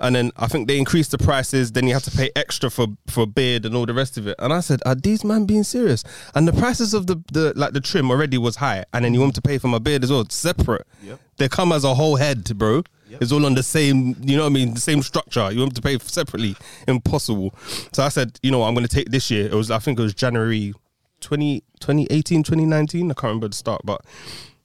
and 0.00 0.14
then 0.16 0.30
I 0.36 0.46
think 0.46 0.68
they 0.68 0.78
increased 0.78 1.10
the 1.10 1.18
prices. 1.18 1.72
Then 1.72 1.86
you 1.86 1.94
have 1.94 2.04
to 2.04 2.10
pay 2.10 2.30
extra 2.36 2.70
for 2.70 2.86
for 3.08 3.26
beard 3.26 3.64
and 3.66 3.74
all 3.76 3.86
the 3.86 3.94
rest 3.94 4.16
of 4.16 4.26
it. 4.26 4.36
And 4.38 4.52
I 4.52 4.60
said, 4.60 4.80
"Are 4.86 4.94
these 4.94 5.24
man 5.24 5.44
being 5.46 5.64
serious?" 5.64 6.04
And 6.34 6.46
the 6.48 6.52
prices 6.52 6.94
of 6.94 7.06
the 7.06 7.22
the 7.32 7.52
like 7.56 7.72
the 7.72 7.80
trim 7.80 8.10
already 8.10 8.38
was 8.38 8.56
high, 8.56 8.84
and 8.92 9.04
then 9.04 9.14
you 9.14 9.20
want 9.20 9.34
to 9.36 9.42
pay 9.42 9.58
for 9.58 9.68
my 9.68 9.78
beard 9.78 10.04
as 10.04 10.10
well, 10.10 10.20
it's 10.20 10.34
separate. 10.34 10.86
Yep. 11.02 11.20
They 11.36 11.48
come 11.48 11.72
as 11.72 11.84
a 11.84 11.94
whole 11.94 12.16
head, 12.16 12.56
bro. 12.58 12.82
It's 13.20 13.32
all 13.32 13.44
on 13.46 13.54
the 13.54 13.62
same, 13.62 14.16
you 14.20 14.36
know 14.36 14.42
what 14.42 14.50
I 14.50 14.52
mean, 14.52 14.74
the 14.74 14.80
same 14.80 15.02
structure. 15.02 15.50
You 15.52 15.60
want 15.60 15.74
to 15.76 15.82
pay 15.82 15.98
separately, 15.98 16.56
impossible. 16.88 17.54
So 17.92 18.02
I 18.02 18.08
said, 18.08 18.38
you 18.42 18.50
know 18.50 18.60
what, 18.60 18.68
I'm 18.68 18.74
going 18.74 18.86
to 18.86 18.94
take 18.94 19.10
this 19.10 19.30
year. 19.30 19.46
It 19.46 19.54
was, 19.54 19.70
I 19.70 19.78
think 19.78 19.98
it 19.98 20.02
was 20.02 20.14
January 20.14 20.74
20, 21.20 21.60
2018, 21.80 22.42
2019. 22.42 23.10
I 23.10 23.14
can't 23.14 23.22
remember 23.22 23.48
the 23.48 23.54
start, 23.54 23.82
but 23.84 24.02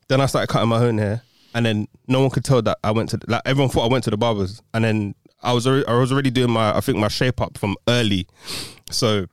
then 0.07 0.21
I 0.21 0.25
started 0.25 0.47
cutting 0.47 0.69
my 0.69 0.77
own 0.77 0.97
hair, 0.97 1.21
and 1.53 1.65
then 1.65 1.87
no 2.07 2.21
one 2.21 2.29
could 2.29 2.43
tell 2.43 2.61
that 2.61 2.77
I 2.83 2.91
went 2.91 3.09
to 3.11 3.19
like 3.27 3.41
everyone 3.45 3.69
thought 3.69 3.85
I 3.85 3.91
went 3.91 4.03
to 4.05 4.09
the 4.09 4.17
barbers, 4.17 4.61
and 4.73 4.83
then 4.83 5.15
I 5.41 5.53
was 5.53 5.65
already, 5.65 5.87
I 5.87 5.97
was 5.97 6.11
already 6.11 6.31
doing 6.31 6.51
my 6.51 6.75
I 6.75 6.81
think 6.81 6.97
my 6.97 7.07
shape 7.07 7.39
up 7.41 7.57
from 7.57 7.75
early, 7.87 8.27
so 8.91 9.25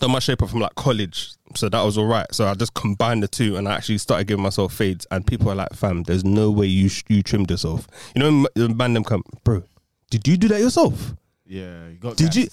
done 0.00 0.10
my 0.10 0.18
shape 0.20 0.42
up 0.42 0.50
from 0.50 0.60
like 0.60 0.74
college, 0.76 1.32
so 1.56 1.68
that 1.68 1.82
was 1.82 1.98
all 1.98 2.06
right. 2.06 2.26
So 2.32 2.46
I 2.46 2.54
just 2.54 2.74
combined 2.74 3.22
the 3.22 3.28
two, 3.28 3.56
and 3.56 3.68
I 3.68 3.74
actually 3.74 3.98
started 3.98 4.26
giving 4.26 4.42
myself 4.42 4.74
fades, 4.74 5.06
and 5.10 5.26
people 5.26 5.50
are 5.50 5.54
like, 5.54 5.72
"Fam, 5.74 6.02
there's 6.02 6.24
no 6.24 6.50
way 6.50 6.66
you 6.66 6.88
sh- 6.88 7.04
you 7.08 7.22
trimmed 7.22 7.50
yourself." 7.50 7.86
You 8.14 8.46
know, 8.56 8.68
man 8.68 8.94
them 8.94 9.04
come, 9.04 9.24
bro. 9.44 9.62
Did 10.10 10.28
you 10.28 10.36
do 10.36 10.48
that 10.48 10.60
yourself? 10.60 11.14
Yeah, 11.46 11.88
you 11.88 11.96
got. 11.96 12.16
Did 12.16 12.32
gas. 12.32 12.36
you? 12.36 12.48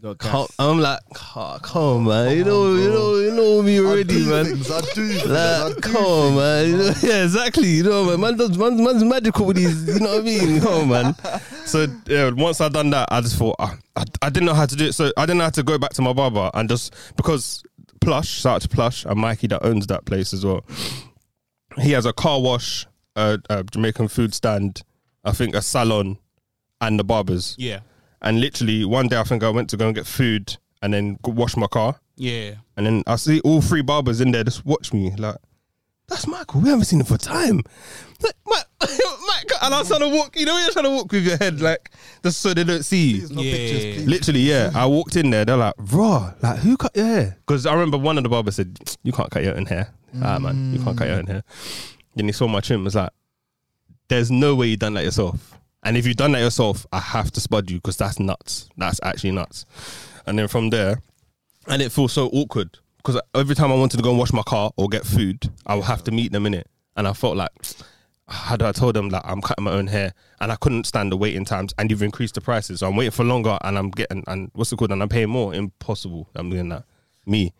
got 0.00 0.18
gas. 0.18 0.52
I'm 0.58 0.78
like, 0.78 1.00
oh, 1.36 1.58
come 1.62 1.82
on, 1.82 2.04
man. 2.04 2.36
You 2.36 2.44
know, 2.44 2.74
you 2.74 2.90
know, 2.90 3.16
you 3.16 3.30
know 3.32 3.62
me 3.62 3.80
already, 3.80 4.26
man. 4.26 4.44
things, 4.44 4.70
I 4.70 4.80
do 4.80 5.08
things, 5.08 5.30
I 5.30 5.68
do 5.68 5.80
come 5.80 5.96
on, 5.96 6.36
man. 6.36 6.70
You 6.70 6.76
know, 6.76 6.92
yeah, 7.02 7.24
exactly. 7.24 7.68
You 7.68 7.82
know, 7.84 8.04
man. 8.04 8.20
Man 8.20 8.36
does, 8.36 8.56
man, 8.56 8.82
man's 8.82 9.04
magical 9.04 9.46
with 9.46 9.56
these. 9.56 9.86
You 9.88 10.00
know 10.00 10.16
what 10.16 10.20
I 10.20 10.22
mean? 10.22 10.60
Come 10.60 10.72
on, 10.74 10.88
man. 10.88 11.14
So 11.64 11.86
yeah, 12.06 12.30
once 12.30 12.60
I 12.60 12.68
done 12.68 12.90
that, 12.90 13.08
I 13.10 13.20
just 13.20 13.36
thought 13.36 13.56
ah, 13.58 13.76
I, 13.96 14.04
I 14.22 14.30
didn't 14.30 14.46
know 14.46 14.54
how 14.54 14.66
to 14.66 14.76
do 14.76 14.86
it. 14.86 14.92
So 14.92 15.12
I 15.16 15.26
didn't 15.26 15.38
know 15.38 15.44
how 15.44 15.50
to 15.50 15.62
go 15.62 15.78
back 15.78 15.92
to 15.94 16.02
my 16.02 16.12
barber 16.12 16.50
and 16.54 16.68
just 16.68 16.94
because 17.16 17.64
Plush, 18.06 18.28
shout 18.28 18.54
out 18.54 18.62
to 18.62 18.68
Plush 18.68 19.04
and 19.04 19.18
Mikey 19.18 19.48
that 19.48 19.64
owns 19.64 19.88
that 19.88 20.04
place 20.04 20.32
as 20.32 20.46
well. 20.46 20.64
He 21.80 21.90
has 21.90 22.06
a 22.06 22.12
car 22.12 22.40
wash, 22.40 22.86
a, 23.16 23.40
a 23.50 23.64
Jamaican 23.64 24.06
food 24.06 24.32
stand, 24.32 24.82
I 25.24 25.32
think 25.32 25.56
a 25.56 25.60
salon, 25.60 26.18
and 26.80 27.00
the 27.00 27.02
barbers. 27.02 27.56
Yeah. 27.58 27.80
And 28.22 28.40
literally 28.40 28.84
one 28.84 29.08
day, 29.08 29.18
I 29.18 29.24
think 29.24 29.42
I 29.42 29.50
went 29.50 29.68
to 29.70 29.76
go 29.76 29.86
and 29.86 29.94
get 29.96 30.06
food 30.06 30.56
and 30.80 30.94
then 30.94 31.18
go 31.22 31.32
wash 31.32 31.56
my 31.56 31.66
car. 31.66 31.98
Yeah. 32.14 32.54
And 32.76 32.86
then 32.86 33.02
I 33.08 33.16
see 33.16 33.40
all 33.40 33.60
three 33.60 33.82
barbers 33.82 34.20
in 34.20 34.30
there 34.30 34.44
just 34.44 34.64
watch 34.64 34.92
me 34.92 35.10
like, 35.16 35.38
that's 36.08 36.26
Michael. 36.26 36.60
We 36.60 36.68
haven't 36.68 36.84
seen 36.84 37.00
him 37.00 37.06
for 37.06 37.18
time. 37.18 37.62
Like, 38.22 38.34
my, 38.46 38.62
my, 38.80 39.42
and 39.62 39.74
I 39.74 39.78
was 39.80 39.88
trying 39.88 40.00
to 40.00 40.08
walk, 40.08 40.38
you 40.38 40.46
know, 40.46 40.56
you're 40.58 40.70
trying 40.70 40.84
to 40.84 40.90
walk 40.90 41.10
with 41.12 41.26
your 41.26 41.36
head 41.36 41.60
like, 41.60 41.90
just 42.22 42.40
so 42.40 42.54
they 42.54 42.64
don't 42.64 42.84
see 42.84 43.12
you. 43.12 43.18
Please, 43.20 43.30
no 43.30 43.42
Yeah. 43.42 43.52
pictures, 43.52 43.82
please. 43.96 44.06
Literally, 44.06 44.40
yeah. 44.40 44.70
I 44.74 44.86
walked 44.86 45.16
in 45.16 45.30
there. 45.30 45.44
They're 45.44 45.56
like, 45.56 45.74
raw. 45.92 46.32
Like, 46.42 46.58
who 46.60 46.76
cut 46.76 46.96
your 46.96 47.06
hair? 47.06 47.36
Because 47.46 47.66
I 47.66 47.72
remember 47.74 47.98
one 47.98 48.16
of 48.18 48.22
the 48.22 48.28
barbers 48.28 48.56
said, 48.56 48.78
you 49.02 49.12
can't 49.12 49.30
cut 49.30 49.42
your 49.42 49.56
own 49.56 49.66
hair. 49.66 49.92
Ah, 50.22 50.38
man, 50.38 50.72
you 50.72 50.82
can't 50.82 50.96
cut 50.96 51.08
your 51.08 51.18
own 51.18 51.26
hair. 51.26 51.42
Then 52.14 52.26
he 52.26 52.32
saw 52.32 52.46
my 52.46 52.60
trim. 52.60 52.84
Was 52.84 52.94
like, 52.94 53.10
there's 54.08 54.30
no 54.30 54.54
way 54.54 54.68
you 54.68 54.76
done 54.76 54.94
that 54.94 55.04
yourself. 55.04 55.58
And 55.82 55.96
if 55.96 56.06
you 56.06 56.14
done 56.14 56.32
that 56.32 56.40
yourself, 56.40 56.86
I 56.92 57.00
have 57.00 57.30
to 57.32 57.40
spud 57.40 57.70
you 57.70 57.76
because 57.78 57.96
that's 57.96 58.18
nuts. 58.18 58.68
That's 58.76 58.98
actually 59.02 59.32
nuts. 59.32 59.66
And 60.26 60.38
then 60.38 60.48
from 60.48 60.70
there, 60.70 61.00
and 61.68 61.82
it 61.82 61.92
feels 61.92 62.12
so 62.12 62.28
awkward 62.28 62.78
because 63.06 63.22
every 63.36 63.54
time 63.54 63.70
I 63.70 63.76
wanted 63.76 63.98
to 63.98 64.02
go 64.02 64.10
and 64.10 64.18
wash 64.18 64.32
my 64.32 64.42
car 64.42 64.72
or 64.76 64.88
get 64.88 65.04
food, 65.04 65.48
I 65.64 65.76
would 65.76 65.84
have 65.84 66.02
to 66.04 66.10
meet 66.10 66.32
them 66.32 66.44
in 66.44 66.54
it. 66.54 66.68
And 66.96 67.06
I 67.06 67.12
felt 67.12 67.36
like, 67.36 67.52
how 68.26 68.56
do 68.56 68.66
I 68.66 68.72
tell 68.72 68.92
them 68.92 69.10
that 69.10 69.22
I'm 69.24 69.40
cutting 69.40 69.62
my 69.62 69.70
own 69.70 69.86
hair 69.86 70.12
and 70.40 70.50
I 70.50 70.56
couldn't 70.56 70.84
stand 70.84 71.12
the 71.12 71.16
waiting 71.16 71.44
times 71.44 71.72
and 71.78 71.88
you've 71.88 72.02
increased 72.02 72.34
the 72.34 72.40
prices. 72.40 72.80
So 72.80 72.88
I'm 72.88 72.96
waiting 72.96 73.12
for 73.12 73.22
longer 73.22 73.58
and 73.60 73.78
I'm 73.78 73.92
getting, 73.92 74.24
and 74.26 74.50
what's 74.54 74.72
it 74.72 74.76
called? 74.76 74.90
And 74.90 75.00
I'm 75.02 75.08
paying 75.08 75.30
more. 75.30 75.54
Impossible. 75.54 76.28
I'm 76.34 76.50
doing 76.50 76.68
that. 76.70 76.82
Me. 77.26 77.54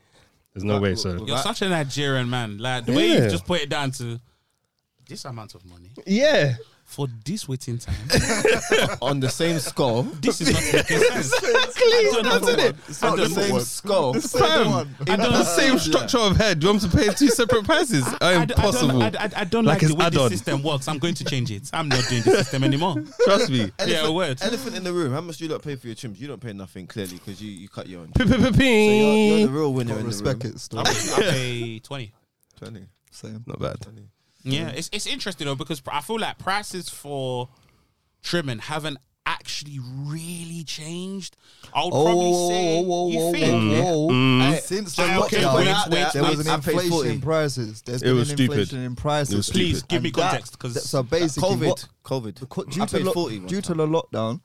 There's 0.53 0.64
no 0.64 0.80
way. 0.80 0.97
So, 0.97 1.24
You're 1.24 1.38
such 1.38 1.62
a 1.62 1.68
Nigerian 1.68 2.28
man. 2.28 2.59
Like 2.59 2.86
the 2.86 2.92
way 2.92 3.07
you 3.12 3.30
just 3.30 3.47
put 3.47 3.61
it 3.61 3.68
down 3.68 3.92
to 3.92 4.18
this 5.09 5.24
amount 5.24 5.55
of 5.55 5.64
money 5.64 5.92
yeah. 6.05 6.57
For 6.87 7.09
this 7.24 7.47
waiting 7.49 7.76
time. 7.78 7.95
on 9.03 9.20
the 9.20 9.28
same 9.28 9.59
skull. 9.59 10.05
this 10.05 10.41
is 10.41 10.53
not 10.53 10.62
making 10.72 10.99
sense. 10.99 11.32
I 11.43 12.11
don't 12.12 12.22
know. 12.24 12.39
That's 12.39 12.62
it. 12.64 12.76
It's 12.89 13.03
not 13.03 13.16
the 13.16 13.28
same 13.28 13.53
what- 13.53 13.62
skull. 13.62 14.12
The 14.14 14.20
Fam, 14.22 14.41
same 14.64 14.70
one. 14.70 14.97
I 15.09 15.16
don't 15.16 15.32
the 15.32 15.45
same 15.45 15.78
structure 15.78 16.18
of 16.18 16.37
head. 16.37 16.62
You 16.62 16.68
want 16.70 16.82
to 16.82 16.89
pay 16.89 17.09
two 17.09 17.28
separate 17.28 17.64
prices? 17.64 18.07
I, 18.20 18.37
I 18.37 18.45
don't- 18.45 18.51
Impossible. 18.59 19.03
I, 19.03 19.07
I, 19.18 19.30
I 19.37 19.45
don't 19.45 19.64
Like 19.64 19.82
like, 19.82 19.91
the 19.91 19.97
way 19.97 20.05
add-on. 20.07 20.30
the 20.30 20.37
system 20.37 20.62
works. 20.62 20.89
I'm 20.89 20.99
going 20.99 21.14
to 21.14 21.24
change 21.24 21.51
it. 21.51 21.68
I'm 21.72 21.89
not 21.89 22.05
doing 22.09 22.22
the 22.22 22.30
system 22.37 22.64
anymore. 22.64 22.95
Trust 23.24 23.51
me. 23.51 23.70
Yeah, 23.84 24.09
word. 24.09 24.41
Elephant 24.41 24.76
in 24.76 24.84
the 24.84 24.93
room. 24.93 25.12
How 25.12 25.20
much 25.20 25.39
do 25.39 25.45
you 25.45 25.51
lot 25.51 25.62
pay 25.62 25.74
for 25.76 25.89
your 25.89 25.97
trims? 25.97 26.20
You 26.20 26.28
don't 26.28 26.41
pay 26.41 26.53
nothing 26.53 26.87
clearly 26.87 27.14
because 27.18 27.43
you, 27.43 27.51
you 27.51 27.68
cut 27.68 27.89
your 27.89 28.03
own. 28.03 28.12
So 28.16 28.24
you're, 28.24 28.39
you're 28.39 29.47
the 29.49 29.53
real 29.53 29.72
winner 29.74 29.99
in 29.99 30.07
respect 30.07 30.41
the 30.41 30.49
room. 30.49 30.55
it. 30.57 30.61
Still. 30.61 30.78
I 30.80 30.84
pay, 30.84 31.12
I 31.14 31.30
pay 31.32 31.78
20. 31.80 32.12
Twenty. 32.59 32.87
Same. 33.11 33.45
Not 33.47 33.59
bad. 33.59 33.80
Twenty. 33.80 34.09
Yeah, 34.47 34.68
it's 34.68 34.88
it's 34.92 35.07
interesting 35.07 35.47
though 35.47 35.55
because 35.55 35.82
I 35.90 36.01
feel 36.01 36.18
like 36.20 36.38
prices 36.38 36.88
for 36.88 37.49
trimming 38.22 38.59
haven't 38.61 38.99
actually 39.28 39.80
really 39.82 40.62
changed. 40.62 41.36
I 41.74 41.82
would 41.84 41.92
Oh, 41.92 42.05
probably 42.05 42.30
whoa, 42.30 42.49
say 42.49 42.74
whoa, 42.76 42.82
whoa, 42.82 43.09
you 43.11 43.32
think. 43.32 43.84
whoa, 43.84 43.99
whoa. 44.07 44.09
Mm. 44.12 44.40
Hey, 44.53 44.61
Since 44.61 44.94
the 44.97 45.03
I- 45.03 45.09
lockdown, 45.16 45.57
wait, 45.90 46.12
there 46.12 46.22
wait, 46.22 46.36
was 46.36 46.47
an 46.47 46.55
inflation 46.55 47.07
in 47.07 47.20
prices. 47.20 47.82
There's 47.82 48.03
It 48.03 48.07
been 48.07 48.14
was 48.16 48.30
an 48.30 48.36
stupid. 48.36 48.59
inflation 48.61 48.84
in 48.84 48.94
prices. 48.97 49.49
It 49.49 49.53
Please 49.53 49.82
give 49.82 50.03
me 50.05 50.12
context 50.12 50.53
because 50.53 50.74
that- 50.74 50.82
so 50.84 51.03
basically, 51.03 51.49
COVID. 51.57 51.66
what, 51.66 51.88
COVID. 52.05 52.34
beca- 52.34 52.70
due 52.70 52.86
to 52.86 53.05
lo- 53.05 53.12
40 53.12 53.38
due 53.40 53.61
to 53.62 53.74
the 53.74 53.86
lockdown, 53.86 54.40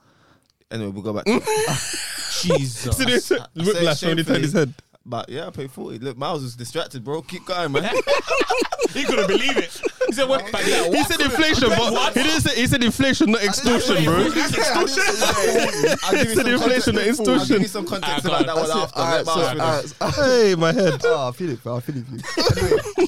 Anyway, 0.72 0.90
we'll 0.92 1.04
go 1.04 1.12
back. 1.14 1.26
To 1.26 1.42
Jesus. 2.42 2.96
See 2.98 3.04
this? 3.06 3.30
I 3.32 3.38
say 3.38 3.44
Whiplash 3.56 4.04
when 4.04 4.18
he 4.18 4.24
turned 4.24 4.44
his 4.44 4.54
head. 4.54 4.74
But 5.06 5.30
yeah, 5.30 5.48
I 5.48 5.50
paid 5.50 5.72
forty. 5.72 5.98
Look, 5.98 6.16
Miles 6.18 6.44
was 6.44 6.56
distracted, 6.56 7.04
bro. 7.04 7.24
Keep 7.24 7.46
going, 7.46 7.72
man. 7.72 7.84
he 8.94 9.04
couldn't 9.04 9.26
believe 9.28 9.58
it. 9.58 9.82
He 10.06 10.14
said, 10.14 10.30
"What?" 10.30 10.52
But 10.52 10.68
yeah, 10.68 10.90
He 10.92 11.04
said 11.04 11.20
inflation, 11.22 11.70
but 11.70 12.14
he 12.14 12.22
didn't 12.22 12.42
say. 12.42 12.56
He 12.62 12.68
said 12.68 12.84
inflation, 12.84 13.32
not 13.32 13.42
extortion, 13.44 14.04
bro. 14.06 14.30
That's 14.30 14.58
I'll 14.76 14.88
Said 14.88 16.48
inflation, 16.48 16.60
context. 16.60 16.88
not 16.88 16.98
I'll 16.98 17.04
give 17.04 17.08
extortion. 17.08 17.62
you 17.62 17.68
some 17.68 17.86
context 17.88 18.26
Ah, 18.26 18.30
about 18.42 18.46
that 18.46 18.56
one 18.56 18.68
That's 18.68 18.76
it. 18.76 18.84
after. 18.84 19.00
Alright, 19.00 19.26
Let 19.26 19.26
so- 19.26 19.36
Miles 19.58 19.94
finish. 19.94 20.02
alright, 20.02 20.16
Hey, 20.46 20.56
my 20.56 20.72
head. 20.74 21.02
oh, 21.06 21.28
I 21.28 21.32
feel 21.32 21.50
it, 21.50 21.64
bro. 21.64 21.76
I 21.78 21.80
feel 21.80 21.98
it. 21.98 22.06
you. 22.08 23.08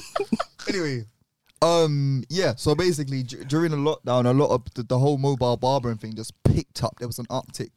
Anyway, 0.66 0.80
anyway, 0.96 1.04
um, 1.62 2.24
yeah. 2.28 2.54
So 2.56 2.74
basically, 2.74 3.22
d- 3.22 3.44
during 3.46 3.70
the 3.70 3.76
lockdown, 3.76 4.26
a 4.26 4.32
lot 4.32 4.48
of 4.50 4.62
the, 4.74 4.82
the 4.82 4.98
whole 4.98 5.18
mobile 5.18 5.56
barbering 5.56 5.98
thing 5.98 6.14
just 6.14 6.32
picked 6.42 6.82
up. 6.82 6.98
There 6.98 7.06
was 7.08 7.18
an 7.18 7.26
uptick. 7.26 7.70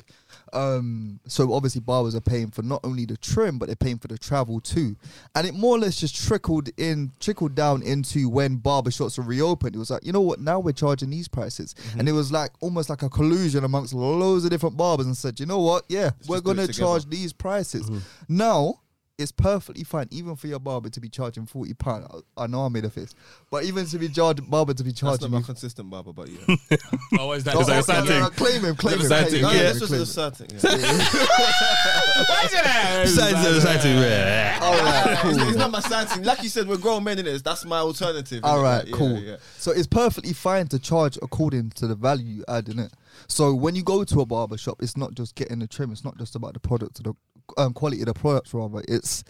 Um, 0.54 1.20
so 1.28 1.54
obviously, 1.54 1.82
barbers 1.82 2.16
are 2.16 2.22
paying 2.22 2.52
for 2.52 2.62
not 2.62 2.82
only 2.84 3.06
the 3.06 3.18
trim, 3.18 3.58
but 3.60 3.68
they're 3.68 3.76
paying 3.76 3.98
for 3.98 4.08
the 4.08 4.18
travel 4.18 4.60
too. 4.60 4.95
And 5.36 5.45
it 5.48 5.54
more 5.54 5.76
or 5.76 5.80
less 5.80 6.00
just 6.00 6.16
trickled 6.16 6.70
in, 6.78 7.12
trickled 7.20 7.56
down 7.56 7.82
into 7.84 8.30
when 8.30 8.58
barbershops 8.58 9.18
were 9.18 9.24
reopened. 9.24 9.76
It 9.76 9.80
was 9.80 9.89
like, 9.89 10.06
you 10.06 10.12
know 10.12 10.22
what? 10.22 10.39
Now 10.39 10.60
we're 10.60 10.72
charging 10.72 11.10
these 11.10 11.28
prices, 11.28 11.74
Mm-hmm. 11.74 12.00
and 12.00 12.10
it 12.10 12.14
was 12.14 12.32
like 12.32 12.52
almost 12.62 12.89
like 12.89 13.02
a 13.04 13.10
collusion 13.10 13.64
amongst 13.64 13.93
loads 13.93 14.43
of 14.45 14.52
different 14.52 14.78
barbers, 14.78 15.06
and 15.06 15.16
said, 15.18 15.39
you 15.39 15.45
know 15.45 15.60
what? 15.60 15.84
Yeah, 15.89 16.12
we're 16.28 16.39
do 16.41 16.52
it 16.52 16.56
gonna 16.56 16.68
charge 16.74 17.10
these 17.10 17.34
prices. 17.34 17.89
Mm-hmm. 17.89 18.00
Now 18.30 18.80
it's 19.18 19.32
perfectly 19.32 19.84
fine, 19.84 20.07
even 20.11 20.36
for 20.36 20.47
your 20.47 20.59
barber 20.59 20.89
to 20.89 20.99
be 20.99 21.09
charging 21.09 21.45
forty 21.45 21.74
pound. 21.74 22.05
I, 22.38 22.43
I 22.43 22.47
know 22.47 22.65
I 22.65 22.70
made 22.70 22.86
a 22.86 22.89
face, 22.89 23.13
but 23.49 23.63
even 23.63 23.86
to 23.88 23.97
be 23.97 24.09
charged 24.09 24.47
barber 24.49 24.74
to 24.76 24.84
be 24.84 24.91
charging. 24.91 25.07
That's 25.11 25.22
not 25.22 25.30
charging 25.30 25.41
my 25.41 25.45
consistent 25.45 25.89
barber, 25.89 26.13
but 26.13 26.30
yeah. 26.30 26.78
Oh, 27.20 27.32
is 27.32 27.43
that? 27.45 27.55
Is 27.55 27.68
that 27.68 27.78
oh, 27.78 27.80
a 27.80 27.84
sad 27.84 28.05
no, 28.05 28.09
no, 28.09 28.20
no, 28.20 28.26
thing? 28.28 28.36
claim 28.36 28.63
him, 28.63 28.76
claim 28.76 28.95
him. 28.95 29.01
Is 29.01 29.09
that 29.09 29.28
a 29.28 29.30
claim 29.30 29.36
him. 29.36 29.41
No, 29.41 29.49
claim 29.49 29.63
this 29.63 29.91
him, 29.91 29.99
was 29.99 30.13
claim 30.13 30.32
a 30.32 30.38
him. 30.38 30.47
Yeah. 30.53 31.26
Why 32.28 32.43
is 32.45 32.53
it 32.53 32.63
that? 32.63 33.01
Besides, 33.03 33.55
besides, 33.55 33.86
yeah. 33.86 34.59
All 34.61 34.74
right, 34.74 35.11
It's, 35.11 35.22
cool. 35.22 35.47
it's 35.47 35.57
not 35.57 35.72
my 35.72 35.80
sad. 35.80 36.26
Like 36.26 36.43
you 36.43 36.49
said, 36.49 36.68
we're 36.68 36.78
grown 36.78 37.03
men 37.03 37.18
in 37.18 37.26
this. 37.26 37.41
That's 37.41 37.65
my 37.65 37.80
alternative. 37.80 38.43
All 38.43 38.61
right, 38.61 38.86
innit? 38.86 38.86
right, 38.86 38.88
yeah, 38.88 38.95
cool. 38.95 39.20
yeah. 39.20 39.36
So 39.57 39.72
it's 39.72 39.88
perfectly 39.88 40.34
fine 40.34 40.68
to 40.68 40.80
charge 40.80 41.18
according 41.22 41.72
to 41.72 41.88
the 41.88 41.95
value 41.95 42.28
you 42.28 42.45
add 42.47 42.70
in 42.70 42.78
it. 42.80 42.93
So 43.28 43.53
when 43.55 43.76
you 43.76 43.84
go 43.84 44.03
to 44.03 44.22
a 44.22 44.26
barber 44.26 44.57
shop, 44.57 44.82
it's 44.82 44.95
not 44.95 45.15
just 45.15 45.36
getting 45.36 45.61
a 45.63 45.68
trim. 45.68 45.91
It's 45.91 46.03
not 46.03 46.18
just 46.18 46.36
about 46.36 46.53
the 46.53 46.59
product, 46.59 46.99
or 46.99 47.03
the 47.03 47.13
um, 47.58 47.74
quality 47.74 48.02
of 48.02 48.08
the 48.08 48.14
products. 48.14 48.54
Rather, 48.54 48.84
it's 48.88 49.24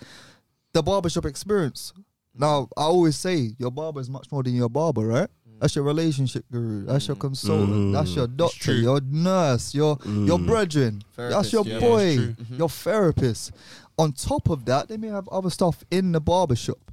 the 0.73 0.83
barbershop 0.83 1.25
experience. 1.25 1.93
Now, 2.33 2.69
I 2.77 2.83
always 2.83 3.15
say 3.15 3.51
your 3.57 3.71
barber 3.71 3.99
is 3.99 4.09
much 4.09 4.31
more 4.31 4.43
than 4.43 4.55
your 4.55 4.69
barber, 4.69 5.05
right? 5.07 5.29
Mm. 5.49 5.59
That's 5.59 5.75
your 5.75 5.83
relationship 5.85 6.45
guru. 6.51 6.85
That's 6.85 7.07
your 7.07 7.17
mm. 7.17 7.21
consultant. 7.21 7.69
Mm. 7.69 7.93
That's 7.93 8.15
your 8.15 8.27
doctor. 8.27 8.73
Your 8.73 9.01
nurse. 9.01 9.73
Your 9.73 9.97
your 10.05 10.39
brethren. 10.39 11.01
That's 11.15 11.51
your 11.51 11.65
yeah. 11.65 11.73
Yeah, 11.73 11.79
boy. 11.79 12.03
it's 12.03 12.15
true. 12.15 12.33
Mm-hmm. 12.33 12.55
Your 12.57 12.69
therapist. 12.69 13.51
On 13.97 14.11
top 14.11 14.49
of 14.49 14.65
that, 14.65 14.87
they 14.87 14.97
may 14.97 15.07
have 15.07 15.27
other 15.29 15.49
stuff 15.49 15.83
in 15.89 16.11
the 16.11 16.21
barbershop. 16.21 16.91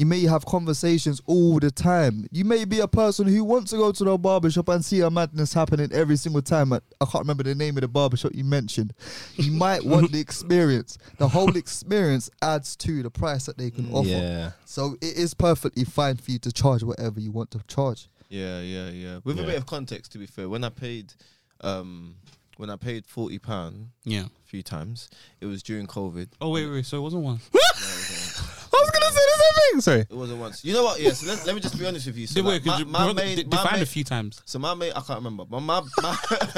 You 0.00 0.06
may 0.06 0.22
have 0.22 0.46
conversations 0.46 1.20
all 1.26 1.58
the 1.58 1.70
time. 1.70 2.26
You 2.32 2.46
may 2.46 2.64
be 2.64 2.80
a 2.80 2.88
person 2.88 3.26
who 3.26 3.44
wants 3.44 3.70
to 3.72 3.76
go 3.76 3.92
to 3.92 4.02
the 4.04 4.16
barbershop 4.16 4.70
and 4.70 4.82
see 4.82 5.02
a 5.02 5.10
madness 5.10 5.52
happening 5.52 5.90
every 5.92 6.16
single 6.16 6.40
time. 6.40 6.72
At, 6.72 6.82
I 7.02 7.04
can't 7.04 7.22
remember 7.22 7.42
the 7.42 7.54
name 7.54 7.76
of 7.76 7.82
the 7.82 7.88
barbershop 7.88 8.32
you 8.34 8.42
mentioned. 8.42 8.94
You 9.36 9.52
might 9.58 9.84
want 9.84 10.10
the 10.10 10.18
experience. 10.18 10.96
The 11.18 11.28
whole 11.28 11.54
experience 11.54 12.30
adds 12.40 12.76
to 12.76 13.02
the 13.02 13.10
price 13.10 13.44
that 13.44 13.58
they 13.58 13.70
can 13.70 13.92
offer. 13.92 14.08
Yeah. 14.08 14.52
So 14.64 14.96
it 15.02 15.18
is 15.18 15.34
perfectly 15.34 15.84
fine 15.84 16.16
for 16.16 16.30
you 16.30 16.38
to 16.38 16.50
charge 16.50 16.82
whatever 16.82 17.20
you 17.20 17.30
want 17.30 17.50
to 17.50 17.58
charge. 17.68 18.08
Yeah, 18.30 18.62
yeah, 18.62 18.88
yeah. 18.88 19.18
With 19.22 19.38
a 19.38 19.42
bit 19.42 19.58
of 19.58 19.66
context, 19.66 20.12
to 20.12 20.18
be 20.18 20.24
fair, 20.24 20.48
when 20.48 20.64
I 20.64 20.70
paid, 20.70 21.12
um, 21.60 22.14
when 22.56 22.70
I 22.70 22.76
paid 22.76 23.04
forty 23.04 23.38
pound 23.38 23.90
Yeah. 24.04 24.22
a 24.22 24.46
few 24.46 24.62
times, 24.62 25.10
it 25.42 25.44
was 25.44 25.62
during 25.62 25.86
COVID. 25.86 26.28
Oh 26.40 26.48
wait, 26.48 26.68
wait. 26.68 26.86
So 26.86 26.96
it 26.96 27.00
wasn't 27.02 27.22
one. 27.24 27.40
I 27.54 28.59
was 28.76 28.90
gonna 28.90 29.06
say 29.06 29.20
the 29.20 29.42
same 29.42 29.54
thing. 29.72 29.80
Sorry. 29.80 30.00
It 30.00 30.10
wasn't 30.12 30.40
once. 30.40 30.64
You 30.64 30.74
know 30.74 30.84
what? 30.84 31.00
Yes. 31.00 31.24
let, 31.26 31.44
let 31.46 31.54
me 31.54 31.60
just 31.60 31.78
be 31.78 31.86
honest 31.86 32.06
with 32.06 32.16
you. 32.16 32.26
So 32.26 32.34
Did, 32.34 32.44
wait, 32.44 32.54
like, 32.54 32.66
my, 32.66 32.78
you 32.78 32.84
my 32.86 33.04
bro- 33.04 33.14
main, 33.14 33.36
de- 33.36 33.44
my 33.56 33.72
main- 33.72 33.82
a 33.82 33.86
few 33.86 34.04
times? 34.04 34.40
So 34.44 34.58
my 34.58 34.74
mate, 34.74 34.92
I 34.94 35.00
can't 35.00 35.18
remember. 35.18 35.44
My 35.48 35.58
my, 35.58 35.82
my 36.02 36.16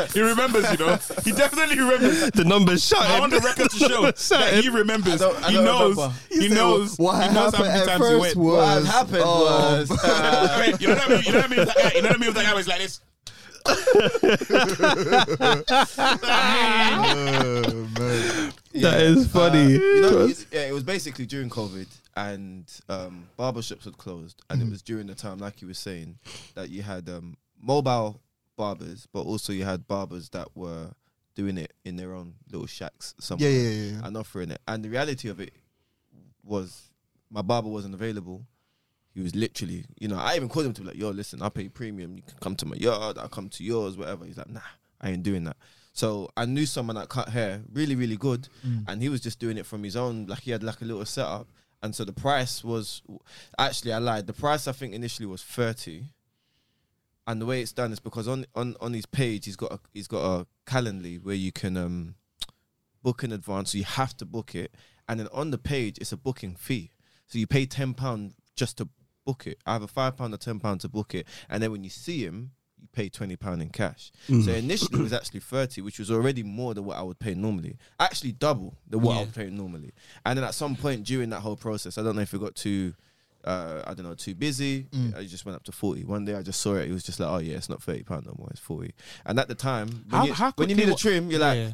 He 0.14 0.20
remembers, 0.20 0.70
you 0.72 0.78
know. 0.78 0.96
He 1.24 1.32
definitely 1.32 1.78
remembers. 1.78 2.30
The 2.32 2.44
numbers 2.44 2.84
shut. 2.86 2.98
I 3.00 3.18
want 3.20 3.32
the 3.32 3.40
record 3.40 3.70
to 3.70 3.76
show 3.78 4.02
that 4.38 4.60
he 4.62 4.68
remembers. 4.68 5.22
I 5.22 5.30
don't- 5.30 5.44
I 5.44 5.48
he 5.48 5.54
don't 5.56 5.64
knows. 5.64 5.96
remember. 5.96 6.14
He 6.30 6.48
knows. 6.48 6.96
What 6.98 7.22
he 7.28 7.34
knows 7.34 7.54
how 7.54 7.64
happened 7.64 7.68
many 7.68 7.80
at 7.80 7.86
times 7.86 8.04
he 8.04 8.10
first 8.10 8.20
went. 8.20 8.36
was 8.36 8.84
what 8.84 8.92
happened 8.92 9.22
um, 9.22 9.40
was 9.40 9.90
uh, 10.04 10.56
Wait, 10.60 10.80
you 10.80 10.88
know 10.88 10.94
what 10.94 11.04
I 11.04 11.08
mean? 11.14 11.22
You 11.24 11.32
know 11.32 11.38
what 11.38 11.44
I 11.44 11.48
mean? 11.48 11.58
with 11.60 11.68
that 11.68 11.76
guy? 11.82 11.92
You 11.96 12.02
know 12.02 12.08
what 12.08 12.16
I 12.16 12.18
mean? 12.20 12.26
With 12.28 12.36
that 12.36 12.44
guy 12.44 12.54
was 12.54 12.68
like 12.68 12.78
this. 12.78 13.00
Oh, 16.94 17.88
man. 17.98 18.52
That 18.74 19.00
is 19.02 19.28
funny. 19.28 19.76
Uh, 19.76 19.78
you 19.78 20.00
know, 20.02 20.26
yeah, 20.50 20.66
it 20.68 20.72
was 20.72 20.82
basically 20.82 21.26
during 21.26 21.48
COVID, 21.50 21.86
and 22.16 22.70
um, 22.88 23.28
barbershops 23.38 23.84
had 23.84 23.96
closed, 23.98 24.42
and 24.50 24.60
it 24.62 24.68
was 24.68 24.82
during 24.82 25.06
the 25.06 25.14
time, 25.14 25.38
like 25.38 25.62
you 25.62 25.68
were 25.68 25.74
saying, 25.74 26.18
that 26.54 26.68
you 26.70 26.82
had 26.82 27.08
um, 27.08 27.36
mobile 27.60 28.20
barbers, 28.56 29.06
but 29.12 29.22
also 29.22 29.52
you 29.52 29.64
had 29.64 29.86
barbers 29.88 30.28
that 30.30 30.48
were 30.54 30.90
doing 31.34 31.56
it 31.56 31.72
in 31.84 31.96
their 31.96 32.14
own 32.14 32.34
little 32.50 32.66
shacks 32.66 33.14
somewhere 33.18 33.48
Yeah, 33.48 33.56
yeah, 33.58 33.68
yeah. 33.70 33.92
yeah. 34.00 34.06
and 34.06 34.16
offering 34.16 34.50
it. 34.50 34.60
And 34.68 34.84
the 34.84 34.90
reality 34.90 35.28
of 35.30 35.40
it 35.40 35.54
was, 36.44 36.90
my 37.30 37.42
barber 37.42 37.68
wasn't 37.68 37.94
available. 37.94 38.44
He 39.14 39.20
was 39.22 39.34
literally, 39.34 39.84
you 39.98 40.08
know, 40.08 40.18
I 40.18 40.36
even 40.36 40.48
called 40.48 40.66
him 40.66 40.72
to 40.74 40.80
be 40.82 40.86
like, 40.88 40.96
yo, 40.96 41.10
listen, 41.10 41.42
I 41.42 41.48
pay 41.48 41.68
premium. 41.68 42.16
You 42.16 42.22
can 42.22 42.36
come 42.40 42.56
to 42.56 42.66
my 42.66 42.76
yard. 42.76 43.18
I'll 43.18 43.28
come 43.28 43.48
to 43.50 43.64
yours, 43.64 43.96
whatever. 43.96 44.24
He's 44.24 44.38
like, 44.38 44.48
nah, 44.50 44.60
I 45.00 45.10
ain't 45.10 45.22
doing 45.22 45.44
that. 45.44 45.56
So 45.94 46.30
I 46.36 46.46
knew 46.46 46.64
someone 46.64 46.96
that 46.96 47.10
cut 47.10 47.28
hair 47.28 47.62
really, 47.72 47.94
really 47.94 48.16
good. 48.16 48.48
And 48.86 49.02
he 49.02 49.08
was 49.10 49.20
just 49.20 49.38
doing 49.38 49.58
it 49.58 49.66
from 49.66 49.82
his 49.82 49.96
own, 49.96 50.26
like 50.26 50.40
he 50.40 50.50
had 50.50 50.62
like 50.62 50.80
a 50.80 50.84
little 50.86 51.04
setup. 51.04 51.46
And 51.82 51.94
so 51.94 52.04
the 52.04 52.12
price 52.12 52.62
was, 52.62 53.02
actually, 53.58 53.92
I 53.92 53.98
lied. 53.98 54.26
The 54.26 54.32
price 54.32 54.68
I 54.68 54.72
think 54.72 54.94
initially 54.94 55.26
was 55.26 55.42
30. 55.42 56.04
And 57.26 57.40
the 57.40 57.46
way 57.46 57.60
it's 57.60 57.72
done 57.72 57.92
is 57.92 58.00
because 58.00 58.28
on, 58.28 58.46
on, 58.54 58.76
on 58.80 58.92
his 58.94 59.06
page, 59.06 59.46
he's 59.46 59.56
got 59.56 59.72
a, 59.72 59.80
he's 59.92 60.08
got 60.08 60.40
a 60.40 60.46
Calendly 60.64 61.22
where 61.22 61.34
you 61.34 61.50
can 61.50 61.76
um, 61.76 62.14
book 63.02 63.24
in 63.24 63.32
advance. 63.32 63.72
So 63.72 63.78
you 63.78 63.84
have 63.84 64.16
to 64.18 64.24
book 64.24 64.54
it. 64.54 64.74
And 65.08 65.18
then 65.18 65.28
on 65.32 65.50
the 65.50 65.58
page, 65.58 65.98
it's 65.98 66.12
a 66.12 66.16
booking 66.16 66.54
fee. 66.54 66.92
So 67.26 67.38
you 67.38 67.46
pay 67.46 67.66
£10 67.66 68.34
just 68.54 68.78
to 68.78 68.88
book 69.24 69.46
it. 69.46 69.58
I 69.66 69.72
have 69.72 69.82
a 69.82 69.88
£5 69.88 70.20
or 70.20 70.36
£10 70.36 70.80
to 70.80 70.88
book 70.88 71.14
it. 71.14 71.26
And 71.48 71.62
then 71.62 71.72
when 71.72 71.84
you 71.84 71.90
see 71.90 72.24
him, 72.24 72.52
you 72.82 72.88
pay 72.92 73.08
£20 73.08 73.60
in 73.62 73.68
cash. 73.70 74.12
So 74.26 74.52
initially 74.52 75.00
it 75.00 75.02
was 75.02 75.12
actually 75.12 75.40
30 75.40 75.80
which 75.80 75.98
was 75.98 76.10
already 76.10 76.42
more 76.42 76.74
than 76.74 76.84
what 76.84 76.96
I 76.98 77.02
would 77.02 77.18
pay 77.18 77.34
normally. 77.34 77.76
Actually 77.98 78.32
double 78.32 78.74
than 78.88 79.00
what 79.00 79.16
I 79.16 79.20
would 79.20 79.34
pay 79.34 79.48
normally. 79.50 79.92
And 80.26 80.36
then 80.38 80.44
at 80.44 80.54
some 80.54 80.76
point 80.76 81.04
during 81.04 81.30
that 81.30 81.40
whole 81.40 81.56
process, 81.56 81.96
I 81.96 82.02
don't 82.02 82.16
know 82.16 82.22
if 82.22 82.34
it 82.34 82.40
got 82.40 82.54
too 82.54 82.94
uh, 83.44 83.82
I 83.86 83.94
don't 83.94 84.04
know, 84.06 84.14
too 84.14 84.34
busy. 84.36 84.86
I 85.16 85.24
just 85.24 85.44
went 85.44 85.56
up 85.56 85.64
to 85.64 85.72
40. 85.72 86.04
One 86.04 86.24
day 86.24 86.34
I 86.34 86.42
just 86.42 86.60
saw 86.60 86.74
it. 86.76 86.88
It 86.88 86.92
was 86.92 87.02
just 87.02 87.18
like, 87.18 87.28
oh, 87.28 87.38
yeah, 87.38 87.56
it's 87.56 87.68
not 87.68 87.82
30 87.82 88.04
pound 88.04 88.26
no 88.26 88.34
more. 88.38 88.48
It's 88.52 88.60
40. 88.60 88.92
And 89.26 89.38
at 89.40 89.48
the 89.48 89.56
time, 89.56 89.88
when, 90.08 90.20
How- 90.20 90.26
you, 90.26 90.32
how 90.32 90.52
when 90.54 90.68
you 90.68 90.76
need 90.76 90.88
a 90.88 90.94
trim, 90.94 91.28
you're 91.30 91.40
like, 91.40 91.58
Yeah. 91.58 91.70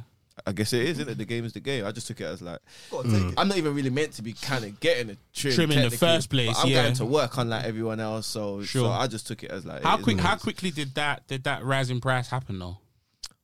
I 0.46 0.52
guess 0.52 0.72
it 0.72 0.82
is, 0.82 0.98
isn't 0.98 1.08
it? 1.08 1.18
The 1.18 1.24
game 1.24 1.44
is 1.44 1.52
the 1.52 1.60
game. 1.60 1.84
I 1.84 1.92
just 1.92 2.06
took 2.06 2.20
it 2.20 2.24
as 2.24 2.42
like, 2.42 2.58
Gotta 2.90 3.08
take 3.08 3.18
mm. 3.22 3.32
it. 3.32 3.34
I'm 3.38 3.48
not 3.48 3.58
even 3.58 3.74
really 3.74 3.90
meant 3.90 4.12
to 4.12 4.22
be 4.22 4.32
kind 4.32 4.64
of 4.64 4.78
getting 4.80 5.10
a 5.10 5.16
trim, 5.32 5.54
Trim 5.54 5.70
in 5.72 5.88
the 5.88 5.96
first 5.96 6.30
place, 6.30 6.56
I'm 6.58 6.68
yeah. 6.68 6.82
going 6.82 6.94
to 6.94 7.04
work 7.04 7.36
unlike 7.36 7.64
everyone 7.64 8.00
else, 8.00 8.26
so 8.26 8.62
Sure. 8.62 8.86
so 8.86 8.90
I 8.90 9.06
just 9.06 9.26
took 9.26 9.42
it 9.42 9.50
as 9.50 9.64
like 9.66 9.82
How 9.82 9.96
quick? 9.96 10.16
what 10.16 10.24
it 10.24 10.26
How 10.26 10.34
is. 10.36 10.42
quickly 10.42 10.70
did 10.70 10.94
that 10.94 11.26
did 11.26 11.44
that 11.44 11.64
rise 11.64 11.90
in 11.90 12.00
price 12.00 12.28
happen 12.28 12.58
though? 12.58 12.78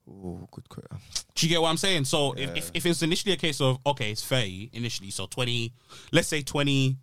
Oh, 0.09 0.47
good 0.51 0.69
quick. 0.69 0.85
Um, 0.91 0.99
Do 1.33 1.45
you 1.47 1.49
get 1.49 1.61
what 1.61 1.69
I'm 1.69 1.77
saying? 1.77 2.05
So 2.05 2.33
if, 2.33 2.49
Yeah. 2.49 2.55
if, 2.55 2.71
if 2.73 2.85
it's 2.85 3.01
initially 3.01 3.33
a 3.33 3.37
case 3.37 3.59
of 3.59 3.79
okay, 3.85 4.11
it's 4.11 4.23
fair 4.23 4.45
initially, 4.73 5.09
so 5.09 5.25
twenty, 5.25 5.73
let's 6.11 6.27
say 6.27 6.41
20 6.41 6.97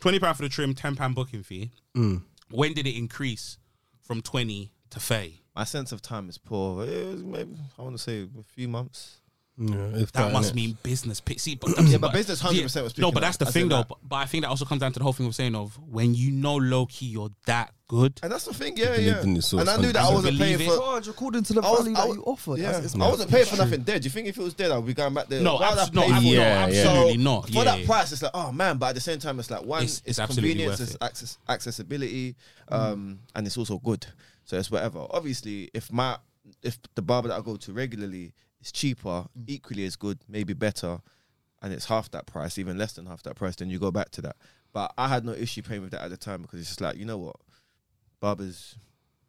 20 0.00 0.18
pound 0.20 0.36
for 0.36 0.42
the 0.42 0.48
trim, 0.48 0.74
ten 0.74 0.96
pound 0.96 1.14
booking 1.14 1.42
fee. 1.42 1.70
Mm. 1.96 2.22
When 2.50 2.72
did 2.74 2.86
it 2.86 2.96
increase 2.96 3.58
from 4.02 4.22
twenty 4.22 4.72
to 4.92 5.00
fair? 5.00 5.26
My 5.54 5.64
sense 5.64 5.92
of 5.92 6.00
time 6.00 6.28
is 6.28 6.38
poor. 6.38 6.84
It 6.84 7.06
was 7.06 7.22
maybe 7.22 7.56
I 7.78 7.82
want 7.82 7.96
to 7.96 8.02
say 8.02 8.22
a 8.22 8.42
few 8.54 8.68
months. 8.68 9.18
Yeah, 9.58 9.76
if 9.96 10.10
That 10.12 10.24
that, 10.28 10.32
must 10.32 10.54
mean 10.54 10.78
business. 10.82 11.20
See, 11.36 11.56
but 11.56 11.70
Yeah, 11.82 11.98
but 11.98 12.14
business 12.14 12.42
100% 12.42 12.82
was 12.82 12.96
No, 12.96 13.12
but 13.12 13.20
that's 13.20 13.36
the 13.36 13.44
thing 13.44 13.68
though. 13.68 13.78
that. 13.78 13.88
But, 13.88 13.98
but 14.02 14.16
I 14.16 14.24
think 14.24 14.44
that 14.44 14.48
also 14.48 14.64
comes 14.64 14.80
down 14.80 14.92
to 14.94 14.98
the 14.98 15.02
whole 15.02 15.12
thing 15.12 15.26
of 15.26 15.34
saying 15.34 15.54
of 15.54 15.78
when 15.78 16.14
you 16.14 16.30
know 16.32 16.56
low 16.56 16.86
key 16.86 17.04
you're 17.06 17.28
that 17.44 17.70
good. 17.86 18.18
And 18.22 18.32
that's 18.32 18.46
the 18.46 18.54
thing, 18.54 18.78
yeah, 18.78 18.96
yeah. 18.96 19.20
in 19.20 19.34
the 19.34 19.42
source, 19.42 19.60
And 19.60 19.68
I 19.68 19.76
knew 19.76 19.92
that 19.92 20.02
I 20.02 20.10
wasn't 20.10 20.38
paying 20.38 20.56
Believe 20.56 20.68
for. 20.70 20.74
it. 20.74 20.80
Charge 20.80 21.08
according 21.08 21.42
to 21.44 21.52
the 21.52 21.60
I 21.60 21.70
was- 21.70 21.80
value 21.80 21.96
I 21.98 22.06
that 22.06 22.14
you 22.14 22.22
offer. 22.22 22.50
Yeah, 22.56 22.62
That's- 22.72 22.84
it's 22.86 22.94
I 22.94 22.98
wasn't 23.08 23.30
paying 23.30 23.44
for 23.44 23.56
true. 23.56 23.64
nothing 23.66 23.82
dead. 23.82 24.00
Do 24.00 24.06
you 24.06 24.10
think 24.10 24.26
if 24.28 24.38
it 24.38 24.42
was 24.42 24.54
dead, 24.54 24.70
I'd 24.70 24.86
be 24.86 24.94
going 24.94 25.12
back 25.12 25.28
there? 25.28 25.42
No, 25.42 25.56
Why 25.56 25.68
would 25.68 25.78
abs- 25.80 25.92
no, 25.92 26.00
pay 26.02 26.12
ab- 26.12 26.16
for 26.16 26.22
no, 26.24 26.28
it? 26.30 26.32
Yeah, 26.32 26.40
yeah. 26.40 26.64
absolutely 26.64 27.14
So, 27.16 27.20
not. 27.20 27.46
For 27.48 27.52
Yeah, 27.52 27.64
that 27.64 27.84
price, 27.84 28.12
it's 28.12 28.22
like, 28.22 28.32
oh 28.34 28.52
man, 28.52 28.78
but 28.78 28.86
at 28.88 28.94
the 28.94 29.00
same 29.02 29.18
time, 29.18 29.38
it's 29.38 29.50
like 29.50 29.62
one, 29.64 29.82
It's- 29.82 30.00
it's, 30.06 30.18
it's 30.18 30.34
convenience, 30.34 30.80
it's 30.80 30.96
access, 31.02 31.36
accessibility, 31.46 32.36
um, 32.70 33.18
and 33.34 33.46
it's 33.46 33.58
also 33.58 33.76
good. 33.78 34.06
So 34.44 34.56
it's 34.56 34.70
whatever. 34.70 35.06
Obviously, 35.10 35.70
if 35.74 35.92
my 35.92 36.18
if 36.62 36.78
the 36.94 37.02
barber 37.02 37.28
that 37.28 37.38
I 37.38 37.40
go 37.40 37.56
to 37.56 37.72
regularly 37.72 38.34
is 38.60 38.72
cheaper, 38.72 39.26
mm. 39.38 39.44
equally 39.46 39.84
as 39.84 39.96
good, 39.96 40.18
maybe 40.28 40.54
better, 40.54 41.00
and 41.62 41.72
it's 41.72 41.86
half 41.86 42.10
that 42.10 42.26
price, 42.26 42.58
even 42.58 42.78
less 42.78 42.92
than 42.94 43.06
half 43.06 43.22
that 43.22 43.36
price, 43.36 43.56
then 43.56 43.70
you 43.70 43.78
go 43.78 43.90
back 43.90 44.10
to 44.10 44.22
that. 44.22 44.36
But 44.72 44.92
I 44.98 45.08
had 45.08 45.24
no 45.24 45.32
issue 45.32 45.62
paying 45.62 45.82
with 45.82 45.92
that 45.92 46.02
at 46.02 46.10
the 46.10 46.16
time 46.16 46.42
because 46.42 46.60
it's 46.60 46.68
just 46.70 46.80
like, 46.80 46.96
you 46.96 47.04
know 47.04 47.18
what, 47.18 47.36
barbers. 48.20 48.76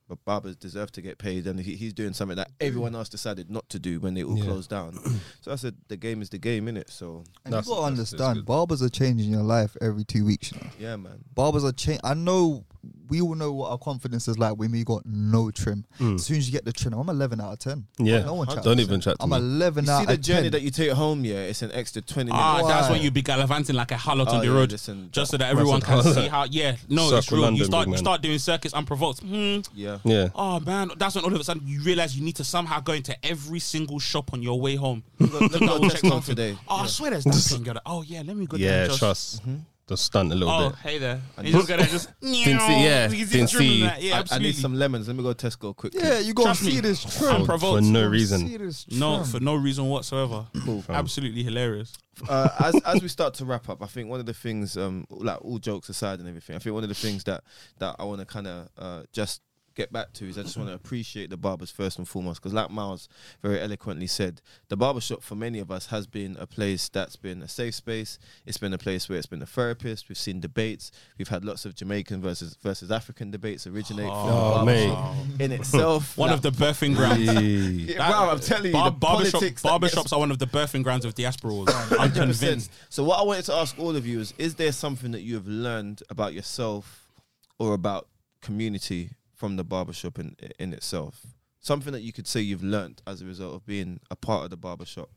But 0.10 0.24
barbers 0.26 0.58
deserve 0.58 0.92
to 0.94 1.02
get 1.02 1.18
paid, 1.18 1.48
and 1.48 1.58
he, 1.58 1.76
he's 1.76 1.94
doing 1.94 2.12
something 2.12 2.36
that 2.36 2.50
mm. 2.50 2.68
everyone 2.68 2.94
else 2.94 3.08
decided 3.08 3.50
not 3.50 3.70
to 3.70 3.80
do 3.80 4.02
when 4.02 4.14
they 4.14 4.24
all 4.24 4.38
Yeah. 4.38 4.44
closed 4.44 4.70
down. 4.70 5.00
so 5.42 5.52
I 5.52 5.56
said, 5.56 5.76
the 5.88 5.96
game 5.96 6.22
is 6.22 6.30
the 6.30 6.38
game, 6.38 6.66
innit? 6.66 6.90
So 6.90 7.24
And 7.46 7.54
That's- 7.54 7.68
you 7.68 7.74
gotta 7.74 7.92
that's- 7.92 8.12
that's 8.12 8.22
understand, 8.22 8.46
barbers 8.46 8.82
are 8.84 8.90
changing 8.90 9.32
your 9.32 9.44
life 9.44 9.78
every 9.80 10.04
two 10.04 10.26
weeks. 10.26 10.52
You 10.52 10.60
know, 10.60 10.70
yeah, 10.78 10.96
man. 10.98 11.24
barbers 11.34 11.64
are 11.64 11.72
changing. 11.72 12.02
I 12.04 12.16
know 12.16 12.66
we 13.10 13.22
all 13.22 13.36
know 13.36 13.52
what 13.54 13.72
our 13.72 13.78
confidence 13.78 14.28
is 14.28 14.38
like 14.40 14.58
when 14.58 14.72
we 14.72 14.84
got 14.84 15.06
no 15.06 15.52
trim. 15.52 15.86
As 16.02 16.26
soon 16.26 16.38
as 16.38 16.48
you 16.48 16.52
get 16.52 16.66
the 16.66 16.74
trim, 16.74 16.94
I'm 16.94 17.08
11 17.10 17.40
out 17.40 17.54
of 17.54 17.60
10. 17.60 17.86
Hmm. 17.98 18.06
Yeah. 18.06 18.24
no 18.24 18.34
one 18.34 18.48
chat 18.48 18.64
Don't 18.64 18.80
even 18.80 18.96
me. 18.96 19.02
chat 19.02 19.18
to 19.20 19.24
I'm 19.24 19.30
me. 19.30 19.38
11 19.38 19.86
You 19.86 19.92
out 19.92 20.00
see 20.02 20.06
the 20.08 20.18
journey 20.18 20.42
10. 20.44 20.52
that 20.54 20.62
you 20.64 20.70
take 20.72 20.92
home, 20.92 21.24
yeah, 21.24 21.36
it's 21.36 21.62
an 21.62 21.72
extra 21.74 22.02
20 22.02 22.32
minutes. 22.32 22.44
Ah, 22.44 22.66
that's 22.68 22.88
Why? 22.88 22.94
when 22.96 23.02
you 23.02 23.12
be 23.12 23.22
gallivanting 23.22 23.76
like 23.76 23.92
a 23.92 23.96
harlot 23.96 24.26
Oh, 24.28 24.34
on 24.36 24.40
the 24.42 24.48
yeah, 24.48 24.54
road, 24.54 24.72
listen, 24.72 25.10
just 25.12 25.32
so 25.32 25.38
that- 25.38 25.44
that 25.46 25.52
everyone 25.52 25.80
can 25.82 26.02
Circle- 26.04 26.24
see 26.24 26.28
how. 26.28 26.46
Yeah, 26.46 26.76
no, 26.90 27.04
it's 27.16 27.26
Circle 27.28 27.38
real. 27.38 27.44
London, 27.46 27.60
you 27.60 27.66
start 27.66 27.88
you 27.88 27.98
start 27.98 28.22
doing 28.22 28.40
circus 28.40 28.74
unprovoked. 28.74 29.20
Hmm. 29.22 29.60
yeah. 29.76 30.00
Yeah. 30.04 30.30
Oh 30.36 30.60
man, 30.60 30.92
that's 30.98 31.16
when 31.16 31.24
all 31.24 31.34
of 31.34 31.40
a 31.40 31.44
sudden 31.44 31.64
you 31.66 31.82
realize 31.84 32.18
you 32.18 32.24
need 32.26 32.36
to 32.38 32.44
somehow 32.44 32.80
go 32.82 32.94
into 32.94 33.16
every 33.26 33.60
single 33.60 34.00
shop 34.00 34.34
on 34.34 34.42
your 34.42 34.60
way 34.60 34.76
home. 34.76 35.04
Let 35.20 35.32
me 35.32 35.48
go 35.50 35.60
Double 35.60 35.90
Tesco 35.90 36.10
something. 36.10 36.36
today. 36.36 36.58
Oh, 36.68 36.78
I 36.84 36.88
swear 36.88 37.12
there's 37.12 37.24
that 37.26 37.34
thing. 37.34 37.64
You're 37.66 37.74
like, 37.76 37.84
oh 37.86 38.02
yeah, 38.02 38.24
let 38.26 38.36
me 38.36 38.46
go. 38.48 38.58
there 38.58 38.68
Yeah, 38.70 38.80
and 38.82 38.90
just, 38.90 39.00
trust. 39.00 39.42
Just 39.88 40.06
stunt 40.06 40.32
a 40.32 40.36
little 40.36 40.58
bit. 40.58 40.66
Oh, 40.66 40.70
bit. 40.70 40.80
hey 40.80 40.98
there. 40.98 41.22
And 41.38 41.48
You 41.48 41.54
just 41.54 41.68
gonna 41.68 41.84
just 41.86 42.10
Didn't 42.22 42.62
see- 42.62 42.84
yeah, 42.84 43.10
You 43.10 43.26
didn't 43.26 43.50
see- 43.50 43.82
that. 43.82 44.02
Yeah, 44.02 44.14
I, 44.14 44.18
I 44.18 44.20
absolutely. 44.22 44.48
need 44.48 44.56
some 44.56 44.76
lemons. 44.76 45.08
Let 45.08 45.18
me 45.18 45.24
go 45.24 45.34
to 45.34 45.48
Tesco 45.48 45.76
quick. 45.76 45.94
Yeah, 45.94 46.20
you 46.20 46.34
gotta 46.34 46.48
Trust 46.48 46.64
me. 46.64 46.72
see 46.72 46.80
this 46.80 47.04
I'm 47.06 47.12
trim. 47.12 47.42
For 47.42 47.46
provoked. 47.48 47.84
no 47.84 48.04
You 48.04 48.10
reason. 48.10 48.58
this 48.58 48.86
No, 48.90 49.18
trim. 49.18 49.26
for 49.26 49.40
no 49.42 49.56
reason 49.56 49.86
whatsoever. 49.90 50.46
Cool. 50.64 50.84
Absolutely 50.90 51.44
hilarious. 51.44 51.94
uh, 52.30 52.50
as 52.64 52.76
as 52.86 53.02
we 53.02 53.08
start 53.08 53.34
to 53.36 53.46
wrap 53.46 53.68
up, 53.70 53.82
I 53.84 53.88
think 53.88 54.08
one 54.10 54.20
of 54.20 54.26
the 54.26 54.34
things, 54.34 54.78
um, 54.78 55.06
like 55.10 55.44
all 55.44 55.58
jokes 55.60 55.90
aside 55.90 56.20
and 56.20 56.28
everything, 56.30 56.56
I 56.56 56.60
think 56.60 56.74
one 56.74 56.84
of 56.84 56.90
the 56.90 56.96
things 56.96 57.24
that 57.26 57.44
that 57.80 57.96
I 58.00 58.04
want 58.06 58.20
to 58.22 58.26
kind 58.26 58.48
of 58.48 58.70
uh, 58.78 59.04
just 59.12 59.42
get 59.76 59.92
back 59.92 60.14
to 60.14 60.28
is 60.28 60.38
I 60.38 60.44
just 60.44 60.58
want 60.58 60.70
to 60.70 60.76
appreciate 60.76 61.30
the 61.30 61.38
barbers 61.38 61.72
first 61.72 61.98
and 61.98 62.08
foremost 62.08 62.42
because, 62.42 62.54
like 62.54 62.70
Miles 62.70 63.08
very 63.42 63.60
eloquently 63.60 64.08
said, 64.08 64.42
the 64.70 64.78
barbershop 64.78 65.22
for 65.24 65.36
many 65.36 65.60
of 65.60 65.72
us 65.72 65.88
has 65.88 66.08
been 66.08 66.38
a 66.40 66.46
place 66.48 66.90
that's 66.90 67.16
been 67.16 67.42
a 67.42 67.48
safe 67.48 67.76
space. 67.76 68.20
It's 68.46 68.58
been 68.58 68.74
a 68.74 68.78
place 68.78 69.10
where 69.10 69.18
it's 69.18 69.28
been 69.28 69.42
a 69.42 69.46
therapist. 69.48 70.10
We've 70.10 70.18
seen 70.18 70.40
debates. 70.40 70.92
We've 71.18 71.28
had 71.28 71.44
lots 71.46 71.66
of 71.66 71.76
Jamaican 71.76 72.22
versus 72.22 72.58
versus 72.62 72.92
African 72.92 73.32
debates 73.32 73.66
originate 73.68 74.06
from 74.08 74.28
the 74.28 74.34
Oh, 74.34 74.66
mate. 74.66 74.88
barbershop 74.90 75.42
in 75.42 75.52
itself. 75.52 76.18
One 76.18 76.30
like, 76.30 76.38
of 76.38 76.42
the 76.44 76.52
birthing 76.52 76.96
grounds. 76.96 77.20
Yee. 77.42 77.74
Yeah, 77.94 78.10
wow, 78.10 78.30
I'm 78.32 78.40
telling 78.40 78.68
you, 78.68 78.72
Bar- 78.72 78.92
barbershop, 78.92 79.34
politics 79.42 79.62
gets 79.62 79.74
barbershops 79.74 80.14
are 80.14 80.20
one 80.20 80.32
of 80.32 80.40
the 80.40 80.48
birthing 80.48 80.84
grounds 80.84 81.06
of 81.06 81.14
diaspora. 81.16 81.66
I'm 82.00 82.12
convinced. 82.12 82.72
So 82.90 83.04
what 83.04 83.20
I 83.20 83.24
wanted 83.24 83.46
to 83.46 83.54
ask 83.54 83.78
all 83.78 83.96
of 83.96 84.06
you 84.08 84.20
is: 84.20 84.34
Is 84.38 84.56
there 84.56 84.72
something 84.72 85.12
that 85.12 85.22
you 85.22 85.36
have 85.36 85.48
learned 85.48 86.02
about 86.10 86.34
yourself 86.34 87.12
or 87.60 87.74
about 87.74 88.08
community 88.42 89.12
from 89.44 89.58
the 89.58 89.64
barbershop 89.66 90.20
in 90.20 90.38
in 90.58 90.72
itself? 90.72 91.16
Something 91.60 91.92
that 91.92 92.00
you 92.02 92.14
could 92.14 92.28
say 92.28 92.40
you've 92.40 92.64
learned 92.64 93.02
as 93.06 93.22
a 93.22 93.26
result 93.26 93.56
of 93.56 93.66
being 93.66 94.00
a 94.10 94.16
part 94.16 94.46
of 94.46 94.50
the 94.52 94.56
barbershop 94.56 95.10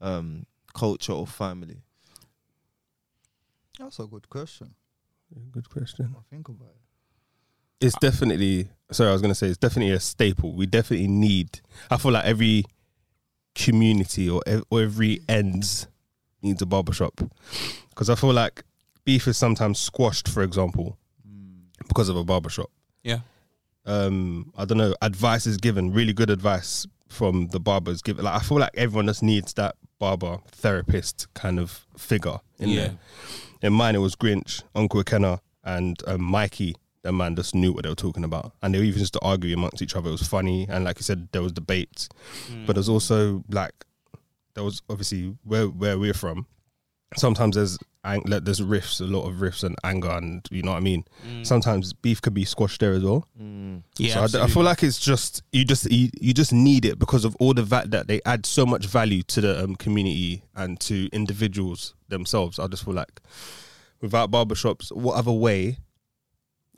um, 0.00 0.46
culture 0.72 1.12
or 1.12 1.26
family. 1.26 1.82
That's 3.76 3.98
a 3.98 4.04
good 4.04 4.28
question. 4.28 4.76
Good 5.50 5.68
question. 5.68 6.14
I 6.16 6.22
think 6.30 6.48
about 6.48 6.68
it. 6.68 7.86
It's 7.86 7.98
definitely. 7.98 8.68
Sorry, 8.92 9.10
I 9.10 9.12
was 9.12 9.20
gonna 9.20 9.34
say 9.34 9.48
it's 9.48 9.58
definitely 9.58 9.94
a 9.94 9.98
staple. 10.00 10.52
We 10.52 10.66
definitely 10.66 11.08
need. 11.08 11.60
I 11.90 11.96
feel 11.96 12.12
like 12.12 12.24
every 12.24 12.66
community 13.56 14.30
or, 14.30 14.42
ev- 14.46 14.64
or 14.70 14.82
every 14.82 15.22
ends 15.28 15.88
needs 16.40 16.62
a 16.62 16.66
barbershop 16.66 17.14
because 17.90 18.08
I 18.10 18.14
feel 18.14 18.32
like 18.32 18.62
beef 19.04 19.26
is 19.26 19.36
sometimes 19.36 19.80
squashed, 19.80 20.28
for 20.28 20.44
example, 20.44 20.98
because 21.88 22.08
of 22.08 22.16
a 22.16 22.22
barbershop. 22.22 22.70
Yeah. 23.02 23.20
Um, 23.86 24.52
I 24.56 24.64
don't 24.64 24.78
know, 24.78 24.94
advice 25.02 25.46
is 25.46 25.56
given, 25.56 25.92
really 25.92 26.12
good 26.12 26.30
advice 26.30 26.86
from 27.08 27.48
the 27.48 27.60
barbers 27.60 28.02
given. 28.02 28.24
Like 28.24 28.34
I 28.40 28.44
feel 28.44 28.58
like 28.58 28.72
everyone 28.74 29.06
just 29.06 29.22
needs 29.22 29.54
that 29.54 29.76
barber 29.98 30.38
therapist 30.52 31.32
kind 31.34 31.58
of 31.58 31.86
figure 31.96 32.38
in 32.58 32.68
Yeah. 32.70 32.76
there. 32.88 32.98
In 33.62 33.72
mine, 33.72 33.94
it 33.94 33.98
was 33.98 34.14
Grinch, 34.16 34.62
Uncle 34.74 35.02
Kenna, 35.04 35.40
and 35.64 36.00
um, 36.06 36.22
Mikey. 36.22 36.76
The 37.02 37.12
man 37.12 37.36
just 37.36 37.54
knew 37.54 37.72
what 37.72 37.84
they 37.84 37.88
were 37.88 37.94
talking 37.94 38.24
about, 38.24 38.52
and 38.62 38.74
they 38.74 38.78
were 38.78 38.84
even 38.84 38.98
just 38.98 39.12
to 39.12 39.20
argue 39.20 39.54
amongst 39.54 39.80
each 39.80 39.94
other. 39.94 40.08
It 40.08 40.12
was 40.12 40.26
funny, 40.26 40.66
and 40.68 40.84
like 40.84 40.98
you 40.98 41.04
said, 41.04 41.28
there 41.30 41.40
was 41.40 41.52
debates, 41.52 42.08
but 42.66 42.72
there's 42.74 42.88
also 42.88 43.44
like 43.48 43.72
there 44.54 44.64
was 44.64 44.82
obviously 44.90 45.36
where 45.44 45.66
where 45.68 45.98
we're 46.00 46.12
from. 46.14 46.46
Sometimes 47.16 47.54
there's 47.54 47.78
ang- 48.04 48.24
like, 48.26 48.44
there's 48.44 48.60
riffs, 48.60 49.00
a 49.00 49.04
lot 49.04 49.28
of 49.28 49.36
riffs 49.36 49.62
and 49.62 49.76
anger, 49.84 50.10
and 50.10 50.46
you 50.50 50.62
know 50.62 50.72
what 50.72 50.78
I 50.78 50.80
mean. 50.80 51.04
Sometimes 51.44 51.92
beef 51.92 52.20
could 52.20 52.34
be 52.34 52.44
squashed 52.44 52.80
there 52.80 52.92
as 52.94 53.02
well. 53.04 53.26
Yeah, 53.96 54.14
So 54.14 54.22
I 54.22 54.26
d- 54.26 54.38
I, 54.40 54.46
feel 54.48 54.64
like 54.64 54.82
it's 54.82 54.98
just 54.98 55.42
you 55.52 55.64
just 55.64 55.90
you, 55.90 56.08
you 56.20 56.34
just 56.34 56.52
need 56.52 56.84
it 56.84 56.98
because 56.98 57.24
of 57.24 57.36
all 57.36 57.54
the 57.54 57.62
va- 57.62 57.84
that 57.86 58.08
they 58.08 58.20
add 58.26 58.44
so 58.44 58.66
much 58.66 58.86
value 58.86 59.22
to 59.24 59.40
the 59.40 59.62
um, 59.64 59.76
community 59.76 60.42
and 60.56 60.80
to 60.80 61.08
individuals 61.12 61.94
themselves. 62.08 62.58
I 62.58 62.66
just 62.66 62.84
feel 62.84 62.94
like 62.94 63.20
without 64.00 64.30
barbershops, 64.30 64.90
what 64.92 65.14
other 65.16 65.32
way? 65.32 65.78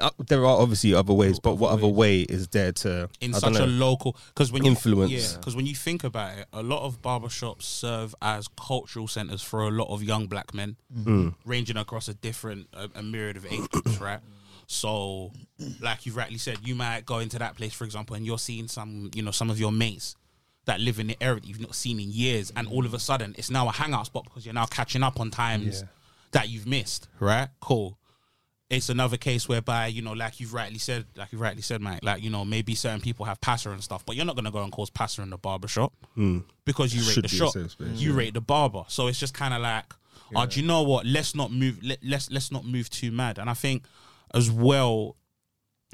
Uh, 0.01 0.11
there 0.29 0.41
are 0.47 0.61
obviously 0.61 0.95
other 0.95 1.13
ways, 1.13 1.41
but 1.41 1.55
what 1.57 1.73
other 1.73 1.89
way 1.89 2.21
is 2.21 2.47
there 2.49 2.71
to 2.71 3.09
in 3.21 3.35
I 3.35 3.39
such 3.39 3.55
don't 3.55 3.63
a 3.63 3.67
know, 3.67 3.87
local 3.87 4.17
because 4.29 4.53
when 4.53 4.65
you, 4.65 4.71
Influence. 4.71 5.11
yeah, 5.11 5.37
because 5.39 5.57
when 5.57 5.67
you 5.67 5.75
think 5.75 6.05
about 6.05 6.39
it, 6.39 6.47
a 6.53 6.63
lot 6.63 6.85
of 6.85 7.03
barbershops 7.03 7.63
serve 7.63 8.15
as 8.23 8.47
cultural 8.57 9.09
centers 9.09 9.43
for 9.43 9.63
a 9.63 9.71
lot 9.71 9.89
of 9.93 10.03
young 10.05 10.27
black 10.29 10.55
men, 10.55 10.77
Mm. 10.97 11.35
ranging 11.45 11.77
across 11.77 12.07
a 12.09 12.15
different 12.15 12.69
a, 12.73 12.89
a 12.95 13.03
myriad 13.03 13.37
of 13.37 13.47
age 13.47 13.69
groups, 13.71 13.99
right? 14.01 14.21
So, 14.69 15.33
like 15.81 16.07
you 16.07 16.13
rightly 16.13 16.39
said, 16.39 16.59
you 16.63 16.75
might 16.77 17.05
go 17.05 17.19
into 17.19 17.39
that 17.41 17.57
place, 17.57 17.73
for 17.73 17.85
example, 17.85 18.15
and 18.15 18.25
you're 18.25 18.39
seeing 18.39 18.69
some, 18.69 19.11
you 19.15 19.23
know, 19.23 19.31
some 19.33 19.51
of 19.51 19.59
your 19.59 19.73
mates 19.73 20.15
that 20.67 20.79
live 20.81 21.01
in 21.01 21.09
the 21.09 21.21
area 21.21 21.41
that 21.41 21.47
you've 21.49 21.61
not 21.61 21.75
seen 21.75 21.99
in 21.99 22.11
years, 22.13 22.53
and 22.55 22.69
all 22.69 22.85
of 22.87 22.95
a 22.95 22.99
sudden 23.01 23.35
it's 23.37 23.51
now 23.51 23.67
a 23.69 23.73
hangout 23.73 24.07
spot 24.07 24.23
because 24.25 24.45
you're 24.47 24.55
now 24.55 24.67
catching 24.67 25.03
up 25.03 25.19
on 25.19 25.31
times 25.33 25.81
Yeah. 25.81 25.89
that 26.33 26.49
you've 26.51 26.67
missed, 26.69 27.09
right? 27.19 27.49
Cool 27.61 27.98
it's 28.71 28.91
another 28.91 29.17
case 29.17 29.49
whereby 29.49 29.87
you 29.87 30.03
know, 30.03 30.13
like 30.13 30.41
you've 30.41 30.53
rightly 30.53 30.79
said, 30.79 31.07
like 31.17 31.33
you 31.33 31.39
rightly 31.39 31.63
said, 31.63 31.81
Mike, 31.81 32.01
like 32.03 32.23
you 32.23 32.31
know, 32.31 32.45
maybe 32.45 32.75
certain 32.75 33.01
people 33.01 33.25
have 33.25 33.41
passer 33.41 33.73
and 33.73 33.83
stuff, 33.83 34.05
but 34.05 34.15
you're 34.17 34.27
not 34.27 34.37
gonna 34.37 34.51
go 34.51 34.63
and 34.63 34.73
cause 34.73 34.91
passer 34.91 35.23
in 35.23 35.31
the 35.31 35.39
barber 35.39 35.69
shop 35.69 35.93
because 36.65 36.95
you 36.95 37.01
rate 37.03 37.15
Should 37.15 37.25
the 37.25 37.29
shop, 37.29 37.53
space, 37.53 37.77
you 37.79 38.13
rate 38.13 38.35
the 38.35 38.41
barber. 38.41 38.85
So 38.89 39.07
it's 39.07 39.19
just 39.19 39.35
kind 39.35 39.55
of 39.55 39.63
like, 39.63 39.95
oh, 40.37 40.47
do 40.47 40.61
you 40.61 40.67
know 40.67 40.83
what? 40.83 41.07
Let's 41.07 41.35
not 41.35 41.51
move. 41.51 41.83
Let, 41.83 41.99
let's 42.05 42.31
let's 42.31 42.53
not 42.53 42.67
move 42.67 42.91
too 42.91 43.11
mad. 43.11 43.39
And 43.39 43.49
I 43.49 43.55
think 43.55 43.85
as 44.35 44.51
well, 44.51 45.17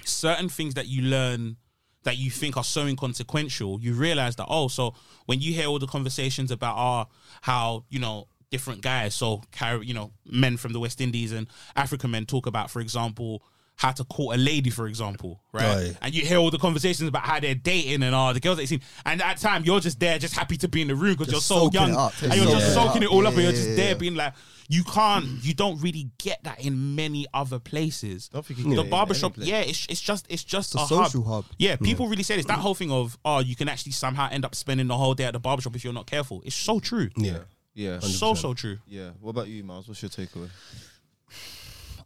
certain 0.04 0.48
things 0.48 0.74
that 0.74 0.88
you 0.88 1.02
learn 1.02 1.56
that 2.02 2.18
you 2.18 2.30
think 2.30 2.56
are 2.56 2.64
so 2.64 2.86
inconsequential, 2.86 3.80
you 3.80 3.94
realize 3.94 4.36
that 4.36 4.46
oh, 4.48 4.68
so 4.68 4.94
when 5.26 5.40
you 5.40 5.52
hear 5.52 5.68
all 5.68 5.78
the 5.78 5.86
conversations 5.86 6.50
about 6.50 6.74
oh, 6.76 7.10
how 7.42 7.84
you 7.88 8.00
know 8.00 8.26
different 8.50 8.82
guys, 8.82 9.14
so 9.14 9.42
carry 9.52 9.86
you 9.86 9.94
know 9.94 10.12
men 10.24 10.56
from 10.56 10.72
the 10.72 10.80
West 10.80 11.00
Indies 11.00 11.32
and 11.32 11.48
African 11.76 12.10
men 12.10 12.26
talk 12.26 12.46
about, 12.46 12.70
for 12.70 12.80
example. 12.80 13.42
How 13.76 13.90
to 13.90 14.04
court 14.04 14.36
a 14.36 14.38
lady, 14.38 14.70
for 14.70 14.86
example, 14.86 15.42
right? 15.52 15.64
Aye. 15.64 15.96
And 16.00 16.14
you 16.14 16.24
hear 16.24 16.38
all 16.38 16.52
the 16.52 16.58
conversations 16.58 17.08
about 17.08 17.24
how 17.24 17.40
they're 17.40 17.56
dating 17.56 18.04
and 18.04 18.14
all 18.14 18.32
the 18.32 18.38
girls 18.38 18.58
that 18.58 18.62
you 18.62 18.66
seen. 18.68 18.82
And 19.04 19.20
at 19.20 19.26
that 19.26 19.38
time, 19.38 19.64
you're 19.64 19.80
just 19.80 19.98
there, 19.98 20.16
just 20.16 20.36
happy 20.36 20.56
to 20.58 20.68
be 20.68 20.82
in 20.82 20.86
the 20.86 20.94
room 20.94 21.16
because 21.16 21.32
you're 21.32 21.40
so 21.40 21.70
young 21.72 21.90
up, 21.90 22.12
and 22.22 22.36
you're 22.36 22.52
just 22.52 22.72
soaking 22.72 23.02
it 23.02 23.08
all 23.08 23.26
up, 23.26 23.34
and 23.34 23.42
you're 23.42 23.50
just 23.50 23.70
yeah, 23.70 23.74
there 23.74 23.88
yeah. 23.88 23.94
being 23.94 24.14
like, 24.14 24.32
you 24.68 24.82
can't, 24.84 25.26
you 25.42 25.54
don't 25.54 25.80
really 25.80 26.10
get 26.18 26.42
that 26.44 26.64
in 26.64 26.94
many 26.94 27.26
other 27.34 27.58
places. 27.58 28.28
Don't 28.28 28.44
think 28.44 28.58
you 28.58 28.64
can 28.64 28.74
the 28.74 28.82
in 28.82 28.90
barbershop, 28.90 29.34
yeah, 29.36 29.60
it's 29.60 29.86
it's 29.88 30.00
just 30.00 30.26
it's 30.30 30.44
just 30.44 30.74
It's 30.74 30.90
a 30.90 30.94
a, 30.94 31.04
social 31.04 31.24
hub. 31.24 31.44
Yeah, 31.58 31.76
hmm. 31.76 31.84
people 31.84 32.08
really 32.08 32.22
say 32.22 32.36
this. 32.36 32.46
That 32.46 32.58
whole 32.58 32.74
thing 32.74 32.90
of 32.90 33.18
oh, 33.24 33.40
you 33.40 33.56
can 33.56 33.68
actually 33.68 33.92
somehow 33.92 34.28
end 34.30 34.44
up 34.44 34.54
spending 34.54 34.86
the 34.86 34.96
whole 34.96 35.14
day 35.14 35.24
at 35.24 35.32
the 35.32 35.40
barbershop 35.40 35.76
if 35.76 35.84
you're 35.84 35.92
not 35.92 36.06
careful. 36.06 36.42
It's 36.44 36.56
so 36.56 36.80
true. 36.80 37.10
yeah. 37.16 37.38
Yeah, 37.74 37.98
So 38.00 38.34
so 38.34 38.54
true. 38.54 38.78
yeah. 38.86 39.10
What 39.20 39.30
about 39.30 39.48
you, 39.48 39.64
Miles? 39.64 39.88
What's 39.88 40.00
your 40.02 40.10
takeaway? 40.10 40.48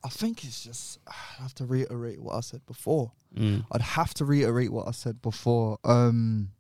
I 0.05 0.09
think 0.09 0.45
it's 0.45 0.62
just 0.64 0.99
I 1.07 1.43
have 1.43 1.55
to 1.57 1.66
reiterate 1.66 2.21
what 2.21 2.35
I 2.37 2.41
said 2.41 2.64
before. 2.66 3.12
Mm. 3.37 3.64
I'd 3.71 3.81
have 3.83 4.14
to 4.14 4.25
reiterate 4.25 4.71
what 4.73 4.89
I 4.89 4.93
said 4.93 5.21
before. 5.21 5.79
Um, 5.85 6.51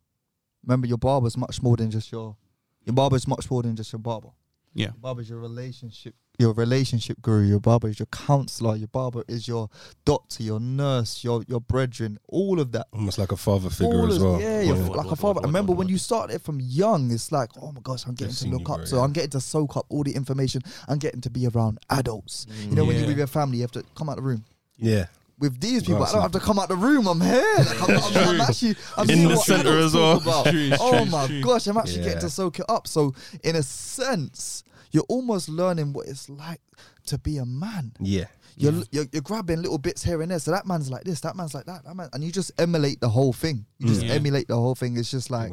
remember, 0.64 0.86
your 0.86 0.98
barber's 0.98 1.36
much 1.36 1.62
more 1.62 1.76
than 1.76 1.90
just 1.90 2.12
your. 2.12 2.36
Your 2.84 2.94
barber's 2.94 3.26
much 3.28 3.50
more 3.50 3.62
than 3.62 3.76
just 3.76 3.92
your 3.92 3.98
barber. 4.00 4.28
Yeah. 4.74 4.86
Your 4.86 4.94
barber's 4.94 5.28
your 5.28 5.38
relationship, 5.40 6.14
your 6.38 6.52
relationship 6.52 7.20
guru. 7.20 7.44
Your 7.46 7.58
barber 7.60 7.88
is 7.88 7.98
your 7.98 8.06
counselor. 8.06 8.76
Your 8.76 8.88
barber 8.88 9.24
is 9.26 9.48
your 9.48 9.68
doctor, 10.04 10.42
your 10.42 10.60
nurse, 10.60 11.24
your 11.24 11.42
your 11.48 11.60
brethren. 11.60 12.18
All 12.28 12.60
of 12.60 12.70
that. 12.72 12.86
Almost 12.92 13.18
like 13.18 13.32
a 13.32 13.36
father 13.36 13.70
figure 13.70 13.86
All 13.98 14.06
as 14.08 14.16
of- 14.16 14.22
well. 14.22 14.40
Yeah, 14.40 14.60
you're 14.62 14.76
Yeah. 14.76 14.86
like 14.88 15.10
a 15.10 15.16
father. 15.16 15.40
what, 15.40 15.46
Remember 15.46 15.72
when 15.72 15.88
you 15.88 15.98
start 15.98 16.30
it 16.30 16.42
from 16.42 16.60
young, 16.60 17.10
it's 17.10 17.32
like, 17.32 17.50
oh 17.60 17.72
my 17.72 17.80
gosh, 17.82 18.06
I'm 18.06 18.14
getting 18.14 18.34
They've 18.50 18.52
to 18.52 18.58
look 18.58 18.70
up. 18.70 18.86
So 18.86 18.96
yeah. 18.96 19.02
I'm 19.02 19.12
getting 19.12 19.30
to 19.30 19.40
soak 19.40 19.76
up 19.76 19.86
all 19.88 20.04
the 20.04 20.14
information. 20.14 20.62
I'm 20.86 20.98
getting 20.98 21.20
to 21.22 21.30
be 21.30 21.46
around 21.48 21.78
adults. 21.90 22.46
You 22.68 22.76
know, 22.76 22.84
when 22.84 22.96
you're 22.98 23.06
with 23.08 23.18
your 23.18 23.26
family, 23.26 23.58
you 23.58 23.62
have 23.62 23.72
to 23.72 23.84
come 23.96 24.08
out 24.08 24.16
the 24.16 24.22
room. 24.22 24.44
Yeah. 24.76 25.06
With 25.40 25.60
these 25.60 25.84
people, 25.84 26.02
I 26.02 26.10
don't 26.10 26.22
have 26.22 26.32
to 26.32 26.40
come 26.40 26.58
out 26.58 26.68
the 26.68 26.74
room. 26.76 27.06
I'm 27.06 27.20
here. 27.20 27.44
Like, 27.58 27.88
I'm, 27.88 27.96
I'm, 27.96 28.28
I'm 28.34 28.40
actually 28.40 28.74
I'm 28.96 29.08
In 29.10 29.28
the 29.28 29.36
centre 29.36 29.78
as 29.78 29.94
well. 29.94 30.16
about. 30.18 30.46
True, 30.46 30.70
oh 30.80 31.02
true, 31.02 31.10
my 31.10 31.26
true. 31.28 31.42
gosh, 31.42 31.66
I'm 31.68 31.76
actually 31.76 32.02
getting 32.04 32.20
to 32.20 32.30
soak 32.30 32.58
it 32.60 32.64
up. 32.68 32.86
So 32.88 33.14
in 33.44 33.54
a 33.54 33.62
sense, 33.62 34.64
you're 34.90 35.04
almost 35.08 35.48
learning 35.48 35.92
what 35.92 36.06
it's 36.08 36.28
like 36.28 36.60
to 37.06 37.18
be 37.18 37.38
a 37.38 37.44
man. 37.46 37.92
Yeah. 38.00 38.24
You're, 38.56 38.82
you're 38.90 39.06
you're 39.12 39.22
grabbing 39.22 39.62
little 39.62 39.78
bits 39.78 40.02
here 40.02 40.20
and 40.20 40.30
there. 40.32 40.38
So 40.40 40.50
that 40.50 40.66
man's 40.66 40.90
like 40.90 41.04
this, 41.04 41.20
that 41.20 41.36
man's 41.36 41.54
like 41.54 41.66
that, 41.66 41.84
that 41.84 41.94
man, 41.94 42.08
and 42.12 42.24
you 42.24 42.32
just 42.32 42.50
emulate 42.58 43.00
the 43.00 43.08
whole 43.08 43.32
thing. 43.32 43.66
You 43.78 43.86
just 43.88 44.02
Yeah. 44.02 44.14
emulate 44.14 44.48
the 44.48 44.56
whole 44.56 44.74
thing. 44.74 44.96
It's 44.96 45.10
just 45.12 45.30
like 45.30 45.50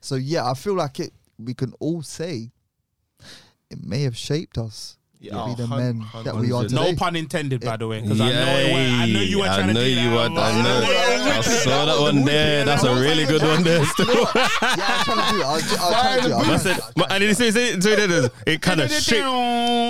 so. 0.00 0.16
Yeah, 0.16 0.50
I 0.50 0.54
feel 0.54 0.74
like 0.74 0.98
it. 0.98 1.12
We 1.38 1.54
can 1.54 1.72
all 1.78 2.02
say 2.02 2.50
it 3.70 3.84
may 3.84 4.02
have 4.02 4.16
shaped 4.16 4.58
us 4.58 4.96
Yeah, 5.22 5.34
to 5.34 5.44
be 5.46 5.52
oh, 5.52 5.54
the 5.54 5.66
hun- 5.68 5.78
men 5.78 6.00
hun- 6.00 6.24
that 6.24 6.34
we 6.36 6.50
are 6.50 6.64
today. 6.64 6.74
No 6.74 6.96
pun 6.96 7.14
intended, 7.14 7.60
by 7.64 7.76
the 7.76 7.86
way, 7.86 8.00
because 8.00 8.20
I 8.20 8.32
know 8.32 8.40
it 8.58 8.72
were, 8.72 8.78
I 8.78 9.06
know 9.06 9.20
you 9.20 9.38
were 9.38 9.44
trying 9.44 9.70
I 9.70 9.72
to 9.72 9.74
do 9.74 9.88
you 9.88 10.10
that. 10.10 10.30
were. 10.32 10.40
I 10.40 10.62
know. 10.62 10.82
I 11.38 11.40
saw 11.42 11.84
that 11.84 12.00
one 12.00 12.24
there. 12.24 12.64
That's 12.64 12.82
a 12.82 12.92
really 12.92 13.24
good 13.24 13.40
one 13.42 13.62
there. 13.62 13.84
Still. 13.84 14.06
yeah, 14.12 14.26
I'm 14.34 15.04
trying 15.04 15.18
to 15.28 15.32
do 15.32 15.40
it. 15.40 15.44
I'll, 15.46 15.54
I'll 15.54 16.02
try 16.02 16.16
to 16.16 16.28
do 16.28 16.34
it. 16.34 16.46
I 16.48 16.56
said, 16.56 16.80
and 16.96 17.10
then 17.10 17.20
he 17.22 17.34
says, 17.34 17.54
it, 17.54 17.82
so. 17.84 18.28
It 18.46 18.62
kind 18.62 18.80
of 18.80 18.90
shaped. 19.06 19.26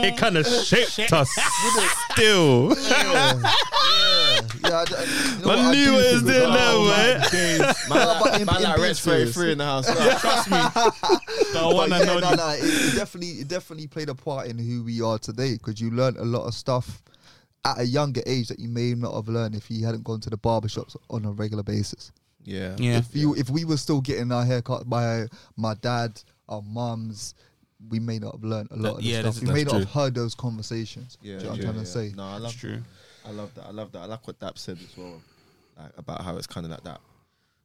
It 0.04 0.16
kind 0.18 0.36
of 0.36 0.46
shaped 0.46 1.12
us. 1.14 1.30
Still. 2.12 2.76
yeah, 2.90 3.32
yeah, 4.64 4.84
yeah, 4.90 5.04
you 5.38 5.44
know 5.44 5.50
I 5.50 5.56
what, 5.56 5.58
I 5.58 5.72
knew 5.72 5.84
do 5.84 5.92
what 5.92 6.02
was 6.02 6.12
think 6.12 6.24
there, 6.26 6.46
Oh, 6.46 6.92
eh? 6.92 7.28
man. 7.32 7.58
Man, 7.58 7.76
but 7.88 8.20
like, 8.20 8.40
in- 8.40 8.46
man 8.46 8.56
in 8.56 8.62
like 8.62 8.76
being 8.76 8.88
Rich 8.88 9.00
very 9.02 9.26
free 9.32 9.52
in 9.52 9.58
the 9.58 9.64
house. 9.64 9.86
Trust 10.20 10.50
me. 10.50 10.56
The 10.58 11.50
But 11.54 11.74
one 11.74 11.92
and 11.92 12.04
yeah, 12.04 12.10
only. 12.12 12.22
no, 12.22 12.34
no, 12.34 12.48
it, 12.50 12.60
it 12.62 12.94
definitely, 12.96 13.28
it 13.40 13.48
definitely 13.48 13.86
played 13.86 14.08
a 14.08 14.14
part 14.14 14.46
in 14.48 14.58
who 14.58 14.82
we 14.84 15.00
are 15.02 15.18
today 15.18 15.52
because 15.54 15.80
you 15.80 15.90
learned 15.90 16.16
a 16.18 16.24
lot 16.24 16.46
of 16.46 16.54
stuff 16.54 17.02
at 17.64 17.78
a 17.78 17.84
younger 17.86 18.22
age 18.26 18.48
that 18.48 18.58
you 18.58 18.68
may 18.68 18.94
not 18.94 19.14
have 19.14 19.28
learned 19.28 19.54
if 19.54 19.70
you 19.70 19.84
hadn't 19.84 20.04
gone 20.04 20.20
to 20.20 20.30
the 20.30 20.38
barbershops 20.38 20.96
on 21.10 21.24
a 21.24 21.30
regular 21.30 21.62
basis. 21.62 22.10
Yeah. 22.44 22.74
Yeah. 22.78 22.98
If 22.98 23.14
you, 23.14 23.34
if 23.36 23.50
we 23.50 23.64
were 23.64 23.76
still 23.76 24.00
getting 24.00 24.32
our 24.32 24.44
hair 24.44 24.62
cut 24.62 24.88
by 24.90 25.26
my 25.56 25.74
dad, 25.74 26.20
our 26.48 26.60
mums, 26.62 27.34
we 27.88 28.00
may 28.00 28.18
not 28.18 28.32
have 28.34 28.42
learned 28.44 28.68
a 28.72 28.76
lot 28.76 28.82
That- 28.82 28.90
of 28.90 28.96
this 28.98 29.04
yeah, 29.06 29.20
stuff. 29.20 29.34
that's- 29.34 29.48
We 29.48 29.54
may 29.54 29.62
that's 29.64 29.72
not 29.72 29.80
have 29.80 29.90
heard 29.90 30.14
those 30.14 30.34
conversations. 30.34 31.18
Yeah, 31.22 31.34
Do 31.34 31.38
you 31.38 31.44
know 31.44 31.50
what 31.50 31.58
yeah, 31.58 31.68
I'm 31.68 31.72
trying 31.74 31.84
to 31.84 31.90
yeah. 31.90 32.08
say? 32.08 32.12
No, 32.16 32.22
I 32.24 32.30
That's 32.32 32.42
love 32.42 32.56
true. 32.56 32.82
I 33.24 33.30
love 33.30 33.54
that. 33.54 33.66
I 33.66 33.70
love 33.70 33.92
that. 33.92 34.00
I 34.00 34.04
like 34.06 34.26
what 34.26 34.38
Dap 34.40 34.58
said 34.58 34.78
as 34.82 34.96
well, 34.96 35.22
like 35.78 35.92
about 35.96 36.22
how 36.22 36.36
it's 36.36 36.46
kind 36.46 36.66
of 36.66 36.72
like 36.72 36.84
that 36.84 37.00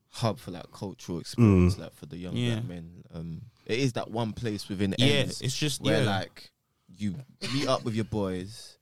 hub 0.09 0.39
for 0.39 0.51
like 0.51 0.71
cultural 0.71 1.19
experience, 1.19 1.77
like 1.77 1.93
for 1.93 2.05
the 2.05 2.17
young 2.17 2.35
Yeah. 2.35 2.55
black 2.55 2.65
men. 2.65 3.03
Um, 3.13 3.41
it 3.65 3.79
is 3.79 3.93
that 3.93 4.09
one 4.11 4.33
place 4.33 4.69
within 4.69 4.95
Yeah, 4.97 5.05
ends 5.05 5.41
it's 5.41 5.57
just 5.57 5.81
where 5.81 6.03
yeah. 6.03 6.09
like 6.09 6.51
you 6.87 7.15
meet 7.53 7.67
up 7.67 7.83
with 7.83 7.95
your 7.95 8.05
boys. 8.05 8.77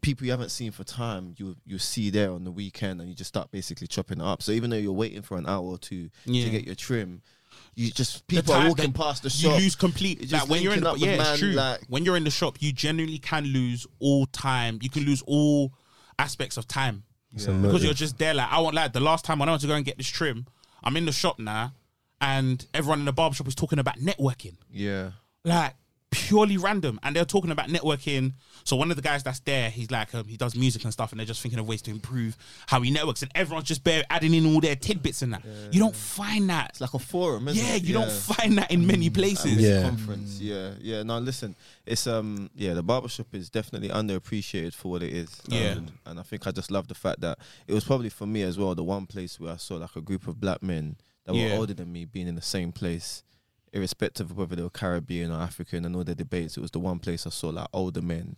People 0.00 0.24
you 0.26 0.32
haven't 0.32 0.50
seen 0.50 0.72
for 0.72 0.82
time, 0.84 1.34
you 1.38 1.56
you 1.64 1.78
see 1.78 2.10
there 2.10 2.32
on 2.32 2.42
the 2.44 2.50
weekend, 2.50 3.00
and 3.00 3.08
you 3.08 3.14
just 3.14 3.28
start 3.28 3.50
basically 3.52 3.86
chopping 3.86 4.20
it 4.20 4.24
up. 4.24 4.42
So 4.42 4.50
even 4.52 4.70
though 4.70 4.76
you're 4.76 4.92
waiting 4.92 5.22
for 5.22 5.38
an 5.38 5.46
hour 5.46 5.64
or 5.64 5.78
two 5.78 6.10
Yeah. 6.24 6.44
to 6.44 6.50
get 6.50 6.64
your 6.64 6.74
trim, 6.74 7.22
you 7.76 7.90
just 7.90 8.26
The 8.28 8.36
people 8.36 8.54
are 8.54 8.68
walking 8.68 8.92
past 8.92 9.22
the 9.22 9.30
shop. 9.30 9.52
you 9.56 9.58
lose 9.64 9.74
complete. 9.76 10.20
Like 10.20 10.28
just 10.28 10.48
when 10.48 10.62
you're 10.62 10.74
in 10.74 10.82
the 10.82 10.92
linking 10.92 11.10
yeah, 11.10 11.16
man, 11.18 11.30
it's 11.32 11.40
true. 11.40 11.52
like- 11.52 11.80
when 11.88 12.04
you're 12.04 12.16
in 12.16 12.24
the 12.24 12.30
shop, 12.30 12.56
you 12.60 12.72
generally 12.72 13.18
can 13.18 13.44
lose 13.44 13.86
all 14.00 14.26
time. 14.26 14.78
You 14.82 14.90
can 14.90 15.04
lose 15.04 15.22
all 15.26 15.72
aspects 16.18 16.56
of 16.56 16.68
time 16.68 17.02
Yeah. 17.32 17.52
because 17.52 17.82
you're 17.84 17.94
just 17.94 18.18
there. 18.18 18.34
Like 18.34 18.50
I 18.50 18.60
want 18.60 18.74
like 18.76 18.92
the 18.92 19.00
last 19.00 19.24
time 19.24 19.38
when 19.40 19.48
I 19.48 19.52
went 19.52 19.62
to 19.62 19.68
go 19.68 19.74
and 19.74 19.84
get 19.84 19.96
this 19.98 20.06
trim, 20.08 20.46
I'm 20.82 20.96
in 20.96 21.04
the 21.06 21.12
shop 21.12 21.38
now, 21.38 21.72
and 22.20 22.64
everyone 22.74 23.00
in 23.00 23.04
the 23.06 23.12
barbershop 23.12 23.48
is 23.48 23.54
talking 23.54 23.78
about 23.78 23.98
networking. 23.98 24.56
yeah, 24.70 25.12
like 25.44 25.74
purely 26.14 26.56
random 26.56 26.98
and 27.02 27.14
they're 27.14 27.24
talking 27.24 27.50
about 27.50 27.68
networking 27.68 28.32
so 28.64 28.76
one 28.76 28.90
of 28.90 28.96
the 28.96 29.02
guys 29.02 29.22
that's 29.22 29.40
there 29.40 29.68
he's 29.70 29.90
like 29.90 30.14
um, 30.14 30.26
he 30.26 30.36
does 30.36 30.54
music 30.56 30.82
and 30.84 30.92
stuff 30.92 31.10
and 31.12 31.18
they're 31.18 31.26
just 31.26 31.42
thinking 31.42 31.58
of 31.60 31.66
ways 31.68 31.82
to 31.82 31.90
improve 31.90 32.36
how 32.68 32.80
he 32.80 32.90
networks 32.90 33.22
and 33.22 33.30
everyone's 33.34 33.66
just 33.68 33.84
bare 33.84 34.02
adding 34.10 34.32
in 34.32 34.46
all 34.46 34.60
their 34.60 34.76
tidbits 34.76 35.22
and 35.22 35.32
that 35.34 35.42
you 35.70 35.78
don't 35.80 35.94
find 35.96 36.48
that 36.48 36.70
it's 36.70 36.80
like 36.80 36.94
a 36.94 36.98
forum, 36.98 37.48
isn't 37.48 37.62
yeah 37.66 37.74
it? 37.76 37.82
you 37.84 37.92
don't 37.92 38.10
find 38.10 38.56
that 38.58 38.70
in 38.70 38.86
many 38.86 39.10
places 39.10 39.56
Yeah. 39.60 39.82
conference. 39.82 40.40
Yeah, 40.40 40.72
yeah. 40.80 41.02
Now 41.02 41.18
listen, 41.18 41.54
it's 41.86 42.06
um, 42.06 42.48
yeah, 42.54 42.74
the 42.74 42.82
barbershop 42.82 43.26
is 43.34 43.50
definitely 43.50 43.88
underappreciated 43.88 44.74
for 44.74 44.90
what 44.92 45.02
it 45.02 45.12
is. 45.12 45.40
Yeah. 45.48 45.72
Um, 45.72 45.86
and 46.06 46.20
I 46.20 46.22
think 46.22 46.46
I 46.46 46.50
just 46.50 46.70
love 46.70 46.88
the 46.88 46.94
fact 46.94 47.20
that 47.20 47.38
it 47.66 47.74
was 47.74 47.84
probably 47.84 48.08
for 48.08 48.26
me 48.26 48.42
as 48.42 48.58
well 48.58 48.74
the 48.74 48.84
one 48.84 49.06
place 49.06 49.38
where 49.40 49.52
I 49.52 49.56
saw 49.56 49.76
like 49.76 49.96
a 49.96 50.00
group 50.00 50.26
of 50.28 50.40
black 50.40 50.62
men 50.62 50.96
that 51.26 51.34
Yeah. 51.34 51.52
were 51.54 51.58
older 51.60 51.74
than 51.74 51.92
me 51.92 52.04
being 52.04 52.28
in 52.28 52.34
the 52.34 52.42
same 52.42 52.70
place, 52.72 53.22
irrespective 53.74 54.30
of 54.30 54.38
whether 54.38 54.56
they 54.56 54.62
were 54.62 54.70
Caribbean 54.70 55.30
or 55.30 55.40
African 55.40 55.84
and 55.84 55.94
all 55.94 56.04
their 56.04 56.14
debates. 56.14 56.56
It 56.56 56.60
was 56.60 56.70
the 56.70 56.78
one 56.78 56.98
place 56.98 57.26
I 57.26 57.30
saw 57.30 57.48
like 57.50 57.66
older 57.72 58.00
men. 58.02 58.36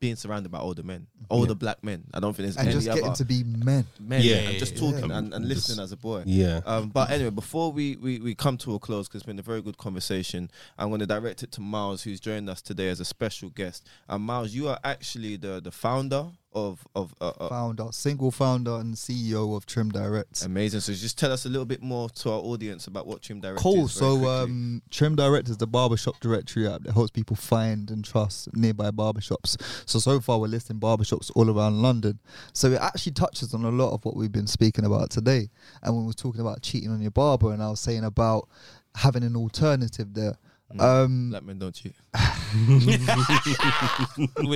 Being 0.00 0.16
surrounded 0.16 0.50
by 0.50 0.58
older 0.58 0.82
men, 0.82 1.08
older 1.28 1.54
black 1.54 1.84
men. 1.84 2.04
I 2.14 2.20
don't 2.20 2.32
think 2.34 2.46
there's 2.46 2.56
And 2.56 2.68
any 2.68 2.74
just 2.78 2.88
other 2.88 3.00
getting 3.02 3.14
to 3.16 3.24
be 3.26 3.44
men. 3.44 3.86
men 4.00 4.22
Yeah. 4.22 4.36
and 4.36 4.58
just 4.58 4.72
Yeah. 4.74 4.80
talking 4.80 5.10
Yeah. 5.10 5.18
and, 5.18 5.34
and 5.34 5.44
Just- 5.46 5.68
listening 5.68 5.84
as 5.84 5.92
a 5.92 5.98
boy. 5.98 6.22
Yeah. 6.24 6.62
Um, 6.64 6.88
but 6.88 7.10
anyway, 7.10 7.28
before 7.28 7.70
we, 7.70 7.96
we, 7.96 8.18
we 8.18 8.34
come 8.34 8.56
to 8.58 8.74
a 8.74 8.78
close, 8.78 9.08
because 9.08 9.20
it's 9.20 9.26
been 9.26 9.38
a 9.38 9.42
very 9.42 9.60
good 9.60 9.76
conversation, 9.76 10.50
I'm 10.78 10.88
going 10.88 11.00
to 11.00 11.06
direct 11.06 11.42
it 11.42 11.52
to 11.52 11.60
Miles, 11.60 12.02
who's 12.04 12.18
joined 12.18 12.48
us 12.48 12.62
today 12.62 12.88
as 12.88 13.00
a 13.00 13.04
special 13.04 13.50
guest. 13.50 13.86
And 14.08 14.24
Miles, 14.24 14.54
you 14.54 14.68
are 14.68 14.78
actually 14.84 15.36
the, 15.36 15.60
the 15.60 15.70
founder 15.70 16.28
of 16.52 16.86
of 16.94 17.14
uh, 17.20 17.28
uh, 17.28 17.48
Founder, 17.48 17.86
single 17.92 18.30
founder 18.30 18.76
and 18.76 18.94
CEO 18.94 19.56
of 19.56 19.66
Trim 19.66 19.90
Direct. 19.90 20.44
Amazing. 20.44 20.80
So 20.80 20.92
just 20.92 21.18
tell 21.18 21.32
us 21.32 21.44
a 21.44 21.48
little 21.48 21.64
bit 21.64 21.82
more 21.82 22.08
to 22.10 22.30
our 22.30 22.40
audience 22.40 22.86
about 22.86 23.06
what 23.06 23.22
Trim 23.22 23.40
Direct 23.40 23.60
Cool. 23.60 23.84
is. 23.84 23.98
very 23.98 24.10
So, 24.18 24.26
um, 24.26 24.82
Trim 24.90 25.14
Direct 25.16 25.48
is 25.48 25.56
the 25.58 25.66
barbershop 25.66 26.18
directory 26.20 26.66
app 26.68 26.82
that 26.82 26.92
helps 26.92 27.10
people 27.10 27.36
find 27.36 27.90
and 27.90 28.04
trust 28.04 28.54
nearby 28.54 28.90
barbershops. 28.90 29.56
So, 29.88 29.98
so 29.98 30.20
far, 30.20 30.38
we're 30.38 30.48
listing 30.48 30.80
barbershops 30.80 31.30
all 31.34 31.48
around 31.50 31.80
London. 31.82 32.18
So, 32.52 32.68
it 32.72 32.80
actually 32.80 33.12
touches 33.12 33.54
on 33.54 33.64
a 33.64 33.70
lot 33.70 33.92
of 33.92 34.04
what 34.04 34.16
we've 34.16 34.32
been 34.32 34.46
speaking 34.48 34.84
about 34.84 35.10
today. 35.10 35.50
And 35.82 35.94
when 35.94 36.04
we 36.04 36.08
were 36.08 36.12
talking 36.14 36.40
about 36.40 36.62
cheating 36.62 36.90
on 36.90 37.00
your 37.00 37.10
barber, 37.12 37.52
and 37.52 37.62
I 37.62 37.70
was 37.70 37.80
saying 37.80 38.04
about 38.04 38.48
having 38.96 39.22
an 39.22 39.36
alternative 39.36 40.14
there. 40.14 40.36
Mm. 40.74 40.80
Um, 40.80 41.30
black 41.30 41.42
men 41.44 41.58
don't 41.58 41.74
cheat. 41.74 41.94
we 42.78 42.96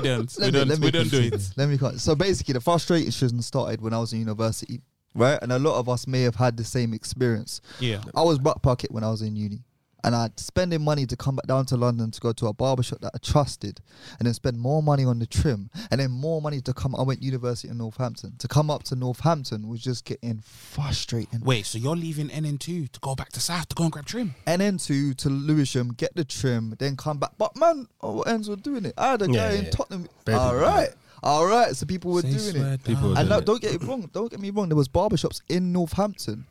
don't 0.01 0.31
we 0.37 0.41
let 0.41 0.47
me- 0.47 0.51
don't 0.51 0.69
let 0.69 0.79
me 0.79 0.85
we 0.87 0.91
don't 0.91 1.11
do 1.11 1.21
it 1.21 1.51
Let 1.57 1.69
me. 1.69 1.79
con- 1.79 1.99
So 1.99 2.15
basically, 2.15 2.53
the 2.55 2.61
frustration 2.61 3.11
shouldn't 3.11 3.45
started 3.45 3.81
when 3.81 3.93
I 3.93 3.99
was 3.99 4.13
in 4.13 4.21
university, 4.21 4.81
right? 5.15 5.39
And 5.43 5.53
a 5.53 5.59
lot 5.59 5.79
of 5.79 5.89
us 5.89 6.07
may 6.07 6.23
have 6.23 6.37
had 6.37 6.57
the 6.57 6.65
same 6.65 6.95
experience. 6.95 7.61
yeah 7.81 8.01
I 8.15 8.23
was 8.23 8.39
butt 8.39 8.63
pocket 8.63 8.91
when 8.93 9.03
I 9.05 9.11
was 9.11 9.23
in 9.23 9.35
uni. 9.37 9.63
And 10.05 10.15
I'd 10.15 10.39
spending 10.39 10.83
money 10.83 11.07
to 11.07 11.17
come 11.17 11.37
back 11.37 11.47
down 11.47 11.65
to 11.67 11.77
London 11.77 12.11
to 12.11 12.21
go 12.21 12.33
to 12.35 12.47
a 12.49 12.53
barbershop 12.53 13.01
that 13.01 13.13
I 13.15 13.19
trusted 13.19 13.81
and 14.19 14.27
then 14.27 14.35
spend 14.35 14.59
more 14.59 14.83
money 14.83 15.05
on 15.05 15.19
the 15.19 15.27
trim 15.27 15.71
and 15.91 15.99
then 16.01 16.11
more 16.11 16.43
money 16.43 16.61
to 16.61 16.75
come. 16.75 16.95
I 16.95 17.03
went 17.03 17.23
University 17.23 17.69
in 17.69 17.79
Northampton. 17.79 18.35
To 18.39 18.47
come 18.47 18.71
up 18.71 18.83
to 18.85 18.95
Northampton 18.97 19.67
was 19.67 19.81
just 19.83 20.05
getting 20.05 20.43
frustrating. 20.43 21.41
wait 21.41 21.65
so 21.67 21.79
you're 21.79 21.97
leaving 21.97 22.29
NN2 22.29 22.91
to 22.93 23.01
go 23.01 23.15
back 23.15 23.31
to 23.33 23.41
South 23.41 23.69
to 23.69 23.75
go 23.75 23.85
and 23.85 23.93
grab 23.93 24.05
trim 24.07 24.35
And 24.47 24.61
then 24.61 24.77
to, 24.79 25.15
to 25.15 25.29
Lewisham, 25.31 25.95
get 25.95 26.15
the 26.15 26.25
trim, 26.25 26.75
then 26.79 26.97
come 26.97 27.19
back. 27.19 27.31
But 27.39 27.57
man, 27.57 27.89
oh, 28.03 28.13
what 28.17 28.29
ends 28.29 28.49
were 28.49 28.57
doing 28.57 28.85
it? 28.85 28.95
I 28.99 29.13
had 29.13 29.23
a 29.23 29.27
Yeah, 29.27 29.33
guy 29.33 29.53
yeah, 29.53 29.59
in 29.61 29.65
yeah. 29.65 29.71
Tottenham. 29.71 30.09
Bare 30.25 30.37
All 30.37 30.51
people 30.51 30.61
right. 30.67 30.89
All 31.23 31.47
right. 31.47 31.75
So 31.75 31.87
people 31.87 32.13
were 32.13 32.21
Say 32.21 32.33
doing 32.53 32.57
it. 32.67 32.85
People 32.85 33.11
were 33.11 33.19
And 33.19 33.29
no, 33.31 33.39
it. 33.39 33.47
don't 33.47 33.61
get 33.63 33.75
it 33.75 33.83
wrong. 33.85 34.09
Don't 34.13 34.31
get 34.31 34.41
me 34.41 34.51
wrong. 34.51 34.69
There 34.69 34.77
was 34.77 34.89
barbershops 34.89 35.41
in 35.49 35.73
Northampton, 35.73 36.45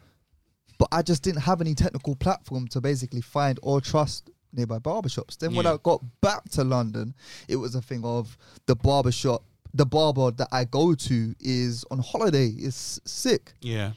but 0.78 0.88
I 0.92 1.02
just 1.02 1.24
didn't 1.24 1.42
have 1.42 1.62
any 1.62 1.76
technical 1.76 2.16
platform 2.16 2.68
to 2.70 2.82
basically 2.82 3.22
find 3.22 3.60
or 3.62 3.82
trust 3.82 4.30
nearby 4.54 4.80
barbershops. 4.80 5.38
Then 5.38 5.56
when 5.56 5.66
I 5.66 5.78
got 5.82 6.02
back 6.22 6.48
to 6.52 6.64
London, 6.64 7.14
it 7.48 7.56
was 7.56 7.76
a 7.76 7.82
thing 7.82 8.04
of 8.04 8.38
the 8.66 8.76
barbershop. 8.76 9.44
The 9.74 9.86
barber 9.86 10.30
that 10.32 10.48
I 10.52 10.66
go 10.66 10.94
to 10.94 11.36
is 11.40 11.84
on 11.90 12.00
holiday. 12.00 12.48
Is 12.48 13.02
sick. 13.06 13.54
yeah 13.62 13.94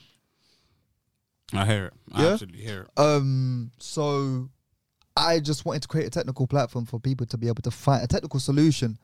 I 1.52 1.64
hear 1.66 1.84
it 1.86 1.92
I 2.12 2.22
Yeah? 2.24 2.32
absolutely 2.32 2.62
hear 2.62 2.82
it 2.82 2.98
Um. 3.00 3.70
So. 3.78 4.48
I 5.18 5.40
just 5.40 5.64
wanted 5.64 5.80
to 5.80 5.88
create 5.88 6.06
a 6.06 6.10
technical 6.10 6.46
platform 6.46 6.84
for 6.84 7.00
people 7.00 7.24
to 7.28 7.38
be 7.38 7.46
able 7.48 7.62
to 7.62 7.70
find 7.70 8.04
a 8.04 8.06
technical 8.06 8.38
solution, 8.38 8.98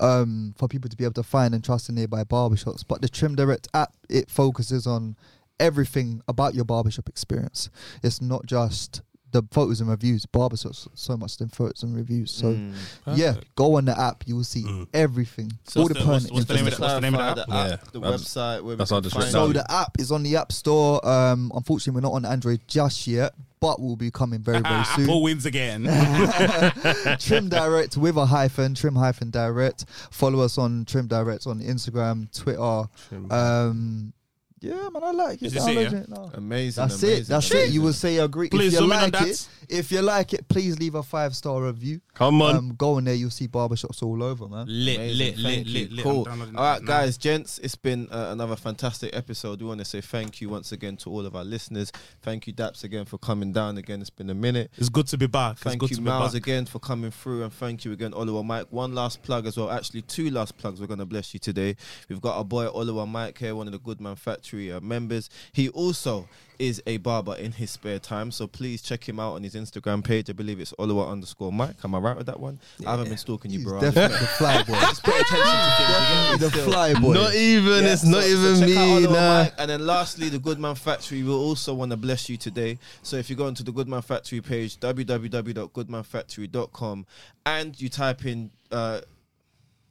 um, 0.00 0.54
for 0.56 0.66
people 0.66 0.88
to 0.88 0.96
be 0.96 1.04
able 1.04 1.12
to 1.12 1.22
find 1.22 1.52
and 1.52 1.62
trust 1.62 1.90
in 1.90 1.94
nearby 1.94 2.24
barbershops. 2.24 2.82
But 2.88 3.02
the 3.02 3.08
Trim 3.10 3.34
Direct 3.34 3.68
app 3.74 3.92
it 4.08 4.30
focuses 4.30 4.86
on 4.86 5.14
everything 5.60 6.22
about 6.28 6.54
your 6.54 6.64
barbershop 6.64 7.08
experience. 7.08 7.70
It's 8.02 8.20
not 8.20 8.46
just 8.46 9.02
the 9.30 9.42
photos 9.50 9.82
and 9.82 9.90
reviews. 9.90 10.24
Barbershops 10.24 10.88
so 10.94 11.14
much 11.14 11.36
than 11.36 11.50
photos 11.50 11.82
and 11.82 11.94
reviews. 11.94 12.30
So 12.30 12.54
Mm. 12.54 12.72
yeah, 13.14 13.34
go 13.56 13.76
on 13.76 13.84
the 13.84 13.98
app. 14.00 14.24
You 14.26 14.36
will 14.36 14.44
see 14.44 14.62
Mm. 14.64 14.86
everything. 14.94 15.52
So 15.64 15.82
all 15.82 15.88
the 15.88 15.92
the- 15.94 16.00
what's- 16.06 16.30
what's 16.30 16.46
the 16.46 16.54
name 16.54 16.66
of 16.66 16.72
information. 16.72 16.80
the- 16.80 16.86
what's 16.86 16.94
the 16.94 17.00
name 17.00 17.14
of 17.14 17.18
the 17.18 17.24
app? 17.42 17.48
the, 17.48 17.54
app, 17.54 17.70
Yeah, 17.70 17.76
the 17.92 18.00
that's- 18.00 18.24
website 18.24 18.54
where 18.62 18.62
we 18.62 18.74
that's 18.76 18.90
can 18.90 19.02
find 19.10 19.30
So 19.30 19.52
the 19.52 19.70
app 19.70 19.96
is 20.00 20.10
on 20.10 20.22
the 20.22 20.34
App 20.36 20.50
Store. 20.50 21.06
Um, 21.06 21.52
unfortunately, 21.54 22.00
we're 22.00 22.08
not 22.08 22.14
on 22.16 22.24
Android 22.24 22.62
just 22.68 23.06
yet, 23.06 23.34
but 23.60 23.82
we'll 23.82 23.96
be 23.96 24.10
coming 24.10 24.40
very 24.40 24.60
very 24.60 24.84
soon. 24.96 25.04
Apple 25.04 25.22
wins 25.22 25.44
again 25.44 25.82
Trim 27.18 27.50
Direct 27.50 27.98
with 27.98 28.16
a 28.16 28.24
hyphen, 28.26 28.74
Trim 28.74 28.96
hyphen 28.96 29.28
Direct. 29.30 29.84
Follow 30.10 30.40
us 30.40 30.56
on 30.56 30.86
Trim 30.86 31.06
Direct 31.06 31.46
on 31.46 31.60
Instagram, 31.60 32.32
Twitter. 32.32 32.88
Um, 33.30 34.14
yeah, 34.60 34.88
man, 34.90 35.02
I 35.04 35.10
like 35.12 35.42
it. 35.42 35.46
Is 35.46 35.52
this 35.54 35.66
it, 35.66 35.74
yeah? 35.74 35.98
it 36.00 36.08
now. 36.08 36.30
Amazing. 36.34 36.82
That's 36.82 37.02
amazing, 37.02 37.22
it. 37.22 37.26
That's 37.28 37.50
it. 37.50 37.54
You 37.54 37.62
amazing. 37.62 37.82
will 37.82 37.92
say 37.92 38.16
agree. 38.18 38.48
Please 38.50 38.74
if 38.74 38.80
you 38.80 38.86
zoom 38.86 38.92
in 38.92 38.96
on 38.98 39.02
like 39.04 39.12
that. 39.12 39.28
it, 39.28 39.48
if 39.68 39.92
you 39.92 40.02
like 40.02 40.32
it, 40.34 40.48
please 40.48 40.78
leave 40.78 40.94
a 40.94 41.02
five 41.02 41.34
star 41.36 41.62
review. 41.62 42.00
Come 42.14 42.42
on. 42.42 42.56
Um, 42.56 42.74
go 42.76 42.98
in 42.98 43.04
there, 43.04 43.14
you'll 43.14 43.30
see 43.30 43.46
barbershops 43.48 44.02
all 44.02 44.22
over, 44.22 44.48
man. 44.48 44.66
lit 44.68 44.96
Amazing. 44.96 45.18
lit 45.18 45.36
lit 45.38 45.44
Thank 45.54 45.66
you. 45.66 45.72
lit 45.72 45.92
lit 45.92 46.02
Cool. 46.02 46.18
I'm 46.18 46.24
downloading 46.24 46.56
All 46.56 46.64
right, 46.64 46.74
that 46.78 46.84
now. 46.84 46.86
guys, 47.00 47.18
gents, 47.18 47.58
it's 47.58 47.76
been 47.76 48.08
uh, 48.10 48.28
another 48.32 48.56
fantastic 48.56 49.14
episode. 49.14 49.60
We 49.60 49.68
want 49.68 49.78
to 49.80 49.84
say 49.84 50.00
thank 50.00 50.40
you 50.40 50.48
once 50.48 50.72
again 50.72 50.96
to 50.98 51.10
all 51.10 51.24
of 51.26 51.36
our 51.36 51.44
listeners. 51.44 51.92
Thank 52.22 52.46
you, 52.46 52.52
Daps, 52.52 52.82
again 52.84 53.04
for 53.04 53.18
coming 53.18 53.52
down 53.52 53.78
again. 53.78 54.00
It's 54.00 54.10
been 54.10 54.30
a 54.30 54.34
minute. 54.34 54.70
it's 54.76 54.88
good 54.88 55.06
to 55.08 55.18
be 55.18 55.26
back 55.26 55.52
it's 55.52 55.62
Thank 55.62 55.80
good 55.80 55.90
you, 55.90 55.96
to 55.96 56.02
be 56.02 56.08
Miles, 56.08 56.32
back 56.32 56.42
again 56.42 56.66
for 56.66 56.78
coming 56.78 57.10
through, 57.10 57.42
and 57.44 57.52
thank 57.52 57.84
you 57.84 57.92
again, 57.92 58.12
Oliver 58.14 58.42
Mike. 58.42 58.66
One 58.70 58.94
last 58.94 59.22
plug 59.22 59.46
as 59.46 59.56
well. 59.56 59.70
Actually, 59.70 60.02
two 60.02 60.30
last 60.30 60.56
plugs. 60.56 60.80
We're 60.80 60.86
gonna 60.86 61.06
bless 61.06 61.34
you 61.34 61.40
today. 61.40 61.76
We've 62.08 62.20
got 62.20 62.36
our 62.36 62.44
boy 62.44 62.68
Oliver 62.68 63.06
Mike 63.06 63.38
here, 63.38 63.54
one 63.54 63.66
of 63.66 63.72
the 63.72 63.78
Goodman 63.78 64.16
Factory 64.16 64.47
uh, 64.52 64.80
members. 64.80 65.30
He 65.52 65.68
also 65.70 66.28
is 66.58 66.82
a 66.88 66.96
barber 66.96 67.36
in 67.36 67.52
his 67.52 67.70
spare 67.70 68.00
time, 68.00 68.32
so 68.32 68.48
please 68.48 68.82
check 68.82 69.08
him 69.08 69.20
out 69.20 69.34
on 69.34 69.44
his 69.44 69.54
Instagram 69.54 70.02
page. 70.02 70.28
I 70.28 70.32
believe 70.32 70.58
it's 70.58 70.74
Oliver 70.76 71.02
underscore 71.08 71.52
Mike. 71.52 71.76
Am 71.84 71.94
I 71.94 71.98
right 71.98 72.16
with 72.16 72.26
that 72.26 72.40
one? 72.40 72.58
I 72.84 72.90
haven't 72.90 73.10
been 73.10 73.16
stalking 73.16 73.52
you, 73.52 73.58
He's 73.60 73.68
bro. 73.68 73.80
definitely 73.80 74.18
the 74.18 74.26
fly 74.26 74.64
boy. 74.64 74.72
Just 74.80 75.04
pay 75.04 75.12
attention 75.12 75.38
to 75.38 76.38
things. 76.38 76.40
The 76.40 76.50
fly 76.62 76.94
boy. 76.94 77.12
Not 77.14 77.32
even. 77.36 77.84
Yeah, 77.84 77.92
it's 77.92 78.02
not 78.04 78.24
so- 78.24 78.34
so 78.34 78.54
even 78.54 78.68
check 78.68 78.68
me. 78.68 79.02
Nah. 79.06 79.42
Mike. 79.44 79.54
And 79.58 79.70
then 79.70 79.86
lastly, 79.86 80.30
the 80.30 80.40
Goodman 80.40 80.74
Factory 80.74 81.22
will 81.22 81.40
also 81.40 81.74
want 81.74 81.92
to 81.92 81.96
bless 81.96 82.28
you 82.28 82.36
today. 82.36 82.76
So 83.02 83.16
if 83.18 83.30
you 83.30 83.36
go 83.36 83.46
into 83.46 83.62
the 83.62 83.70
Goodman 83.70 84.02
Factory 84.02 84.40
page, 84.40 84.78
www.goodmanfactory.com, 84.80 87.06
and 87.46 87.80
you 87.80 87.88
type 87.88 88.24
in 88.26 88.50
uh, 88.72 89.00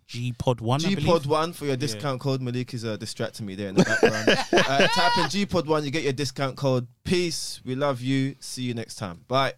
G 0.07 0.33
Pod 0.37 0.61
One. 0.61 0.79
G 0.79 0.95
Pod 0.95 1.25
One 1.25 1.53
for 1.53 1.65
your 1.65 1.75
discount 1.75 2.21
code. 2.21 2.41
Malik 2.41 2.73
is 2.73 2.85
uh, 2.85 2.97
distracting 2.97 3.45
me 3.45 3.55
there 3.55 3.69
in 3.69 3.75
the 3.75 3.83
background. 3.83 4.29
uh, 4.53 4.87
type 4.87 5.17
in 5.17 5.29
G 5.29 5.45
Pod 5.45 5.67
One, 5.67 5.83
you 5.83 5.91
get 5.91 6.03
your 6.03 6.13
discount 6.13 6.55
code. 6.55 6.87
Peace. 7.03 7.61
We 7.65 7.75
love 7.75 8.01
you. 8.01 8.35
See 8.39 8.63
you 8.63 8.73
next 8.73 8.95
time. 8.95 9.21
Bye. 9.27 9.53